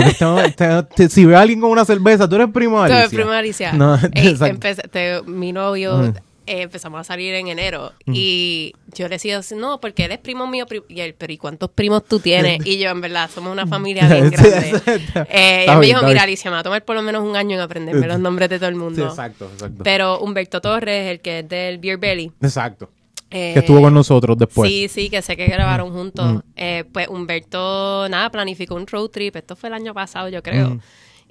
tengo- 0.57 0.85
te- 0.85 1.09
si 1.09 1.25
veo 1.25 1.37
a 1.37 1.41
alguien 1.41 1.61
con 1.61 1.69
una 1.69 1.85
cerveza, 1.85 2.27
tú 2.27 2.35
eres 2.37 2.47
primo 2.51 2.79
de 2.79 2.85
Alicia. 2.85 3.03
el 3.03 3.09
primo 3.11 3.29
de 3.29 3.37
Alicia. 3.37 3.73
No, 3.73 3.95
Ey, 4.13 4.35
empecé- 4.41 4.87
te- 4.89 5.21
mi 5.27 5.51
novio 5.53 5.97
Mm. 5.97 6.13
Eh, 6.47 6.61
empezamos 6.61 6.99
a 7.01 7.03
salir 7.03 7.33
en 7.33 7.47
enero 7.47 7.93
y 8.05 8.73
yo 8.93 9.05
le 9.07 9.15
decía 9.15 9.39
no, 9.55 9.79
porque 9.81 10.05
él 10.05 10.11
es 10.11 10.19
primo 10.19 10.47
mío. 10.47 10.65
pri- 10.65 10.83
Y 10.89 10.99
él, 11.01 11.15
pero 11.17 11.33
¿y 11.33 11.37
cuántos 11.37 11.69
primos 11.69 12.03
tú 12.05 12.19
tienes? 12.19 12.65
Y 12.65 12.77
yo, 12.79 12.89
en 12.89 13.01
verdad, 13.01 13.29
somos 13.33 13.51
una 13.51 13.65
familia 13.67 14.07
bien 14.07 14.29
Sí, 14.29 14.35
grande. 14.35 14.69
exacto. 14.69 15.25
Eh, 15.29 15.65
y 15.67 15.71
él 15.71 15.77
me 15.79 15.85
dijo, 15.87 16.03
mira. 16.05 16.23
Alicia, 16.23 16.49
me 16.51 16.55
va 16.55 16.59
a 16.61 16.63
tomar 16.63 16.83
por 16.85 16.95
lo 16.95 17.01
menos 17.01 17.23
un 17.23 17.35
año 17.35 17.55
en 17.55 17.61
aprenderme 17.61 18.07
los 18.07 18.19
nombres 18.19 18.49
de 18.49 18.57
todo 18.59 18.69
el 18.69 18.75
Sí, 18.75 18.79
mundo. 18.79 19.05
exacto, 19.07 19.49
exacto. 19.53 19.83
Pero 19.83 20.19
Humberto 20.19 20.61
Torres, 20.61 21.11
el 21.11 21.19
que 21.19 21.39
es 21.39 21.49
del 21.49 21.77
Beer 21.79 21.97
Belly. 21.97 22.31
exacto. 22.41 22.89
eh, 23.31 23.51
Que 23.53 23.59
estuvo 23.59 23.81
con 23.81 23.93
nosotros 23.93 24.37
después. 24.37 24.69
Sí, 24.69 24.87
sí, 24.87 25.09
que 25.09 25.21
sé 25.21 25.35
que 25.35 25.45
grabaron 25.47 25.91
juntos. 25.91 26.35
Mm. 26.35 26.39
Eh, 26.55 26.83
pues 26.91 27.07
Humberto, 27.07 28.07
nada, 28.09 28.29
planificó 28.29 28.75
un 28.75 28.87
road 28.87 29.09
trip. 29.09 29.35
Esto 29.35 29.55
fue 29.55 29.67
el 29.69 29.73
año 29.73 29.93
pasado, 29.93 30.29
yo 30.29 30.41
creo. 30.43 30.69
Mm. 30.69 30.79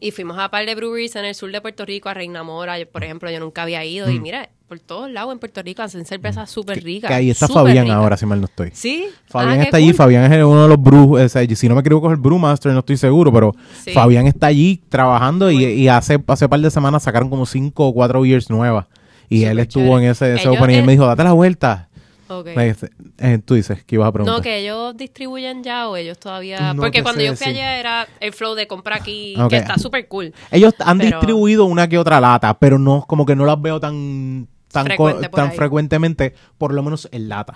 Y 0.01 0.11
fuimos 0.11 0.39
a 0.39 0.51
par 0.51 0.67
de 0.67 0.75
breweries 0.75 1.17
en 1.17 1.25
el 1.25 1.35
sur 1.35 1.51
de 1.51 1.61
Puerto 1.61 1.85
Rico, 1.87 2.09
a 2.09 2.15
Reina 2.15 2.43
Mora. 2.43 2.79
Yo, 2.79 2.87
por 2.89 3.05
ejemplo, 3.05 3.31
yo 3.31 3.41
nunca 3.41 3.63
había 3.63 3.85
ido. 3.85 4.11
Y 4.11 4.19
mira, 4.21 4.51
por 4.69 4.81
todos 4.81 5.11
lados 5.11 5.33
en 5.33 5.39
Puerto 5.39 5.63
Rico 5.63 5.83
hacen 5.83 6.05
cervezas 6.05 6.51
súper 6.51 6.83
ricas. 6.83 7.09
Mm. 7.09 7.13
Que 7.13 7.15
ahí 7.15 7.31
está 7.31 7.49
Fabián 7.49 7.91
ahora, 7.91 8.17
si 8.17 8.27
mal 8.27 8.41
no 8.41 8.47
estoy. 8.47 8.71
Sí. 8.75 9.07
Fabián 9.27 9.61
Ah, 9.61 9.63
está 9.63 9.77
allí, 9.79 9.87
cool. 9.87 9.95
Fabián 9.95 10.31
es 10.33 10.45
uno 10.45 10.63
de 10.65 10.69
los 10.69 10.83
brew, 10.83 11.17
o 11.17 11.29
sea, 11.29 11.47
si 11.55 11.69
no 11.69 11.75
me 11.75 11.81
equivoco 11.81 12.09
es 12.09 12.15
el 12.17 12.21
brewmaster, 12.21 12.73
no 12.73 12.81
estoy 12.81 12.97
seguro, 12.97 13.33
pero 13.33 13.55
Sí. 13.83 13.93
Fabián 13.93 14.27
está 14.27 14.49
allí 14.49 14.83
trabajando 14.89 15.51
y, 15.51 15.55
Bueno. 15.55 15.69
y 15.71 15.89
hace 15.89 16.19
hace 16.27 16.49
par 16.49 16.61
de 16.61 16.71
semanas 16.71 17.03
sacaron 17.05 17.31
como 17.31 17.47
cinco 17.47 17.87
o 17.87 17.95
cuatro 17.95 18.21
beers 18.23 18.51
nuevas 18.51 18.87
y 19.29 19.45
él 19.45 19.59
estuvo 19.61 19.85
chévere. 19.85 20.05
en 20.07 20.11
ese, 20.11 20.35
ese 20.35 20.43
Ellos, 20.49 20.57
opening 20.59 20.75
y 20.77 20.79
eh, 20.79 20.83
me 20.83 20.93
dijo, 20.93 21.07
date 21.07 21.25
la 21.25 21.33
vuelta. 21.33 21.89
Eh, 22.29 23.39
tú 23.45 23.55
dices 23.55 23.85
que 23.85 23.97
ibas 23.97 24.09
a 24.09 24.13
preguntar. 24.13 24.37
No, 24.37 24.43
que 24.43 24.59
ellos 24.59 24.97
distribuyen 24.97 25.63
ya 25.63 25.89
o 25.89 25.97
ellos 25.97 26.19
todavía... 26.19 26.73
No 26.75 26.83
Porque 26.83 27.03
cuando 27.03 27.21
yo 27.23 27.35
fui 27.37 27.47
decir. 27.47 27.63
allá 27.63 27.79
era 27.79 28.09
el 28.21 28.33
flow 28.33 28.55
de 28.55 28.67
compra 28.67 28.97
aquí, 28.97 29.35
que 29.51 29.57
está 29.57 29.79
súper 29.79 30.09
cool. 30.09 30.33
Ellos 30.51 30.75
han 30.81 30.99
Pero- 30.99 31.19
distribuido 31.19 31.65
una 31.67 31.89
que 31.89 31.99
otra 31.99 32.21
lata, 32.21 32.59
pero 32.59 32.79
no, 32.79 33.05
como 33.07 33.27
que 33.27 33.37
no 33.37 33.45
las 33.47 33.61
veo 33.61 33.79
tan, 33.81 34.49
tan, 34.73 34.85
co- 34.87 35.07
Frecuente 35.09 35.29
por 35.29 35.37
tan 35.41 35.51
ahí. 35.51 35.57
frecuentemente, 35.57 36.35
por 36.59 36.73
lo 36.75 36.83
menos 36.83 37.09
en 37.13 37.29
lata. 37.29 37.55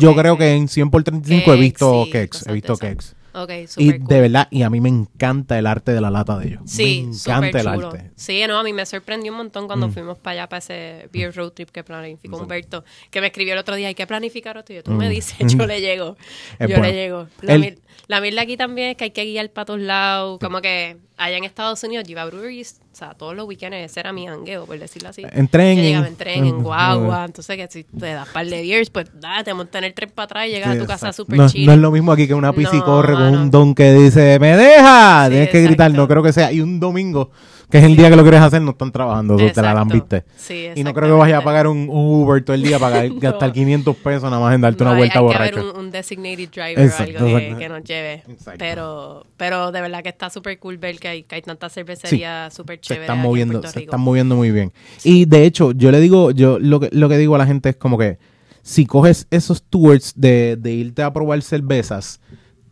Yo 0.00 0.14
creo 0.16 0.36
que 0.36 0.54
en 0.54 0.66
100 0.66 0.90
por 0.90 1.04
35 1.04 1.52
he 1.52 1.56
Kegs, 1.56 1.60
visto 1.60 2.04
sí, 2.06 2.10
Kex, 2.10 2.38
cosas 2.38 2.46
he 2.48 2.52
visto 2.52 2.72
esas. 2.72 3.13
Ok, 3.36 3.50
Y 3.50 3.66
súper 3.66 3.98
cool. 3.98 4.08
de 4.08 4.20
verdad, 4.20 4.48
y 4.50 4.62
a 4.62 4.70
mí 4.70 4.80
me 4.80 4.88
encanta 4.88 5.58
el 5.58 5.66
arte 5.66 5.92
de 5.92 6.00
la 6.00 6.10
lata 6.10 6.38
de 6.38 6.46
ellos. 6.48 6.62
Sí, 6.66 7.02
me 7.08 7.16
encanta 7.16 7.58
el 7.60 7.64
chulo. 7.74 7.88
arte. 7.88 8.10
Sí, 8.14 8.42
no, 8.46 8.58
a 8.58 8.62
mí 8.62 8.72
me 8.72 8.86
sorprendió 8.86 9.32
un 9.32 9.38
montón 9.38 9.66
cuando 9.66 9.88
Mm. 9.88 9.92
fuimos 9.92 10.18
para 10.18 10.32
allá, 10.42 10.48
para 10.48 10.58
ese 10.58 11.08
beer 11.12 11.34
road 11.34 11.50
trip 11.50 11.70
que 11.70 11.82
planificó 11.82 12.36
Humberto, 12.38 12.84
que 13.10 13.20
me 13.20 13.26
escribió 13.26 13.54
el 13.54 13.58
otro 13.58 13.74
día, 13.74 13.88
hay 13.88 13.94
que 13.96 14.06
planificar 14.06 14.56
esto. 14.56 14.72
Y 14.72 14.76
yo, 14.76 14.82
tú 14.84 14.92
me 14.92 15.06
Mm. 15.08 15.10
dices, 15.10 15.36
yo 15.52 15.66
le 15.66 15.80
llego. 15.80 16.16
Es 16.60 16.68
yo 16.68 16.76
bueno. 16.76 16.82
le 16.84 16.92
llego. 16.92 17.26
El- 17.42 17.80
la 18.06 18.20
mierda 18.20 18.42
aquí 18.42 18.56
también 18.56 18.90
es 18.90 18.96
que 18.96 19.04
hay 19.04 19.10
que 19.10 19.24
guiar 19.24 19.48
para 19.50 19.64
todos 19.64 19.80
lados. 19.80 20.38
Como 20.38 20.60
que 20.60 20.96
allá 21.16 21.36
en 21.38 21.44
Estados 21.44 21.82
Unidos, 21.84 22.04
yo 22.06 22.12
iba 22.12 22.22
a 22.22 22.26
breweries, 22.26 22.80
o 22.92 22.96
sea, 22.96 23.14
todos 23.14 23.34
los 23.34 23.46
weekends 23.46 23.76
ese 23.76 24.00
era 24.00 24.12
mi 24.12 24.26
jangueo, 24.26 24.66
por 24.66 24.78
decirlo 24.78 25.08
así. 25.08 25.22
En 25.32 25.48
tren, 25.48 25.76
Yo 25.76 25.82
en- 25.82 25.86
llegaba 25.88 26.08
en 26.08 26.16
tren, 26.16 26.38
en 26.40 26.46
en- 26.46 26.62
guagua. 26.62 27.24
Entonces, 27.24 27.56
que 27.56 27.66
si 27.70 27.84
te 27.84 28.06
das 28.12 28.28
par 28.28 28.46
de 28.46 28.60
beers, 28.62 28.90
pues 28.90 29.06
dale, 29.18 29.42
te 29.44 29.54
montas 29.54 29.78
en 29.80 29.84
el 29.84 29.94
tren 29.94 30.10
para 30.10 30.24
atrás 30.24 30.46
y 30.48 30.50
llegas 30.50 30.72
Sí, 30.72 30.78
a 30.78 30.80
tu 30.82 30.86
casa 30.86 31.12
súper 31.12 31.36
no, 31.38 31.48
chill. 31.48 31.66
no 31.66 31.72
es 31.72 31.78
lo 31.78 31.90
mismo 31.90 32.12
aquí 32.12 32.26
que 32.26 32.34
una 32.34 32.52
y 32.56 32.62
No, 32.62 32.84
corre 32.84 33.14
con 33.14 33.22
un 33.36 33.50
don 33.50 33.74
que 33.74 33.92
dice, 33.94 34.38
¡me 34.38 34.56
deja! 34.56 35.24
Sí, 35.26 35.30
Tienes 35.30 35.50
que 35.50 35.62
gritar, 35.62 35.90
no 35.92 36.06
creo 36.06 36.22
que 36.22 36.32
sea. 36.32 36.52
Y 36.52 36.60
un 36.60 36.78
domingo, 36.80 37.30
que 37.70 37.78
es 37.78 37.84
el 37.84 37.96
día 37.96 38.10
que 38.10 38.16
lo 38.16 38.22
quieres 38.22 38.40
hacer, 38.40 38.60
no 38.62 38.72
están 38.72 38.92
trabajando, 38.92 39.36
te 39.36 39.52
la 39.62 39.84
viste. 39.84 40.24
Sí, 40.36 40.68
Y 40.74 40.84
no 40.84 40.92
creo 40.94 41.08
que 41.08 41.12
vayas 41.20 41.40
a 41.40 41.44
pagar 41.44 41.66
un 41.66 41.88
Uber 41.90 42.44
todo 42.44 42.54
el 42.54 42.62
día 42.62 42.78
para 42.78 43.06
gastar 43.08 43.52
500 43.52 43.96
pesos 43.96 44.24
nada 44.24 44.40
más 44.40 44.54
en 44.54 44.60
darte 44.60 44.84
No, 44.84 44.90
una 44.90 44.96
hay- 44.96 45.00
vuelta 45.00 45.18
hay, 45.18 45.24
borracho. 45.24 45.52
que 45.54 45.60
haber 45.60 45.74
un, 45.74 45.80
un 45.86 45.90
designated 45.90 46.48
driver 46.50 46.78
Exacto, 46.84 47.24
o 47.24 47.36
algo 47.36 47.58
que, 47.58 47.68
nos 47.68 47.84
lleve. 47.84 48.22
Exacto. 48.28 48.58
Pero, 48.58 49.26
pero 49.36 49.72
de 49.72 49.80
verdad 49.80 50.02
que 50.02 50.08
está 50.10 50.30
súper 50.30 50.58
cool 50.58 50.78
ver 50.78 50.98
que 50.98 51.08
hay, 51.08 51.22
que 51.24 51.36
hay 51.36 51.42
tantas 51.42 51.72
cervecerías 51.72 52.52
súper 52.52 52.76
se 52.76 52.82
chéveres 52.82 53.04
están 53.04 53.18
aquí 53.18 53.24
en 53.26 53.28
moviendo, 53.30 53.62
se 53.66 53.80
están 53.80 54.00
moviendo 54.00 54.36
muy 54.36 54.50
bien. 54.50 54.72
Y 55.02 55.24
de 55.24 55.44
hecho, 55.44 55.72
yo 55.72 55.90
le 55.90 56.00
digo, 56.00 56.30
yo 56.30 56.58
lo 56.58 56.80
que, 56.80 56.88
lo 56.92 57.08
que 57.08 57.18
digo 57.18 57.34
a 57.34 57.38
la 57.38 57.46
gente 57.46 57.70
es 57.70 57.76
como 57.76 57.98
que 57.98 58.18
si 58.62 58.86
coges 58.86 59.26
esos 59.30 59.62
tours 59.62 60.12
de, 60.16 60.56
de 60.56 60.72
irte 60.72 61.02
a 61.02 61.12
probar 61.12 61.42
cervezas, 61.42 62.20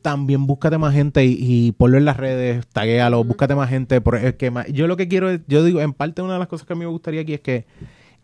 también 0.02 0.46
búscate 0.46 0.76
más 0.78 0.92
gente 0.92 1.24
y, 1.24 1.36
y 1.38 1.72
ponlo 1.72 1.96
en 1.96 2.04
las 2.04 2.16
redes, 2.16 2.66
taguéalo, 2.72 3.24
búscate 3.24 3.54
más 3.54 3.70
gente. 3.70 4.00
Por, 4.00 4.16
es 4.16 4.34
que 4.34 4.50
más- 4.50 4.66
yo 4.72 4.86
lo 4.86 4.96
que 4.96 5.08
quiero 5.08 5.30
es, 5.30 5.40
yo 5.48 5.64
digo, 5.64 5.80
en 5.80 5.92
parte 5.94 6.20
una 6.22 6.34
de 6.34 6.38
las 6.40 6.48
cosas 6.48 6.66
que 6.66 6.72
a 6.72 6.76
mí 6.76 6.80
me 6.80 6.90
gustaría 6.90 7.22
aquí 7.22 7.34
es 7.34 7.40
que 7.40 7.64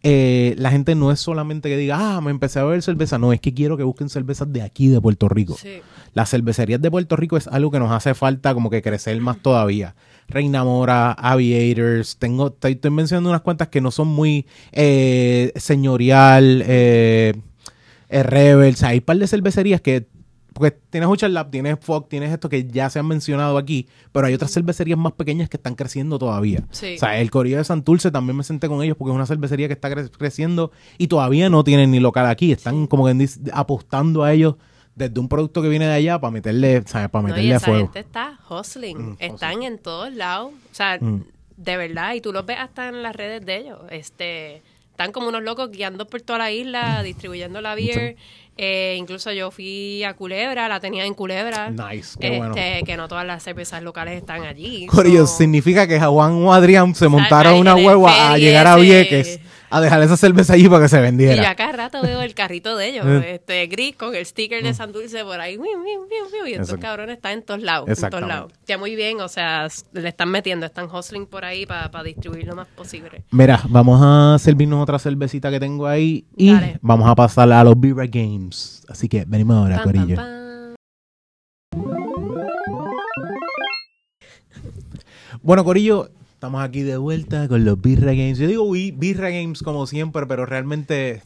eh, 0.04 0.54
la 0.58 0.70
gente 0.70 0.94
no 0.94 1.10
es 1.10 1.18
solamente 1.18 1.68
que 1.68 1.76
diga, 1.76 1.96
ah, 1.98 2.20
me 2.20 2.30
empecé 2.30 2.60
a 2.60 2.64
beber 2.64 2.82
cerveza, 2.82 3.18
no, 3.18 3.32
es 3.32 3.40
que 3.40 3.52
quiero 3.52 3.76
que 3.76 3.82
busquen 3.82 4.08
cervezas 4.08 4.52
de 4.52 4.62
aquí, 4.62 4.86
de 4.88 5.00
Puerto 5.00 5.28
Rico. 5.28 5.56
Sí. 5.60 5.80
Las 6.14 6.30
cervecerías 6.30 6.80
de 6.80 6.90
Puerto 6.90 7.16
Rico 7.16 7.36
es 7.36 7.48
algo 7.48 7.70
que 7.70 7.78
nos 7.80 7.90
hace 7.90 8.14
falta 8.14 8.54
como 8.54 8.70
que 8.70 8.80
crecer 8.80 9.20
más 9.20 9.38
todavía. 9.42 9.96
Reina 10.28 10.62
Mora, 10.62 11.12
Aviators, 11.12 12.16
tengo, 12.18 12.48
estoy, 12.48 12.72
estoy 12.72 12.90
mencionando 12.92 13.30
unas 13.30 13.40
cuantas 13.40 13.68
que 13.68 13.80
no 13.80 13.90
son 13.90 14.08
muy 14.08 14.46
eh, 14.72 15.52
señorial, 15.56 16.62
eh, 16.66 17.32
eh, 18.10 18.22
Rebels, 18.22 18.82
hay 18.84 18.98
un 18.98 19.04
par 19.04 19.16
de 19.18 19.26
cervecerías 19.26 19.80
que, 19.80 20.06
porque 20.58 20.76
tienes 20.90 21.08
Ocean 21.08 21.32
Lab, 21.34 21.50
tienes 21.50 21.78
Fog, 21.80 22.08
tienes 22.08 22.32
esto 22.32 22.48
que 22.48 22.66
ya 22.66 22.90
se 22.90 22.98
han 22.98 23.06
mencionado 23.06 23.56
aquí, 23.58 23.88
pero 24.12 24.26
hay 24.26 24.34
otras 24.34 24.52
cervecerías 24.52 24.98
más 24.98 25.12
pequeñas 25.12 25.48
que 25.48 25.56
están 25.56 25.74
creciendo 25.74 26.18
todavía. 26.18 26.64
Sí. 26.70 26.96
O 26.96 26.98
sea, 26.98 27.18
el 27.20 27.30
Corillo 27.30 27.58
de 27.58 27.64
Santurce 27.64 28.10
también 28.10 28.36
me 28.36 28.42
senté 28.44 28.68
con 28.68 28.82
ellos 28.82 28.96
porque 28.96 29.12
es 29.12 29.14
una 29.16 29.26
cervecería 29.26 29.66
que 29.68 29.74
está 29.74 29.88
cre- 29.90 30.10
creciendo 30.10 30.72
y 30.98 31.06
todavía 31.06 31.48
no 31.48 31.64
tienen 31.64 31.90
ni 31.90 32.00
local 32.00 32.26
aquí. 32.26 32.52
Están 32.52 32.86
como 32.86 33.06
que 33.06 33.28
apostando 33.52 34.24
a 34.24 34.32
ellos 34.32 34.56
desde 34.94 35.20
un 35.20 35.28
producto 35.28 35.62
que 35.62 35.68
viene 35.68 35.86
de 35.86 35.92
allá 35.94 36.20
para 36.20 36.32
meterle, 36.32 36.82
¿sabes? 36.86 37.08
Para 37.08 37.22
No, 37.22 37.28
y 37.28 37.32
meterle 37.32 37.54
esa 37.54 37.66
fuego. 37.66 37.84
gente 37.84 38.00
está 38.00 38.38
hustling. 38.50 39.10
Mm, 39.12 39.16
Están 39.20 39.62
en 39.62 39.78
todos 39.78 40.12
lados. 40.12 40.52
O 40.52 40.74
sea, 40.74 40.98
Mm. 41.00 41.22
de 41.56 41.76
verdad. 41.76 42.14
Y 42.14 42.20
tú 42.20 42.32
los 42.32 42.44
ves 42.44 42.56
hasta 42.58 42.88
en 42.88 43.02
las 43.02 43.14
redes 43.14 43.46
de 43.46 43.56
ellos. 43.58 43.78
Este, 43.90 44.62
están 44.90 45.12
como 45.12 45.28
unos 45.28 45.44
locos 45.44 45.70
guiando 45.70 46.08
por 46.08 46.20
toda 46.22 46.40
la 46.40 46.46
Mm. 46.50 46.54
isla, 46.54 47.02
distribuyendo 47.04 47.60
la 47.60 47.76
beer. 47.76 48.16
Eh, 48.60 48.96
incluso 48.98 49.30
yo 49.32 49.52
fui 49.52 50.02
a 50.02 50.14
Culebra, 50.14 50.66
la 50.68 50.80
tenía 50.80 51.04
en 51.04 51.14
Culebra. 51.14 51.70
Nice, 51.70 52.18
qué 52.20 52.36
bueno. 52.38 52.54
Este, 52.56 52.82
Que 52.84 52.96
no 52.96 53.06
todas 53.06 53.24
las 53.24 53.42
cervezas 53.42 53.82
locales 53.84 54.16
están 54.18 54.42
allí. 54.42 54.86
Corillo, 54.86 55.26
So- 55.28 55.36
significa 55.38 55.86
que 55.86 56.00
Juan 56.00 56.32
o 56.44 56.52
Adrián 56.52 56.92
se 56.94 57.06
montaron 57.08 57.54
ahí 57.54 57.60
una 57.60 57.76
hueva 57.76 58.32
a 58.32 58.36
llegar 58.38 58.66
a 58.66 58.74
Vieques 58.76 59.38
a 59.70 59.82
dejar 59.82 60.00
esa 60.02 60.16
cerveza 60.16 60.54
allí 60.54 60.66
para 60.66 60.84
que 60.84 60.88
se 60.88 60.96
Y 60.96 60.98
yo 61.00 61.02
vendiera. 61.02 61.50
a 61.50 61.54
cada 61.54 61.72
rato 61.72 62.00
veo 62.02 62.22
el 62.22 62.32
carrito 62.34 62.74
de 62.78 62.86
ellos, 62.88 63.04
Eh. 63.06 63.34
este 63.34 63.66
gris 63.66 63.94
con 63.96 64.16
el 64.16 64.24
sticker 64.24 64.62
de 64.62 64.72
Santurce 64.72 65.22
por 65.24 65.38
ahí, 65.38 65.58
miu, 65.58 65.76
miu, 65.78 66.00
miu, 66.08 66.30
miu, 66.32 66.46
y 66.46 66.54
estos 66.54 66.78
cabrones 66.78 67.16
están 67.16 67.32
en 67.34 67.42
todos 67.42 67.60
lados, 67.62 67.86
en 67.86 68.10
todos 68.10 68.26
lados. 68.26 68.50
Ya 68.66 68.78
muy 68.78 68.96
bien, 68.96 69.20
o 69.20 69.28
sea, 69.28 69.68
le 69.92 70.08
están 70.08 70.30
metiendo, 70.30 70.64
están 70.64 70.86
hustling 70.90 71.26
por 71.26 71.44
ahí 71.44 71.66
para 71.66 72.02
distribuir 72.02 72.46
lo 72.46 72.56
más 72.56 72.66
posible. 72.68 73.24
Mira, 73.30 73.60
vamos 73.68 74.00
a 74.02 74.38
servirnos 74.38 74.82
otra 74.82 74.98
cervecita 74.98 75.50
que 75.50 75.60
tengo 75.60 75.86
ahí 75.86 76.24
y 76.34 76.50
Dale. 76.50 76.78
vamos 76.80 77.06
a 77.06 77.14
pasar 77.14 77.52
a 77.52 77.62
los 77.62 77.78
Beaver 77.78 78.08
Games. 78.08 78.47
Así 78.88 79.08
que 79.08 79.24
venimos 79.26 79.56
ahora, 79.56 79.76
Pam, 79.76 79.84
Corillo. 79.84 80.16
pam. 80.16 80.74
Bueno, 85.42 85.64
Corillo, 85.64 86.10
estamos 86.34 86.62
aquí 86.62 86.82
de 86.82 86.96
vuelta 86.96 87.48
con 87.48 87.64
los 87.64 87.80
Birra 87.80 88.12
Games. 88.12 88.38
Yo 88.38 88.46
digo 88.48 88.70
Bi- 88.70 88.90
Birra 88.92 89.30
Games 89.30 89.62
como 89.62 89.86
siempre, 89.86 90.26
pero 90.26 90.46
realmente, 90.46 91.22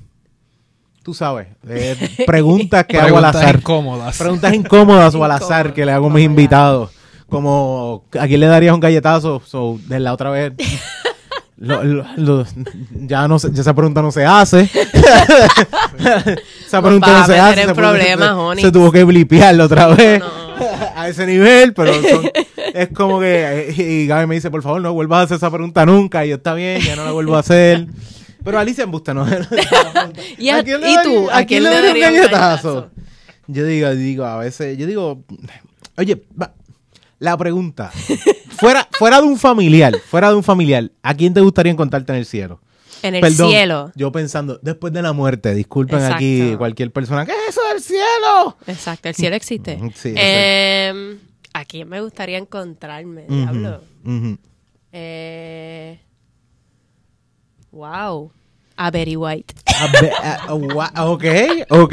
tú 1.03 1.15
sabes, 1.15 1.49
eh, 1.69 1.97
preguntas 2.27 2.85
que 2.87 2.99
hago 2.99 3.17
al 3.19 3.23
Preguntas 3.25 3.37
azar. 3.43 3.57
incómodas. 3.57 4.19
Preguntas 4.19 4.55
incómodas 4.55 5.15
o 5.15 5.25
al 5.25 5.31
azar 5.33 5.73
que 5.73 5.87
le 5.87 5.93
hago 5.93 6.09
a 6.09 6.11
mis 6.11 6.25
invitados. 6.25 6.91
Como, 7.29 8.05
¿a 8.21 8.27
quién 8.27 8.41
le 8.41 8.47
darías 8.47 8.75
un 8.75 8.81
galletazo? 8.81 9.41
So, 9.47 9.79
de 9.87 10.01
la 10.01 10.13
otra 10.13 10.31
vez... 10.31 10.53
lo- 11.63 11.85
lo- 11.85 12.05
lo- 12.17 12.47
ya 13.07 13.27
no 13.29 13.39
se- 13.39 13.53
ya 13.53 13.61
esa 13.63 13.75
pregunta 13.75 14.03
no 14.03 14.13
se 14.13 14.25
hace. 14.25 14.63
esa 16.67 16.83
pregunta 16.83 17.07
no 17.09 17.17
a 17.19 17.27
se 17.27 17.39
hace. 17.39 17.65
se- 17.65 18.31
Honey. 18.33 18.73
tuvo 18.73 18.93
que 18.93 19.05
blipear 19.05 19.55
la 19.55 19.65
otra 19.65 19.89
vez. 19.89 20.21
No. 20.21 20.43
a 20.97 21.09
ese 21.09 21.27
nivel, 21.27 21.73
pero 21.75 21.93
son- 22.03 22.31
es 22.75 22.89
como 22.91 23.21
que. 23.21 23.75
Y 23.77 24.07
Gaby 24.07 24.27
me 24.27 24.35
dice, 24.37 24.51
por 24.51 24.63
favor, 24.63 24.81
no 24.81 24.93
vuelvas 24.93 25.21
a 25.21 25.23
hacer 25.25 25.37
esa 25.39 25.51
pregunta 25.51 25.85
nunca. 25.87 26.25
Y 26.25 26.31
yo, 26.31 26.37
está 26.37 26.55
bien, 26.55 26.81
ya 26.81 26.97
no 26.97 27.05
la 27.05 27.13
vuelvo 27.13 27.37
a 27.37 27.41
hacer. 27.41 27.87
Pero 28.45 28.59
Alicia 28.59 28.85
embusta, 28.85 29.15
¿no? 29.15 29.25
¿Y 30.39 30.49
a- 30.49 30.63
quién 30.65 30.81
le 30.81 30.91
y 30.91 30.97
tú? 31.05 31.29
¿A 31.31 31.45
quién 31.45 31.63
le 31.63 31.71
daría 31.71 32.09
un 32.09 32.15
galletazo? 32.17 32.91
Yo 33.47 33.65
digo, 33.65 33.91
digo, 33.95 34.25
a 34.25 34.39
veces, 34.39 34.77
yo 34.79 34.87
digo, 34.87 35.23
oye, 35.97 36.25
va, 36.41 36.53
la 37.19 37.37
pregunta, 37.37 37.91
fuera, 38.63 38.89
fuera 38.93 39.21
de 39.21 39.27
un 39.27 39.39
familiar, 39.39 39.95
fuera 39.99 40.31
de 40.31 40.37
un 40.37 40.43
familiar, 40.43 40.91
¿a 41.03 41.15
quién 41.15 41.35
te 41.35 41.41
gustaría 41.41 41.73
encontrarte 41.73 42.13
en 42.13 42.19
el 42.19 42.27
cielo? 42.27 42.61
En 43.03 43.17
el 43.17 43.21
Perdón, 43.21 43.51
cielo. 43.51 43.93
Yo 43.97 44.13
pensando, 44.13 44.59
después 44.63 44.93
de 44.93 45.03
la 45.03 45.13
muerte, 45.13 45.55
disculpen 45.55 45.97
Exacto. 45.99 46.17
aquí 46.17 46.55
cualquier 46.57 46.93
persona, 46.93 47.27
¿qué 47.27 47.33
es 47.33 47.49
eso 47.57 47.61
del 47.73 47.83
cielo? 47.83 48.57
Exacto, 48.69 49.09
el 49.09 49.15
cielo 49.17 49.35
existe. 49.37 49.77
Mm, 49.77 49.91
sí, 49.95 50.15
Em, 50.17 51.19
¿A 51.55 51.65
quién 51.67 51.89
me 51.89 52.01
gustaría 52.01 52.39
encontrarme? 52.39 53.27
Diablo. 53.29 53.81
Eh, 54.93 55.99
wow. 57.71 58.31
A 58.77 58.91
Betty 58.91 59.17
White. 59.17 59.55
A 59.67 59.87
ver, 60.01 60.13
ah, 60.23 60.47
gua- 60.51 60.93
ok, 61.07 61.25
ok, 61.71 61.91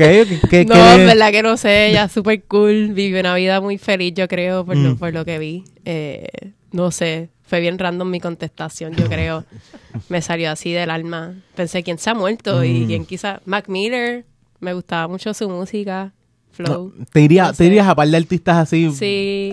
¿qué, 0.49 0.65
no, 0.65 0.75
en 0.93 1.05
verdad 1.07 1.31
que 1.31 1.43
no 1.43 1.57
sé, 1.57 1.89
ella 1.89 2.05
es 2.05 2.11
súper 2.11 2.43
cool, 2.45 2.89
vive 2.93 3.19
una 3.19 3.35
vida 3.35 3.59
muy 3.61 3.77
feliz, 3.77 4.13
yo 4.15 4.27
creo, 4.27 4.65
por, 4.65 4.75
Mm. 4.75 4.83
lo, 4.85 4.95
por 4.95 5.13
lo 5.13 5.25
que 5.25 5.39
vi. 5.39 5.63
Eh, 5.85 6.27
no 6.71 6.91
sé, 6.91 7.29
fue 7.43 7.59
bien 7.59 7.79
random 7.79 8.09
mi 8.09 8.19
contestación, 8.19 8.93
yo 8.95 9.07
creo. 9.07 9.43
Me 10.09 10.21
salió 10.21 10.51
así 10.51 10.71
del 10.71 10.89
alma. 10.91 11.33
Pensé, 11.55 11.83
¿quién 11.83 11.97
se 11.97 12.09
ha 12.09 12.13
muerto? 12.13 12.63
Y 12.63 12.81
Mm. 12.81 12.87
quién 12.87 13.05
quizá... 13.05 13.41
Mac 13.45 13.67
Miller, 13.69 14.25
me 14.59 14.73
gustaba 14.73 15.07
mucho 15.07 15.33
su 15.33 15.49
música, 15.49 16.13
flow. 16.51 16.93
No, 16.97 17.05
te, 17.11 17.21
iría, 17.21 17.43
No 17.45 17.49
te 17.51 17.55
sé. 17.57 17.65
irías 17.65 17.87
a 17.87 17.95
par 17.95 18.07
de 18.07 18.17
artistas 18.17 18.57
así. 18.57 18.91
Sí. 18.91 19.51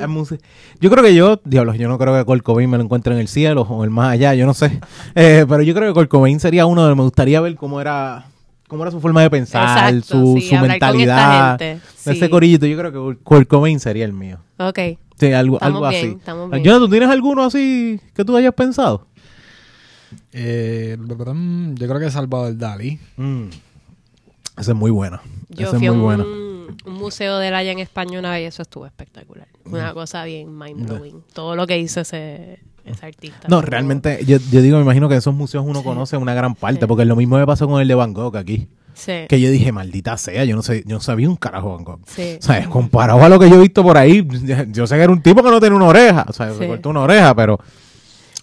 Yo 0.81 0.91
creo 0.91 1.03
que 1.05 1.14
yo, 1.14 1.41
diablos, 1.45 1.79
yo 1.79 1.89
no 1.89 1.97
creo 1.99 2.17
que 2.19 2.25
Kurt 2.25 2.43
Cobain 2.43 2.69
me 2.69 2.77
lo 2.77 2.85
encuentre 2.85 3.14
en 3.14 3.21
el 3.21 3.29
cielo 3.29 3.62
o 3.62 3.85
el 3.85 3.91
más 3.91 4.12
allá, 4.12 4.35
yo 4.35 4.45
no 4.47 4.55
sé. 4.55 4.81
Eh, 5.14 5.47
pero 5.49 5.62
yo 5.62 5.75
creo 5.75 5.89
que 5.89 5.95
Kurt 5.95 6.11
Cobain 6.11 6.39
sería 6.41 6.67
uno 6.67 6.83
de 6.83 6.89
los 6.89 6.97
me 6.97 7.05
gustaría 7.05 7.41
ver 7.41 7.55
cómo 7.55 7.81
era 7.81 8.27
cómo 8.69 8.83
era 8.83 8.91
su 8.91 9.01
forma 9.01 9.23
de 9.23 9.31
pensar, 9.31 9.95
Exacto, 9.95 10.19
su, 10.21 10.41
sí, 10.41 10.49
su 10.49 10.57
mentalidad. 10.57 11.61
Ese 11.62 12.14
sí. 12.17 12.29
corillito, 12.29 12.67
yo 12.67 12.77
creo 12.77 12.93
que 13.14 13.23
Kurt 13.23 13.47
Cobain 13.49 13.79
sería 13.79 14.05
el 14.05 14.12
mío. 14.12 14.39
Ok. 14.59 14.79
Sí, 15.19 15.33
algo, 15.33 15.57
Estamos 15.57 15.77
algo 15.77 15.89
bien, 15.89 16.21
así. 16.25 16.33
bien. 16.51 16.64
Jonathan, 16.64 16.81
¿tú 16.81 16.89
tienes 16.91 17.09
alguno 17.09 17.45
así 17.45 18.01
que 18.14 18.25
tú 18.25 18.37
hayas 18.37 18.53
pensado? 18.55 19.07
Eh, 20.33 20.97
yo 20.99 21.17
creo 21.89 21.99
que 22.01 22.11
Salvador 22.11 22.57
Dalí. 22.57 22.99
Mm. 23.17 23.45
Esa 24.59 24.71
es 24.73 24.77
muy 24.77 24.91
buena. 24.91 25.21
Yo 25.49 25.69
Esa 25.69 25.79
fui 25.79 25.87
es 25.87 25.93
muy 25.93 25.99
un, 26.01 26.05
buena. 26.05 26.25
un 26.25 26.95
museo 26.95 27.39
del 27.39 27.55
Haya 27.55 27.73
en 27.73 27.79
España 27.79 28.19
una 28.19 28.31
vez 28.33 28.43
y 28.43 28.45
eso 28.47 28.62
estuvo 28.62 28.87
espectacular. 28.87 29.49
Una 29.64 29.93
cosa 29.95 30.25
bien 30.25 30.57
mind-blowing. 30.57 31.23
Todo 31.33 31.57
lo 31.57 31.67
que 31.67 31.79
hizo 31.79 32.01
ese, 32.01 32.61
ese 32.87 33.07
artista. 33.07 33.49
No, 33.49 33.61
realmente, 33.62 34.24
yo, 34.26 34.39
yo 34.51 34.62
digo, 34.62 34.76
me 34.78 34.82
imagino 34.84 35.09
que 35.09 35.14
en 35.14 35.18
esos 35.18 35.34
museos 35.34 35.64
uno 35.66 35.82
conoce 35.82 36.16
una 36.16 36.34
gran 36.34 36.55
parte, 36.55 36.80
Sí. 36.80 36.87
porque 36.87 37.05
lo 37.05 37.16
mismo 37.16 37.37
me 37.39 37.47
pasó 37.47 37.66
con 37.68 37.80
el 37.80 37.89
de 37.89 37.95
Van 37.95 38.12
Gogh 38.12 38.37
aquí. 38.37 38.68
Sí. 38.95 39.12
Que 39.28 39.41
yo 39.41 39.51
dije, 39.51 39.72
maldita 39.72 40.16
sea, 40.16 40.45
yo 40.45 40.57
no 40.57 40.62
sé, 40.62 40.82
yo 40.87 40.97
no 40.97 41.01
sabía 41.01 41.28
un 41.28 41.37
carajo 41.37 41.74
Van 41.74 41.84
Gogh. 41.84 42.01
Sí. 42.07 42.39
O 42.41 42.43
sea, 42.43 42.59
es 42.59 42.68
comparado 42.68 43.22
a 43.22 43.28
lo 43.28 43.39
que 43.39 43.51
yo 43.51 43.57
he 43.57 43.61
visto 43.61 43.82
por 43.82 43.99
ahí, 43.99 44.26
yo 44.68 44.87
sé 44.87 44.97
que 44.97 45.03
era 45.03 45.12
un 45.12 45.20
tipo 45.20 45.43
que 45.43 45.51
no 45.51 45.61
tenía 45.61 45.76
una 45.76 45.87
oreja, 45.87 46.24
o 46.28 46.32
sea, 46.32 46.53
se 46.55 46.66
cortó 46.66 46.89
una 46.91 47.01
oreja, 47.03 47.34
pero 47.34 47.59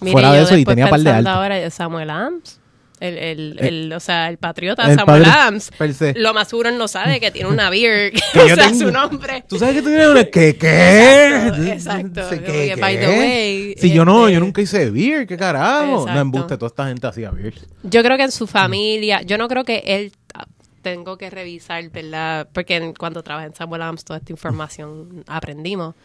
Mire, 0.01 0.11
fuera 0.11 0.31
de 0.33 0.43
eso 0.43 0.55
y 0.57 0.63
tenía 0.65 0.89
par 0.89 0.99
de 0.99 1.09
alto. 1.09 1.29
ahora 1.29 1.69
Samuel 1.71 2.09
Adams. 2.09 2.59
El, 3.03 3.17
el, 3.17 3.57
Eh, 3.59 3.67
el, 3.67 3.93
o 3.93 3.99
sea, 3.99 4.29
el 4.29 4.37
patriota 4.37 4.89
el 4.89 4.97
Samuel 4.97 5.25
Adams. 5.25 5.71
Lo 6.15 6.33
más 6.33 6.47
seguro 6.47 6.69
él 6.69 6.77
no 6.77 6.87
sabe 6.87 7.19
que 7.19 7.31
tiene 7.31 7.49
una 7.49 7.69
beard. 7.69 8.13
Que 8.33 8.39
o 8.39 8.55
sea, 8.55 8.67
tengo- 8.69 8.79
su 8.79 8.91
nombre. 8.91 9.43
¿Tú 9.47 9.59
sabes 9.59 9.75
que 9.75 9.81
tú 9.81 9.89
tienes 9.89 10.07
una... 10.07 10.23
¿Qué? 10.23 10.55
¿Qué? 10.55 11.71
Exacto, 11.73 12.21
exacto. 12.21 12.45
¿Qué, 12.51 12.73
qué? 12.73 12.81
by 12.81 12.99
the 12.99 13.07
way, 13.07 13.75
Si 13.77 13.91
yo 13.91 14.05
no, 14.05 14.21
este- 14.27 14.33
yo 14.35 14.39
nunca 14.39 14.61
hice 14.61 14.89
beer, 14.89 15.27
¿qué 15.27 15.35
carajo? 15.37 16.05
No 16.07 16.19
embuste, 16.19 16.57
toda 16.57 16.67
esta 16.67 16.87
gente 16.87 17.05
hacía 17.07 17.29
beer. 17.31 17.53
Yo 17.83 18.01
creo 18.03 18.15
que 18.17 18.23
en 18.23 18.31
su 18.31 18.47
familia, 18.47 19.21
yo 19.21 19.37
no 19.37 19.47
creo 19.47 19.63
que 19.65 19.83
él 19.85 20.13
ah, 20.33 20.45
tengo 20.81 21.17
que 21.17 21.29
revisar, 21.29 21.89
¿verdad? 21.89 22.47
Porque 22.53 22.77
en- 22.77 22.93
cuando 22.93 23.21
trabajé 23.21 23.47
en 23.47 23.55
Samuel 23.55 23.81
Adams 23.81 24.05
toda 24.05 24.19
esta 24.19 24.31
información 24.31 25.23
aprendimos. 25.27 25.95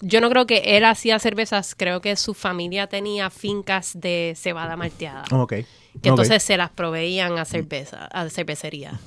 Yo 0.00 0.20
no 0.20 0.30
creo 0.30 0.46
que 0.46 0.76
él 0.76 0.84
hacía 0.84 1.18
cervezas, 1.18 1.74
creo 1.76 2.00
que 2.00 2.14
su 2.16 2.34
familia 2.34 2.86
tenía 2.86 3.30
fincas 3.30 3.92
de 3.94 4.32
cebada 4.36 4.76
malteada. 4.76 5.24
Ok. 5.32 5.54
Que 6.00 6.08
entonces 6.08 6.42
se 6.42 6.56
las 6.56 6.70
proveían 6.70 7.38
a 7.38 7.44
cerveza, 7.44 8.06
a 8.06 8.28
cervecería. 8.30 8.98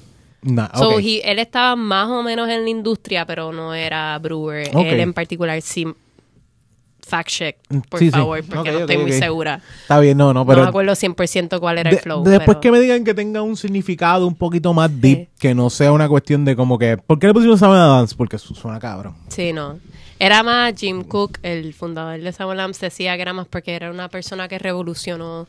Nah, 0.42 0.70
So, 0.76 0.90
ok. 0.90 1.00
he- 1.00 1.32
él 1.32 1.40
estaba 1.40 1.76
más 1.76 2.08
o 2.10 2.22
menos 2.22 2.48
en 2.50 2.64
la 2.64 2.70
industria, 2.70 3.26
pero 3.26 3.52
no 3.52 3.74
era 3.74 4.18
brewer. 4.20 4.70
Ok. 4.74 4.86
Él 4.86 5.00
en 5.00 5.14
particular 5.14 5.60
sí. 5.62 5.88
Fact 7.08 7.30
check, 7.30 7.58
por 7.88 8.00
Sí, 8.00 8.06
sí. 8.08 8.12
favor, 8.12 8.44
porque 8.50 8.72
no 8.72 8.80
estoy 8.80 8.98
muy 8.98 9.12
segura. 9.12 9.62
Está 9.84 10.00
bien, 10.00 10.18
no, 10.18 10.34
no, 10.34 10.40
no 10.40 10.46
pero... 10.48 10.64
me 10.64 10.70
acuerdo 10.70 10.96
100% 10.96 11.60
cuál 11.60 11.78
era 11.78 11.92
De- 11.92 11.98
el 11.98 12.02
flow. 12.02 12.24
después 12.24 12.46
pero- 12.48 12.62
que 12.62 12.72
me 12.72 12.80
digan 12.80 13.04
que 13.04 13.14
tenga 13.14 13.44
un 13.44 13.56
significado 13.58 14.26
un 14.26 14.34
poquito 14.34 14.74
más 14.74 14.90
deep, 15.02 15.20
Sí. 15.20 15.30
que 15.40 15.54
no 15.54 15.70
sea 15.70 15.92
una 15.92 16.10
cuestión 16.10 16.46
de 16.46 16.56
como 16.56 16.80
que... 16.80 16.98
¿Por 16.98 17.20
qué 17.20 17.28
le 17.28 17.34
pusimos 17.36 17.60
Samuel 17.60 17.80
Adams? 17.82 18.16
Porque 18.16 18.40
su- 18.40 18.56
suena 18.56 18.80
cabrón. 18.80 19.16
Sí, 19.28 19.54
no. 19.54 19.78
Era 20.18 20.42
más 20.42 20.74
Jim 20.80 21.04
Cook, 21.04 21.38
el 21.44 21.76
fundador 21.76 22.20
de 22.20 22.32
Samuel 22.32 22.60
Adams, 22.62 22.80
decía 22.80 23.16
que 23.18 23.22
era 23.22 23.34
más 23.34 23.46
porque 23.48 23.76
era 23.76 23.92
una 23.92 24.10
persona 24.10 24.48
que 24.48 24.58
revolucionó 24.58 25.48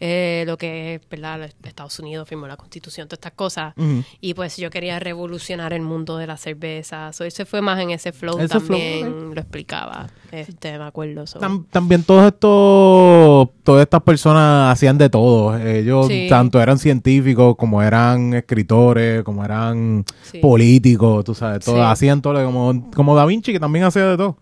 eh, 0.00 0.44
lo 0.46 0.56
que 0.58 0.94
es, 0.96 1.00
¿verdad? 1.10 1.50
Estados 1.62 1.98
Unidos 1.98 2.28
firmó 2.28 2.46
la 2.46 2.56
constitución, 2.56 3.06
todas 3.08 3.18
estas 3.18 3.32
cosas. 3.32 3.74
Y 4.20 4.34
pues 4.34 4.56
yo 4.56 4.70
quería 4.70 4.98
revolucionar 4.98 5.72
el 5.72 5.82
mundo 5.82 6.16
de 6.18 6.26
la 6.26 6.36
cerveza. 6.36 7.12
So, 7.12 7.24
ese 7.24 7.44
fue 7.44 7.60
más 7.62 7.80
en 7.80 7.90
ese 7.90 8.12
flow 8.12 8.38
Ese 8.38 8.48
flow, 8.60 8.60
también 8.78 9.34
lo 9.34 9.40
explicaba. 9.40 10.08
Este, 10.32 10.76
me 10.78 10.84
acuerdo. 10.84 11.26
so. 11.26 11.38
Tam- 11.38 11.64
también 11.70 12.02
todos 12.02 12.26
estos, 12.26 13.48
todas 13.62 13.82
estas 13.82 14.02
personas 14.02 14.72
hacían 14.72 14.98
de 14.98 15.08
todo. 15.10 15.56
Ellos 15.58 16.08
Sí. 16.08 16.26
tanto 16.28 16.60
eran 16.60 16.78
científicos 16.78 17.56
como 17.56 17.82
eran 17.82 18.34
escritores, 18.34 19.22
como 19.22 19.44
eran 19.44 20.04
Sí. 20.22 20.38
políticos, 20.38 21.24
tú 21.24 21.34
sabes, 21.34 21.64
todo, 21.64 21.82
hacían 21.84 22.20
todo, 22.22 22.44
como, 22.44 22.90
como 22.92 23.14
Da 23.16 23.24
Vinci 23.26 23.52
que 23.52 23.60
también 23.60 23.84
hacía 23.84 24.06
de 24.06 24.16
todo. 24.16 24.36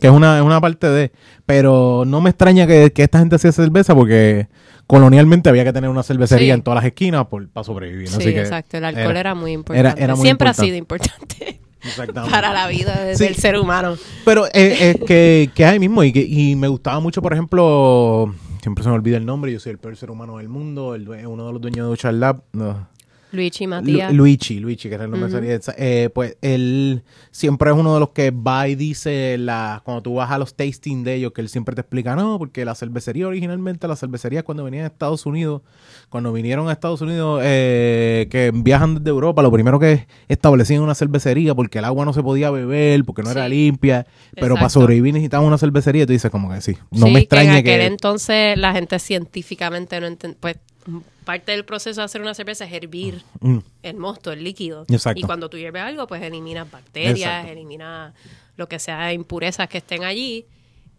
Que 0.00 0.06
es 0.06 0.12
una, 0.12 0.38
es 0.38 0.42
una 0.44 0.60
parte 0.60 0.88
de. 0.88 1.12
Pero 1.44 2.04
no 2.06 2.20
me 2.20 2.30
extraña 2.30 2.66
que, 2.66 2.92
que 2.92 3.02
esta 3.02 3.18
gente 3.18 3.36
hacía 3.36 3.52
cerveza 3.52 3.94
porque 3.94 4.48
colonialmente 4.86 5.48
había 5.48 5.64
que 5.64 5.72
tener 5.72 5.90
una 5.90 6.02
cervecería 6.02 6.54
Sí. 6.54 6.58
en 6.58 6.62
todas 6.62 6.76
las 6.76 6.84
esquinas 6.84 7.26
por, 7.26 7.48
para 7.48 7.64
sobrevivir. 7.64 8.08
Sí, 8.08 8.16
Así 8.16 8.24
que 8.34 8.40
exacto. 8.40 8.76
El 8.76 8.84
alcohol 8.84 9.16
era, 9.16 9.34
muy 9.34 9.52
importante. 9.52 9.88
era- 9.90 10.04
era 10.04 10.14
muy 10.14 10.24
Siempre 10.24 10.48
importante. 10.48 10.62
ha 10.62 10.64
sido 10.66 10.76
importante 10.76 11.60
para 12.30 12.52
la 12.52 12.68
vida 12.68 13.04
de- 13.04 13.16
Sí. 13.16 13.24
del 13.24 13.36
ser 13.36 13.56
humano. 13.56 13.96
Pero 14.24 14.46
eh, 14.46 14.94
es 14.98 15.04
que, 15.06 15.50
que 15.54 15.64
ahí 15.64 15.78
mismo, 15.78 16.02
y, 16.04 16.12
que, 16.12 16.20
y 16.22 16.56
me 16.56 16.68
gustaba 16.68 17.00
mucho, 17.00 17.20
por 17.22 17.32
ejemplo, 17.32 18.34
siempre 18.62 18.82
se 18.84 18.90
me 18.90 18.94
olvida 18.96 19.16
el 19.16 19.26
nombre, 19.26 19.52
yo 19.52 19.60
soy 19.60 19.72
el 19.72 19.78
peor 19.78 19.96
ser 19.96 20.10
humano 20.10 20.38
del 20.38 20.48
mundo, 20.48 20.94
el 20.94 21.08
uno 21.08 21.46
de 21.46 21.52
los 21.52 21.60
dueños 21.62 21.86
de 21.86 21.90
Duchar 21.90 22.14
Lab, 22.14 22.42
no, 22.52 22.88
Luigi 23.36 23.64
Lu- 23.64 23.70
Matías. 23.70 24.12
Luigi, 24.12 24.58
Luigi, 24.58 24.88
que 24.88 24.94
era 24.94 25.04
el 25.04 25.10
nombre 25.10 25.28
de 25.40 25.54
esa- 25.54 25.74
eh, 25.78 26.10
pues 26.12 26.36
él 26.42 27.02
siempre 27.30 27.70
es 27.70 27.76
uno 27.76 27.94
de 27.94 28.00
los 28.00 28.10
que 28.10 28.30
va 28.32 28.66
y 28.68 28.74
dice, 28.74 29.36
la, 29.38 29.82
cuando 29.84 30.02
tú 30.02 30.14
vas 30.14 30.30
a 30.30 30.38
los 30.38 30.54
tasting 30.54 31.04
de 31.04 31.14
ellos, 31.14 31.32
que 31.32 31.40
él 31.42 31.48
siempre 31.48 31.74
te 31.74 31.82
explica, 31.82 32.16
no, 32.16 32.38
porque 32.38 32.64
la 32.64 32.74
cervecería 32.74 33.28
originalmente, 33.28 33.86
las 33.86 34.00
cervecerías 34.00 34.42
cuando 34.44 34.64
venían 34.64 34.84
a 34.84 34.86
Estados 34.88 35.26
Unidos, 35.26 35.62
cuando 36.08 36.32
vinieron 36.32 36.68
a 36.68 36.72
Estados 36.72 37.00
Unidos, 37.02 37.40
eh, 37.44 38.26
que 38.30 38.50
viajan 38.54 38.94
desde 38.96 39.10
Europa, 39.10 39.42
lo 39.42 39.52
primero 39.52 39.78
que 39.78 40.06
establecían 40.28 40.82
una 40.82 40.94
cervecería, 40.94 41.54
porque 41.54 41.78
el 41.78 41.84
agua 41.84 42.04
no 42.04 42.12
se 42.12 42.22
podía 42.22 42.50
beber, 42.50 43.04
porque 43.04 43.22
no 43.22 43.30
era 43.30 43.48
limpia, 43.48 44.06
pero 44.34 44.54
para 44.54 44.68
sobrevivir 44.70 45.12
necesitaban 45.14 45.46
una 45.46 45.58
cervecería, 45.58 46.04
y 46.04 46.06
tú 46.06 46.12
dices 46.12 46.30
como 46.30 46.50
que 46.50 46.60
sí, 46.60 46.76
no 46.90 47.06
Sí, 47.06 47.12
me 47.12 47.20
extraña 47.20 47.52
que 47.52 47.58
en 47.58 47.64
que... 47.64 47.74
aquel 47.74 47.86
entonces 47.92 48.56
la 48.58 48.72
gente 48.72 48.98
científicamente 48.98 50.00
no 50.00 50.06
entendía. 50.06 50.38
Pues 50.40 50.56
parte 51.26 51.52
del 51.52 51.66
proceso 51.66 52.00
de 52.00 52.04
hacer 52.06 52.22
una 52.22 52.32
cerveza 52.32 52.64
es 52.64 52.72
hervir 52.72 53.22
Mm, 53.40 53.58
el 53.82 53.96
mosto, 53.98 54.32
el 54.32 54.42
líquido. 54.42 54.86
Exacto. 54.88 55.20
Y 55.20 55.22
cuando 55.24 55.50
tú 55.50 55.58
hierves 55.58 55.82
algo, 55.82 56.06
pues 56.06 56.22
eliminas 56.22 56.70
bacterias, 56.70 57.18
Exacto. 57.18 57.52
eliminas 57.52 58.14
lo 58.56 58.66
que 58.68 58.78
sea 58.78 59.12
impurezas 59.12 59.68
que 59.68 59.78
estén 59.78 60.04
allí. 60.04 60.46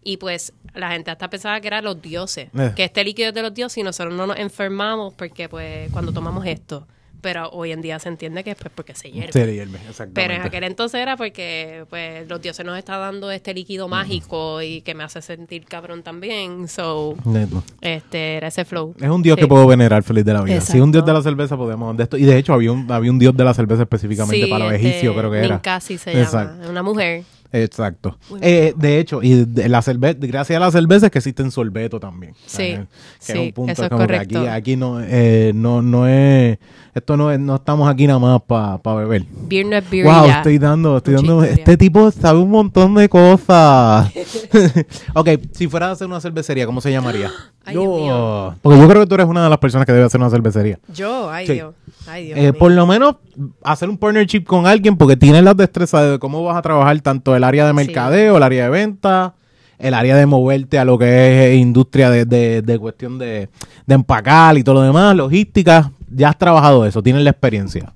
Y 0.04 0.18
pues 0.18 0.52
la 0.74 0.92
gente 0.92 1.10
hasta 1.10 1.28
pensaba 1.28 1.60
que 1.60 1.66
eran 1.66 1.82
los 1.84 2.00
dioses, 2.00 2.48
Eh. 2.56 2.72
que 2.76 2.84
este 2.84 3.02
líquido 3.02 3.30
es 3.30 3.34
de 3.34 3.42
los 3.42 3.52
dioses 3.52 3.78
y 3.78 3.82
nosotros 3.82 4.14
no 4.14 4.26
nos 4.28 4.38
enfermamos 4.38 5.12
porque 5.14 5.48
pues 5.48 5.90
cuando 5.90 6.12
tomamos 6.12 6.46
esto. 6.46 6.86
Pero 7.20 7.50
hoy 7.50 7.72
en 7.72 7.80
día 7.80 7.98
se 7.98 8.08
entiende 8.08 8.44
que 8.44 8.52
es 8.52 8.56
pues 8.56 8.70
porque 8.74 8.94
se 8.94 9.10
hierve. 9.10 9.32
se 9.32 9.52
hierve, 9.52 9.76
exactamente. 9.78 10.12
Pero 10.14 10.34
en 10.34 10.42
aquel 10.42 10.64
entonces 10.64 11.00
era 11.00 11.16
porque 11.16 11.84
pues 11.90 12.28
los 12.28 12.40
dioses 12.40 12.64
nos 12.64 12.78
están 12.78 13.00
dando 13.00 13.30
este 13.30 13.52
líquido 13.54 13.88
mágico 13.88 14.62
y 14.62 14.82
que 14.82 14.94
me 14.94 15.02
hace 15.04 15.20
sentir 15.20 15.64
cabrón 15.64 16.02
también. 16.02 16.68
So, 16.68 17.16
Neto. 17.24 17.62
este 17.80 18.36
era 18.36 18.48
ese 18.48 18.64
flow. 18.64 18.94
Es 19.00 19.08
un 19.10 19.22
dios 19.22 19.34
Sí. 19.36 19.42
que 19.42 19.48
puedo 19.48 19.66
venerar 19.66 20.02
feliz 20.02 20.24
de 20.24 20.32
la 20.32 20.42
vida. 20.42 20.60
Si 20.60 20.76
es 20.76 20.82
un 20.82 20.92
dios 20.92 21.04
de 21.04 21.10
Exacto. 21.10 21.18
la 21.18 21.22
cerveza, 21.36 21.56
podemos. 21.56 21.96
De 21.96 22.04
esto, 22.04 22.16
y 22.16 22.24
de 22.24 22.36
hecho, 22.38 22.52
había 22.54 22.70
un, 22.72 22.90
había 22.90 23.10
un 23.10 23.18
dios 23.18 23.36
de 23.36 23.44
la 23.44 23.52
cerveza 23.54 23.82
específicamente 23.82 24.44
Sí, 24.44 24.50
para 24.50 24.64
los 24.66 24.74
este, 24.74 24.88
egipcios, 24.88 25.16
creo 25.16 25.30
que 25.30 25.38
era. 25.38 25.48
Ninkasi 25.56 25.98
se 25.98 26.20
Exacto. 26.20 26.56
llama, 26.58 26.70
una 26.70 26.82
mujer. 26.82 27.24
Exacto. 27.52 28.18
Eh, 28.40 28.74
de 28.76 28.98
hecho, 28.98 29.22
y 29.22 29.44
de 29.46 29.68
la 29.68 29.80
cerveza, 29.82 30.18
gracias 30.20 30.56
a 30.56 30.60
la 30.60 30.70
cerveza 30.70 31.06
es 31.06 31.12
que 31.12 31.18
existen 31.18 31.50
sorbeto 31.50 31.98
también. 31.98 32.34
Sí, 32.46 32.56
Que 32.74 32.86
sí, 33.20 33.32
es 33.32 33.38
un 33.38 33.52
punto 33.52 33.72
eso 33.72 33.84
es 33.84 33.88
correcto. 33.90 34.38
aquí, 34.40 34.48
aquí 34.48 34.76
no, 34.76 35.00
eh, 35.00 35.52
no, 35.54 35.80
no 35.80 36.06
es, 36.06 36.58
esto 36.94 37.16
no 37.16 37.30
es, 37.32 37.40
no 37.40 37.54
estamos 37.56 37.88
aquí 37.88 38.06
nada 38.06 38.18
más 38.18 38.42
para 38.42 38.78
beber. 38.96 39.24
Beer 39.48 39.66
no 39.66 39.76
es 39.76 39.90
beer 39.90 40.04
Wow, 40.04 40.26
ya. 40.26 40.36
estoy 40.38 40.58
dando, 40.58 40.96
estoy 40.98 41.14
Mucha 41.14 41.26
dando, 41.26 41.42
historia. 41.44 41.62
este 41.64 41.76
tipo 41.78 42.10
sabe 42.10 42.38
un 42.38 42.50
montón 42.50 42.94
de 42.94 43.08
cosas. 43.08 44.10
ok, 45.14 45.28
si 45.52 45.68
fuera 45.68 45.88
a 45.88 45.90
hacer 45.92 46.06
una 46.06 46.20
cervecería, 46.20 46.66
¿cómo 46.66 46.80
se 46.80 46.90
llamaría? 46.90 47.30
Ay, 47.64 47.74
Dios 47.76 47.86
mío. 47.86 48.54
porque 48.62 48.78
yo 48.78 48.88
creo 48.88 49.02
que 49.02 49.06
tú 49.06 49.14
eres 49.14 49.26
una 49.26 49.44
de 49.44 49.50
las 49.50 49.58
personas 49.58 49.84
que 49.86 49.92
debe 49.92 50.04
hacer 50.06 50.20
una 50.20 50.30
cervecería. 50.30 50.78
Yo, 50.94 51.30
ay 51.30 51.46
Sí. 51.46 51.52
Dios. 51.54 51.74
Ay 52.08 52.26
Dios. 52.26 52.38
Eh, 52.38 52.52
por 52.52 52.70
lo 52.72 52.86
menos 52.86 53.16
hacer 53.62 53.88
un 53.88 53.98
partnership 53.98 54.44
con 54.44 54.66
alguien 54.66 54.96
porque 54.96 55.16
tienes 55.16 55.42
las 55.44 55.56
destrezas 55.56 56.10
de 56.12 56.18
cómo 56.18 56.42
vas 56.44 56.56
a 56.56 56.62
trabajar 56.62 57.00
tanto 57.00 57.36
el 57.36 57.44
área 57.44 57.66
de 57.66 57.72
mercadeo, 57.72 58.36
el 58.36 58.42
área 58.42 58.64
de 58.64 58.70
venta, 58.70 59.34
el 59.78 59.94
área 59.94 60.16
de 60.16 60.26
moverte 60.26 60.78
a 60.78 60.84
lo 60.84 60.98
que 60.98 61.52
es 61.54 61.58
industria 61.58 62.10
de, 62.10 62.24
de- 62.24 62.62
de 62.62 62.78
cuestión 62.78 63.18
de, 63.18 63.48
de 63.86 63.94
empacar 63.94 64.56
y 64.58 64.64
todo 64.64 64.76
lo 64.76 64.82
demás, 64.82 65.14
logística. 65.14 65.92
Ya 66.10 66.30
has 66.30 66.38
trabajado 66.38 66.86
eso, 66.86 67.02
tienes 67.02 67.22
la 67.22 67.30
experiencia. 67.30 67.92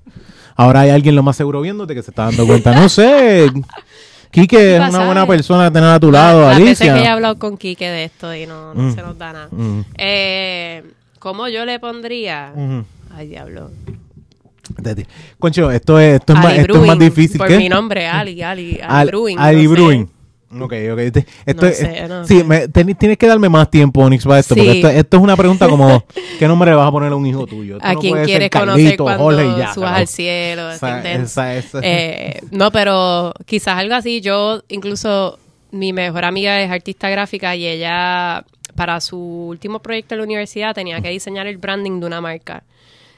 Ahora 0.55 0.81
hay 0.81 0.91
alguien 0.91 1.15
lo 1.15 1.23
más 1.23 1.35
seguro 1.35 1.61
viéndote 1.61 1.95
que 1.95 2.03
se 2.03 2.11
está 2.11 2.25
dando 2.25 2.45
cuenta. 2.45 2.73
No 2.75 2.87
sé, 2.87 3.51
Quique 4.31 4.75
es 4.75 4.79
pasa? 4.79 4.97
una 4.97 5.05
buena 5.05 5.27
persona 5.27 5.71
tener 5.71 5.89
a 5.89 5.99
tu 5.99 6.11
lado, 6.11 6.47
veces 6.47 6.79
Alicia. 6.81 6.93
que 6.95 7.01
he 7.01 7.07
hablado 7.07 7.37
con 7.39 7.57
Quique 7.57 7.89
de 7.89 8.03
esto 8.05 8.33
y 8.35 8.45
no, 8.45 8.73
no 8.73 8.83
Mm. 8.83 8.95
se 8.95 9.01
nos 9.01 9.17
da 9.17 9.33
nada. 9.33 9.47
Mm. 9.51 9.81
Eh, 9.97 10.83
¿Cómo 11.19 11.47
yo 11.49 11.65
le 11.65 11.79
pondría? 11.79 12.51
Ujú. 12.55 12.83
Ay, 13.15 13.27
diablo. 13.27 13.69
Concho, 15.39 15.71
esto 15.71 15.99
es, 15.99 16.15
esto 16.15 16.33
es, 16.33 16.39
Ali 16.39 16.47
más, 16.47 16.57
esto 16.57 16.73
es 16.73 16.79
más 16.87 16.97
Brewing, 16.97 16.99
difícil. 17.15 17.37
Por 17.37 17.49
mi 17.57 17.69
nombre, 17.69 18.07
Ali, 18.07 18.41
Ali, 18.41 18.73
Ali 18.73 18.79
Al- 18.87 19.07
Brewing. 19.07 19.39
Ali 19.39 19.55
no 19.55 19.61
sé. 19.63 19.67
Brewing. 19.69 20.09
Ok, 20.55 20.73
ok. 20.91 21.11
Te- 21.11 21.25
Esto 21.47 21.61
No 21.63 21.67
es- 21.67 21.77
sé, 21.77 22.07
no 22.07 22.27
sí, 22.27 22.37
sé. 22.37 22.43
me- 22.43 22.67
ten- 22.67 22.93
tienes 22.95 23.17
que 23.17 23.25
darme 23.27 23.49
más 23.49 23.71
tiempo, 23.71 24.01
Onyx, 24.01 24.23
para 24.23 24.39
esto. 24.39 24.55
Porque 24.55 24.71
esto, 24.73 24.87
esto 24.87 25.17
es 25.17 25.23
una 25.23 25.35
pregunta 25.35 25.67
como: 25.67 26.05
¿qué 26.39 26.47
nombre 26.47 26.69
le 26.69 26.75
vas 26.77 26.87
a 26.87 26.91
poner 26.91 27.11
a 27.11 27.15
un 27.15 27.25
hijo 27.25 27.47
tuyo? 27.47 27.79
A 27.81 27.89
ser 27.93 27.97
quieres 27.97 28.49
conocer 28.51 28.51
Carlito, 28.95 29.03
cuando 29.03 29.57
ya, 29.57 29.73
subas 29.73 29.93
al 29.97 30.07
cielo. 30.07 30.69
Esa- 30.71 31.55
esa- 31.55 31.79
Eh, 31.81 32.39
no, 32.51 32.71
pero 32.71 33.33
quizás 33.47 33.77
algo 33.79 33.95
así. 33.95 34.21
Yo, 34.21 34.61
incluso, 34.69 35.39
mi 35.71 35.91
mejor 35.91 36.23
amiga 36.23 36.61
es 36.61 36.69
artista 36.69 37.09
gráfica 37.09 37.55
y 37.55 37.65
ella, 37.65 38.45
para 38.75 39.01
su 39.01 39.17
último 39.17 39.79
proyecto 39.79 40.13
en 40.13 40.19
la 40.19 40.25
universidad, 40.25 40.75
tenía 40.75 41.01
que 41.01 41.09
diseñar 41.09 41.47
el 41.47 41.57
branding 41.57 41.99
de 41.99 42.05
una 42.05 42.21
marca 42.21 42.63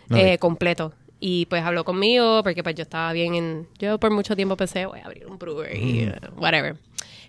eh, 0.10 0.38
completo. 0.38 0.93
Y 1.20 1.45
pues 1.47 1.63
habló 1.63 1.84
conmigo 1.86 2.41
porque 2.43 2.61
pues 2.61 2.76
yo 2.76 2.84
estaba 2.84 3.11
bien 3.13 3.36
en... 3.36 3.68
Yo 3.80 3.99
por 3.99 4.11
mucho 4.11 4.36
tiempo 4.36 4.57
pensé, 4.57 4.86
voy 4.86 4.99
a 4.99 5.05
abrir 5.05 5.26
un 5.26 5.38
brewery, 5.38 5.99
eh, 6.01 6.20
whatever. 6.38 6.78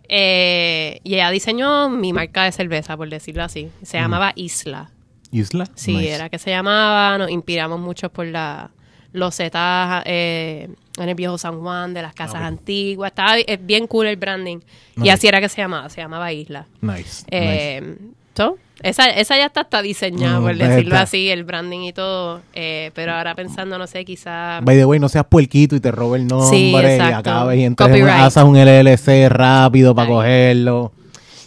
Eh, 0.08 1.00
y 1.04 1.14
ella 1.14 1.30
diseñó 1.30 1.88
mi 1.88 2.12
marca 2.12 2.44
de 2.44 2.52
cerveza, 2.52 2.96
por 2.96 3.08
decirlo 3.08 3.42
así. 3.42 3.70
Se 3.82 3.98
llamaba 3.98 4.32
Isla. 4.36 4.90
¿Isla? 5.30 5.68
Sí, 5.74 5.96
Nice. 5.96 6.14
era 6.14 6.28
que 6.28 6.38
se 6.38 6.50
llamaba, 6.50 7.18
nos 7.18 7.30
inspiramos 7.30 7.80
mucho 7.80 8.10
por 8.10 8.26
la 8.26 8.70
los 9.12 9.34
setas 9.34 10.02
eh, 10.04 10.68
en 10.98 11.08
el 11.08 11.14
viejo 11.14 11.38
San 11.38 11.60
Juan, 11.60 11.94
de 11.94 12.02
las 12.02 12.14
casas 12.14 12.42
antiguas. 12.42 13.10
Estaba 13.12 13.38
es 13.38 13.64
bien 13.64 13.86
cool 13.86 14.06
el 14.06 14.16
branding. 14.16 14.58
Y 15.02 15.08
así 15.08 15.26
era 15.26 15.40
que 15.40 15.48
se 15.48 15.62
llamaba, 15.62 15.88
se 15.88 16.02
llamaba 16.02 16.32
Isla. 16.32 16.66
Nice. 16.82 16.96
nice. 16.96 17.26
Eh, 17.30 17.96
¿so? 18.36 18.58
Esa, 18.82 19.06
esa 19.06 19.36
ya 19.38 19.46
está, 19.46 19.62
está 19.62 19.80
diseñada, 19.80 20.38
Mm, 20.38 20.42
por 20.42 20.56
decirlo 20.56 20.94
está. 20.94 21.00
así, 21.02 21.28
el 21.30 21.44
branding 21.44 21.80
y 21.80 21.92
todo. 21.92 22.40
Eh, 22.52 22.90
pero 22.94 23.12
ahora 23.14 23.34
pensando, 23.34 23.78
no 23.78 23.86
sé, 23.86 24.04
quizá... 24.04 24.60
By 24.62 24.76
the 24.76 24.84
way, 24.84 25.00
no 25.00 25.08
seas 25.08 25.24
puerquito 25.26 25.76
y 25.76 25.80
te 25.80 25.90
robe 25.90 26.18
el 26.18 26.26
nombre 26.26 26.48
Sí, 26.50 26.72
y 26.72 27.00
acabes 27.12 27.58
y 27.58 27.64
entres 27.64 27.88
en 27.88 27.94
una, 28.02 28.12
Copyright. 28.12 28.26
haces 28.26 28.42
un 28.42 28.56
LLC 28.56 29.28
rápido 29.30 29.94
para 29.94 30.08
cogerlo. 30.08 30.92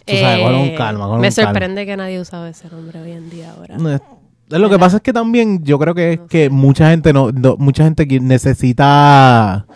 Tú 0.06 0.16
sabes, 0.16 0.40
eh, 0.40 0.42
con 0.44 0.76
calma, 0.76 1.08
con 1.08 1.22
me 1.22 1.30
calma. 1.32 1.52
sorprende 1.52 1.86
que 1.86 1.96
nadie 1.96 2.20
usaba 2.20 2.50
ese 2.50 2.68
nombre 2.70 3.00
hoy 3.00 3.12
en 3.12 3.30
día 3.30 3.52
ahora. 3.56 3.78
No, 3.78 4.00
Lo 4.58 4.68
que 4.72 4.80
pasa 4.80 4.96
es 4.98 5.04
que 5.04 5.14
también 5.14 5.64
yo 5.64 5.78
creo 5.78 5.94
que 5.94 6.14
es 6.14 6.20
que 6.28 6.50
mucha 6.50 6.90
gente 6.90 7.14
no, 7.14 7.32
no- 7.32 7.58
mucha 7.58 7.84
gente 7.84 8.08
necesita 8.20 9.68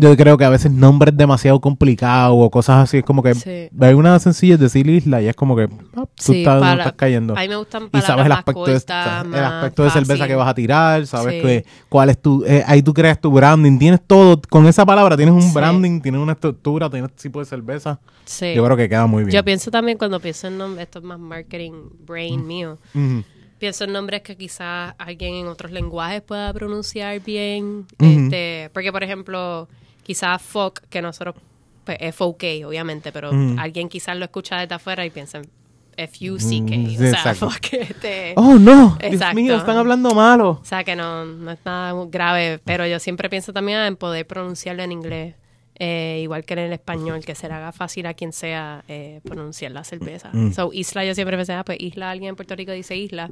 yo 0.00 0.16
creo 0.16 0.38
que 0.38 0.44
a 0.44 0.48
veces 0.48 0.70
nombres 0.70 1.16
demasiado 1.16 1.60
complicados 1.60 2.34
o 2.38 2.50
cosas 2.50 2.84
así 2.84 2.98
es 2.98 3.04
como 3.04 3.22
que 3.22 3.34
Sí. 3.34 3.68
hay 3.80 3.94
una 3.94 4.18
sencilla 4.20 4.54
es 4.54 4.60
decir 4.60 4.88
isla 4.88 5.20
y 5.20 5.26
es 5.28 5.34
como 5.34 5.56
que 5.56 5.64
ah, 5.96 6.04
tú 6.06 6.08
Sí, 6.16 6.38
estás, 6.38 6.60
para- 6.60 6.82
estás 6.82 6.92
cayendo 6.94 7.36
A 7.36 7.40
mí 7.40 7.48
me 7.48 7.56
gustan 7.56 7.84
y 7.84 7.88
palabras 7.88 8.06
sabes 8.06 8.24
el 8.24 8.30
más 8.30 8.38
aspecto 8.38 8.64
de, 8.64 9.38
el 9.38 9.44
aspecto 9.44 9.84
de 9.84 9.90
cerveza 9.90 10.26
que 10.28 10.34
vas 10.36 10.48
a 10.48 10.54
tirar 10.54 11.06
sabes 11.06 11.34
Sí. 11.34 11.40
que 11.42 11.66
cuál 11.88 12.10
es 12.10 12.22
tu 12.22 12.44
eh, 12.46 12.62
ahí 12.66 12.80
tú 12.82 12.94
creas 12.94 13.20
tu 13.20 13.30
branding 13.32 13.78
tienes 13.78 14.00
todo 14.06 14.40
con 14.48 14.66
esa 14.66 14.86
palabra 14.86 15.16
tienes 15.16 15.34
un 15.34 15.52
branding 15.52 16.00
tienes 16.00 16.20
una 16.20 16.32
estructura 16.32 16.88
tienes 16.88 17.12
tipo 17.16 17.40
de 17.40 17.44
cerveza 17.44 17.98
Sí. 18.24 18.54
yo 18.54 18.64
creo 18.64 18.76
que 18.76 18.88
queda 18.88 19.06
muy 19.06 19.24
bien 19.24 19.34
Yo 19.34 19.44
pienso 19.44 19.70
también 19.70 19.98
cuando 19.98 20.20
pienso 20.20 20.46
en 20.46 20.58
nombres, 20.58 20.84
esto 20.84 21.00
es 21.00 21.04
más 21.04 21.18
marketing 21.18 21.72
brain 22.06 22.46
mío. 22.46 22.78
Ujú. 22.94 23.24
Pienso 23.58 23.84
en 23.84 23.92
nombres 23.92 24.20
que 24.22 24.36
quizás 24.36 24.94
alguien 24.98 25.34
en 25.34 25.46
otros 25.48 25.72
lenguajes 25.72 26.22
pueda 26.22 26.52
pronunciar 26.52 27.20
bien. 27.24 27.86
Este, 27.98 28.70
porque, 28.72 28.92
por 28.92 29.02
ejemplo, 29.02 29.66
quizás 30.08 30.40
folk, 30.40 30.88
que 30.88 31.02
nosotros, 31.02 31.34
pues, 31.84 31.98
F-O-K, 32.00 32.46
obviamente, 32.66 33.12
pero 33.12 33.30
alguien 33.58 33.90
quizás 33.90 34.16
lo 34.16 34.24
escucha 34.24 34.58
desde 34.58 34.74
afuera 34.74 35.04
y 35.04 35.10
piensa 35.10 35.36
en 35.38 35.50
F-U-C-K. 35.98 36.76
Mm, 36.76 36.94
o 36.94 37.10
sea, 37.10 37.34
fuck, 37.34 37.72
este, 37.72 38.32
oh 38.36 38.54
no 38.54 38.96
Dios 39.00 39.12
Exacto. 39.12 39.34
mío 39.36 39.56
están 39.56 39.76
hablando 39.76 40.14
malo 40.14 40.50
O 40.62 40.64
sea, 40.64 40.82
que 40.84 40.96
no, 40.96 41.24
no 41.26 41.50
es 41.50 41.58
nada 41.64 41.92
grave, 42.08 42.58
pero 42.64 42.86
yo 42.86 42.98
siempre 42.98 43.28
pienso 43.28 43.52
también 43.52 43.80
en 43.80 43.96
poder 43.96 44.26
pronunciarlo 44.26 44.82
en 44.82 44.92
inglés, 44.92 45.34
eh, 45.80 46.20
igual 46.22 46.44
que 46.44 46.54
en 46.54 46.60
el 46.60 46.72
español, 46.72 47.24
que 47.24 47.34
se 47.34 47.48
le 47.48 47.54
haga 47.54 47.72
fácil 47.72 48.06
a 48.06 48.14
quien 48.14 48.32
sea 48.32 48.82
eh, 48.88 49.20
pronunciar 49.24 49.72
la 49.72 49.84
cerveza. 49.84 50.30
Mm. 50.32 50.52
So, 50.52 50.70
isla, 50.72 51.04
yo 51.04 51.14
siempre 51.14 51.36
pensé, 51.36 51.52
ah, 51.52 51.64
pues 51.64 51.78
isla, 51.80 52.10
alguien 52.10 52.30
en 52.30 52.36
Puerto 52.36 52.56
Rico 52.56 52.72
dice 52.72 52.96
isla, 52.96 53.30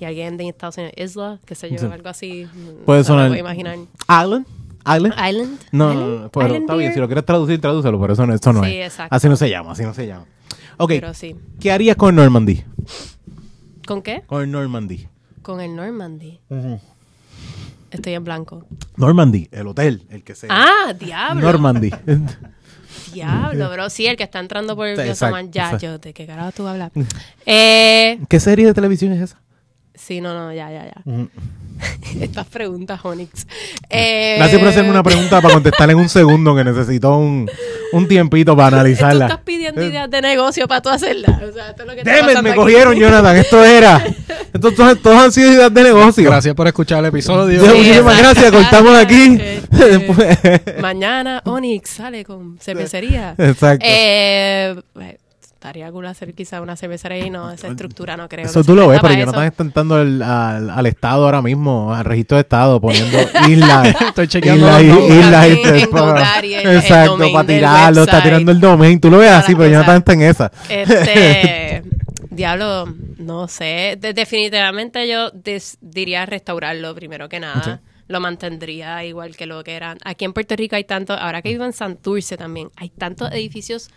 y 0.00 0.04
alguien 0.04 0.36
de 0.36 0.48
Estados 0.48 0.76
Unidos, 0.78 0.94
isla, 0.96 1.38
qué 1.44 1.54
sé 1.54 1.68
yo, 1.70 1.76
Mm. 1.76 1.78
Sí. 1.78 1.86
algo 1.92 2.08
así. 2.08 2.46
mm, 2.52 2.84
Puede 2.84 3.00
no 3.00 3.04
sonar- 3.04 3.28
puedo 3.28 3.40
imaginar. 3.40 3.76
Island 4.08 4.46
Island 4.86 5.14
Island. 5.28 5.58
No, 5.72 5.94
no, 5.94 6.00
no, 6.22 6.28
pero 6.30 6.46
Island 6.46 6.62
está 6.62 6.74
bien, 6.74 6.78
beer? 6.88 6.94
si 6.94 7.00
lo 7.00 7.06
quieres 7.06 7.24
traducir, 7.24 7.60
tradúcelo, 7.60 8.00
pero 8.00 8.12
eso 8.14 8.26
no, 8.26 8.34
eso 8.34 8.52
no 8.52 8.64
Sí, 8.64 8.76
es. 8.76 8.86
exacto. 8.92 9.14
Así 9.14 9.28
no 9.28 9.36
se 9.36 9.48
llama, 9.50 9.72
así 9.72 9.82
no 9.84 9.94
se 9.94 10.06
llama. 10.06 10.26
Ok, 10.78 10.88
Pero 10.90 11.14
sí. 11.14 11.36
¿qué 11.60 11.70
harías 11.72 11.96
con 11.96 12.10
el 12.10 12.16
Normandy? 12.16 12.64
¿Con 13.86 14.02
qué? 14.02 14.22
Con 14.26 14.42
el 14.42 14.50
Normandy. 14.50 15.08
Con 15.42 15.60
el 15.60 15.74
Normandy. 15.76 16.40
Estoy 17.90 18.14
en 18.14 18.24
blanco. 18.24 18.64
Normandy, 18.96 19.48
el 19.52 19.66
hotel, 19.66 20.06
el 20.10 20.24
que 20.24 20.34
sea. 20.34 20.48
Ah, 20.50 20.92
diablo. 20.94 21.40
Normandy. 21.42 21.90
Diablo, 23.12 23.70
bro. 23.70 23.90
Sí, 23.90 24.06
el 24.06 24.16
que 24.16 24.22
está 24.24 24.40
entrando 24.40 24.74
por 24.76 24.86
el 24.86 24.98
exacto. 24.98 25.36
Ya, 25.50 25.64
exacto. 25.64 25.86
yo, 25.86 25.98
¿de 25.98 26.14
qué 26.14 26.26
carajo 26.26 26.52
tú 26.52 26.66
hablas? 26.66 26.90
eh, 27.46 28.18
¿Qué 28.28 28.40
serie 28.40 28.66
de 28.66 28.74
televisión 28.74 29.12
es 29.12 29.20
esa? 29.20 29.40
Sí, 30.06 30.20
no, 30.20 30.34
no, 30.34 30.52
ya, 30.52 30.70
ya, 30.70 30.84
ya. 30.86 31.02
Estas 32.20 32.46
preguntas, 32.46 33.00
Onyx. 33.02 33.46
Eh, 33.90 34.36
Gracias 34.38 34.60
por 34.60 34.68
hacerme 34.68 34.90
una 34.90 35.02
pregunta 35.02 35.40
para 35.40 35.54
contestar 35.54 35.90
en 35.90 35.96
un 35.98 36.08
segundo 36.08 36.54
que 36.54 36.62
necesito 36.64 37.16
un, 37.16 37.50
un 37.92 38.08
tiempito 38.08 38.56
para 38.56 38.70
Tú 38.70 38.74
analizarla. 38.76 39.26
estás 39.26 39.40
pidiendo 39.40 39.82
ideas 39.84 40.08
de 40.10 40.20
negocio 40.20 40.68
para 40.68 40.80
tú 40.82 40.90
hacerlas. 40.90 41.42
O 41.42 41.52
sea, 41.52 41.70
esto 41.70 41.82
es 41.82 41.88
lo 41.88 41.94
que 41.94 42.00
está 42.00 42.10
Demet, 42.12 42.26
pasando 42.26 42.42
me 42.42 42.50
aquí. 42.50 42.58
cogieron, 42.58 42.94
Jonathan. 42.96 43.36
Esto 43.36 43.64
era. 43.64 44.04
Estos 44.52 44.74
todos, 44.74 45.18
han 45.18 45.32
sido 45.32 45.52
ideas 45.52 45.72
de 45.74 45.82
negocio. 45.82 46.24
Gracias 46.24 46.54
por 46.54 46.66
escuchar 46.68 46.98
el 47.00 47.06
episodio. 47.06 47.60
Sí, 47.64 47.68
muchísimas 47.76 48.18
gracias. 48.18 48.52
Cortamos 48.52 48.96
aquí. 48.96 49.40
Este, 49.82 50.76
Mañana 50.80 51.42
Onyx 51.44 51.90
sale 51.90 52.24
con 52.24 52.56
cervecería. 52.60 53.34
Exacto. 53.38 53.84
Eh, 53.88 54.76
estaría 55.62 55.92
cool 55.92 56.06
hacer 56.06 56.34
quizá 56.34 56.60
una 56.60 56.74
cervecería 56.76 57.24
y 57.24 57.30
no, 57.30 57.52
esa 57.52 57.68
estructura 57.68 58.16
no 58.16 58.28
creo. 58.28 58.46
Eso 58.46 58.62
que 58.62 58.66
tú 58.66 58.74
lo 58.74 58.88
ves, 58.88 58.98
pero 58.98 59.02
para 59.12 59.20
Jonathan 59.20 59.42
eso. 59.44 59.50
está 59.52 59.62
entrando 59.62 59.94
al, 59.94 60.20
al, 60.20 60.86
estado 60.86 61.24
ahora 61.24 61.40
mismo, 61.40 61.94
al 61.94 62.04
registro 62.04 62.36
de 62.36 62.40
estado, 62.40 62.80
poniendo 62.80 63.16
isla. 63.48 63.84
Estoy 64.08 64.26
chequeando 64.26 64.66
isla, 64.66 64.82
los 64.82 65.04
isla, 65.08 65.14
nombres. 65.46 65.58
isla, 65.58 65.68
En- 65.70 65.76
en 65.84 65.90
para- 65.90 66.02
Godaddy, 66.02 66.54
el- 66.54 66.66
el 66.66 66.76
Exacto, 66.78 67.12
domain 67.12 67.32
para 67.32 67.46
tirarlo, 67.46 68.02
está 68.02 68.22
tirando 68.24 68.50
el 68.50 68.60
domain. 68.60 69.00
Tú 69.00 69.08
lo 69.10 69.18
ves 69.18 69.30
así, 69.30 69.54
pero 69.54 69.70
Jonathan 69.70 69.96
está 69.98 70.12
en 70.14 70.22
esa. 70.22 70.52
Este, 70.68 71.82
diablo, 72.30 72.92
no 73.18 73.46
sé. 73.46 73.96
De- 74.00 74.12
definitivamente 74.14 75.06
yo 75.08 75.30
des- 75.30 75.78
diría 75.80 76.26
restaurarlo 76.26 76.92
primero 76.94 77.28
que 77.28 77.38
nada. 77.38 77.62
Sí. 77.62 77.70
Lo 78.08 78.18
mantendría 78.20 79.04
igual 79.04 79.36
que 79.36 79.46
lo 79.46 79.62
que 79.62 79.74
eran. 79.74 79.96
Aquí 80.04 80.24
en 80.24 80.32
Puerto 80.32 80.56
Rico 80.56 80.74
hay 80.76 80.84
tanto, 80.84 81.12
ahora 81.14 81.40
que 81.40 81.50
vivo 81.50 81.64
en 81.64 81.72
Santurce 81.72 82.36
también, 82.36 82.68
hay 82.76 82.88
tantos 82.90 83.30
edificios 83.30 83.90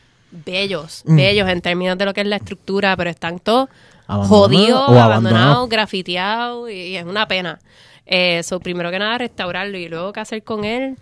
bellos, 0.44 1.04
Mm. 1.06 1.16
bellos 1.16 1.50
en 1.50 1.62
términos 1.62 1.98
de 1.98 2.06
lo 2.06 2.14
que 2.14 2.22
es 2.22 2.28
la 2.28 2.36
estructura, 2.38 2.96
pero 2.98 3.10
están 3.10 3.40
todos 3.40 3.70
jodidos, 4.08 4.82
abandonados, 4.90 5.02
abandonado. 5.04 5.68
grafiteados, 5.68 6.70
y, 6.70 6.74
y 6.74 6.98
es 6.98 7.06
una 7.06 7.28
pena. 7.28 7.60
Eh, 8.06 8.44
so, 8.44 8.60
primero 8.60 8.92
que 8.92 9.00
nada, 9.00 9.18
restaurarlo 9.18 9.78
y 9.78 9.88
luego 9.88 10.14
qué 10.14 10.20
hacer 10.20 10.44
con 10.44 10.64
él. 10.64 10.96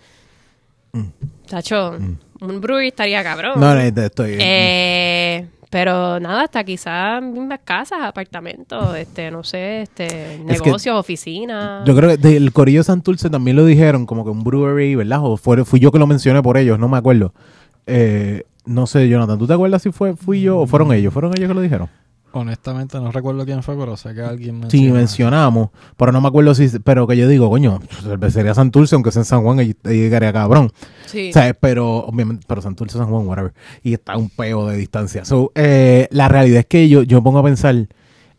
Tacho, 1.49 1.97
un 2.41 2.61
brewery 2.61 2.89
estaría 2.89 3.23
cabrón. 3.23 3.57
Mm. 3.57 3.61
No, 3.61 3.73
no, 3.75 3.81
estoy. 3.81 4.37
Eh, 4.39 5.47
pero 5.69 6.19
nada, 6.19 6.43
hasta 6.43 6.63
quizás 6.63 7.21
mismas 7.23 7.59
casas, 7.63 7.99
apartamentos, 8.03 8.95
este, 8.95 9.31
no 9.31 9.43
sé, 9.43 9.81
este, 9.81 10.39
negocios, 10.45 10.95
oficinas. 10.95 11.83
Yo 11.85 11.95
creo 11.95 12.11
que 12.11 12.17
del 12.17 12.53
Corillo 12.53 12.83
Santurce 12.83 13.29
también 13.31 13.57
lo 13.57 13.65
dijeron, 13.65 14.05
como 14.05 14.23
que 14.23 14.29
un 14.29 14.43
brewery, 14.43 14.93
¿verdad? 14.93 15.19
O 15.23 15.35
fue, 15.35 15.65
fui 15.65 15.79
yo 15.79 15.91
que 15.91 15.97
lo 15.97 16.05
mencioné 16.05 16.43
por 16.43 16.57
ellos, 16.57 16.77
no 16.77 16.87
me 16.87 16.97
acuerdo. 16.97 17.33
Eh, 17.87 18.43
no 18.65 18.87
sé, 18.87 19.07
Jonathan, 19.09 19.37
¿tú 19.37 19.47
te 19.47 19.53
acuerdas 19.53 19.81
si 19.81 19.91
fue 19.91 20.15
fui 20.15 20.41
yo 20.41 20.59
o 20.59 20.67
fueron 20.67 20.93
ellos? 20.93 21.13
¿Fueron 21.13 21.33
ellos 21.35 21.47
que 21.47 21.53
lo 21.53 21.61
dijeron? 21.61 21.89
Honestamente 22.35 22.99
no 22.99 23.11
recuerdo 23.11 23.45
quién 23.45 23.61
fue, 23.61 23.77
pero 23.77 23.95
sé 23.95 24.15
que 24.15 24.21
alguien 24.21 24.59
mencionó. 24.59 24.85
Sí, 24.87 24.91
mencionamos, 24.91 25.69
pero 25.97 26.11
no 26.11 26.19
me 26.19 26.27
acuerdo 26.27 26.55
si, 26.55 26.67
pero 26.79 27.05
que 27.05 27.15
yo 27.15 27.27
digo, 27.27 27.47
coño, 27.47 27.79
cervecería 28.01 28.55
Santurce, 28.55 28.95
aunque 28.95 29.11
sea 29.11 29.21
en 29.21 29.25
San 29.25 29.43
Juan, 29.43 29.59
ahí 29.59 29.75
llegaría 29.83 30.33
cabrón. 30.33 30.71
Sí. 31.05 31.29
O 31.29 31.33
sea, 31.33 31.53
pero, 31.53 31.97
obviamente, 31.97 32.43
pero 32.47 32.59
Santurce, 32.63 32.97
San 32.97 33.07
Juan, 33.07 33.27
whatever. 33.27 33.53
Y 33.83 33.93
está 33.93 34.17
un 34.17 34.31
peo 34.31 34.67
de 34.67 34.77
distancia. 34.77 35.25
So, 35.25 35.51
eh, 35.53 36.07
la 36.09 36.27
realidad 36.27 36.61
es 36.61 36.65
que 36.65 36.89
yo, 36.89 37.03
yo 37.03 37.17
me 37.17 37.23
pongo 37.23 37.37
a 37.37 37.43
pensar, 37.43 37.75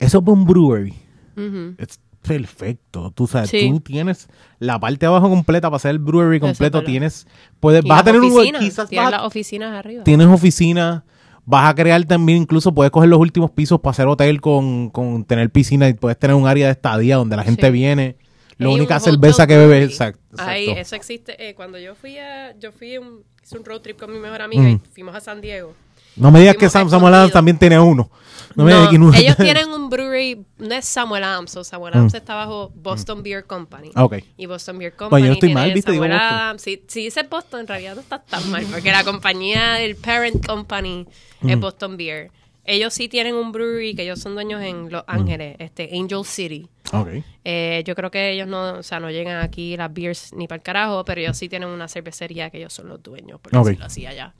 eso 0.01 0.19
es 0.19 0.27
un 0.27 0.45
brewery. 0.45 0.95
Ujú. 1.37 1.75
Es 1.79 2.01
perfecto. 2.27 3.11
Tú 3.15 3.27
sabes, 3.27 3.51
Sí. 3.51 3.69
tú 3.71 3.81
tienes 3.81 4.29
la 4.59 4.79
parte 4.81 5.01
de 5.01 5.07
abajo 5.07 5.29
completa 5.29 5.69
para 5.69 5.77
hacer 5.77 5.93
el 5.93 5.99
brewery 5.99 6.41
completo. 6.41 6.83
Tienes, 6.83 7.27
puedes, 7.61 7.83
vas 7.85 8.01
a 8.01 8.05
tener 8.05 8.21
un, 8.21 8.33
oficinas, 8.33 8.61
quizás 8.63 8.89
tienes 8.89 9.05
vas 9.05 9.13
las 9.13 9.23
oficinas 9.27 9.73
arriba. 9.75 10.05
tienes 10.05 10.27
oficina, 10.27 11.05
vas 11.45 11.71
a 11.71 11.75
crear 11.75 12.05
también, 12.05 12.39
incluso 12.43 12.75
puedes 12.75 12.91
coger 12.91 13.09
los 13.09 13.19
últimos 13.21 13.51
pisos 13.51 13.81
para 13.81 13.93
hacer 13.93 14.07
hotel 14.07 14.41
con, 14.41 14.91
con 14.91 15.25
tener 15.25 15.51
piscina 15.51 15.89
y 15.89 15.95
puedes 15.95 16.19
tener 16.19 16.35
un 16.37 16.47
área 16.47 16.67
de 16.67 16.73
estadía 16.73 17.17
donde 17.17 17.37
la 17.37 17.45
gente 17.45 17.67
Sí. 17.67 17.73
viene. 17.73 18.17
La 18.57 18.69
Hay 18.69 18.75
única 18.75 18.95
un 18.97 19.01
cerveza 19.01 19.47
que 19.49 19.55
bebe 19.55 19.67
brewery. 19.67 19.85
es 19.87 19.91
exacto. 19.91 20.21
Ahí, 20.39 20.63
exacto. 20.65 20.81
eso 20.81 20.97
existe. 20.97 21.49
eh, 21.49 21.55
cuando 21.55 21.79
yo 21.79 21.95
fui 21.97 22.19
a, 22.19 22.57
yo 22.59 22.71
fui 22.73 22.97
un, 22.99 23.25
hice 23.43 23.59
un 23.59 23.65
road 23.65 23.81
trip 23.81 23.99
con 23.99 24.13
mi 24.13 24.19
mejor 24.19 24.43
amiga 24.43 24.63
Mm. 24.63 24.67
y 24.69 24.81
fuimos 24.93 25.15
a 25.15 25.21
San 25.21 25.41
Diego. 25.41 25.75
No 26.17 26.31
me 26.31 26.41
digas 26.41 26.57
que 26.57 26.69
Sam 26.71 26.89
Samuel 26.89 27.15
Adams 27.15 27.33
también 27.33 27.59
tiene 27.59 27.79
uno. 27.79 28.11
No 28.57 28.65
me 28.65 28.73
digas 28.73 28.93
No, 28.93 28.99
no- 29.11 29.15
ellos 29.15 29.37
tienen 29.37 29.69
un 29.69 29.91
brewery, 29.91 30.45
no 30.59 30.75
es 30.77 30.85
Samuel 30.85 31.25
Adams, 31.25 31.57
o 31.57 31.65
Samuel 31.65 31.95
Adams 31.95 32.13
Mm. 32.13 32.17
está 32.17 32.35
bajo 32.37 32.71
Boston 32.77 33.23
Beer 33.25 33.45
Company. 33.47 33.91
Ah, 33.97 34.05
ok. 34.05 34.19
Y 34.37 34.47
Boston 34.47 34.79
Beer 34.79 34.93
Company 34.93 35.11
Bueno, 35.11 35.27
yo 35.27 35.31
no 35.31 35.35
estoy 35.35 35.55
mal, 35.55 35.73
¿viste? 35.73 35.91
Samuel. 35.93 36.13
Adams. 36.13 36.63
Si, 36.63 36.83
si 36.87 37.03
dice 37.05 37.25
Boston, 37.25 37.61
en 37.61 37.67
realidad 37.67 37.95
no 37.97 38.01
está 38.01 38.21
tan 38.23 38.49
mal, 38.51 38.65
porque 38.73 38.93
la 38.93 39.03
compañía, 39.03 39.81
el 39.81 39.97
parent 39.97 40.47
company 40.47 41.05
Mm. 41.41 41.49
es 41.51 41.59
Boston 41.61 41.97
Beer. 41.97 42.31
Ellos 42.67 42.95
sí 42.95 43.09
tienen 43.09 43.35
un 43.35 43.51
brewery 43.53 43.95
que 43.95 44.05
ellos 44.05 44.21
son 44.21 44.35
dueños 44.35 44.63
en 44.63 44.91
Los 44.91 45.03
Ángeles, 45.07 45.57
este 45.59 45.91
Angel 45.93 46.25
City. 46.25 46.67
Ok. 46.93 47.09
Eh, 47.45 47.83
yo 47.85 47.95
creo 47.95 48.11
que 48.11 48.31
ellos 48.33 48.47
no, 48.47 48.75
o 48.79 48.83
sea, 48.83 49.01
no 49.01 49.11
llegan 49.11 49.43
aquí 49.43 49.77
las 49.77 49.93
beers 49.93 50.33
ni 50.33 50.47
para 50.47 50.57
el 50.59 50.63
carajo, 50.63 51.05
pero 51.05 51.21
ellos 51.21 51.37
sí 51.37 51.49
tienen 51.49 51.69
una 51.69 51.89
cervecería 51.89 52.49
que 52.51 52.59
ellos 52.59 52.73
son 52.73 52.89
los 52.89 53.03
dueños, 53.03 53.39
por 53.41 53.55
Ok. 53.57 53.65
decirlo 53.67 53.85
así 53.87 54.07
allá. 54.07 54.33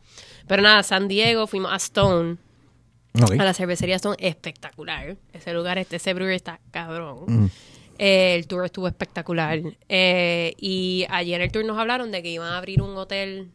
Pero 0.47 0.63
nada, 0.63 0.83
San 0.83 1.09
Diego, 1.09 1.47
fuimos 1.47 1.73
a 1.73 1.77
Stone, 1.77 2.37
Ok. 3.23 3.33
a 3.39 3.45
la 3.45 3.55
cervecería 3.55 3.97
Stone, 3.97 4.17
espectacular. 4.21 5.17
Ese 5.33 5.53
lugar, 5.55 5.79
este, 5.79 5.97
ese 5.97 6.13
brewery 6.15 6.37
está 6.37 6.61
cabrón. 6.71 7.21
Mm. 7.27 7.47
Eh, 7.99 8.35
el 8.37 8.47
tour 8.47 8.65
estuvo 8.65 8.89
espectacular. 8.89 9.61
Eh, 9.89 10.55
y 10.59 11.07
ayer 11.11 11.37
en 11.37 11.43
el 11.43 11.53
tour 11.53 11.65
nos 11.65 11.79
hablaron 11.79 12.11
de 12.11 12.23
que 12.23 12.31
iban 12.31 12.49
a 12.53 12.59
abrir 12.59 12.83
un 12.83 12.97
hotel 12.97 13.49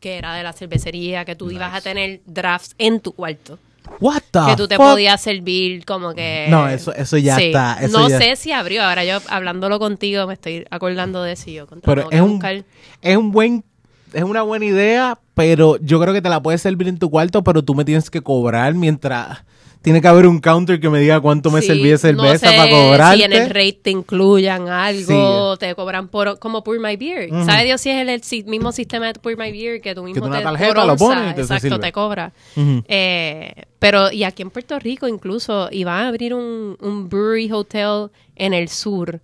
que 0.00 0.16
era 0.18 0.34
de 0.34 0.42
la 0.42 0.52
cervecería, 0.52 1.24
que 1.24 1.36
tú 1.36 1.50
ibas 1.50 1.72
a 1.74 1.80
tener 1.80 2.20
drafts 2.26 2.74
en 2.78 3.00
tu 3.00 3.12
cuarto. 3.12 3.58
What 4.00 4.22
the 4.32 4.40
que 4.48 4.56
tú 4.56 4.66
te 4.66 4.76
fuck? 4.76 4.84
podías 4.84 5.20
servir 5.20 5.84
como 5.84 6.12
que... 6.12 6.48
No, 6.50 6.68
eso- 6.68 6.92
eso 6.92 7.16
ya 7.18 7.36
Sí. 7.36 7.44
está, 7.46 7.78
eso 7.80 7.96
no 7.98 8.08
ya- 8.08 8.18
sé 8.18 8.34
si 8.34 8.50
abrió. 8.50 8.82
Ahora 8.82 9.04
yo 9.04 9.18
hablándolo 9.28 9.78
contigo 9.78 10.26
me 10.26 10.34
estoy 10.34 10.66
acordando 10.70 11.22
de 11.22 11.32
eso. 11.32 11.48
y 11.50 11.54
yo, 11.54 11.66
Pero 11.84 12.10
es 12.10 12.20
un, 12.20 12.32
buscar- 12.40 12.64
es 13.00 13.16
un 13.16 13.30
buen, 13.30 13.62
es 14.12 14.22
una 14.22 14.42
buena 14.42 14.64
idea, 14.64 15.18
pero 15.34 15.76
yo 15.78 16.00
creo 16.00 16.14
que 16.14 16.22
te 16.22 16.28
la 16.28 16.42
puedes 16.42 16.62
servir 16.62 16.88
en 16.88 16.98
tu 16.98 17.10
cuarto, 17.10 17.42
pero 17.44 17.62
tú 17.62 17.74
me 17.74 17.84
tienes 17.84 18.10
que 18.10 18.22
cobrar 18.22 18.74
mientras 18.74 19.44
tiene 19.86 20.00
que 20.00 20.08
haber 20.08 20.26
un 20.26 20.40
counter 20.40 20.80
que 20.80 20.90
me 20.90 20.98
diga 20.98 21.20
cuánto 21.20 21.48
me 21.52 21.60
Sí, 21.60 21.68
serví 21.68 21.90
de 21.90 21.98
cerveza 21.98 22.46
no 22.46 22.52
sé 22.52 22.56
para 22.56 22.70
cobrarte. 22.70 23.18
Si 23.18 23.22
en 23.22 23.32
el 23.32 23.48
rate 23.50 23.78
te 23.84 23.90
incluyan 23.92 24.68
algo, 24.68 25.54
Sí. 25.54 25.60
te 25.60 25.76
cobran 25.76 26.08
por 26.08 26.40
como 26.40 26.64
Pour 26.64 26.80
My 26.80 26.96
Beer. 26.96 27.32
Ujú. 27.32 27.44
¿Sabe 27.44 27.66
Dios 27.66 27.80
si 27.80 27.90
es 27.90 28.32
el, 28.32 28.46
mismo 28.46 28.72
sistema 28.72 29.06
de 29.06 29.14
Pour 29.14 29.38
My 29.38 29.52
Beer 29.52 29.80
que 29.80 29.94
tú 29.94 30.02
mismo 30.02 30.22
tú 30.22 30.26
una 30.26 30.38
te 30.38 30.42
tarjeta 30.42 30.74
por 30.74 30.86
lo 30.86 30.96
pones 30.96 31.30
y 31.30 31.34
te 31.36 31.42
exacto, 31.42 31.78
te 31.78 31.92
cobra. 31.92 32.32
Eh, 32.56 33.54
pero 33.78 34.10
y 34.10 34.24
aquí 34.24 34.42
en 34.42 34.50
Puerto 34.50 34.76
Rico 34.80 35.06
incluso 35.06 35.68
iban 35.70 36.02
a 36.02 36.08
abrir 36.08 36.34
un, 36.34 36.76
un 36.80 37.08
brewery 37.08 37.52
hotel 37.52 38.10
en 38.34 38.54
el 38.54 38.68
sur. 38.68 39.20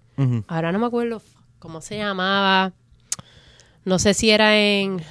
Ahora 0.46 0.70
no 0.70 0.78
me 0.78 0.86
acuerdo 0.86 1.20
cómo 1.58 1.80
se 1.80 1.96
llamaba. 1.96 2.72
No 3.84 3.98
sé 3.98 4.14
si 4.14 4.30
era 4.30 4.56
en. 4.56 5.02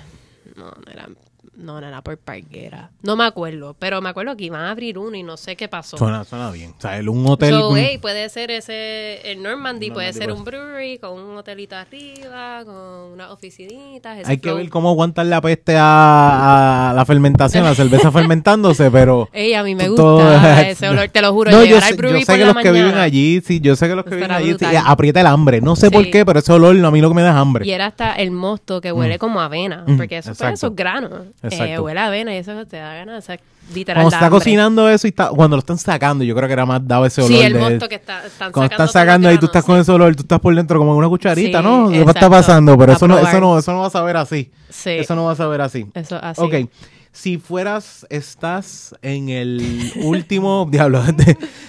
No, 0.55 0.71
no 0.71 0.91
era, 0.91 1.09
no, 1.57 1.79
no 1.81 1.87
era 1.87 2.01
por 2.01 2.17
Parguera. 2.17 2.91
No 3.01 3.15
me 3.15 3.23
acuerdo. 3.25 3.75
Pero 3.77 4.01
me 4.01 4.09
acuerdo 4.09 4.35
que 4.37 4.45
iban 4.45 4.61
a 4.61 4.71
abrir 4.71 4.97
uno 4.97 5.15
y 5.15 5.23
no 5.23 5.37
sé 5.37 5.55
qué 5.55 5.67
pasó. 5.67 5.97
Suena, 5.97 6.23
suena 6.23 6.49
bien. 6.51 6.73
O 6.77 6.81
sea, 6.81 6.97
el- 6.97 7.09
un 7.09 7.25
hotel. 7.27 7.53
So, 7.53 7.69
con- 7.69 7.77
hey, 7.77 7.97
puede 7.97 8.27
ser 8.29 8.51
ese. 8.51 9.29
El 9.31 9.43
Normandy 9.43 9.91
puede 9.91 10.11
ser 10.13 10.31
un 10.31 10.43
brewery 10.43 10.97
con 10.97 11.19
un 11.19 11.37
hotelito 11.37 11.75
arriba, 11.75 12.63
con 12.65 12.75
unas 13.13 13.31
oficinitas. 13.31 14.27
hay 14.27 14.37
que 14.37 14.51
ver 14.53 14.69
cómo 14.69 14.89
aguantar 14.89 15.25
la 15.25 15.41
peste 15.41 15.75
a, 15.77 16.91
a 16.91 16.93
la 16.93 17.05
fermentación, 17.05 17.63
la 17.63 17.75
cerveza 17.75 18.11
fermentándose, 18.11 18.89
pero. 18.91 19.29
Ey, 19.33 19.53
a 19.53 19.63
mí 19.63 19.75
me 19.75 19.85
todo- 19.85 20.15
gusta 20.23 20.61
ese 20.69 20.87
olor, 20.89 21.09
te 21.09 21.21
lo 21.21 21.33
juro. 21.33 21.51
No, 21.51 21.63
yo 21.63 21.79
sé, 21.79 21.85
al 21.85 21.91
yo 21.91 21.97
brewery 21.97 22.19
sé 22.21 22.25
por 22.31 22.39
que 22.39 22.45
los 22.45 22.55
que 22.63 22.71
viven 22.71 22.95
allí, 22.97 23.41
sí, 23.45 23.59
yo 23.59 23.75
sé 23.75 23.87
que 23.87 23.95
los 23.95 24.03
que 24.05 24.09
Eso 24.11 24.15
viven 24.17 24.31
allí 24.31 24.55
sí, 24.57 24.65
aprieta 24.85 25.21
el 25.21 25.27
hambre. 25.27 25.61
No 25.61 25.75
sé 25.75 25.91
por 25.91 26.09
qué, 26.09 26.25
pero 26.25 26.39
ese 26.39 26.51
olor 26.53 26.83
a 26.83 26.91
mí 26.91 27.01
lo 27.01 27.09
que 27.09 27.15
me 27.15 27.21
da 27.21 27.31
es 27.31 27.35
hambre. 27.35 27.65
Y 27.65 27.71
era 27.71 27.87
hasta 27.87 28.13
el 28.13 28.31
mosto 28.31 28.81
que 28.81 28.91
huele 28.91 29.19
como 29.19 29.41
a 29.41 29.45
avena, 29.45 29.83
Mm, 29.85 29.97
porque 29.97 30.17
eso 30.17 30.29
pues, 30.29 30.39
exacto. 30.39 30.53
esos 30.53 30.75
granos. 30.75 31.11
Eh, 31.43 31.79
huele 31.79 31.99
a 31.99 32.07
avena 32.07 32.33
y 32.35 32.37
eso 32.37 32.65
te 32.67 32.77
da 32.77 32.93
ganas, 32.93 33.23
o 33.23 33.25
sea, 33.25 33.39
literal. 33.73 34.03
Cuando 34.03 34.15
está 34.15 34.25
hambre. 34.27 34.37
cocinando 34.39 34.89
eso 34.89 35.07
y 35.07 35.09
está, 35.09 35.29
cuando 35.29 35.55
lo 35.55 35.59
están 35.61 35.77
sacando, 35.79 36.23
yo 36.23 36.35
creo 36.35 36.47
que 36.47 36.53
era 36.53 36.65
más 36.67 36.87
dado 36.87 37.05
ese 37.05 37.21
olor. 37.21 37.31
Sí, 37.33 37.41
el 37.43 37.53
de- 37.53 37.59
mosto 37.59 37.89
que 37.89 37.95
está, 37.95 38.25
están 38.27 38.51
cuando 38.51 38.51
sacando. 38.51 38.63
están 38.65 38.77
todos 38.77 38.85
los 38.87 38.91
sacando 38.93 39.29
ahí, 39.29 39.37
tú 39.39 39.45
estás 39.47 39.63
con 39.65 39.79
ese 39.79 39.91
olor, 39.91 40.15
tú 40.15 40.21
estás 40.21 40.39
por 40.39 40.53
dentro 40.53 40.77
como 40.77 40.91
en 40.91 40.97
una 40.99 41.09
cucharita, 41.09 41.59
Sí, 41.59 41.63
¿no? 41.63 41.89
¿Qué 41.89 42.01
está 42.01 42.29
pasando? 42.29 42.77
Pero 42.77 42.91
A 42.91 42.95
eso 42.95 43.07
no, 43.07 43.17
eso 43.17 43.39
no, 43.39 43.57
eso 43.57 43.71
no 43.73 43.79
va 43.79 43.87
a 43.87 43.89
saber 43.89 44.17
así. 44.17 44.51
Sí, 44.69 44.91
Eso 44.91 45.15
no 45.15 45.25
va 45.25 45.31
a 45.31 45.35
saber 45.35 45.61
así. 45.61 45.87
eso 45.95 46.19
así. 46.21 46.41
Ok. 46.41 46.53
Si 47.13 47.37
fueras, 47.37 48.05
estás 48.09 48.95
en 49.01 49.27
el 49.27 49.91
último. 49.97 50.65
Diablo, 50.71 51.03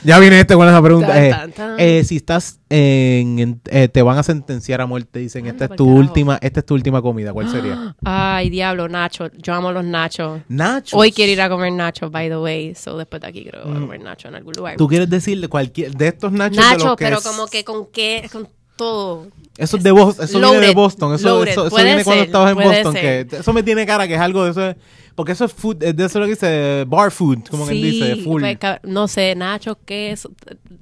ya 0.04 0.18
viene 0.20 0.38
este 0.38 0.54
con 0.54 0.68
esa 0.68 0.80
pregunta. 0.80 1.08
Tan, 1.08 1.24
Eh, 1.24 1.30
tan, 1.30 1.52
tan. 1.52 1.74
eh, 1.80 2.04
si 2.04 2.16
estás 2.16 2.60
en. 2.70 3.38
en- 3.40 3.60
eh, 3.70 3.88
te 3.88 4.02
van 4.02 4.18
a 4.18 4.22
sentenciar 4.22 4.80
a 4.80 4.86
muerte, 4.86 5.18
dicen. 5.18 5.48
Anda 5.48 5.64
Esta 5.64 5.74
es 5.74 5.76
tu 5.76 5.84
carajo. 5.86 5.98
última, 6.00 6.38
esta 6.40 6.60
es 6.60 6.66
tu 6.66 6.74
última 6.74 7.02
comida. 7.02 7.32
¿Cuál 7.32 7.50
sería? 7.50 7.96
Ay, 8.04 8.50
diablo, 8.50 8.88
Nacho. 8.88 9.30
Yo 9.36 9.52
amo 9.54 9.72
los 9.72 9.84
nachos. 9.84 10.42
Nachos. 10.48 10.98
Hoy 10.98 11.10
quiero 11.10 11.32
ir 11.32 11.40
a 11.40 11.48
comer 11.48 11.72
nachos, 11.72 12.10
by 12.12 12.28
the 12.28 12.38
way. 12.38 12.74
So, 12.76 12.96
después 12.96 13.20
de 13.20 13.28
aquí 13.28 13.44
creo 13.44 13.62
que 13.64 13.68
voy 13.68 13.76
a 13.78 13.80
comer 13.80 14.00
nachos 14.00 14.26
en 14.28 14.36
algún 14.36 14.52
lugar. 14.56 14.74
Mm. 14.74 14.78
Tú 14.78 14.86
quieres 14.86 15.10
decirle 15.10 15.48
cualquier. 15.48 15.92
De 15.96 16.06
estos 16.06 16.30
nachos. 16.30 16.56
de 16.58 16.62
Nachos, 16.62 16.84
los 16.84 16.96
que 16.96 17.04
pero 17.04 17.18
es- 17.18 17.24
como 17.24 17.46
que 17.48 17.64
con 17.64 17.86
qué, 17.86 18.28
con 18.30 18.48
todo. 18.76 19.26
Eso 19.58 19.76
es 19.76 19.82
de 19.82 19.90
Boston, 19.90 20.24
eso 20.24 20.38
viene 20.38 20.66
de 20.66 20.72
Boston, 20.72 21.14
eso, 21.14 21.44
eso, 21.44 21.66
eso 21.66 21.76
viene 21.76 22.04
cuando 22.04 22.22
estabas 22.24 22.52
en 22.52 22.56
Boston, 22.56 22.92
ser. 22.94 23.26
que 23.26 23.36
eso 23.36 23.52
me 23.52 23.62
tiene 23.62 23.84
cara 23.84 24.08
que 24.08 24.14
es 24.14 24.20
algo 24.20 24.44
de 24.44 24.50
eso, 24.50 24.80
porque 25.14 25.32
eso 25.32 25.44
es 25.44 25.52
food, 25.52 25.82
es 25.82 25.96
de 25.96 26.04
eso 26.04 26.18
lo 26.18 26.26
que 26.26 26.32
dice 26.32 26.84
bar 26.86 27.10
food, 27.10 27.40
como 27.50 27.66
quien 27.66 27.82
dice, 27.82 28.16
full. 28.16 28.40
pues, 28.42 28.58
no 28.84 29.08
sé, 29.08 29.34
nachos, 29.34 29.76
queso, 29.84 30.30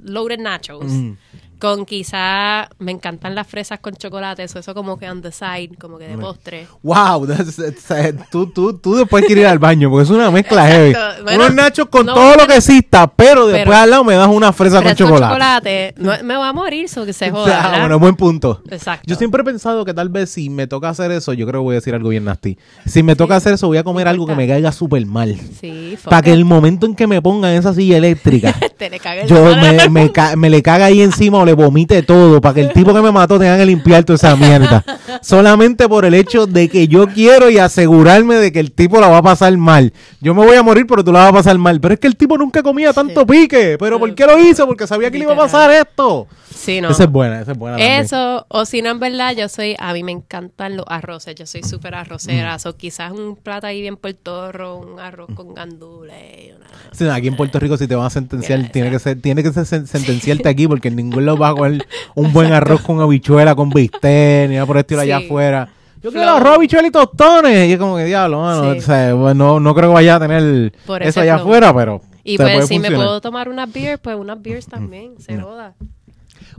loaded 0.03 0.39
nachos. 0.39 0.85
Mm. 0.85 1.13
Con 1.61 1.85
quizá, 1.85 2.71
me 2.79 2.91
encantan 2.91 3.35
las 3.35 3.47
fresas 3.47 3.81
con 3.81 3.95
chocolate, 3.95 4.43
eso, 4.45 4.59
eso 4.61 4.73
como 4.73 4.99
que 4.99 5.11
on 5.11 5.21
the 5.21 5.31
side, 5.31 5.73
como 5.79 5.99
que 5.99 6.09
de 6.09 6.17
Mm. 6.17 6.21
postre. 6.21 6.67
Wow, 6.83 7.27
that's- 7.29 7.59
that's- 7.59 8.31
tú, 8.31 8.47
tú, 8.47 8.79
tú 8.79 8.95
después 8.95 9.27
quieres 9.27 9.43
ir 9.43 9.47
al 9.47 9.59
baño, 9.59 9.91
porque 9.91 10.05
es 10.05 10.09
una 10.11 10.31
mezcla 10.31 10.67
heavy. 10.67 10.95
Bueno, 11.23 11.45
Unos 11.45 11.55
nachos 11.55 11.89
con 11.91 12.07
no, 12.07 12.15
todo 12.15 12.35
lo 12.37 12.47
que 12.47 12.57
exista, 12.57 13.07
pero 13.09 13.47
después 13.47 13.77
al 13.77 13.91
lado 13.91 14.05
me 14.05 14.15
das 14.15 14.29
una 14.29 14.55
fresa 14.55 14.83
con 14.83 14.95
chocolate. 14.95 15.93
no, 15.99 16.13
me 16.25 16.35
va 16.37 16.49
a 16.49 16.53
morir, 16.55 16.87
eso 16.87 17.05
que 17.05 17.13
se 17.13 17.31
joda, 17.31 17.45
¿verdad? 17.63 17.81
bueno, 17.81 17.99
buen 17.99 18.17
punto. 18.17 18.63
Exacto. 18.71 19.05
Yo 19.07 19.17
siempre 19.17 19.43
he 19.43 19.45
pensado 19.45 19.85
que 19.85 19.93
tal 19.93 20.09
vez 20.09 20.31
si 20.31 20.49
me 20.49 20.67
toca 20.67 20.89
hacer 20.89 21.11
eso, 21.13 21.35
yo 21.35 21.47
creo 21.47 21.61
que 21.61 21.65
voy 21.65 21.75
a 21.75 21.81
decir 21.81 21.95
algo 21.95 22.09
bien 22.09 22.25
nasty. 22.25 22.57
Si 22.87 23.03
me 23.03 23.15
toca 23.17 23.37
hacer 23.37 23.53
eso, 23.53 23.67
voy 23.67 23.77
a 23.77 23.85
comer 23.85 24.09
No 24.09 24.20
algo 24.21 24.27
que 24.27 24.37
me 24.37 24.47
caiga 24.47 24.71
súper 24.73 25.05
mal. 25.07 25.37
Sí, 25.61 25.97
Para 26.05 26.23
que 26.23 26.33
el 26.33 26.45
momento 26.45 26.87
en 26.87 26.95
que 26.95 27.07
me 27.07 27.23
pongan 27.23 27.53
esa 27.55 27.73
silla 27.75 27.97
eléctrica, 27.97 28.55
Te 28.79 28.89
le 28.91 28.99
cague 28.99 29.23
el 29.23 29.29
yo 29.29 29.45
me, 29.57 29.89
me, 29.89 30.13
ca- 30.13 30.37
me 30.37 30.49
le 30.51 30.63
caga 30.63 30.87
ahí 30.87 31.01
encima 31.03 31.39
o 31.39 31.45
le 31.45 31.53
vomite 31.55 32.03
todo 32.03 32.41
para 32.41 32.55
que 32.55 32.61
el 32.63 32.73
tipo 32.73 32.93
que 32.95 33.01
me 33.03 33.11
mató 33.13 33.39
tenga 33.39 33.57
que 33.57 33.67
limpiar 33.67 34.05
toda 34.05 34.17
esa 34.17 34.37
mierda. 34.37 34.85
Solamente 35.23 35.89
por 35.89 36.05
el 36.05 36.15
hecho 36.15 36.47
de 36.47 36.69
que 36.69 36.89
yo 36.89 37.07
quiero 37.09 37.51
y 37.51 37.59
asegurarme 37.59 38.37
de 38.37 38.53
que 38.53 38.61
el 38.61 38.73
tipo 38.73 39.01
la 39.01 39.09
va 39.09 39.19
a 39.19 39.23
pasar 39.23 39.57
mal. 39.57 39.93
Yo 40.21 40.35
me 40.35 40.45
voy 40.45 40.57
a 40.57 40.63
morir, 40.63 40.87
pero 40.87 41.05
tú 41.05 41.13
la 41.13 41.21
vas 41.21 41.29
a 41.31 41.33
pasar 41.33 41.59
mal. 41.59 41.81
Pero 41.81 41.95
es 41.95 42.01
que 42.01 42.07
el 42.07 42.17
tipo 42.17 42.37
nunca 42.39 42.63
comía 42.63 42.93
tanto 42.93 43.27
pique. 43.27 43.77
¿Pero 43.79 43.99
por 43.99 44.15
qué 44.15 44.27
lo 44.27 44.39
hizo? 44.39 44.67
Porque 44.67 44.87
sabía 44.87 45.11
que 45.11 45.19
le 45.19 45.25
iba 45.25 45.35
a 45.35 45.37
pasar 45.37 45.71
esto. 45.71 46.27
Sí, 46.55 46.81
no. 46.81 46.91
Esa 46.91 47.05
es 47.05 47.11
buena, 47.11 47.41
esa 47.41 47.53
es 47.53 47.59
buena. 47.59 47.77
también. 47.79 48.01
Eso, 48.03 48.45
o 48.49 48.65
si 48.67 48.83
no, 48.83 48.91
en 48.91 49.01
verdad, 49.01 49.35
yo 49.35 49.49
soy, 49.49 49.77
a 49.79 49.93
mí 49.95 50.03
me 50.03 50.13
encantan 50.13 50.77
los 50.77 50.85
arroces, 50.89 51.35
yo 51.35 51.47
soy 51.47 51.63
súper 51.63 51.95
arrocera, 51.95 52.57
Mm. 52.59 52.69
o 52.69 52.73
quizás 52.77 53.13
un 53.13 53.37
plato 53.37 53.67
ahí 53.67 53.81
bien 53.81 53.97
un 54.15 55.01
arroz 55.01 55.29
con 55.35 55.55
gandules, 55.55 56.55
Sí, 56.93 57.09
aquí 57.09 57.29
en 57.29 57.37
Puerto 57.37 57.59
Rico 57.61 57.77
si 57.77 57.87
te 57.87 57.95
van 57.95 58.07
a 58.07 58.11
sentenciar, 58.11 58.59
Mira, 58.59 58.73
tiene 58.73 58.89
esa. 58.89 58.97
que 58.97 58.99
ser, 59.01 59.21
tiene 59.23 59.43
que 59.43 59.53
ser 59.53 59.65
sen- 59.65 59.87
sentenciarte 59.87 60.49
aquí 60.49 60.67
porque 60.67 60.89
en 60.89 60.97
ningún 60.97 61.25
lado 61.27 61.39
vas 61.39 61.53
a 61.53 61.55
comer 61.55 61.87
un 62.15 62.33
buen 62.33 62.53
arroz 62.53 62.81
con 62.83 63.01
habichuela, 63.01 63.55
con 63.55 63.71
bistec, 63.71 64.49
ni 64.49 64.55
nada 64.57 64.67
por 64.67 64.77
el 64.77 64.81
estilo 64.81 65.01
allá 65.01 65.19
afuera. 65.19 65.69
Yo 66.03 66.11
quiero 66.11 66.31
arroz, 66.31 66.57
habichuela 66.57 66.89
y 66.89 66.91
tostones. 66.91 67.69
Y 67.69 67.73
es 67.73 67.79
como 67.79 67.97
que 67.97 68.05
diablo, 68.07 68.41
mano. 68.41 68.73
Sí. 68.73 68.79
o 68.79 68.83
sea, 68.83 69.15
bueno, 69.15 69.61
no 69.61 69.75
creo 69.75 69.91
que 69.91 69.95
vaya 69.95 70.17
a 70.17 70.21
tener 70.21 70.73
Por 70.87 71.03
eso 71.03 71.21
allá 71.21 71.35
flow. 71.37 71.47
afuera, 71.47 71.75
pero. 71.75 72.01
Y 72.25 72.37
pues 72.39 72.69
si 72.69 72.79
me 72.79 72.91
puedo 72.91 73.21
tomar 73.21 73.49
unas 73.49 73.71
beers, 73.73 74.01
pues 74.01 74.17
unas 74.17 74.41
beers 74.41 74.67
también, 74.67 75.15
se 75.19 75.39
joda. 75.39 75.75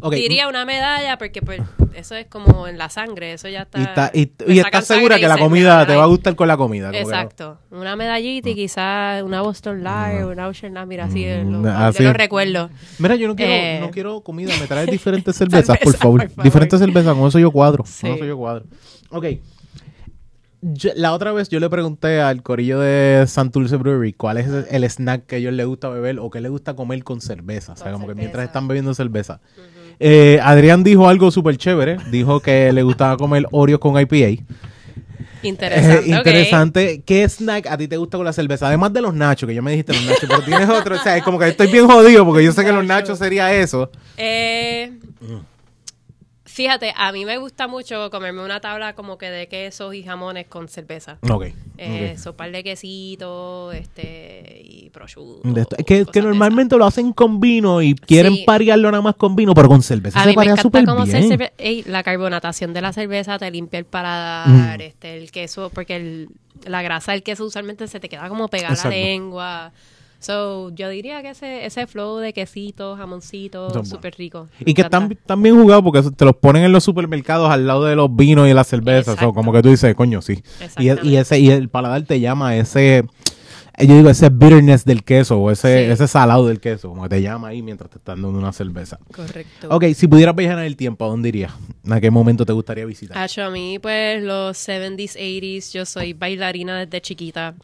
Diría 0.10 0.48
una 0.48 0.65
medalla 0.65 1.18
porque 1.18 1.41
pues 1.41 1.61
eso 1.94 2.15
es 2.15 2.26
como 2.28 2.68
en 2.68 2.78
la 2.78 2.90
sangre, 2.90 3.34
eso 3.34 3.48
ya 3.49 3.64
está. 3.64 3.80
Y, 3.80 3.84
está, 3.84 4.11
y, 4.14 4.53
y 4.53 4.60
estás 4.60 4.86
segura 4.88 5.19
que 5.19 5.28
la 5.28 5.38
comida 5.38 5.76
da 5.78 5.86
te 5.88 5.95
va 5.95 6.03
a 6.03 6.07
gustar 6.07 6.36
con 6.36 6.48
la 6.48 6.57
comida. 6.57 6.90
que. 6.91 7.02
Exacto. 7.02 7.60
Una 7.69 7.95
medallita 7.95 8.49
y 8.49 8.56
quizás 8.56 9.22
una 9.23 9.41
Boston 9.41 9.84
Light, 9.84 10.23
una 10.26 10.48
Ocean 10.48 10.73
Light, 10.73 10.88
mira, 10.88 11.06
así, 11.06 11.23
de 11.23 11.44
Mm, 11.44 11.64
lo, 11.64 11.69
así. 11.69 11.99
de 11.99 12.03
los 12.06 12.14
recuerdos. 12.18 12.72
Mira, 12.99 13.15
yo 13.15 13.28
no 13.28 13.36
quiero, 13.36 13.52
Eh. 13.52 13.78
no 13.82 13.91
quiero 13.91 14.22
comida, 14.23 14.52
me 14.60 14.68
traes 14.68 14.90
diferentes 14.90 15.36
cervezas, 15.38 15.78
por 15.78 15.95
favor. 15.95 16.22
por 16.22 16.30
favor. 16.30 16.44
Diferentes 16.44 16.80
cervezas, 16.80 17.14
con 17.15 17.28
eso 17.28 17.40
yo 17.40 17.52
cuadro. 17.52 17.84
Sí. 17.86 18.07
Con 18.07 18.15
eso 18.15 18.26
yo 18.26 18.38
cuadro. 18.38 18.65
Ok. 19.10 19.26
Yo- 20.64 20.91
la 20.95 21.14
otra 21.14 21.32
vez 21.32 21.49
yo 21.49 21.60
le 21.60 21.69
pregunté 21.72 22.22
al 22.22 22.44
corillo 22.44 22.80
de 22.80 23.26
Santurce 23.28 23.78
Brewery 23.78 24.14
cuál 24.14 24.38
es 24.38 24.48
el 24.69 24.84
snack 24.84 25.26
que 25.26 25.36
a 25.36 25.38
ellos 25.40 25.53
les 25.53 25.65
gusta 25.65 25.90
beber 25.90 26.19
o 26.19 26.30
qué 26.30 26.40
les 26.40 26.52
gusta 26.52 26.76
comer 26.76 27.03
con 27.03 27.19
cerveza. 27.19 27.73
o 27.73 27.76
sea, 27.76 27.91
como 27.91 28.07
que 28.07 28.14
mientras 28.14 28.45
están 28.45 28.68
bebiendo 28.68 28.94
cerveza. 28.94 29.41
Eh, 30.03 30.40
Adrián 30.41 30.84
dijo 30.84 31.07
algo 31.07 31.30
súper 31.30 31.57
chévere. 31.57 31.98
Dijo 32.10 32.40
que 32.40 32.73
le 32.73 32.82
gustaba 32.82 33.18
comer 33.18 33.45
Oreos 33.52 33.80
con 33.80 33.99
IPA. 33.99 34.41
Interesante. 35.44 36.11
Eh, 36.11 36.18
interesante. 36.18 37.02
¿Qué 37.06 37.30
snack 37.30 37.68
a 37.68 37.78
ti 37.78 37.88
te 37.88 37.98
gusta 37.98 38.18
con 38.18 38.26
la 38.26 38.34
cerveza? 38.34 38.68
Además 38.68 38.94
de 38.94 39.02
los 39.02 39.14
nachos, 39.14 39.48
que 39.48 39.53
yo 39.53 39.61
me 39.61 39.72
dijiste 39.72 39.94
los 39.94 40.03
nachos, 40.06 40.26
pero 40.28 40.41
tienes 40.41 40.69
otro. 40.69 40.95
O 40.95 40.99
sea, 40.99 41.18
es 41.18 41.23
como 41.23 41.38
que 41.38 41.49
estoy 41.49 41.68
bien 41.68 41.88
jodido 41.88 42.26
porque 42.26 42.44
yo 42.44 42.52
sé 42.52 42.65
que 42.65 42.72
los 42.72 42.84
nachos 42.84 43.19
sería 43.19 43.53
eso. 43.53 43.91
Eh, 44.18 44.91
fíjate, 46.53 46.94
a 46.95 47.11
mí 47.11 47.26
me 47.26 47.38
gusta 47.38 47.68
mucho 47.68 48.10
comerme 48.11 48.44
una 48.44 48.60
tabla 48.60 48.94
como 48.94 49.18
que 49.18 49.30
de 49.30 49.48
quesos 49.48 49.94
y 49.95 50.03
jamones 50.03 50.48
con 50.48 50.68
cerveza. 50.68 51.18
Ok. 51.30 51.45
Eh, 51.78 52.11
ok. 52.14 52.19
Sopar 52.19 52.52
de 52.52 52.64
quesito, 52.64 53.72
este, 53.72 54.61
y 54.64 54.90
prosciutto. 54.90 55.48
Esto- 55.60 55.76
es 55.78 55.86
que, 55.86 56.06
que 56.06 56.22
normalmente 56.22 56.78
lo 56.78 56.86
hacen 56.86 57.14
con 57.14 57.40
vino 57.40 57.82
y 57.82 57.95
quieren 57.95 58.36
Sí. 58.36 58.44
parearlo 58.45 58.91
nada 58.91 59.02
más 59.02 59.15
con 59.15 59.36
vino, 59.36 59.53
pero 59.53 59.68
con 59.68 59.82
cerveza 59.82 60.19
A 60.19 60.23
se 60.23 60.30
mí 60.30 60.36
me 60.36 60.44
encanta 60.44 60.84
cómo 60.86 61.06
bien. 61.06 61.52
Ey, 61.57 61.84
la 61.84 62.03
carbonatación 62.03 62.73
de 62.73 62.82
la 62.82 62.94
cerveza 62.94 63.40
te 63.40 63.49
limpia 63.49 63.80
el 63.80 63.86
paladar, 63.86 64.78
Mm. 64.78 64.82
este, 64.82 65.18
el 65.18 65.32
queso, 65.32 65.69
porque 65.73 65.95
el- 65.95 66.30
la 66.65 66.82
grasa 66.84 67.14
del 67.14 67.23
queso 67.23 67.45
usualmente 67.45 67.88
se 67.88 67.99
te 67.99 68.10
queda 68.10 68.30
como 68.30 68.48
pegada 68.48 68.73
a 68.80 68.84
la 68.84 68.90
lengua. 68.90 69.72
So, 70.22 70.69
yo 70.76 70.88
diría 70.88 71.22
que 71.23 71.31
ese, 71.31 71.65
ese 71.65 71.88
flow 71.88 72.18
de 72.18 72.31
quesito, 72.31 72.95
jamoncito, 72.95 73.84
súper 73.84 74.14
rico. 74.18 74.48
Y 74.64 74.76
que 74.76 74.84
están, 74.84 75.11
están 75.11 75.41
bien 75.41 75.60
jugados 75.60 75.84
porque 75.84 76.03
te 76.15 76.26
los 76.26 76.35
ponen 76.35 76.64
en 76.64 76.72
los 76.72 76.84
supermercados 76.84 77.49
al 77.49 77.65
lado 77.65 77.85
de 77.85 77.95
los 77.95 78.15
vinos 78.15 78.48
y 78.48 78.53
las 78.53 78.68
cervezas. 78.68 79.18
Como 79.18 79.52
que 79.52 79.64
tú 79.64 79.69
dices, 79.69 79.95
coño, 79.95 80.22
sí. 80.22 80.43
Y, 80.77 80.91
y 81.07 81.15
ese 81.18 81.39
y 81.39 81.49
el 81.49 81.69
paladar 81.69 82.03
te 82.03 82.19
llama 82.19 82.56
ese, 82.56 83.03
yo 83.80 83.95
digo, 83.95 84.11
ese 84.11 84.30
bitterness 84.30 84.85
del 84.85 85.03
queso 85.03 85.39
o 85.39 85.49
ese, 85.49 85.85
Sí. 85.88 85.91
ese 85.91 86.07
salado 86.07 86.45
del 86.48 86.60
queso, 86.60 86.89
como 86.89 87.10
te 87.10 87.19
llama 87.19 87.48
ahí 87.48 87.64
mientras 87.64 87.89
te 87.89 87.98
están 87.98 88.22
dando 88.22 88.38
una 88.38 88.53
cerveza. 88.53 88.99
Correcto. 89.15 89.69
Ok, 89.72 89.85
si 89.95 90.07
pudieras 90.07 90.35
viajar 90.35 90.60
en 90.60 90.65
el 90.65 90.76
tiempo, 90.76 91.03
¿a 91.06 91.07
dónde 91.07 91.30
irías? 91.30 91.52
¿A 91.89 91.99
qué 91.99 92.11
momento 92.11 92.45
te 92.45 92.53
gustaría 92.53 92.85
visitar? 92.85 93.18
Acho, 93.18 93.43
a 93.43 93.49
mí, 93.49 93.80
pues, 93.80 94.22
los 94.22 94.56
70s, 94.56 95.15
80s, 95.18 95.72
yo 95.73 95.84
soy 95.88 96.14
bailarina 96.14 96.77
desde 96.85 97.02
chiquita. 97.02 97.56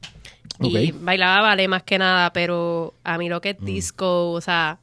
Y 0.60 0.92
bailaba 0.92 1.42
ballet 1.42 1.68
más 1.68 1.84
que 1.84 1.98
nada, 1.98 2.32
pero 2.34 2.94
a 3.04 3.18
mí 3.18 3.30
lo 3.30 3.38
Mm. 3.38 3.42
que 3.42 3.50
es 3.52 3.58
disco, 3.62 4.32
o 4.32 4.42
sea, 4.42 4.80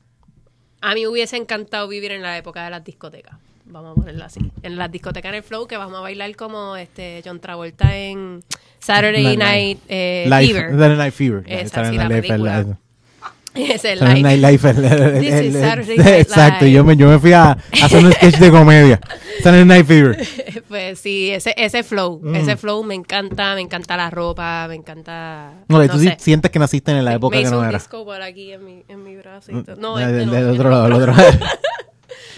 a 0.80 0.94
mí 0.94 1.00
me 1.02 1.08
hubiese 1.08 1.36
encantado 1.36 1.88
vivir 1.88 2.12
en 2.12 2.22
la 2.22 2.36
época 2.38 2.64
de 2.64 2.70
las 2.70 2.84
discotecas. 2.84 3.36
Vamos 3.66 3.92
a 3.92 3.94
ponerlo 3.94 4.24
así. 4.24 4.40
En 4.62 4.76
las 4.76 4.90
discotecas 4.92 5.30
en 5.30 5.36
el 5.36 5.42
flow, 5.42 5.66
que 5.66 5.76
vamos 5.78 5.96
a 5.96 6.00
bailar 6.02 6.34
como 6.36 6.76
este 6.76 7.22
John 7.24 7.40
Travolta 7.40 7.96
en 7.96 8.44
Saturday 8.78 9.36
Night 9.38 9.78
eh, 9.88 10.26
Life, 10.28 10.46
Fever. 10.52 10.70
Saturday 10.72 10.96
Night 10.98 11.14
Fever. 11.14 11.42
Esa, 11.46 11.68
Saturday 11.68 11.90
sí, 11.92 11.96
Night 11.98 12.08
la 12.10 12.14
Live, 12.16 12.28
película. 12.28 12.78
el- 13.60 13.70
es 13.70 13.84
el- 13.84 14.02
el- 14.02 15.20
This 15.20 15.32
el- 15.32 15.56
el- 15.56 16.00
Exacto, 16.20 16.66
yo 16.66 16.84
me, 16.84 16.96
yo 16.96 17.08
me 17.08 17.18
fui 17.18 17.32
a, 17.32 17.52
a 17.52 17.58
hacer 17.82 18.04
un 18.04 18.12
sketch 18.12 18.36
de 18.38 18.50
comedia. 18.50 19.00
Saturday 19.42 19.64
Night 19.64 19.86
Fever. 19.86 20.18
Pues 20.68 20.98
sí, 20.98 21.30
ese, 21.30 21.54
ese 21.56 21.82
flow, 21.82 22.20
Mm. 22.22 22.34
ese 22.36 22.56
flow 22.56 22.82
me 22.84 22.94
encanta, 22.94 23.54
me 23.54 23.60
encanta 23.60 23.96
la 23.96 24.10
ropa, 24.10 24.66
me 24.68 24.74
encanta... 24.74 25.52
Ok, 25.64 25.68
no 25.68 25.88
tú 25.88 25.98
sí 25.98 26.06
sé. 26.06 26.16
sientes 26.18 26.50
que 26.50 26.58
naciste 26.58 26.90
en 26.92 27.04
la 27.04 27.10
Me- 27.12 27.16
época 27.16 27.36
me 27.36 27.42
que 27.42 27.46
hizo 27.48 27.54
no 27.56 27.60
un 27.60 27.68
era. 27.68 27.78
disco 27.78 28.04
por 28.04 28.20
aquí 28.22 28.52
en 28.52 28.64
mi, 28.64 28.82
en 28.88 29.02
mi 29.04 29.16
bracito. 29.16 29.76
No, 29.76 29.96
Ah, 29.96 30.02
este 30.02 30.12
del, 30.14 30.26
no, 30.26 30.32
del 30.32 30.44
el 30.44 30.50
otro 30.50 30.70
lado, 30.70 30.84
del 30.84 30.92
otro 30.94 31.14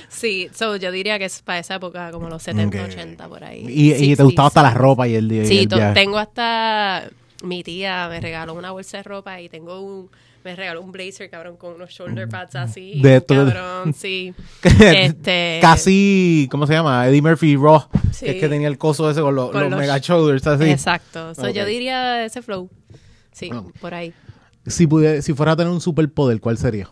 Sí, 0.09 0.49
so, 0.55 0.77
yo 0.77 0.91
diría 0.93 1.19
que 1.19 1.27
es 1.27 1.43
para 1.43 1.59
esa 1.59 1.75
época, 1.75 2.11
como 2.11 2.29
los 2.29 2.43
70, 2.43 2.79
Ok. 2.79 2.85
80 2.91 3.29
por 3.29 3.45
ahí. 3.45 3.67
Y, 3.69 3.93
y 3.93 4.17
te 4.17 4.23
60s, 4.23 4.25
gustaba 4.25 4.49
hasta 4.49 4.63
la 4.63 4.71
70s. 4.73 4.75
ropa 4.77 5.09
y 5.09 5.15
el 5.15 5.29
día. 5.29 5.45
Sí, 5.45 5.67
to- 5.67 5.79
tengo 5.95 6.19
hasta... 6.19 7.05
Mi 7.43 7.63
tía 7.63 8.07
me 8.09 8.19
regaló 8.21 8.55
una 8.55 8.71
bolsa 8.71 8.97
de 8.99 9.03
ropa 9.03 9.41
y 9.41 9.49
tengo 9.49 9.81
un... 9.81 10.09
Me 10.47 10.55
regaló 10.55 10.81
un 10.81 10.93
blazer, 10.93 11.29
cabrón, 11.29 11.57
con 11.57 11.75
unos 11.75 11.91
shoulder 11.91 12.29
pads 12.29 12.55
así. 12.55 12.95
Mm. 12.99 13.03
De 13.03 13.09
De 13.11 13.17
esto- 13.17 13.35
Cabrón, 13.35 13.93
sí. 13.95 14.33
Este- 14.63 15.59
Casi, 15.61 16.47
¿cómo 16.53 16.69
se 16.69 16.75
llama? 16.75 17.09
Eddie 17.09 17.21
Murphy 17.21 17.57
Raw. 17.57 17.89
Sí. 18.13 18.27
Que 18.27 18.31
es 18.31 18.37
que 18.41 18.49
tenía 18.49 18.69
el 18.69 18.79
coso 18.79 19.11
ese 19.11 19.21
con, 19.23 19.35
los- 19.35 19.51
Con 19.51 19.63
los, 19.63 19.71
los- 19.73 19.81
mega 19.81 19.99
shoulders 19.99 20.47
así. 20.47 20.71
Exacto. 20.71 21.35
So. 21.35 21.49
Yo 21.51 21.65
diría 21.67 22.25
ese 22.25 22.43
flow. 22.43 22.71
Sí, 23.33 23.51
Ok. 23.53 23.77
por 23.81 23.93
ahí. 23.95 24.13
Si, 24.69 24.87
pudiera- 24.87 25.21
si 25.21 25.35
fuera 25.35 25.53
a 25.53 25.57
tener 25.57 25.73
un 25.73 25.81
superpoder, 25.81 26.41
¿cuál 26.41 26.59
sería? 26.59 26.89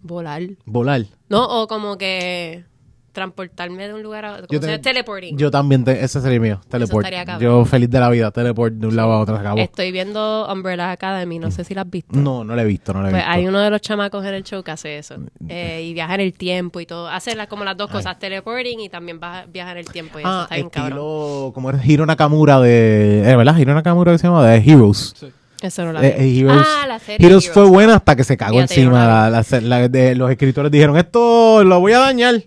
Volar. 0.00 0.42
Volar. 0.64 1.04
No, 1.28 1.44
o 1.62 1.66
como 1.66 1.98
que 1.98 2.64
transportarme 3.12 3.88
de 3.88 3.94
un 3.94 4.02
lugar 4.02 4.24
a 4.24 4.32
otro. 4.34 4.46
Yo 4.50 4.60
te- 4.60 4.78
teleporting. 4.78 5.36
Yo 5.36 5.50
también, 5.50 5.84
te- 5.84 6.04
ese 6.04 6.20
sería 6.20 6.38
mío. 6.40 6.60
Teleport. 6.68 7.06
Yo 7.40 7.64
feliz 7.64 7.90
de 7.90 8.00
la 8.00 8.08
vida. 8.10 8.30
Teleport 8.30 8.74
de 8.74 8.86
un 8.86 8.96
lado 8.96 9.12
a 9.12 9.20
otro. 9.20 9.34
se 9.36 9.40
acabó. 9.40 9.58
Estoy 9.60 9.90
viendo 9.92 10.46
Umbrella 10.52 10.90
Academy, 10.92 11.38
no 11.38 11.50
sé 11.50 11.64
si 11.64 11.74
la 11.74 11.82
has 11.82 11.90
visto. 11.90 12.16
No, 12.18 12.44
no 12.44 12.54
lo 12.54 12.60
he 12.60 12.64
visto, 12.64 12.92
no 12.92 13.00
lo 13.02 13.08
he 13.08 13.10
Pues 13.10 13.22
visto. 13.22 13.32
hay 13.38 13.46
uno 13.46 13.58
de 13.60 13.70
los 13.70 13.80
chamacos 13.80 14.24
en 14.24 14.34
el 14.34 14.44
show 14.44 14.62
que 14.62 14.70
hace 14.70 14.98
eso. 14.98 15.16
Eh, 15.48 15.82
y 15.84 15.94
viaja 15.94 16.14
en 16.14 16.20
el 16.20 16.32
tiempo 16.32 16.80
y 16.80 16.86
todo. 16.86 17.08
Hace 17.08 17.34
las- 17.34 17.48
como 17.48 17.64
las 17.64 17.76
dos 17.76 17.90
cosas, 17.90 18.18
teleporting 18.18 18.78
y 18.80 18.88
también 18.88 19.18
va- 19.22 19.46
viaja 19.46 19.72
en 19.72 19.78
el 19.78 19.86
tiempo. 19.86 20.18
Y 20.18 20.22
eso 20.22 20.30
Ah, 20.30 20.42
está 20.44 20.54
bien 20.56 20.68
cabrón. 20.70 20.92
estilo, 20.98 21.50
como 21.54 21.70
era 21.70 21.84
Hiro 21.84 22.06
Nakamura 22.06 22.60
de, 22.60 23.30
eh, 23.30 23.36
¿verdad? 23.36 23.56
Hiro 23.58 23.74
Nakamura 23.74 24.12
que 24.12 24.18
se 24.18 24.26
llama 24.26 24.46
de 24.46 24.58
Heroes. 24.58 25.14
Eso 25.60 25.84
no 25.84 25.92
la. 25.92 26.06
Eh, 26.06 26.14
eh, 26.18 26.38
Heroes, 26.38 26.64
ah, 26.64 26.86
la 26.86 26.98
serie. 27.00 27.26
Heroes 27.26 27.50
fue 27.50 27.64
buena 27.64 27.96
hasta 27.96 28.14
que 28.14 28.22
se 28.22 28.36
cagó 28.36 28.54
Fíjate, 28.54 28.74
encima. 28.74 29.06
La, 29.06 29.28
la 29.30 29.44
la- 29.50 29.60
la- 29.60 29.88
de, 29.88 30.14
los 30.14 30.30
escritores 30.30 30.70
dijeron, 30.70 30.96
esto 30.96 31.64
lo 31.64 31.80
voy 31.80 31.92
a 31.94 31.98
dañar. 31.98 32.42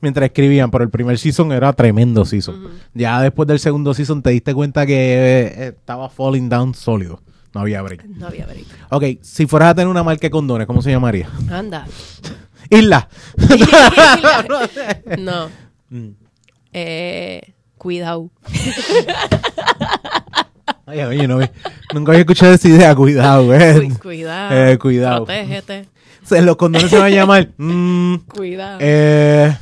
Mientras 0.00 0.26
escribían, 0.26 0.70
pero 0.70 0.84
el 0.84 0.90
primer 0.90 1.18
season 1.18 1.52
era 1.52 1.72
tremendo 1.72 2.24
season. 2.24 2.68
Ya 2.94 3.20
después 3.22 3.46
del 3.48 3.58
segundo 3.58 3.94
season 3.94 4.22
te 4.22 4.30
diste 4.30 4.52
cuenta 4.54 4.84
que 4.86 4.94
eh, 5.46 5.68
estaba 5.68 6.08
falling 6.10 6.48
down 6.48 6.74
sólido. 6.74 7.20
No 7.54 7.60
había 7.62 7.80
break. 7.82 8.04
No 8.04 8.26
había 8.26 8.44
break. 8.46 8.66
Ok, 8.90 9.04
si 9.22 9.46
fueras 9.46 9.70
a 9.70 9.74
tener 9.76 9.88
una 9.88 10.02
marca 10.02 10.20
de 10.26 10.30
condones, 10.30 10.66
¿cómo 10.66 10.82
se 10.82 10.90
llamaría? 10.90 11.28
Anda. 11.50 11.86
Isla. 12.70 13.08
no. 15.18 15.48
Mm. 15.88 16.08
Eh, 16.72 17.54
cuidado. 17.78 18.30
Ay, 20.88 21.00
oye, 21.00 21.26
no, 21.26 21.40
nunca 21.94 22.12
había 22.12 22.20
escuchado 22.20 22.52
esa 22.54 22.68
idea. 22.68 22.94
Cuidado, 22.94 23.52
eh. 23.54 23.88
Cu- 23.88 23.98
cuidado. 24.02 24.54
Eh, 24.54 24.78
cuidado. 24.78 25.24
Protégete. 25.24 25.88
Los 26.42 26.56
condones 26.56 26.90
se 26.90 26.96
van 26.98 27.06
a 27.06 27.10
llamar. 27.10 27.48
mm, 27.56 28.14
Cuidado. 28.28 28.78
eh, 28.80 29.56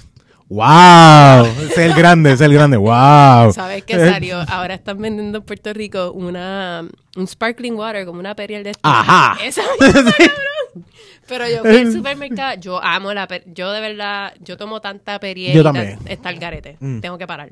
wow. 0.49 1.45
Ese 1.47 1.65
es 1.73 1.79
el 1.79 1.95
grande, 1.95 2.33
ese 2.33 2.45
es 2.45 2.51
el 2.51 2.55
grande. 2.55 2.77
Wow. 2.77 3.53
¿Sabes 3.53 3.85
qué 3.85 3.95
Eh, 3.95 4.11
salió? 4.11 4.41
Ahora 4.49 4.75
están 4.75 5.01
vendiendo 5.01 5.39
en 5.39 5.45
Puerto 5.45 5.73
Rico 5.73 6.13
una 6.13 6.87
un 7.17 7.27
sparkling 7.27 7.75
water, 7.75 8.05
como 8.07 8.21
una 8.21 8.35
periel 8.35 8.65
de. 8.65 8.73
Ajá. 8.83 9.37
Esa. 9.43 9.63
Pero 11.27 11.49
yo 11.49 11.61
fui 11.61 11.77
al 11.79 11.93
supermercado, 11.93 12.61
yo 12.61 12.83
amo 12.85 13.15
la 13.15 13.27
yo 13.47 13.73
de 13.73 13.81
verdad, 13.81 14.35
yo 14.41 14.57
tomo 14.59 14.81
tanta 14.83 15.19
periel 15.19 15.55
Yo 15.55 15.63
también. 15.63 15.99
está 16.07 16.29
el 16.31 16.39
garete. 16.39 16.77
Mm. 16.81 17.01
Tengo 17.01 17.17
que 17.17 17.27
parar. 17.27 17.51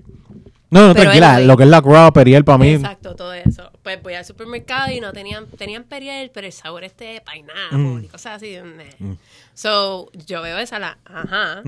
No, 0.70 0.88
no, 0.88 0.94
Pero 0.94 1.10
tranquila. 1.10 1.40
Lo 1.40 1.56
que 1.56 1.64
es 1.64 1.68
la 1.68 1.80
raw 1.80 2.12
periel 2.12 2.44
para 2.44 2.58
mí. 2.58 2.72
Exacto, 2.74 3.14
todo 3.14 3.32
eso. 3.34 3.70
Pues 3.82 4.02
voy 4.02 4.14
al 4.14 4.24
supermercado 4.24 4.90
y 4.90 5.00
no 5.00 5.12
tenían, 5.12 5.46
tenían 5.46 5.84
periel, 5.84 6.30
pero 6.32 6.46
el 6.46 6.52
sabor 6.52 6.84
este 6.84 7.04
de 7.04 7.20
pineapple 7.22 7.78
Mm. 7.78 8.04
y 8.04 8.08
cosas 8.08 8.36
así. 8.36 8.56
meh. 8.62 9.16
So, 9.54 10.10
yo 10.26 10.40
veo 10.42 10.58
esa 10.58 10.78
la, 10.78 10.98
ajá. 11.04 11.62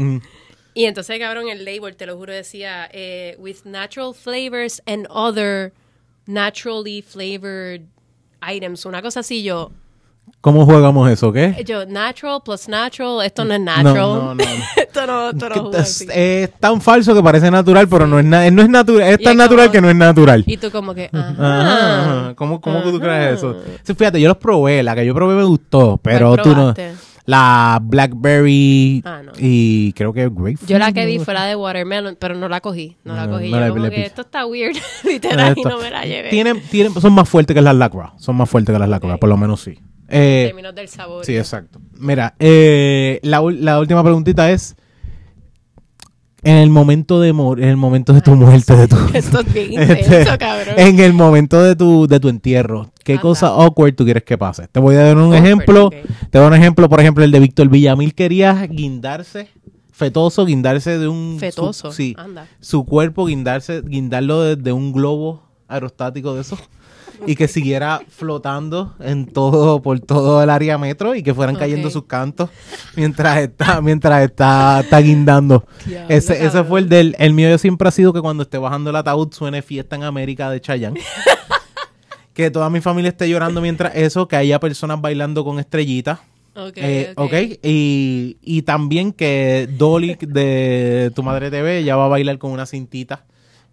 Y 0.75 0.87
entonces, 0.87 1.19
cabrón, 1.21 1.49
el 1.49 1.65
label, 1.65 1.95
te 1.97 2.05
lo 2.07 2.17
juro, 2.17 2.33
decía, 2.33 2.89
eh, 2.93 3.37
with 3.39 3.59
natural 3.65 4.13
flavors 4.13 4.83
and 4.87 5.07
other 5.09 5.73
naturally 6.27 7.01
flavored 7.03 7.83
items. 8.43 8.85
Una 8.85 9.01
cosa 9.03 9.21
así, 9.21 9.43
yo, 9.43 9.71
¿Cómo 10.41 10.65
jugamos 10.67 11.11
eso? 11.11 11.33
¿Qué? 11.33 11.63
yo, 11.67 11.85
natural 11.87 12.41
plus 12.43 12.67
natural, 12.69 13.25
esto 13.25 13.45
no 13.45 13.55
es 13.55 13.61
natural. 13.61 13.95
no, 13.95 14.21
no, 14.23 14.35
no. 14.35 14.43
esto 14.77 15.07
no, 15.07 15.31
esto 15.31 15.49
no 15.51 15.55
juega 15.65 15.79
es, 15.81 16.01
así. 16.03 16.07
es 16.11 16.51
tan 16.59 16.81
falso 16.81 17.15
que 17.15 17.23
parece 17.23 17.51
natural, 17.51 17.87
pero 17.89 18.07
no 18.07 18.19
es, 18.19 18.25
na- 18.25 18.51
no 18.51 18.63
es 18.63 18.69
natural. 18.69 19.09
Es 19.09 19.21
Y 19.21 19.25
tan 19.25 19.33
es 19.33 19.39
natural 19.39 19.67
como- 19.67 19.73
que 19.73 19.81
no 19.83 19.91
es 19.91 19.97
natural. 19.97 20.45
Y 20.47 20.57
tú 20.57 20.71
como 20.71 20.95
que, 20.95 21.09
Ajá, 21.13 21.29
ajá. 21.39 22.01
ajá. 22.25 22.35
¿Cómo, 22.37 22.61
cómo 22.61 22.83
que 22.83 22.91
tú 22.91 23.01
crees 23.01 23.37
eso? 23.39 23.57
Sí, 23.83 23.95
fíjate, 23.95 24.21
yo 24.21 24.29
los 24.29 24.39
probé. 24.39 24.83
La 24.83 24.95
que 24.95 25.05
yo 25.07 25.15
probé 25.15 25.35
me 25.37 25.45
gustó, 25.45 25.99
pero 26.03 26.31
¿Cuál 26.35 26.43
tú 26.43 26.55
no. 26.55 26.75
La 27.27 27.81
Blackberry 27.83 29.03
Ah, 29.05 29.23
no. 29.25 29.33
y 29.39 29.93
creo 29.95 30.13
que 30.13 30.23
Grapefruit. 30.29 30.59
Yo 30.67 30.79
la 30.79 30.93
que 30.93 31.07
vi 31.07 31.19
fue 31.19 31.33
la 31.35 31.47
de 31.47 31.57
watermelon, 31.57 32.17
pero 32.21 32.35
no 32.35 32.49
la 32.49 32.61
cogí. 32.61 32.97
No, 33.05 33.15
la 33.15 33.29
cogí. 33.29 33.51
no 33.51 33.57
yo 33.57 33.61
la- 33.61 33.69
como 33.71 33.89
que 33.89 34.05
esto 34.05 34.21
está 34.23 34.45
weird, 34.47 34.77
literal, 35.05 35.55
y 35.57 35.61
Esto. 35.61 35.71
no 35.71 35.79
me 35.81 35.91
la 35.91 36.05
llevé. 36.05 36.29
Tienen, 36.29 36.61
tienen, 36.71 36.93
son 37.01 37.13
más 37.15 37.29
fuertes 37.29 37.55
que 37.55 37.63
las 37.63 37.75
Lacroix. 37.75 38.11
Son 38.19 38.37
más 38.37 38.49
fuertes 38.51 38.75
que 38.75 38.79
las 38.79 38.91
Ok. 39.03 39.19
por 39.19 39.29
lo 39.29 39.37
menos 39.39 39.63
sí. 39.63 39.79
en 40.09 40.23
Eh, 40.23 40.45
términos 40.49 40.75
del 40.75 40.89
sabor. 40.89 41.25
sí, 41.25 41.35
exacto. 41.37 41.81
Mira, 41.99 42.35
eh, 42.39 43.21
la, 43.23 43.41
la 43.53 43.81
última 43.81 44.03
preguntita 44.03 44.51
es: 44.51 44.77
en 46.45 46.57
el 46.57 46.71
momento 46.71 47.21
de 47.21 47.33
mor 47.33 47.61
en 47.61 47.69
el 47.71 47.77
momento 47.77 48.13
de 48.13 48.21
tu 48.21 48.35
muerte, 48.37 48.77
de 48.77 48.89
tu... 48.89 48.97
Esto 49.15 49.41
es 49.41 49.53
bien 49.53 49.81
Este, 49.83 50.25
cabrón. 50.39 50.75
en 50.77 51.01
el 51.01 51.13
momento 51.13 51.63
de 51.63 51.75
tu, 51.77 52.07
de 52.07 52.21
tu 52.21 52.29
entierro, 52.29 52.91
¿qué 53.03 53.13
Anda. 53.15 53.23
cosa 53.23 53.47
awkward 53.49 53.95
tú 53.95 54.05
quieres 54.05 54.23
que 54.25 54.39
pase? 54.39 54.69
Te 54.69 54.81
voy 54.81 54.95
a 54.97 55.05
dar 55.05 55.17
un 55.17 55.25
Awkward, 55.35 55.45
ejemplo. 55.45 55.91
Te 55.91 56.39
voy 56.39 56.39
a 56.39 56.41
dar 56.41 56.53
un 56.53 56.59
ejemplo, 56.59 56.89
por 56.89 57.01
ejemplo, 57.01 57.25
el 57.25 57.31
de 57.31 57.41
Víctor 57.41 57.69
Villamil 57.69 58.15
quería 58.15 58.67
guindarse, 58.67 59.49
fetoso, 59.93 60.45
guindarse 60.47 60.99
de 60.99 61.09
un... 61.09 61.35
su- 61.35 61.41
Fetoso. 61.41 61.93
sí. 61.93 62.15
Anda. 62.19 62.47
Su 62.61 62.85
cuerpo, 62.85 63.27
guindarse, 63.27 63.83
guindarlo 63.85 64.43
de, 64.43 64.57
de 64.57 64.73
un 64.73 64.93
globo 64.93 65.43
aerostático 65.69 66.35
de 66.35 66.43
esos. 66.43 66.59
Y 67.27 67.37
que 67.37 67.49
siguiera 67.49 68.03
flotando 68.09 68.95
en 69.01 69.27
todo, 69.27 69.81
por 69.83 70.01
todo 70.01 70.43
el 70.43 70.51
área 70.51 70.79
metro 70.79 71.15
y 71.15 71.23
que 71.23 71.33
fueran 71.35 71.57
cayendo 71.57 71.91
sus 71.91 72.05
cantos 72.05 72.51
mientras 72.97 73.39
está, 73.39 73.81
mientras 73.81 74.23
está, 74.25 74.81
está 74.81 74.99
guindando. 75.01 75.65
Diablo, 75.87 76.15
Ese, 76.15 76.45
ese 76.45 76.65
fue 76.65 76.81
el 76.81 76.89
del, 76.89 77.15
el 77.19 77.33
mío 77.33 77.57
siempre 77.59 77.89
ha 77.89 77.93
sido 77.93 78.13
que 78.13 78.21
cuando 78.21 78.43
esté 78.43 78.59
bajando 78.59 78.91
el 78.91 78.97
ataúd 78.97 79.33
suene 79.33 79.63
fiesta 79.63 79.97
en 79.97 80.03
América 80.03 80.51
de 80.51 80.61
Chayanne. 80.61 81.01
que 82.35 82.51
toda 82.51 82.69
mi 82.69 82.81
familia 82.81 83.11
esté 83.11 83.29
llorando 83.29 83.61
mientras 83.61 83.95
eso, 83.95 84.27
que 84.27 84.37
haya 84.37 84.59
personas 84.61 85.01
bailando 85.01 85.45
con 85.45 85.59
estrellitas. 85.59 86.19
Ok, 86.57 86.73
Eh, 86.77 87.13
ok. 87.17 87.25
ok, 87.27 87.59
Y, 87.63 88.37
y 88.43 88.63
también 88.63 89.13
que 89.13 89.69
Dolly 89.77 90.17
de 90.21 91.11
Tu 91.15 91.23
Madre 91.23 91.51
TV 91.51 91.83
ya 91.85 91.97
va 91.97 92.05
a 92.07 92.09
bailar 92.09 92.39
con 92.39 92.51
una 92.53 92.67
cintita 92.67 93.25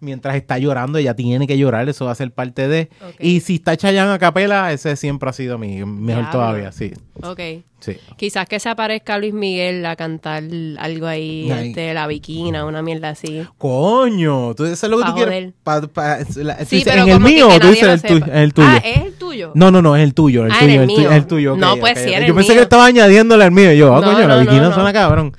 mientras 0.02 0.36
está 0.36 0.58
llorando. 0.58 0.98
Ella 0.98 1.14
tiene 1.14 1.46
que 1.46 1.56
llorar, 1.56 1.88
eso 1.88 2.04
va 2.04 2.12
a 2.12 2.14
ser 2.14 2.30
parte 2.32 2.68
de. 2.68 2.90
Y 3.18 3.40
si 3.40 3.54
está 3.54 3.76
Chayanne 3.76 4.12
a 4.12 4.18
capela, 4.18 4.70
ese 4.72 4.96
siempre 4.96 5.30
ha 5.30 5.32
sido 5.32 5.56
mi 5.58 5.84
mejor 5.84 6.30
todavía, 6.30 6.70
sí. 6.72 6.92
Ok. 7.22 7.40
sí. 7.80 7.96
Quizás 8.16 8.46
que 8.46 8.60
se 8.60 8.68
aparezca 8.68 9.18
Luis 9.18 9.32
Miguel 9.34 9.84
a 9.86 9.96
cantar 9.96 10.42
algo 10.78 11.06
ahí, 11.06 11.50
Ahí. 11.50 11.68
este, 11.68 11.94
la 11.94 12.06
viquina, 12.06 12.64
una 12.64 12.82
mierda 12.82 13.10
así. 13.10 13.42
Coño, 13.58 14.54
tú 14.54 14.64
eso 14.64 14.86
es 14.86 14.90
lo 14.90 14.98
que 14.98 15.02
Pa' 15.04 15.08
tú 15.10 15.14
quieres. 15.16 15.52
Pa- 15.62 16.18
la- 16.36 16.64
Sí, 16.64 16.82
pero 16.84 17.02
¿En 17.02 17.08
el 17.08 17.20
mío 17.20 17.48
o 17.48 17.58
tú 17.58 17.68
dices 17.68 17.88
el, 17.88 18.02
tuyo, 18.02 18.24
sepa. 18.24 18.40
el 18.40 18.54
tuyo? 18.54 18.68
Ah, 18.70 18.76
¿es 18.84 18.98
el 18.98 19.12
tuyo? 19.14 19.52
No, 19.54 19.70
no, 19.70 19.82
no, 19.82 19.96
es 19.96 20.02
el 20.02 20.14
tuyo, 20.14 20.44
el 20.46 20.52
Ah, 20.52 20.56
tuyo, 20.60 20.82
el 20.82 20.90
el, 20.90 20.96
tuyo, 20.96 21.12
el 21.12 21.26
tuyo. 21.26 21.56
No, 21.56 21.76
pues 21.76 21.92
ok, 21.92 21.98
sí, 22.04 22.10
Yo 22.10 22.16
el 22.18 22.34
pensé 22.34 22.52
mío. 22.52 22.58
que 22.58 22.62
estaba 22.62 22.86
añadiéndole 22.86 23.44
al 23.44 23.50
mío. 23.52 23.72
Yo, 23.72 23.94
ah, 23.96 24.00
No, 24.00 24.12
coño, 24.12 24.26
la 24.28 24.34
no, 24.36 24.40
viquina 24.42 24.62
no, 24.68 24.74
suena 24.74 24.92
cabrón. 24.92 25.36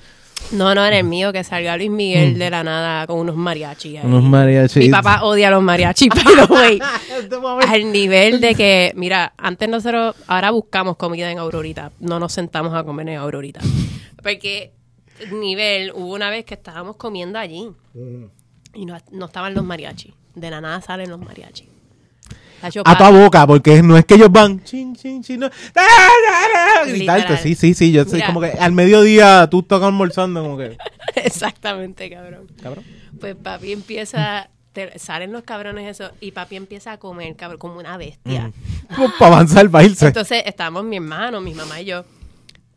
No, 0.53 0.75
no, 0.75 0.85
en 0.85 0.93
el 0.93 1.03
mío, 1.03 1.33
que 1.33 1.43
salga 1.43 1.75
Luis 1.77 1.89
Miguel 1.89 2.37
de 2.37 2.49
la 2.49 2.63
nada 2.63 3.07
con 3.07 3.19
unos 3.19 3.35
mariachis. 3.35 3.97
ahí. 3.97 4.03
Mm. 4.03 4.07
Unos 4.07 4.23
mariachis. 4.23 4.83
Mi 4.83 4.89
papá 4.89 5.23
odia 5.23 5.47
a 5.47 5.51
los 5.51 5.63
mariachis, 5.63 6.09
pero 6.23 6.47
güey. 6.47 6.79
Este 7.19 7.35
Al 7.35 7.91
nivel 7.91 8.39
de 8.39 8.55
que, 8.55 8.91
mira, 8.95 9.33
antes 9.37 9.67
nosotros, 9.67 10.15
ahora 10.27 10.51
buscamos 10.51 10.97
comida 10.97 11.31
en 11.31 11.39
Aurorita, 11.39 11.91
no 11.99 12.19
nos 12.19 12.33
sentamos 12.33 12.73
a 12.73 12.83
comer 12.83 13.09
en 13.09 13.17
Aurorita. 13.17 13.61
Porque, 14.21 14.73
nivel, 15.31 15.91
hubo 15.93 16.13
una 16.13 16.29
vez 16.29 16.45
que 16.45 16.53
estábamos 16.53 16.95
comiendo 16.97 17.39
allí 17.39 17.69
y 18.73 18.85
no, 18.85 18.97
no 19.11 19.25
estaban 19.25 19.53
los 19.53 19.63
mariachis. 19.63 20.13
De 20.35 20.49
la 20.49 20.61
nada 20.61 20.81
salen 20.81 21.09
los 21.09 21.19
mariachis. 21.19 21.72
A 22.85 22.97
tu 22.97 23.17
boca, 23.17 23.45
porque 23.47 23.81
no 23.83 23.97
es 23.97 24.05
que 24.05 24.15
ellos 24.15 24.31
van 24.31 24.63
chin, 24.63 24.95
chin, 24.95 25.21
chin, 25.23 25.39
no, 25.39 25.49
gritarte, 26.85 27.37
sí, 27.37 27.55
sí, 27.55 27.73
sí, 27.73 27.91
yo 27.91 28.05
sé, 28.05 28.15
Mira. 28.15 28.27
como 28.27 28.41
que 28.41 28.51
al 28.51 28.71
mediodía 28.71 29.47
tú 29.49 29.59
estás 29.59 29.81
almorzando, 29.81 30.41
como 30.43 30.57
que, 30.57 30.77
Exactamente, 31.15 32.09
cabrón. 32.09 32.47
cabrón. 32.61 32.83
Pues 33.19 33.35
papi 33.35 33.71
empieza, 33.71 34.49
te- 34.73 34.97
salen 34.99 35.31
los 35.31 35.43
cabrones 35.43 35.89
eso, 35.99 36.11
y 36.19 36.31
papi 36.31 36.55
empieza 36.55 36.93
a 36.93 36.97
comer, 36.97 37.35
cabrón, 37.35 37.59
como 37.59 37.79
una 37.79 37.97
bestia. 37.97 38.51
para 39.19 39.35
avanzar, 39.35 39.69
para 39.69 39.85
irse. 39.85 40.07
Entonces 40.07 40.43
estábamos 40.45 40.83
mi 40.83 40.97
hermano, 40.97 41.41
mi 41.41 41.53
mamá 41.53 41.81
y 41.81 41.85
yo. 41.85 42.05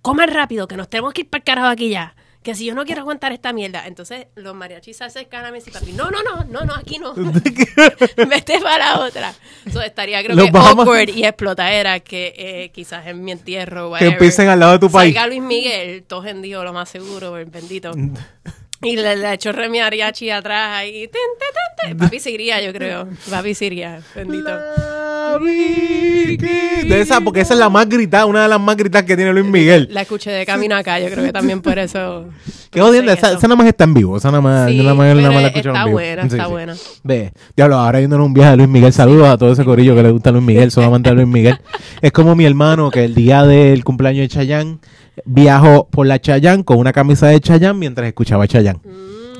Coman 0.03 0.29
rápido, 0.33 0.69
que 0.69 0.77
nos 0.77 0.89
tenemos 0.89 1.13
que 1.13 1.23
ir 1.23 1.29
para 1.29 1.41
el 1.41 1.45
carajo 1.45 1.67
aquí 1.69 1.89
ya. 1.91 2.15
Que 2.47 2.55
si 2.55 2.65
yo 2.65 2.77
no 2.77 2.85
quiero 2.85 3.01
aguantar 3.01 3.33
esta 3.33 3.53
mierda. 3.53 3.89
Entonces 3.89 4.29
los 4.37 4.55
mariachis 4.55 4.99
se 4.99 5.03
acercan 5.03 5.45
a 5.45 5.51
mí 5.51 5.59
y 5.67 5.69
papi, 5.69 5.91
no, 5.95 6.13
no, 6.13 6.23
no, 6.23 6.45
no, 6.45 6.65
no, 6.65 6.77
aquí 6.77 6.97
no. 7.01 7.13
Vete 8.29 8.61
para 8.61 8.79
la 8.79 9.01
otra. 9.01 9.35
Eso 9.67 9.83
estaría 9.83 10.23
creo 10.23 10.37
Los 10.37 10.47
que 10.47 10.53
Bahamas- 10.53 10.87
awkward 10.87 11.09
y 11.09 11.25
explotadera 11.25 11.99
que 11.99 12.33
eh, 12.37 12.71
quizás 12.73 13.05
en 13.09 13.25
mi 13.25 13.33
entierro 13.33 13.87
que 13.87 13.91
whatever, 13.95 14.13
empiecen 14.13 14.49
al 14.49 14.61
lado 14.61 14.73
de 14.75 14.79
tu 14.79 14.89
país. 14.89 15.13
Salga 15.13 15.27
Luis 15.27 15.43
Miguel, 15.43 16.05
hendido, 16.25 16.63
lo 16.63 16.73
más 16.73 16.89
seguro, 16.89 17.37
el 17.37 17.47
bendito. 17.47 17.91
Y 18.83 18.95
le, 18.95 19.17
le 19.17 19.33
echó 19.33 19.53
re 19.53 19.71
mariachi 19.71 20.29
atrás 20.31 20.77
ahí. 20.77 21.11
Papi 21.99 22.21
se 22.21 22.31
iría, 22.31 22.61
yo 22.61 22.75
creo. 22.75 23.09
Papi 23.31 23.55
se 23.55 23.65
iría, 23.65 24.03
bendito. 24.15 24.51
La 24.51 24.86
Vicky. 25.41 26.89
De 26.89 27.01
esa, 27.01 27.21
porque 27.21 27.41
esa 27.41 27.55
es 27.55 27.61
la 27.61 27.69
más 27.69 27.89
gritada, 27.89 28.27
una 28.27 28.43
de 28.43 28.49
las 28.49 28.61
más 28.61 28.77
gritadas 28.77 29.07
que 29.07 29.17
tiene 29.17 29.33
Luis 29.33 29.47
Miguel. 29.47 29.89
La 29.91 30.03
escuché 30.03 30.31
de 30.31 30.45
camino 30.47 30.77
acá, 30.77 30.99
yo 31.01 31.07
creo 31.11 31.25
que 31.25 31.33
también 31.33 31.61
por 31.61 31.79
eso. 31.79 32.27
Qué 32.71 32.81
jodiendo, 32.81 33.13
esa, 33.13 33.33
esa 33.33 33.47
nada 33.49 33.57
más 33.57 33.67
está 33.67 33.85
en 33.85 33.95
vivo, 33.95 34.17
esa 34.17 34.31
nada 34.31 34.41
más, 34.43 34.69
Sí, 34.71 34.79
nada 34.79 34.95
más, 34.95 35.07
nada 35.17 35.17
pero 35.17 35.33
más 35.33 35.43
la 35.43 35.49
escucho 35.49 35.69
está 35.71 35.79
en 35.81 35.85
vivo. 35.87 35.97
buena, 35.97 36.23
está 36.23 36.47
buena. 36.47 36.75
Ve, 37.05 37.33
diablo, 37.57 37.77
ahora 37.77 38.01
yendo 38.01 38.17
en 38.17 38.23
un 38.23 38.35
viaje 38.35 38.51
de 38.51 38.57
Luis 38.59 38.69
Miguel, 38.69 38.93
saludos 38.93 39.29
a 39.29 39.39
todo 39.39 39.53
ese 39.53 39.65
corillo 39.65 39.95
que 39.95 40.03
le 40.03 40.11
gusta 40.11 40.31
Luis 40.33 40.45
Miguel, 40.45 40.71
son 40.71 40.85
amantes 40.85 41.11
de 41.13 41.15
Luis 41.17 41.29
Miguel. 41.29 41.59
Es 42.03 42.13
como 42.13 42.35
mi 42.35 42.45
hermano 42.45 42.91
que 42.91 43.05
el 43.05 43.15
día 43.15 43.45
del 43.45 43.83
cumpleaños 43.85 44.23
de 44.25 44.29
Chayanne 44.29 44.79
viajó 45.25 45.89
por 45.89 46.07
la 46.07 46.21
Chayanne 46.21 46.65
con 46.65 46.79
una 46.79 46.93
camisa 46.93 47.29
de 47.29 47.41
Chayanne 47.41 47.79
mientras 47.79 48.07
escuchaba 48.07 48.47
Chayanne. 48.47 48.81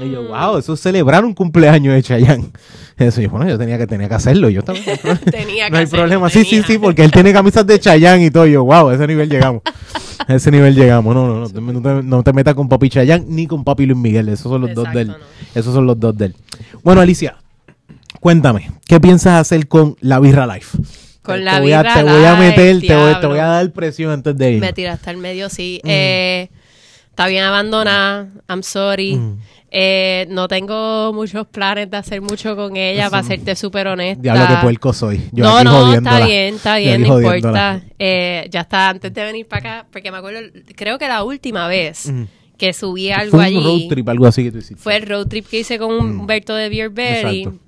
Y 0.05 0.11
yo, 0.11 0.23
wow, 0.25 0.59
eso 0.59 0.75
es 0.75 0.81
celebrar 0.81 1.25
un 1.25 1.33
cumpleaños 1.35 1.95
de 1.95 2.03
Chayanne. 2.03 2.51
Eso, 2.99 3.21
yo, 3.21 3.29
bueno, 3.29 3.47
yo 3.47 3.59
tenía 3.59 3.77
que, 3.77 3.87
tenía 3.87 4.09
que 4.09 4.15
hacerlo, 4.15 4.49
yo 4.49 4.63
también. 4.63 4.87
no 4.87 4.93
hay 4.93 4.99
problema. 4.99 5.31
Tenía 5.31 5.65
que 5.67 5.71
No 5.71 5.77
hay 5.79 5.85
hacerlo, 5.85 6.03
problema, 6.05 6.31
sí, 6.31 6.45
sí, 6.47 6.63
sí, 6.67 6.79
porque 6.79 7.05
él 7.05 7.11
tiene 7.11 7.31
camisas 7.31 7.67
de 7.67 7.79
Chayanne 7.79 8.25
y 8.25 8.31
todo. 8.31 8.47
y 8.47 8.53
Yo, 8.53 8.65
wow, 8.65 8.89
a 8.89 8.95
ese 8.95 9.07
nivel 9.07 9.29
llegamos. 9.29 9.61
A 10.27 10.35
ese 10.35 10.51
nivel 10.51 10.75
llegamos. 10.75 11.15
No, 11.15 11.27
no, 11.27 11.41
no, 11.41 11.49
te- 11.51 11.61
no 11.61 11.83
te, 11.83 12.03
no 12.03 12.23
te 12.23 12.33
metas 12.33 12.55
con 12.55 12.69
papi 12.71 12.89
Chayanne 12.89 13.27
ni 13.29 13.47
con 13.47 13.65
papi 13.65 13.85
Luis 13.85 13.99
Miguel. 13.99 14.29
Esos 14.31 14.51
son 14.51 14.63
los 14.63 14.73
dos 14.75 14.91
de 14.95 15.03
él. 15.03 15.09
no. 15.09 15.17
Esos 15.55 15.75
son 15.75 15.85
los 15.87 16.01
dos 16.01 16.17
de 16.17 16.27
él. 16.27 16.37
Bueno, 16.83 17.03
Alicia, 17.03 17.37
cuéntame, 18.21 18.71
¿qué 18.87 18.99
piensas 19.01 19.41
hacer 19.41 19.69
con 19.69 19.97
la 20.01 20.19
Birra 20.19 20.47
Life? 20.47 20.79
Con 21.23 21.35
Te- 21.37 21.41
la 21.43 21.57
te 21.57 21.61
voy 21.61 21.73
a, 21.73 21.83
Te 21.83 22.03
voy 22.03 22.25
a 22.25 22.35
meter, 22.37 22.81
te 22.81 22.97
voy, 22.97 23.15
te 23.21 23.27
voy 23.27 23.39
a 23.41 23.47
dar 23.47 23.73
presión 23.73 24.11
antes 24.11 24.37
de 24.39 24.53
ir. 24.53 24.61
Me 24.61 24.73
tiraste 24.73 25.11
al 25.11 25.17
medio, 25.19 25.49
sí. 25.51 25.81
Eh, 25.85 26.49
está 27.17 27.29
bien 27.29 27.45
abandonada. 27.45 28.29
I'm 28.47 28.63
sorry. 28.63 29.17
Mm. 29.17 29.39
Eh, 29.71 30.27
no 30.29 30.49
tengo 30.49 31.15
muchos 31.15 31.47
planes 31.47 31.91
de 31.91 31.97
hacer 31.97 32.21
mucho 32.21 32.55
con 32.55 32.77
ella, 32.77 33.09
para 33.09 33.23
serte 33.23 33.57
súper 33.57 33.89
honesta. 33.89 34.21
Diablo, 34.23 34.47
que 34.47 34.63
puerco 34.63 34.93
soy. 34.93 35.23
Yo 35.33 35.43
no, 35.45 35.65
no, 35.65 35.95
está 35.95 36.27
bien, 36.27 36.57
está 36.57 36.77
bien, 36.77 37.03
no 37.03 37.19
importa. 37.19 37.81
Eh, 37.99 38.47
ya 38.51 38.61
está, 38.61 38.91
antes 38.91 39.13
de 39.15 39.25
venir 39.25 39.47
para 39.49 39.79
acá, 39.79 39.87
porque 39.91 40.13
me 40.13 40.19
acuerdo, 40.19 40.41
creo 40.77 40.99
que 40.99 41.09
la 41.09 41.25
última 41.25 41.67
vez 41.69 42.07
Mm. 42.13 42.25
que 42.59 42.73
subí 42.75 43.11
algo 43.11 43.31
Fue 43.31 43.41
un 43.41 43.45
allí 43.47 43.65
road 43.65 43.89
trip, 43.89 44.09
algo 44.11 44.27
así 44.27 44.45
que 44.45 44.53
tú 44.53 44.59
hiciste. 44.59 44.77
fue 44.83 44.97
el 44.97 45.07
road 45.07 45.27
trip 45.27 45.47
que 45.49 45.61
hice 45.61 45.79
con 45.79 45.93
Humberto 45.95 46.55
de 46.55 46.69
Beer 46.69 46.91
Belly. 46.91 47.39
Exacto. 47.45 47.61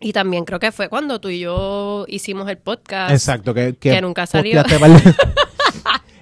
Y 0.00 0.12
también 0.12 0.44
creo 0.44 0.58
que 0.58 0.72
fue 0.72 0.88
cuando 0.88 1.20
tú 1.20 1.28
y 1.28 1.40
yo 1.40 2.06
hicimos 2.08 2.48
el 2.50 2.56
podcast. 2.58 3.12
Exacto, 3.12 3.52
que, 3.54 3.74
que 3.74 4.00
nunca 4.00 4.26
salió. 4.26 4.62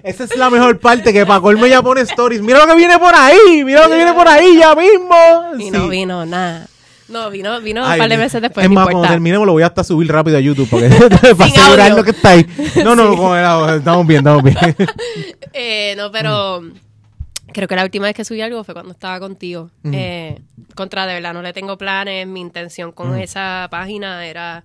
Esa 0.03 0.23
es 0.23 0.35
la 0.37 0.49
mejor 0.49 0.79
parte, 0.79 1.13
que 1.13 1.25
para 1.25 1.39
colmo 1.41 1.67
ya 1.67 1.81
pone 1.81 2.01
stories. 2.01 2.41
Mira 2.41 2.59
lo 2.59 2.67
que 2.67 2.75
viene 2.75 2.97
por 2.99 3.13
ahí, 3.15 3.63
mira 3.63 3.83
lo 3.83 3.89
que 3.89 3.95
viene 3.95 4.13
por 4.13 4.27
ahí 4.27 4.57
ya 4.57 4.75
mismo. 4.75 5.15
Y 5.57 5.63
Sí. 5.63 5.71
no 5.71 5.87
vino 5.87 6.25
nada. 6.25 6.67
No, 7.07 7.29
vino, 7.29 7.59
vino 7.59 7.83
Ay, 7.85 7.93
un 7.93 7.99
par 7.99 8.09
de 8.09 8.17
meses 8.17 8.41
después. 8.41 8.63
Es 8.63 8.69
no 8.69 8.75
más, 8.75 8.85
cuando 8.89 9.07
terminemos 9.09 9.45
lo 9.45 9.51
voy 9.51 9.63
hasta 9.63 9.83
subir 9.83 10.09
rápido 10.09 10.37
a 10.37 10.39
YouTube 10.39 10.69
porque, 10.69 10.87
para 11.37 11.49
asegurar 11.51 11.91
lo 11.91 12.03
que 12.05 12.11
está 12.11 12.29
ahí. 12.29 12.45
No, 12.85 12.95
no, 12.95 13.03
audio, 13.03 13.75
estamos 13.75 14.07
bien, 14.07 14.19
estamos 14.19 14.43
bien. 14.43 14.57
Eh, 15.53 15.95
no, 15.97 16.09
pero 16.13 16.63
creo 17.51 17.67
que 17.67 17.75
la 17.75 17.83
última 17.83 18.05
vez 18.05 18.15
que 18.15 18.23
subí 18.23 18.39
algo 18.39 18.63
fue 18.63 18.73
cuando 18.73 18.93
estaba 18.93 19.19
contigo. 19.19 19.69
Eh, 19.91 20.39
contra, 20.75 21.05
de 21.05 21.15
verdad, 21.15 21.33
no 21.33 21.41
le 21.41 21.51
tengo 21.51 21.77
planes. 21.77 22.25
Mi 22.25 22.39
intención 22.39 22.93
con 22.93 23.19
esa 23.19 23.67
página 23.69 24.25
era 24.25 24.63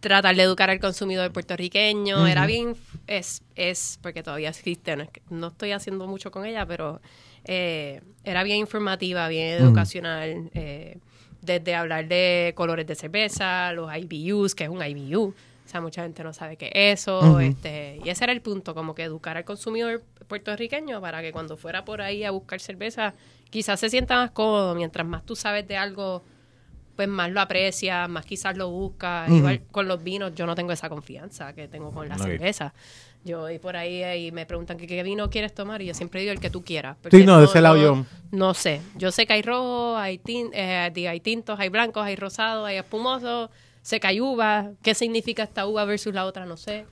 tratar 0.00 0.36
de 0.36 0.42
educar 0.42 0.70
al 0.70 0.80
consumidor 0.80 1.32
puertorriqueño. 1.32 2.26
Era 2.26 2.46
bien, 2.46 2.76
es, 3.06 3.42
es, 3.56 3.98
porque 4.02 4.22
todavía 4.22 4.50
existe, 4.50 4.96
no, 4.96 5.08
no 5.30 5.48
estoy 5.48 5.72
haciendo 5.72 6.06
mucho 6.06 6.30
con 6.30 6.46
ella, 6.46 6.66
pero 6.66 7.00
eh, 7.44 8.00
era 8.24 8.42
bien 8.42 8.58
informativa, 8.58 9.28
bien 9.28 9.62
educacional. 9.62 10.50
eh, 10.54 10.98
desde 11.44 11.74
hablar 11.74 12.08
de 12.08 12.52
colores 12.56 12.86
de 12.86 12.94
cerveza, 12.94 13.72
los 13.72 13.90
IBUs, 13.94 14.54
que 14.54 14.64
es 14.64 14.70
un 14.70 14.82
IBU. 14.82 15.34
O 15.64 15.68
sea, 15.68 15.80
mucha 15.80 16.02
gente 16.02 16.22
no 16.22 16.32
sabe 16.32 16.56
qué 16.56 16.70
es 16.74 17.00
eso. 17.00 17.40
este, 17.40 18.00
y 18.04 18.08
ese 18.08 18.24
era 18.24 18.32
el 18.32 18.42
punto, 18.42 18.74
como 18.74 18.94
que 18.94 19.02
educar 19.02 19.36
al 19.36 19.44
consumidor 19.44 20.02
puertorriqueño 20.28 21.00
para 21.00 21.22
que 21.22 21.32
cuando 21.32 21.56
fuera 21.56 21.84
por 21.84 22.02
ahí 22.02 22.24
a 22.24 22.30
buscar 22.30 22.60
cerveza, 22.60 23.14
quizás 23.50 23.80
se 23.80 23.88
sienta 23.88 24.16
más 24.16 24.30
cómodo. 24.30 24.74
Mientras 24.74 25.06
más 25.06 25.24
tú 25.24 25.36
sabes 25.36 25.66
de 25.66 25.76
algo, 25.76 26.22
pues 26.96 27.08
más 27.08 27.30
lo 27.30 27.40
aprecias, 27.40 28.08
más 28.08 28.24
quizás 28.24 28.56
lo 28.56 28.70
buscas. 28.70 29.28
Igual 29.38 29.62
con 29.70 29.88
los 29.88 30.02
vinos, 30.02 30.32
yo 30.34 30.46
no 30.46 30.54
tengo 30.54 30.72
esa 30.72 30.88
confianza 30.88 31.52
que 31.52 31.68
tengo 31.68 31.90
con 31.92 32.08
la 32.08 32.16
cerveza. 32.24 32.74
Yo 33.24 33.40
voy 33.40 33.58
por 33.58 33.74
ahí 33.76 34.26
y 34.26 34.32
me 34.32 34.44
preguntan 34.44 34.76
¿qué, 34.76 34.86
qué 34.86 35.02
vino 35.02 35.30
quieres 35.30 35.54
tomar 35.54 35.80
y 35.80 35.86
yo 35.86 35.94
siempre 35.94 36.20
digo 36.20 36.32
el 36.32 36.40
que 36.40 36.50
tú 36.50 36.62
quieras. 36.62 36.96
Sí, 37.10 37.24
no, 37.26 37.38
de 37.38 37.46
ese 37.46 37.60
lado 37.62 37.76
yo- 37.76 38.04
No 38.32 38.52
sé. 38.54 38.82
Yo 38.96 39.10
sé 39.12 39.26
que 39.26 39.32
hay 39.32 39.42
rojo, 39.42 39.96
hay, 39.96 40.18
tin- 40.18 40.50
eh, 40.52 40.90
hay 41.08 41.20
tintos, 41.20 41.58
hay 41.58 41.70
blancos, 41.70 42.04
hay 42.04 42.16
rosados, 42.16 42.66
hay 42.68 42.76
espumosos. 42.76 43.48
Sé 43.82 43.98
que 44.00 44.06
hay 44.06 44.20
uva. 44.20 44.70
¿Qué 44.82 44.94
significa 44.94 45.42
esta 45.42 45.66
uva 45.66 45.84
versus 45.84 46.12
la 46.14 46.26
otra? 46.26 46.44
No 46.46 46.56
sé. 46.56 46.86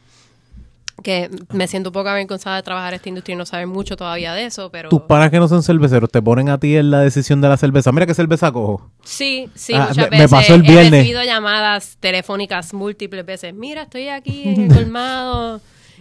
Que 1.02 1.30
me 1.52 1.66
siento 1.68 1.88
un 1.88 1.92
poco 1.94 2.08
avergonzada 2.10 2.56
de 2.56 2.62
trabajar 2.62 2.92
en 2.92 2.96
esta 2.96 3.08
industria 3.08 3.34
y 3.34 3.36
no 3.36 3.46
saber 3.46 3.66
mucho 3.66 3.96
todavía 3.96 4.34
de 4.34 4.44
eso, 4.46 4.70
pero... 4.70 4.88
Tus 4.88 5.02
panas 5.02 5.30
que 5.30 5.38
no 5.38 5.48
son 5.48 5.62
cerveceros 5.62 6.10
te 6.10 6.20
ponen 6.22 6.48
a 6.48 6.58
ti 6.58 6.76
en 6.76 6.90
la 6.90 7.00
decisión 7.00 7.40
de 7.40 7.48
la 7.48 7.56
cerveza. 7.56 7.90
Mira 7.92 8.06
qué 8.06 8.14
cerveza 8.14 8.52
cojo. 8.52 8.90
Sí, 9.02 9.48
sí, 9.54 9.72
Ah, 9.74 9.86
muchas 9.88 9.96
me- 9.96 10.02
me 10.10 10.16
veces 10.22 10.30
pasó 10.30 10.54
el 10.54 10.60
he 10.64 10.68
viernes. 10.68 10.90
recibido 10.92 11.22
llamadas 11.24 11.96
telefónicas 11.98 12.72
múltiples 12.74 13.24
veces. 13.26 13.54
Mira, 13.54 13.82
estoy 13.82 14.08
aquí 14.08 14.42
en 14.48 14.70
el 14.70 14.74
colmado, 14.76 15.60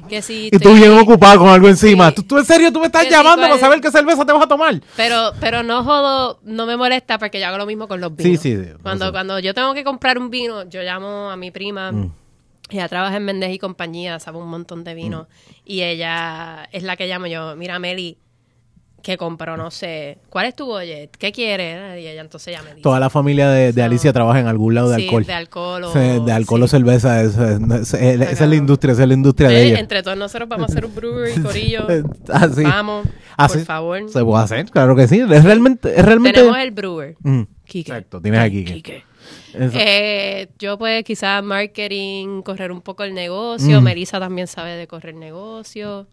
que 0.09 0.21
sí... 0.21 0.49
Y 0.51 0.59
tú 0.59 0.73
bien 0.73 0.91
aquí". 0.93 1.01
ocupado 1.01 1.39
con 1.39 1.49
algo 1.49 1.67
encima. 1.67 2.09
Sí. 2.09 2.15
¿Tú, 2.15 2.23
tú 2.23 2.37
en 2.37 2.45
serio 2.45 2.71
tú 2.71 2.79
me 2.79 2.87
estás 2.87 3.05
Que 3.05 3.11
llamando 3.11 3.37
¿cuál 3.37 3.41
para 3.49 3.55
es? 3.55 3.61
saber 3.61 3.81
qué 3.81 3.91
cerveza 3.91 4.25
te 4.25 4.33
vas 4.33 4.43
a 4.43 4.47
tomar? 4.47 4.81
Pero, 4.97 5.31
pero 5.39 5.63
no 5.63 5.83
jodo, 5.83 6.39
no 6.43 6.65
me 6.65 6.77
molesta 6.77 7.17
porque 7.17 7.39
yo 7.39 7.47
hago 7.47 7.57
lo 7.57 7.65
mismo 7.65 7.87
con 7.87 8.01
los 8.01 8.15
vinos. 8.15 8.39
Sí, 8.41 8.55
sí, 8.55 8.63
sí, 8.63 8.69
Cuando, 8.83 9.11
cuando 9.11 9.39
yo 9.39 9.53
tengo 9.53 9.73
que 9.73 9.83
comprar 9.83 10.17
un 10.17 10.29
vino, 10.29 10.69
yo 10.69 10.81
llamo 10.83 11.31
a 11.31 11.37
mi 11.37 11.49
prima. 11.49 11.91
Mm. 11.91 12.11
Ella 12.71 12.87
trabaja 12.87 13.17
en 13.17 13.25
Méndez 13.25 13.51
y 13.53 13.59
compañía, 13.59 14.19
sabe 14.19 14.37
un 14.39 14.47
montón 14.49 14.83
de 14.83 14.93
vino. 14.95 15.23
Mm. 15.23 15.51
Y 15.65 15.81
ella 15.83 16.67
es 16.71 16.83
la 16.83 16.95
que 16.95 17.05
llamo 17.07 17.27
yo. 17.27 17.55
Mira, 17.57 17.77
Meli, 17.79 18.17
que 19.03 19.17
compró, 19.17 19.57
no 19.57 19.71
sé. 19.71 20.19
¿Cuál 20.29 20.45
es 20.45 20.55
tu 20.55 20.67
budget? 20.67 21.09
¿Qué 21.17 21.31
quieres? 21.31 21.99
Y 21.99 22.05
ella 22.07 22.21
entonces 22.21 22.55
ya 22.55 22.61
me 22.61 22.69
dice. 22.69 22.81
Toda 22.83 22.99
la 22.99 23.09
familia 23.09 23.49
de, 23.49 23.81
Alicia 23.81 24.13
trabaja 24.13 24.39
en 24.39 24.45
algún 24.47 24.75
lado 24.75 24.89
de 24.91 24.97
Sí, 24.97 25.03
alcohol. 25.05 25.25
de 25.25 25.33
alcohol 25.33 25.83
o- 25.85 25.93
de 26.23 26.31
alcohol 26.31 26.59
sí. 26.59 26.63
o 26.65 26.67
cerveza. 26.67 27.21
es- 27.23 27.35
es- 27.35 27.59
es- 27.59 27.93
es- 27.95 28.21
esa 28.21 28.43
es 28.43 28.49
la 28.49 28.55
industria, 28.55 28.93
esa 28.93 29.01
es 29.01 29.07
la 29.07 29.13
industria 29.15 29.49
de 29.49 29.55
Eh, 29.57 29.67
ellos. 29.69 29.79
entre 29.79 30.03
todos 30.03 30.17
nosotros 30.17 30.47
vamos 30.47 30.69
a 30.69 30.71
hacer 30.71 30.85
un 30.85 30.93
brewery, 30.93 31.33
corillo. 31.41 31.87
Ah, 32.31 32.47
sí. 32.47 32.63
Vamos, 32.63 33.07
Ah, 33.37 33.47
por 33.47 33.59
favor. 33.65 34.07
Se 34.09 34.23
puede 34.23 34.43
hacer, 34.43 34.65
claro 34.69 34.95
que 34.95 35.07
sí. 35.07 35.19
Es 35.19 35.43
realmente... 35.43 35.99
Es 35.99 36.05
realmente... 36.05 36.39
Tenemos 36.39 36.59
el 36.59 36.69
brewer. 36.71 37.15
Mm, 37.21 37.41
Quique. 37.65 37.91
Exacto, 37.91 38.21
tienes 38.21 38.39
aquí. 38.39 38.65
Quique. 38.65 38.97
Eso. 38.97 39.05
Eh, 39.53 40.47
yo 40.59 40.77
pues 40.77 41.03
quizás 41.03 41.43
marketing, 41.43 42.41
correr 42.41 42.71
un 42.71 42.81
poco 42.81 43.03
el 43.03 43.13
negocio. 43.13 43.81
Mm. 43.81 43.83
Melissa 43.83 44.19
también 44.19 44.47
sabe 44.47 44.71
de 44.75 44.87
correr 44.87 45.15
negocio. 45.15 46.07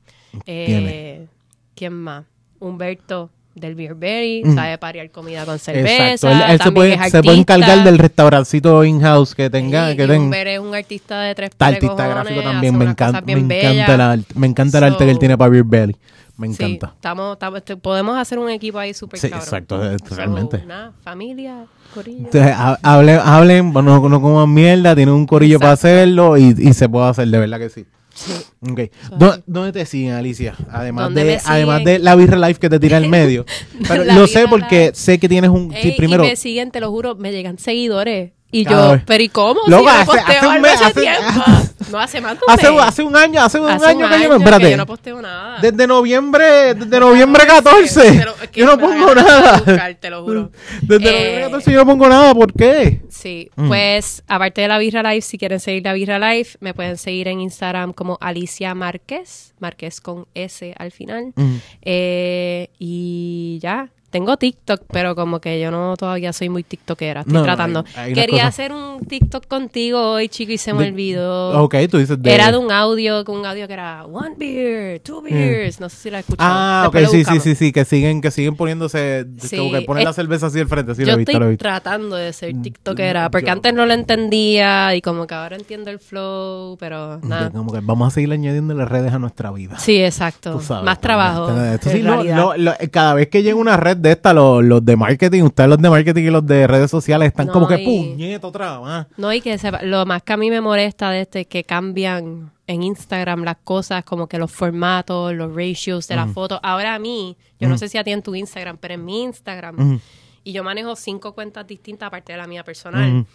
Eh, 0.47 1.27
¿Quién 1.74 1.93
más? 1.94 2.24
Humberto 2.60 3.31
del 3.55 3.74
Beer 3.74 3.94
Berry, 3.94 4.43
Mm. 4.44 4.55
sabe 4.55 4.78
parear 4.78 5.10
comida 5.10 5.44
con 5.44 5.59
cerveza. 5.59 6.12
Exacto. 6.12 6.28
Él, 6.31 6.51
él 6.52 6.60
se, 6.60 6.73
puede, 6.73 7.10
se 7.10 7.19
encargar 7.19 7.82
del 7.85 7.98
restaurancito 7.98 8.85
in-house 8.85 9.35
que 9.35 9.51
tenga. 9.51 9.97
Que 9.97 10.06
tenga. 10.06 10.19
Humber 10.19 10.47
es 10.48 10.59
un 10.60 10.74
artista 10.74 11.20
de 11.23 11.35
tres 11.35 11.51
Está 11.51 11.66
artista 11.66 11.89
cojones, 11.89 12.15
gráfico 12.15 12.43
también. 12.43 12.78
Me 12.78 12.85
encanta, 12.85 13.20
me 13.20 13.32
encanta, 13.32 13.55
bellas. 13.55 13.89
el 13.89 14.01
arte, 14.01 14.35
me 14.36 14.47
encanta 14.47 14.78
el 14.78 14.85
arte 14.85 15.05
que 15.05 15.10
él 15.10 15.19
tiene 15.19 15.36
para 15.36 15.51
Beer 15.51 15.65
Belly. 15.65 15.97
Me 16.39 16.47
Sí, 16.55 16.62
encanta. 16.62 16.93
estamos, 16.94 17.32
estamos- 17.35 17.59
este, 17.59 17.77
podemos 17.77 18.16
hacer 18.16 18.39
un 18.39 18.48
equipo 18.48 18.78
ahí 18.78 18.94
súper 18.94 19.19
Sí, 19.20 19.28
cabrón. 19.28 19.44
exacto, 19.44 19.85
eh, 19.93 19.97
So, 20.09 20.15
realmente. 20.15 20.65
familia, 21.02 21.66
corillo. 21.93 22.19
Entonces, 22.27 22.52
ha- 22.56 22.78
hablen, 22.82 23.19
hablen 23.23 23.73
no, 23.73 23.82
no 24.09 24.23
coman 24.23 24.55
mierda, 24.55 24.94
tienen 24.94 25.15
un 25.15 25.27
corillo 25.27 25.59
para 25.59 25.73
hacerlo 25.73 26.36
y, 26.39 26.55
y 26.56 26.73
se 26.74 26.89
puede 26.89 27.09
hacer, 27.09 27.28
de 27.28 27.39
verdad 27.39 27.59
que 27.59 27.69
sí. 27.70 27.85
Sí. 28.15 28.32
Ok. 28.69 28.81
¿Dó- 29.16 29.43
¿Dónde 29.47 29.73
te 29.73 29.85
siguen, 29.86 30.15
Alicia? 30.15 30.55
Además 30.73 31.05
¿Dónde 31.06 31.24
de, 31.24 31.40
además 31.44 31.85
de 31.85 31.98
la 32.01 32.15
Birra 32.16 32.36
Life 32.36 32.59
que 32.60 32.69
te 32.70 32.81
tira 32.81 32.97
al 32.97 33.09
medio. 33.09 33.44
Pero 33.86 34.05
lo 34.05 34.27
sé 34.27 34.47
porque 34.48 34.86
Life. 34.86 34.94
sé 34.94 35.19
que 35.20 35.28
tienes 35.28 35.51
un... 35.51 35.73
Ey, 35.73 35.97
primero, 35.97 36.24
y 36.24 36.28
me 36.28 36.36
siguen, 36.36 36.70
te 36.70 36.81
lo 36.81 36.90
juro, 36.90 37.15
me 37.16 37.31
llegan 37.32 37.59
seguidores. 37.59 38.32
Y 38.51 38.65
yo, 38.65 38.97
pero 39.06 39.23
¿y 39.23 39.28
cómo? 39.28 39.60
Loca, 39.66 40.01
si 40.05 40.06
no 40.06 40.12
hace- 40.15 40.32
hace 40.39 40.47
un 40.47 40.60
mes, 40.62 40.81
hace. 40.82 41.05
No, 41.90 41.98
hace 41.98 42.20
más 42.20 42.34
de 42.34 42.40
un 42.46 42.52
hace, 42.52 42.70
mes. 42.70 42.82
hace 42.82 43.02
un 43.02 43.16
año, 43.16 43.40
hace 43.40 43.60
un 43.60 43.68
año 43.68 44.09
que 44.09 44.20
yo 44.22 44.28
no... 44.28 44.36
que 44.38 44.44
Espérate. 44.44 44.70
yo 44.70 44.76
no 44.76 44.86
posteo 44.86 45.22
nada. 45.22 45.59
Desde 45.60 45.86
noviembre, 45.86 46.74
desde 46.74 47.00
noviembre 47.00 47.46
14. 47.46 48.12
Pero 48.18 48.34
es 48.42 48.48
que 48.50 48.60
yo 48.60 48.66
no 48.66 48.78
pongo 48.78 49.14
nada. 49.14 49.59
buscar, 49.59 49.94
te 49.94 50.10
lo 50.10 50.22
juro. 50.24 50.50
Desde 50.82 51.09
Eh, 51.09 51.12
noviembre 51.12 51.42
14 51.44 51.72
yo 51.72 51.78
no 51.78 51.86
pongo 51.86 52.09
nada. 52.09 52.34
¿Por 52.34 52.52
qué? 52.52 53.02
Sí, 53.09 53.50
Mm. 53.56 53.68
pues 53.68 54.22
aparte 54.28 54.60
de 54.62 54.68
la 54.68 54.78
Birra 54.78 55.02
Life, 55.02 55.22
si 55.22 55.38
quieren 55.38 55.60
seguir 55.60 55.84
la 55.84 55.92
Birra 55.92 56.18
Life, 56.18 56.59
me 56.60 56.74
pueden 56.74 56.96
seguir 56.96 57.28
en 57.28 57.40
Instagram 57.40 57.92
como 57.92 58.18
Alicia 58.20 58.74
Márquez, 58.74 59.55
Márquez 59.59 60.00
con 60.00 60.26
S 60.34 60.74
al 60.78 60.90
final. 60.92 61.32
Mm. 61.36 61.56
Eh, 61.82 62.70
y 62.78 63.59
ya, 63.62 63.90
tengo 64.10 64.36
TikTok, 64.36 64.82
pero 64.93 65.14
como 65.14 65.40
que 65.40 65.60
yo 65.60 65.70
no 65.70 65.97
todavía 65.97 66.32
soy 66.32 66.48
muy 66.48 66.62
TikTokera, 66.62 67.20
estoy 67.20 67.35
No, 67.35 67.43
tratando. 67.43 67.85
hay- 67.94 68.09
hay 68.09 68.14
Quería 68.14 68.44
cosas- 68.44 68.48
hacer 68.48 68.72
un 68.72 69.01
TikTok 69.06 69.47
contigo 69.47 70.12
hoy, 70.12 70.28
chico, 70.28 70.52
y 70.52 70.59
se 70.59 70.72
me 70.72 70.85
De- 70.85 70.89
olvidó. 70.90 71.62
Ok, 71.62 71.74
tú 71.90 71.98
dices 71.98 72.20
de... 72.22 72.35
Era 72.35 72.51
de 72.51 72.59
un 72.59 72.72
audio, 72.72 73.24
con 73.24 73.36
un 73.39 73.47
audio 73.47 73.66
que 73.66 73.72
era 73.74 74.05
one 74.06 74.35
beer, 74.39 75.01
two 75.01 75.20
beers, 75.20 75.78
no 75.80 75.89
sé 75.89 75.97
si 75.97 76.10
la 76.10 76.20
escuchado. 76.20 76.48
Ah, 76.51 76.85
ok, 76.89 76.94
Después 76.94 77.24
lo 77.24 77.32
sí, 77.32 77.40
sí, 77.40 77.40
sí, 77.40 77.55
sí, 77.55 77.72
que 77.72 77.85
siguen, 77.85 78.20
que 78.20 78.30
siguen 78.30 78.56
poniéndose, 78.56 79.26
Sí, 79.40 79.56
como 79.59 79.72
que 79.72 79.82
ponen 79.82 80.05
la 80.05 80.10
es- 80.10 80.16
cerveza 80.16 80.47
así 80.47 80.59
al 80.60 80.68
frente, 80.68 80.94
sí, 80.94 81.02
lo 81.02 81.09
yo 81.09 81.12
he 81.14 81.16
visto, 81.18 81.32
lo 81.32 81.39
he 81.39 81.39
estoy 81.39 81.51
visto. 81.52 81.62
tratando 81.64 82.16
de 82.16 82.32
ser 82.32 82.55
tiktokera, 82.62 83.30
porque 83.30 83.47
yo- 83.47 83.52
antes 83.52 83.74
no 83.74 83.85
lo 83.86 83.93
entendía 83.93 84.94
y 84.94 85.02
como 85.02 85.26
que 85.26 85.35
ahora 85.35 85.56
entiendo 85.56 85.90
el 85.90 85.98
flow, 85.98 86.76
pero 86.78 87.18
nada. 87.22 87.51
Como 87.51 87.72
que 87.72 87.80
vamos 87.82 88.09
a 88.09 88.10
seguir 88.14 88.32
añadiendo 88.32 88.72
las 88.74 88.89
redes 88.89 89.12
a 89.12 89.18
nuestra 89.18 89.51
vida. 89.51 89.78
Sí, 89.78 89.97
exacto. 90.02 90.60
Sabes, 90.60 90.85
Más 90.85 91.01
trabajo. 91.01 91.51
esto 91.60 91.90
sí, 91.90 92.02
no, 92.02 92.56
lo- 92.56 92.72
cada 92.90 93.14
vez 93.14 93.28
que 93.28 93.43
llega 93.43 93.56
una 93.56 93.76
red 93.76 93.97
de 94.00 94.12
esta, 94.12 94.32
los, 94.32 94.64
los 94.64 94.84
de 94.84 94.96
marketing, 94.96 95.42
ustedes 95.42 95.68
los 95.68 95.78
de 95.78 95.90
marketing 95.90 96.22
y 96.24 96.30
los 96.30 96.46
de 96.46 96.66
redes 96.66 96.90
sociales 96.90 97.28
están 97.28 97.46
No, 97.48 97.52
como 97.52 97.68
que 97.68 97.80
y- 97.82 97.84
puñeta 98.14 98.46
otra 98.46 98.80
más. 98.80 99.06
No, 99.16 99.32
y 99.32 99.40
que 99.40 99.58
sepa- 99.58 99.82
lo 99.82 100.04
más 100.06 100.22
que 100.22 100.32
a 100.32 100.36
mí 100.36 100.50
me 100.50 100.60
molesta 100.60 101.10
de 101.10 101.22
este 101.22 101.40
es 101.40 101.46
que 101.46 101.64
cambian 101.64 102.52
en 102.66 102.82
Instagram 102.82 103.44
las 103.44 103.56
cosas, 103.64 104.04
como 104.04 104.28
que 104.28 104.38
los 104.38 104.52
formatos, 104.52 105.34
los 105.34 105.54
ratios 105.54 106.06
de 106.08 106.16
las 106.16 106.30
fotos. 106.32 106.60
Ahora 106.62 106.94
a 106.94 106.98
mí, 106.98 107.36
yo 107.58 107.68
no 107.68 107.78
sé 107.78 107.88
si 107.88 107.96
a 107.98 108.04
ti 108.04 108.12
en 108.12 108.22
tu 108.22 108.34
Instagram, 108.34 108.76
pero 108.78 108.94
en 108.94 109.04
mi 109.04 109.22
Instagram, 109.22 109.98
y 110.44 110.52
yo 110.52 110.62
manejo 110.64 110.94
cinco 110.96 111.34
cuentas 111.34 111.66
distintas 111.66 112.06
aparte 112.08 112.32
de 112.32 112.38
la 112.38 112.46
mía 112.46 112.64
personal. 112.64 113.26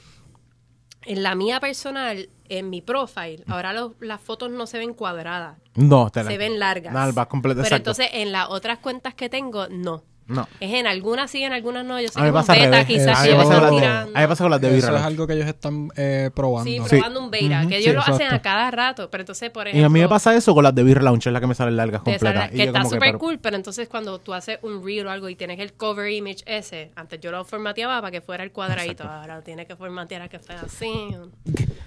En 1.06 1.22
la 1.22 1.36
mía 1.36 1.60
personal, 1.60 2.30
en 2.48 2.70
mi 2.70 2.82
profile, 2.82 3.44
ahora 3.48 3.74
los- 3.74 3.92
las 4.00 4.22
fotos 4.22 4.50
no 4.50 4.66
se 4.68 4.78
ven 4.78 4.94
cuadradas, 4.94 5.58
No, 5.76 6.10
te 6.10 6.24
la- 6.24 6.32
se 6.32 6.38
ven 6.38 6.60
largas. 6.60 6.94
No, 6.94 7.28
completo, 7.28 7.58
Pero 7.62 7.76
exacto. 7.76 7.92
entonces 7.92 8.08
en 8.14 8.32
las 8.32 8.48
otras 8.50 8.78
cuentas 8.80 9.14
que 9.14 9.28
tengo, 9.30 9.68
no. 9.68 10.04
No. 10.26 10.48
Es 10.60 10.72
en 10.74 10.88
algunas 10.88 11.30
sí, 11.30 11.44
en 11.44 11.52
algunas 11.54 11.86
no. 11.86 12.00
Yo 12.00 12.08
sé 12.08 12.20
A 12.20 12.24
mí 12.24 12.32
que 12.32 12.38
al 12.38 12.44
beta 12.46 12.54
revés. 12.72 12.86
quizás 12.88 13.20
A 13.20 13.24
mí 13.24 13.30
me 13.30 13.36
pasa 13.36 13.60
con 13.60 13.70
tirando. 13.80 14.02
a 14.02 14.06
mí 14.06 14.22
me 14.22 14.28
pasa 14.28 14.44
con 14.46 14.52
las 14.52 14.62
de 14.62 14.78
Eso 14.78 14.96
es 14.96 15.02
algo 15.04 15.28
que 15.28 15.34
ellos 15.34 15.48
están 15.48 15.90
eh, 15.98 16.30
probando. 16.34 16.64
Sí, 16.72 16.80
Sí. 16.90 16.96
probando 16.98 17.20
un 17.20 17.30
beta, 17.32 17.60
Ujú, 17.60 17.70
que 17.70 17.76
sí, 17.78 17.84
ellos 17.90 17.96
lo 17.96 18.02
hacen 18.14 18.28
a 18.34 18.42
cada 18.42 18.72
rato. 18.72 19.10
Pero 19.10 19.22
entonces, 19.24 19.50
por 19.50 19.68
Y 19.68 19.72
ejemplo... 19.72 19.86
a 19.88 19.90
mí 19.90 20.00
me 20.00 20.08
pasa 20.08 20.34
eso 20.36 20.54
con 20.56 20.64
las 20.64 20.74
de 20.74 20.84
Beer 20.84 21.04
Lounge, 21.04 21.28
es 21.30 21.34
la 21.34 21.42
que 21.42 21.48
me 21.48 21.56
salen 21.56 21.76
largas 21.76 22.02
completas. 22.02 22.34
sale- 22.46 22.54
Y 22.54 22.58
que 22.58 22.64
está 22.64 22.84
súper 22.86 23.00
pero- 23.00 23.20
cool, 23.20 23.40
pero 23.40 23.56
entonces 23.58 23.88
cuando 23.90 24.20
tú 24.20 24.34
haces 24.34 24.60
un 24.62 24.84
reel 24.86 25.08
o 25.08 25.12
algo 25.12 25.28
y 25.30 25.36
tienes 25.36 25.60
el 25.60 25.74
cover 25.74 26.10
image 26.12 26.44
ese, 26.46 26.92
antes 26.96 27.20
yo 27.20 27.32
lo 27.32 27.44
formateaba 27.44 28.00
para 28.02 28.12
que 28.12 28.22
fuera 28.22 28.44
el 28.44 28.52
cuadradito, 28.52 29.04
ahora 29.04 29.36
lo 29.36 29.42
tienes 29.44 29.68
que 29.68 29.76
formatear 29.76 30.22
a 30.22 30.30
que 30.30 30.40
sea 30.40 30.62
así. 30.62 30.90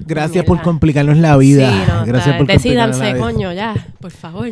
Gracias 0.01 0.45
por 0.45 0.61
complicarnos 0.63 1.17
la 1.17 1.37
vida. 1.37 1.71
Sí, 1.71 1.79
no, 1.91 2.05
gracias 2.05 2.37
por 2.37 2.47
Decídanse, 2.47 3.17
coño, 3.17 3.53
ya, 3.53 3.75
por 4.01 4.11
favor. 4.11 4.51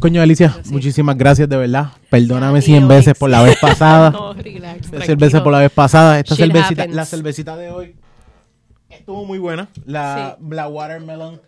Coño, 0.00 0.22
Alicia, 0.22 0.54
sí. 0.62 0.72
muchísimas 0.72 1.16
gracias 1.16 1.48
de 1.48 1.56
verdad. 1.56 1.88
Perdóname 2.10 2.62
cien 2.62 2.86
veces 2.86 3.14
por 3.18 3.30
la 3.30 3.42
vez 3.42 3.56
pasada. 3.60 4.10
no, 4.10 4.32
relax, 4.34 4.76
Esta 4.76 4.90
tranquilo. 4.90 5.04
cerveza 5.04 5.42
por 5.42 5.52
la 5.52 5.58
vez 5.60 5.70
pasada. 5.72 6.18
Esta 6.20 6.34
Shit 6.34 6.44
cervecita, 6.46 6.82
happens. 6.82 6.96
la 6.96 7.04
cervecita 7.04 7.56
de 7.56 7.70
hoy 7.70 7.94
estuvo 8.90 9.24
muy 9.24 9.38
buena. 9.38 9.68
La, 9.86 10.36
la 10.50 10.68
Watermelon 10.68 11.40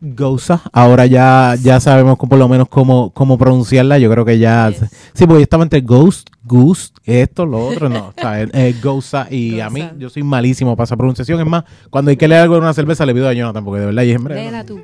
Goza. 0.00 0.60
Ahora 0.72 1.06
ya, 1.06 1.54
ya 1.62 1.78
sabemos 1.80 2.18
por 2.18 2.36
lo 2.38 2.48
menos 2.48 2.68
cómo, 2.68 3.10
cómo 3.10 3.38
pronunciarla. 3.38 3.98
Yo 3.98 4.10
creo 4.10 4.24
que 4.24 4.38
ya. 4.38 4.70
Yes. 4.70 4.80
Sí, 5.14 5.24
porque 5.26 5.40
yo 5.40 5.44
estaba 5.44 5.62
entre 5.62 5.80
Ghost, 5.80 6.28
Goose, 6.42 6.92
esto, 7.04 7.46
lo 7.46 7.64
otro. 7.68 7.88
No, 7.88 8.08
o 8.16 8.20
sea, 8.20 8.42
es 8.42 8.82
Goza. 8.82 9.28
Y 9.30 9.60
a 9.60 9.70
mí, 9.70 9.88
yo 9.98 10.10
soy 10.10 10.22
malísimo 10.24 10.76
para 10.76 10.84
esa 10.84 10.96
pronunciación. 10.96 11.40
Es 11.40 11.46
más, 11.46 11.64
cuando 11.90 12.10
hay 12.10 12.16
que 12.16 12.26
leer 12.28 12.42
algo 12.42 12.56
en 12.56 12.62
una 12.64 12.74
cerveza, 12.74 13.06
le 13.06 13.14
pido 13.14 13.28
a 13.28 13.32
Jonathan, 13.32 13.64
porque 13.64 13.80
de 13.80 13.86
verdad, 13.86 14.02
y 14.02 14.10
es 14.10 14.16
hombre, 14.18 14.34
Léela 14.34 14.64
tú. 14.64 14.80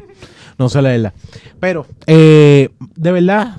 No 0.60 0.68
sé 0.68 0.80
leerla. 0.82 1.12
Pero, 1.58 1.86
eh, 2.06 2.68
de 2.94 3.12
verdad, 3.12 3.56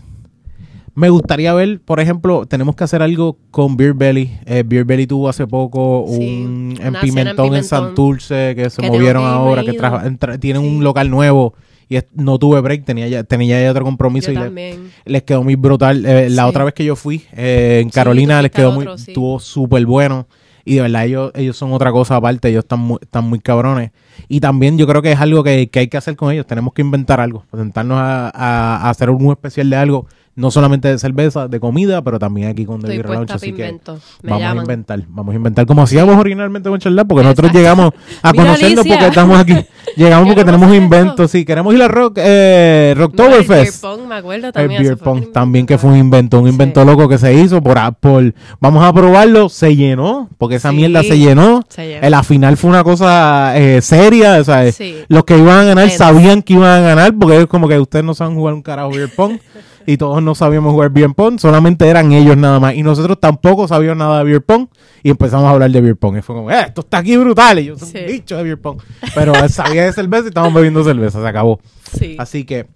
me 0.93 1.09
gustaría 1.09 1.53
ver, 1.53 1.79
por 1.81 1.99
ejemplo, 1.99 2.45
tenemos 2.45 2.75
que 2.75 2.83
hacer 2.83 3.01
algo 3.01 3.37
con 3.49 3.75
Beer 3.75 3.93
Belly. 3.93 4.31
Eh, 4.45 4.63
Beer 4.65 4.85
Belly 4.85 5.07
tuvo 5.07 5.27
hace 5.29 5.47
poco 5.47 6.05
Sí, 6.09 6.15
un 6.45 6.75
en 6.79 6.95
en 6.95 7.01
Pimentón 7.01 7.45
en 7.47 7.51
Pimentón. 7.51 7.63
Santurce 7.63 8.53
que 8.55 8.69
se 8.69 8.81
Que 8.81 8.87
movieron 8.89 9.23
que 9.23 9.29
ahora, 9.29 9.63
que 9.63 10.37
tienen 10.39 10.61
un 10.61 10.83
local 10.83 11.09
nuevo 11.09 11.53
y 11.89 11.97
no 12.13 12.37
tuve 12.39 12.61
break, 12.61 12.85
tenía 12.85 13.07
ya, 13.07 13.23
tenía 13.23 13.61
ya 13.61 13.71
otro 13.71 13.83
compromiso 13.83 14.31
Yo 14.31 14.45
y 14.45 14.49
le- 14.51 14.77
les 15.05 15.23
quedó 15.23 15.43
muy 15.43 15.55
brutal. 15.55 16.05
Eh, 16.05 16.29
La 16.29 16.43
Sí. 16.43 16.49
otra 16.49 16.63
vez 16.65 16.73
que 16.73 16.85
yo 16.85 16.95
fui 16.95 17.23
eh, 17.33 17.79
en 17.81 17.89
Carolina 17.89 18.41
les 18.41 18.51
quedó 18.51 18.71
muy, 18.71 18.85
otro, 18.85 18.97
sí. 18.97 19.11
estuvo 19.11 19.39
súper 19.39 19.85
bueno. 19.85 20.27
Y 20.65 20.75
de 20.75 20.81
verdad 20.81 21.05
ellos, 21.05 21.31
ellos 21.35 21.57
son 21.57 21.73
otra 21.73 21.91
cosa 21.91 22.15
aparte, 22.17 22.49
ellos 22.49 22.63
están 22.63 22.79
muy, 22.79 22.97
están 23.01 23.25
muy 23.29 23.39
cabrones. 23.39 23.91
Y 24.27 24.39
también 24.39 24.77
yo 24.77 24.87
creo 24.87 25.01
que 25.01 25.11
es 25.11 25.19
algo 25.19 25.43
que, 25.43 25.69
que 25.69 25.79
hay 25.79 25.87
que 25.87 25.97
hacer 25.97 26.15
con 26.15 26.31
ellos, 26.31 26.45
tenemos 26.47 26.73
que 26.73 26.81
inventar 26.81 27.19
algo, 27.19 27.45
sentarnos 27.53 27.97
a, 27.99 28.27
a- 28.29 28.77
a 28.87 28.89
hacer 28.89 29.09
un 29.09 29.31
especial 29.31 29.69
de 29.69 29.75
algo. 29.75 30.07
No 30.41 30.51
solamente 30.51 30.87
de 30.89 30.97
cerveza, 30.99 31.47
de 31.47 31.59
comida, 31.59 32.01
pero 32.01 32.19
también 32.19 32.49
aquí 32.49 32.65
con 32.65 32.81
The 32.81 32.87
Estoy 32.87 32.97
Beer 32.97 33.09
Lounge. 33.09 33.27
para 33.27 33.35
Así 33.37 33.53
que 33.53 33.79
vamos 34.23 34.43
a 34.43 34.55
inventar, 34.55 35.03
vamos 35.07 35.33
a 35.33 35.35
inventar 35.37 35.65
como 35.65 35.83
hacíamos 35.83 36.17
originalmente 36.17 36.69
con 36.69 36.79
Charlar, 36.79 37.07
porque 37.07 37.23
nosotros 37.23 37.53
llegamos 37.53 37.91
a 38.21 38.31
Mira, 38.31 38.43
conocernos 38.43 38.79
Alicia. 38.79 38.95
porque 38.97 39.07
estamos 39.07 39.39
aquí. 39.39 39.55
Llegamos 39.97 40.27
porque 40.27 40.45
tenemos 40.45 40.73
inventos, 40.73 41.31
sí, 41.31 41.43
queremos 41.43 41.73
ir 41.75 41.81
a 41.81 41.87
Rock, 41.87 42.17
eh, 42.17 42.93
No, 42.95 43.03
el 43.03 43.09
beer 43.11 43.27
Rocktoberfest. 43.27 43.81
pong, 43.81 44.01
me 44.07 44.15
acuerdo 44.15 44.47
El 44.47 44.53
también. 44.53 44.81
beer 44.83 44.93
eso 44.93 45.03
fue 45.03 45.13
pong 45.13 45.31
también 45.33 45.65
que 45.65 45.77
fue 45.77 45.89
un 45.89 45.97
invento, 45.97 46.39
un 46.39 46.45
Sí. 46.45 46.51
invento 46.51 46.85
loco 46.85 47.09
que 47.09 47.17
se 47.17 47.33
hizo 47.33 47.61
por, 47.61 47.77
a- 47.77 47.91
por 47.91 48.33
vamos 48.61 48.83
a 48.85 48.93
probarlo, 48.93 49.49
se 49.49 49.75
llenó, 49.75 50.29
porque 50.37 50.55
esa 50.55 50.69
Sí. 50.69 50.75
mierda 50.77 51.01
se 51.03 51.17
llenó. 51.17 51.63
Se 51.67 51.87
llenó. 51.87 52.05
En 52.05 52.11
la 52.11 52.23
final 52.23 52.55
fue 52.57 52.69
una 52.69 52.83
cosa 52.83 53.53
eh, 53.57 53.81
seria, 53.81 54.37
o 54.39 54.43
sea, 54.43 54.71
Sí. 54.71 54.95
los 55.09 55.25
que 55.25 55.37
iban 55.37 55.57
a 55.59 55.63
ganar 55.65 55.89
sabían 55.89 56.41
que 56.41 56.53
iban 56.53 56.69
a 56.69 56.79
ganar, 56.79 57.13
porque 57.19 57.37
es 57.41 57.47
como 57.47 57.67
que 57.67 57.77
ustedes 57.79 58.05
no 58.05 58.13
saben 58.13 58.35
jugar 58.35 58.53
un 58.53 58.61
carajo 58.61 58.91
beer 58.91 59.09
pong 59.13 59.39
y 59.85 59.97
todos 59.97 60.21
no 60.21 60.35
sabíamos 60.35 60.71
jugar 60.73 60.89
beer 60.91 61.09
pong, 61.15 61.39
solamente 61.39 61.87
eran 61.87 62.11
ellos 62.11 62.37
nada 62.37 62.59
más 62.59 62.75
y 62.75 62.83
nosotros 62.83 63.19
tampoco 63.19 63.67
sabíamos 63.67 63.97
nada 63.97 64.19
de 64.19 64.23
beer 64.25 64.41
pong 64.41 64.67
y 65.03 65.09
empezamos 65.09 65.45
a 65.47 65.51
hablar 65.51 65.71
de 65.71 65.81
beer 65.81 65.95
pong 65.95 66.17
y 66.17 66.21
fue 66.21 66.35
como, 66.35 66.51
eh, 66.51 66.61
esto 66.67 66.81
está 66.81 66.99
aquí 66.99 67.15
brutal 67.17 67.59
y 67.59 67.65
yo 67.65 67.77
soy 67.77 67.87
Sí. 67.89 67.97
un 67.99 68.05
bicho 68.07 68.37
de 68.37 68.43
beer 68.43 68.59
pong, 68.61 68.79
pero 69.15 69.33
sabía 69.49 69.83
de 69.85 69.93
cerveza 69.93 70.25
y 70.25 70.27
estábamos 70.27 70.53
bebiendo 70.53 70.83
cerveza, 70.83 71.21
se 71.21 71.27
acabó. 71.27 71.59
Sí. 71.97 72.15
Así 72.19 72.43
que 72.45 72.67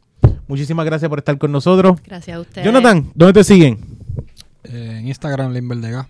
muchísimas 0.47 0.85
gracias 0.85 1.09
por 1.09 1.19
estar 1.19 1.37
con 1.37 1.51
nosotros. 1.51 1.97
Gracias 2.05 2.37
a 2.37 2.39
ustedes. 2.39 2.65
Jonathan, 2.65 3.11
¿dónde 3.15 3.33
te 3.33 3.43
siguen? 3.43 3.79
Eh, 4.63 4.97
en 4.99 5.07
Instagram, 5.07 5.53
Limber 5.53 5.77
de 5.77 5.91
Gas. 5.91 6.07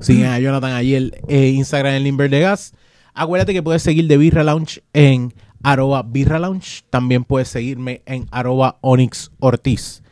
Siguen 0.00 0.26
a 0.26 0.38
Jonathan 0.38 0.72
allí 0.72 0.94
el 0.94 1.14
eh, 1.28 1.48
Instagram 1.48 1.94
en 1.94 2.04
Limber 2.04 2.30
de 2.30 2.40
Gas. 2.40 2.74
Acuérdate 3.14 3.52
que 3.52 3.62
puedes 3.62 3.82
seguir 3.82 4.06
de 4.08 4.16
Birra 4.16 4.42
Lounge 4.44 4.82
en 4.92 5.32
arroba 5.62 6.02
Birra 6.02 6.38
Lounge. 6.38 6.82
También 6.90 7.24
puedes 7.24 7.48
seguirme 7.48 8.02
en 8.06 8.26
arroba 8.30 8.76
Onyx 8.82 9.30
Ortiz. 9.38 10.02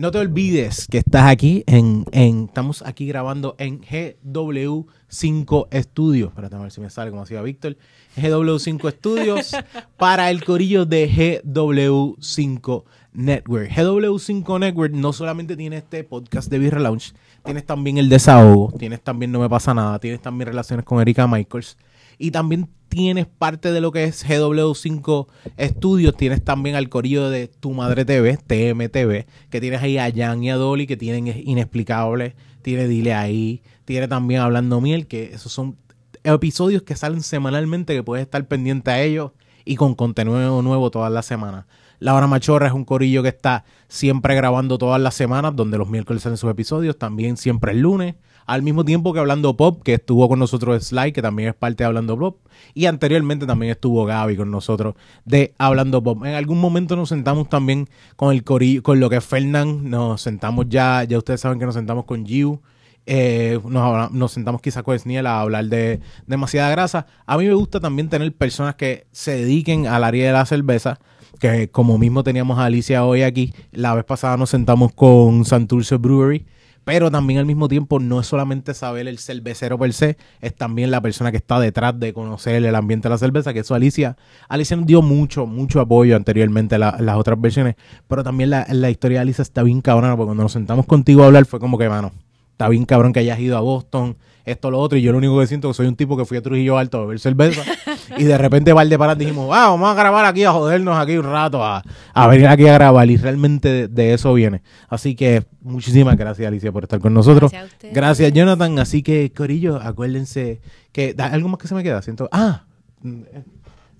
No 0.00 0.10
te 0.10 0.16
olvides 0.16 0.88
que 0.90 0.96
estás 0.96 1.30
aquí 1.30 1.62
en, 1.66 2.06
en 2.12 2.44
estamos 2.44 2.80
aquí 2.80 3.06
grabando 3.06 3.54
en 3.58 3.82
GW5 3.82 5.68
Studios. 5.74 6.30
Espérate 6.30 6.56
a 6.56 6.58
ver 6.58 6.70
si 6.70 6.80
me 6.80 6.88
sale 6.88 7.10
como 7.10 7.24
hacía 7.24 7.42
Víctor. 7.42 7.76
GW5 8.16 8.92
Studios 8.92 9.54
para 9.98 10.30
el 10.30 10.42
corillo 10.42 10.86
de 10.86 11.42
GW5 11.44 12.84
Network. 13.12 13.70
GW5 13.72 14.60
Network 14.60 14.94
no 14.94 15.12
solamente 15.12 15.54
tiene 15.54 15.76
este 15.76 16.02
podcast 16.02 16.50
de 16.50 16.58
Birra 16.58 16.80
Lounge, 16.80 17.12
tienes 17.44 17.66
también 17.66 17.98
el 17.98 18.08
desahogo, 18.08 18.72
tienes 18.78 19.02
también 19.02 19.30
No 19.32 19.40
Me 19.40 19.50
Pasa 19.50 19.74
Nada, 19.74 19.98
tienes 19.98 20.22
también 20.22 20.48
relaciones 20.48 20.86
con 20.86 21.02
Erika 21.02 21.26
Michaels 21.26 21.76
y 22.20 22.30
también 22.32 22.68
tienes 22.90 23.26
parte 23.26 23.72
de 23.72 23.80
lo 23.80 23.92
que 23.92 24.04
es 24.04 24.26
GW5 24.26 25.26
Studios, 25.58 26.16
tienes 26.16 26.44
también 26.44 26.76
al 26.76 26.90
corillo 26.90 27.30
de 27.30 27.48
Tu 27.48 27.72
Madre 27.72 28.04
TV, 28.04 28.36
TMTV, 28.36 29.26
que 29.48 29.60
tienes 29.60 29.82
ahí 29.82 29.96
a 29.96 30.12
Jan 30.14 30.44
y 30.44 30.50
a 30.50 30.56
Dolly, 30.56 30.86
que 30.86 30.98
tienen 30.98 31.26
Inexplicable, 31.26 32.36
tiene 32.60 32.86
Dile 32.88 33.14
Ahí, 33.14 33.62
tiene 33.86 34.06
también 34.06 34.42
Hablando 34.42 34.82
Miel, 34.82 35.06
que 35.06 35.32
esos 35.32 35.50
son 35.50 35.78
episodios 36.22 36.82
que 36.82 36.94
salen 36.94 37.22
semanalmente, 37.22 37.94
que 37.94 38.02
puedes 38.02 38.24
estar 38.24 38.46
pendiente 38.46 38.90
a 38.90 39.00
ellos 39.00 39.32
y 39.64 39.76
con 39.76 39.94
contenido 39.94 40.60
nuevo 40.60 40.90
todas 40.90 41.10
las 41.10 41.24
semanas. 41.24 41.64
La 42.00 42.14
Hora 42.14 42.26
Machorra 42.26 42.66
es 42.66 42.72
un 42.74 42.84
corillo 42.84 43.22
que 43.22 43.30
está 43.30 43.64
siempre 43.88 44.34
grabando 44.34 44.76
todas 44.76 45.00
las 45.00 45.14
semanas, 45.14 45.56
donde 45.56 45.78
los 45.78 45.88
miércoles 45.88 46.22
salen 46.22 46.36
sus 46.36 46.50
episodios, 46.50 46.98
también 46.98 47.38
siempre 47.38 47.72
el 47.72 47.80
lunes, 47.80 48.16
al 48.50 48.62
mismo 48.62 48.84
tiempo 48.84 49.12
que 49.12 49.20
Hablando 49.20 49.56
Pop, 49.56 49.80
que 49.84 49.94
estuvo 49.94 50.28
con 50.28 50.40
nosotros 50.40 50.84
Sly, 50.84 51.12
que 51.12 51.22
también 51.22 51.50
es 51.50 51.54
parte 51.54 51.84
de 51.84 51.86
Hablando 51.86 52.18
Pop, 52.18 52.38
y 52.74 52.86
anteriormente 52.86 53.46
también 53.46 53.70
estuvo 53.70 54.04
Gaby 54.04 54.36
con 54.36 54.50
nosotros 54.50 54.96
de 55.24 55.54
Hablando 55.56 56.02
Pop. 56.02 56.24
En 56.24 56.34
algún 56.34 56.60
momento 56.60 56.96
nos 56.96 57.10
sentamos 57.10 57.48
también 57.48 57.88
con 58.16 58.32
el 58.32 58.42
corillo, 58.42 58.82
con 58.82 58.98
lo 58.98 59.08
que 59.08 59.18
es 59.18 59.24
Fernán, 59.24 59.88
nos 59.88 60.22
sentamos 60.22 60.66
ya, 60.68 61.04
ya 61.04 61.16
ustedes 61.16 61.40
saben 61.40 61.60
que 61.60 61.64
nos 61.64 61.76
sentamos 61.76 62.06
con 62.06 62.26
Giu, 62.26 62.60
eh, 63.06 63.60
nos, 63.68 64.10
nos 64.10 64.32
sentamos 64.32 64.60
quizá 64.60 64.82
con 64.82 64.98
Sniel 64.98 65.28
a 65.28 65.42
hablar 65.42 65.66
de 65.66 66.00
demasiada 66.26 66.70
grasa. 66.70 67.06
A 67.26 67.38
mí 67.38 67.46
me 67.46 67.54
gusta 67.54 67.78
también 67.78 68.08
tener 68.08 68.34
personas 68.34 68.74
que 68.74 69.06
se 69.12 69.36
dediquen 69.36 69.86
al 69.86 70.02
área 70.02 70.26
de 70.26 70.32
la 70.32 70.44
cerveza, 70.44 70.98
que 71.38 71.70
como 71.70 71.98
mismo 71.98 72.24
teníamos 72.24 72.58
a 72.58 72.64
Alicia 72.64 73.04
hoy 73.04 73.22
aquí, 73.22 73.54
la 73.70 73.94
vez 73.94 74.04
pasada 74.04 74.36
nos 74.36 74.50
sentamos 74.50 74.92
con 74.92 75.44
Santurce 75.44 75.98
Brewery, 75.98 76.46
pero 76.84 77.10
también 77.10 77.38
al 77.38 77.46
mismo 77.46 77.68
tiempo 77.68 77.98
no 78.00 78.20
es 78.20 78.26
solamente 78.26 78.74
saber 78.74 79.06
el 79.06 79.18
cervecero 79.18 79.78
per 79.78 79.92
se, 79.92 80.16
es 80.40 80.54
también 80.54 80.90
la 80.90 81.00
persona 81.00 81.30
que 81.30 81.36
está 81.36 81.60
detrás 81.60 81.98
de 82.00 82.12
conocer 82.12 82.64
el 82.64 82.74
ambiente 82.74 83.08
de 83.08 83.10
la 83.14 83.18
cerveza, 83.18 83.52
que 83.52 83.60
eso 83.60 83.74
Alicia, 83.74 84.16
Alicia 84.48 84.76
nos 84.76 84.86
dio 84.86 85.02
mucho, 85.02 85.46
mucho 85.46 85.80
apoyo 85.80 86.16
anteriormente 86.16 86.74
a 86.74 86.78
la- 86.78 86.96
las 87.00 87.16
otras 87.16 87.40
versiones, 87.40 87.76
pero 88.08 88.22
también 88.24 88.50
la, 88.50 88.66
la 88.70 88.90
historia 88.90 89.18
de 89.18 89.22
Alicia 89.22 89.42
está 89.42 89.62
bien 89.62 89.80
cabrona, 89.80 90.16
porque 90.16 90.26
cuando 90.28 90.42
nos 90.44 90.52
sentamos 90.52 90.86
contigo 90.86 91.22
a 91.22 91.26
hablar 91.26 91.44
fue 91.46 91.60
como 91.60 91.78
que, 91.78 91.88
mano, 91.88 92.12
está 92.52 92.68
bien 92.68 92.84
cabrón 92.84 93.12
que 93.12 93.20
hayas 93.20 93.38
ido 93.40 93.56
a 93.56 93.60
Boston, 93.60 94.16
esto, 94.44 94.70
lo 94.70 94.78
otro, 94.80 94.98
y 94.98 95.02
yo 95.02 95.12
lo 95.12 95.18
único 95.18 95.38
que 95.38 95.46
siento 95.46 95.68
es 95.70 95.76
que 95.76 95.82
soy 95.82 95.86
un 95.86 95.96
tipo 95.96 96.16
que 96.16 96.24
fui 96.24 96.38
a 96.38 96.42
Trujillo 96.42 96.76
Alto 96.78 96.98
a 96.98 97.00
beber 97.02 97.20
cerveza, 97.20 97.62
y 98.16 98.24
de 98.24 98.38
repente 98.38 98.72
Valdeparas 98.72 99.18
dijimos, 99.18 99.48
ah, 99.52 99.68
vamos 99.68 99.88
a 99.90 99.94
grabar 99.94 100.24
aquí, 100.24 100.44
a 100.44 100.52
jodernos 100.52 100.96
aquí 100.98 101.16
un 101.16 101.24
rato, 101.24 101.64
a, 101.64 101.82
a 102.12 102.26
venir 102.26 102.46
aquí 102.48 102.66
a 102.66 102.74
grabar, 102.74 103.08
y 103.10 103.16
realmente 103.16 103.68
de, 103.68 103.88
de 103.88 104.14
eso 104.14 104.32
viene. 104.34 104.62
Así 104.88 105.14
que 105.14 105.44
muchísimas 105.60 106.16
gracias, 106.16 106.46
Alicia, 106.46 106.72
por 106.72 106.84
estar 106.84 107.00
con 107.00 107.14
nosotros. 107.14 107.50
Gracias 107.50 107.70
a 107.70 107.74
ustedes. 107.74 107.94
Gracias, 107.94 108.32
Jonathan. 108.32 108.78
Así 108.78 109.02
que, 109.02 109.32
Corillo, 109.32 109.76
acuérdense 109.76 110.60
que, 110.92 111.14
¿da 111.14 111.26
¿algo 111.26 111.48
más 111.48 111.58
que 111.58 111.68
se 111.68 111.74
me 111.74 111.82
queda? 111.82 112.02
Siento, 112.02 112.28
ah, 112.32 112.64
mm, 113.02 113.22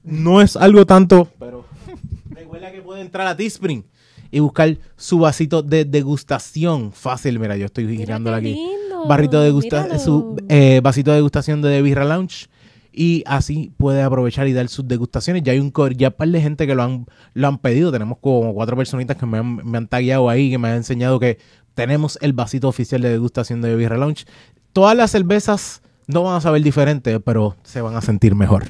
no 0.04 0.40
es 0.40 0.56
algo 0.56 0.86
tanto, 0.86 1.28
pero 1.38 1.64
recuerda 2.30 2.72
que 2.72 2.82
puede 2.82 3.00
entrar 3.02 3.26
a 3.26 3.36
Teespring 3.36 3.84
y 4.30 4.40
buscar 4.40 4.78
su 4.96 5.18
vasito 5.18 5.62
de 5.62 5.84
degustación 5.84 6.92
fácil. 6.92 7.38
Mira, 7.38 7.56
yo 7.56 7.66
estoy 7.66 7.96
girándolo 7.96 8.36
qué 8.40 8.50
aquí. 8.50 8.54
lindo, 8.54 9.06
Barrito 9.06 9.40
de 9.40 9.98
su 9.98 10.36
eh, 10.48 10.80
vasito 10.82 11.10
de 11.10 11.16
degustación 11.16 11.62
de 11.62 11.70
The 11.70 11.82
Birra 11.82 12.04
Lounge. 12.04 12.48
Y 12.92 13.22
así 13.26 13.72
puede 13.76 14.02
aprovechar 14.02 14.48
y 14.48 14.52
dar 14.52 14.68
sus 14.68 14.86
degustaciones. 14.88 15.42
Ya 15.42 15.52
hay 15.52 15.60
un 15.60 15.72
ya 15.96 16.08
un 16.08 16.14
par 16.14 16.28
de 16.28 16.40
gente 16.40 16.66
que 16.66 16.74
lo 16.74 16.82
han, 16.82 17.06
lo 17.34 17.48
han 17.48 17.58
pedido. 17.58 17.92
Tenemos 17.92 18.18
como 18.20 18.52
cuatro 18.54 18.76
personitas 18.76 19.16
que 19.16 19.26
me 19.26 19.38
han, 19.38 19.56
me 19.56 19.78
han 19.78 19.86
tagueado 19.86 20.28
ahí, 20.28 20.50
que 20.50 20.58
me 20.58 20.68
han 20.68 20.76
enseñado 20.76 21.20
que 21.20 21.38
tenemos 21.74 22.18
el 22.20 22.32
vasito 22.32 22.68
oficial 22.68 23.00
de 23.00 23.10
degustación 23.10 23.62
de 23.62 23.74
Birra 23.76 23.96
Lounge. 23.96 24.24
Todas 24.72 24.96
las 24.96 25.10
cervezas 25.10 25.82
no 26.06 26.24
van 26.24 26.36
a 26.36 26.40
saber 26.40 26.62
diferente, 26.62 27.20
pero 27.20 27.56
se 27.62 27.80
van 27.80 27.96
a 27.96 28.00
sentir 28.00 28.34
mejor. 28.34 28.64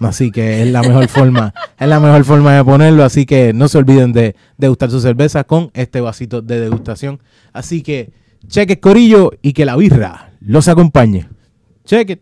Así 0.00 0.30
que 0.30 0.62
es 0.62 0.68
la 0.68 0.82
mejor 0.82 1.08
forma, 1.08 1.54
es 1.78 1.88
la 1.88 2.00
mejor 2.00 2.24
forma 2.24 2.54
de 2.54 2.64
ponerlo. 2.64 3.04
Así 3.04 3.26
que 3.26 3.52
no 3.52 3.68
se 3.68 3.78
olviden 3.78 4.12
de 4.12 4.34
degustar 4.56 4.90
su 4.90 5.00
cerveza 5.00 5.44
con 5.44 5.70
este 5.74 6.00
vasito 6.00 6.42
de 6.42 6.60
degustación. 6.60 7.20
Así 7.52 7.82
que 7.82 8.12
cheque 8.46 8.80
corillo 8.80 9.32
y 9.42 9.52
que 9.52 9.64
la 9.64 9.76
birra 9.76 10.32
los 10.40 10.68
acompañe. 10.68 11.28
It. 11.90 12.20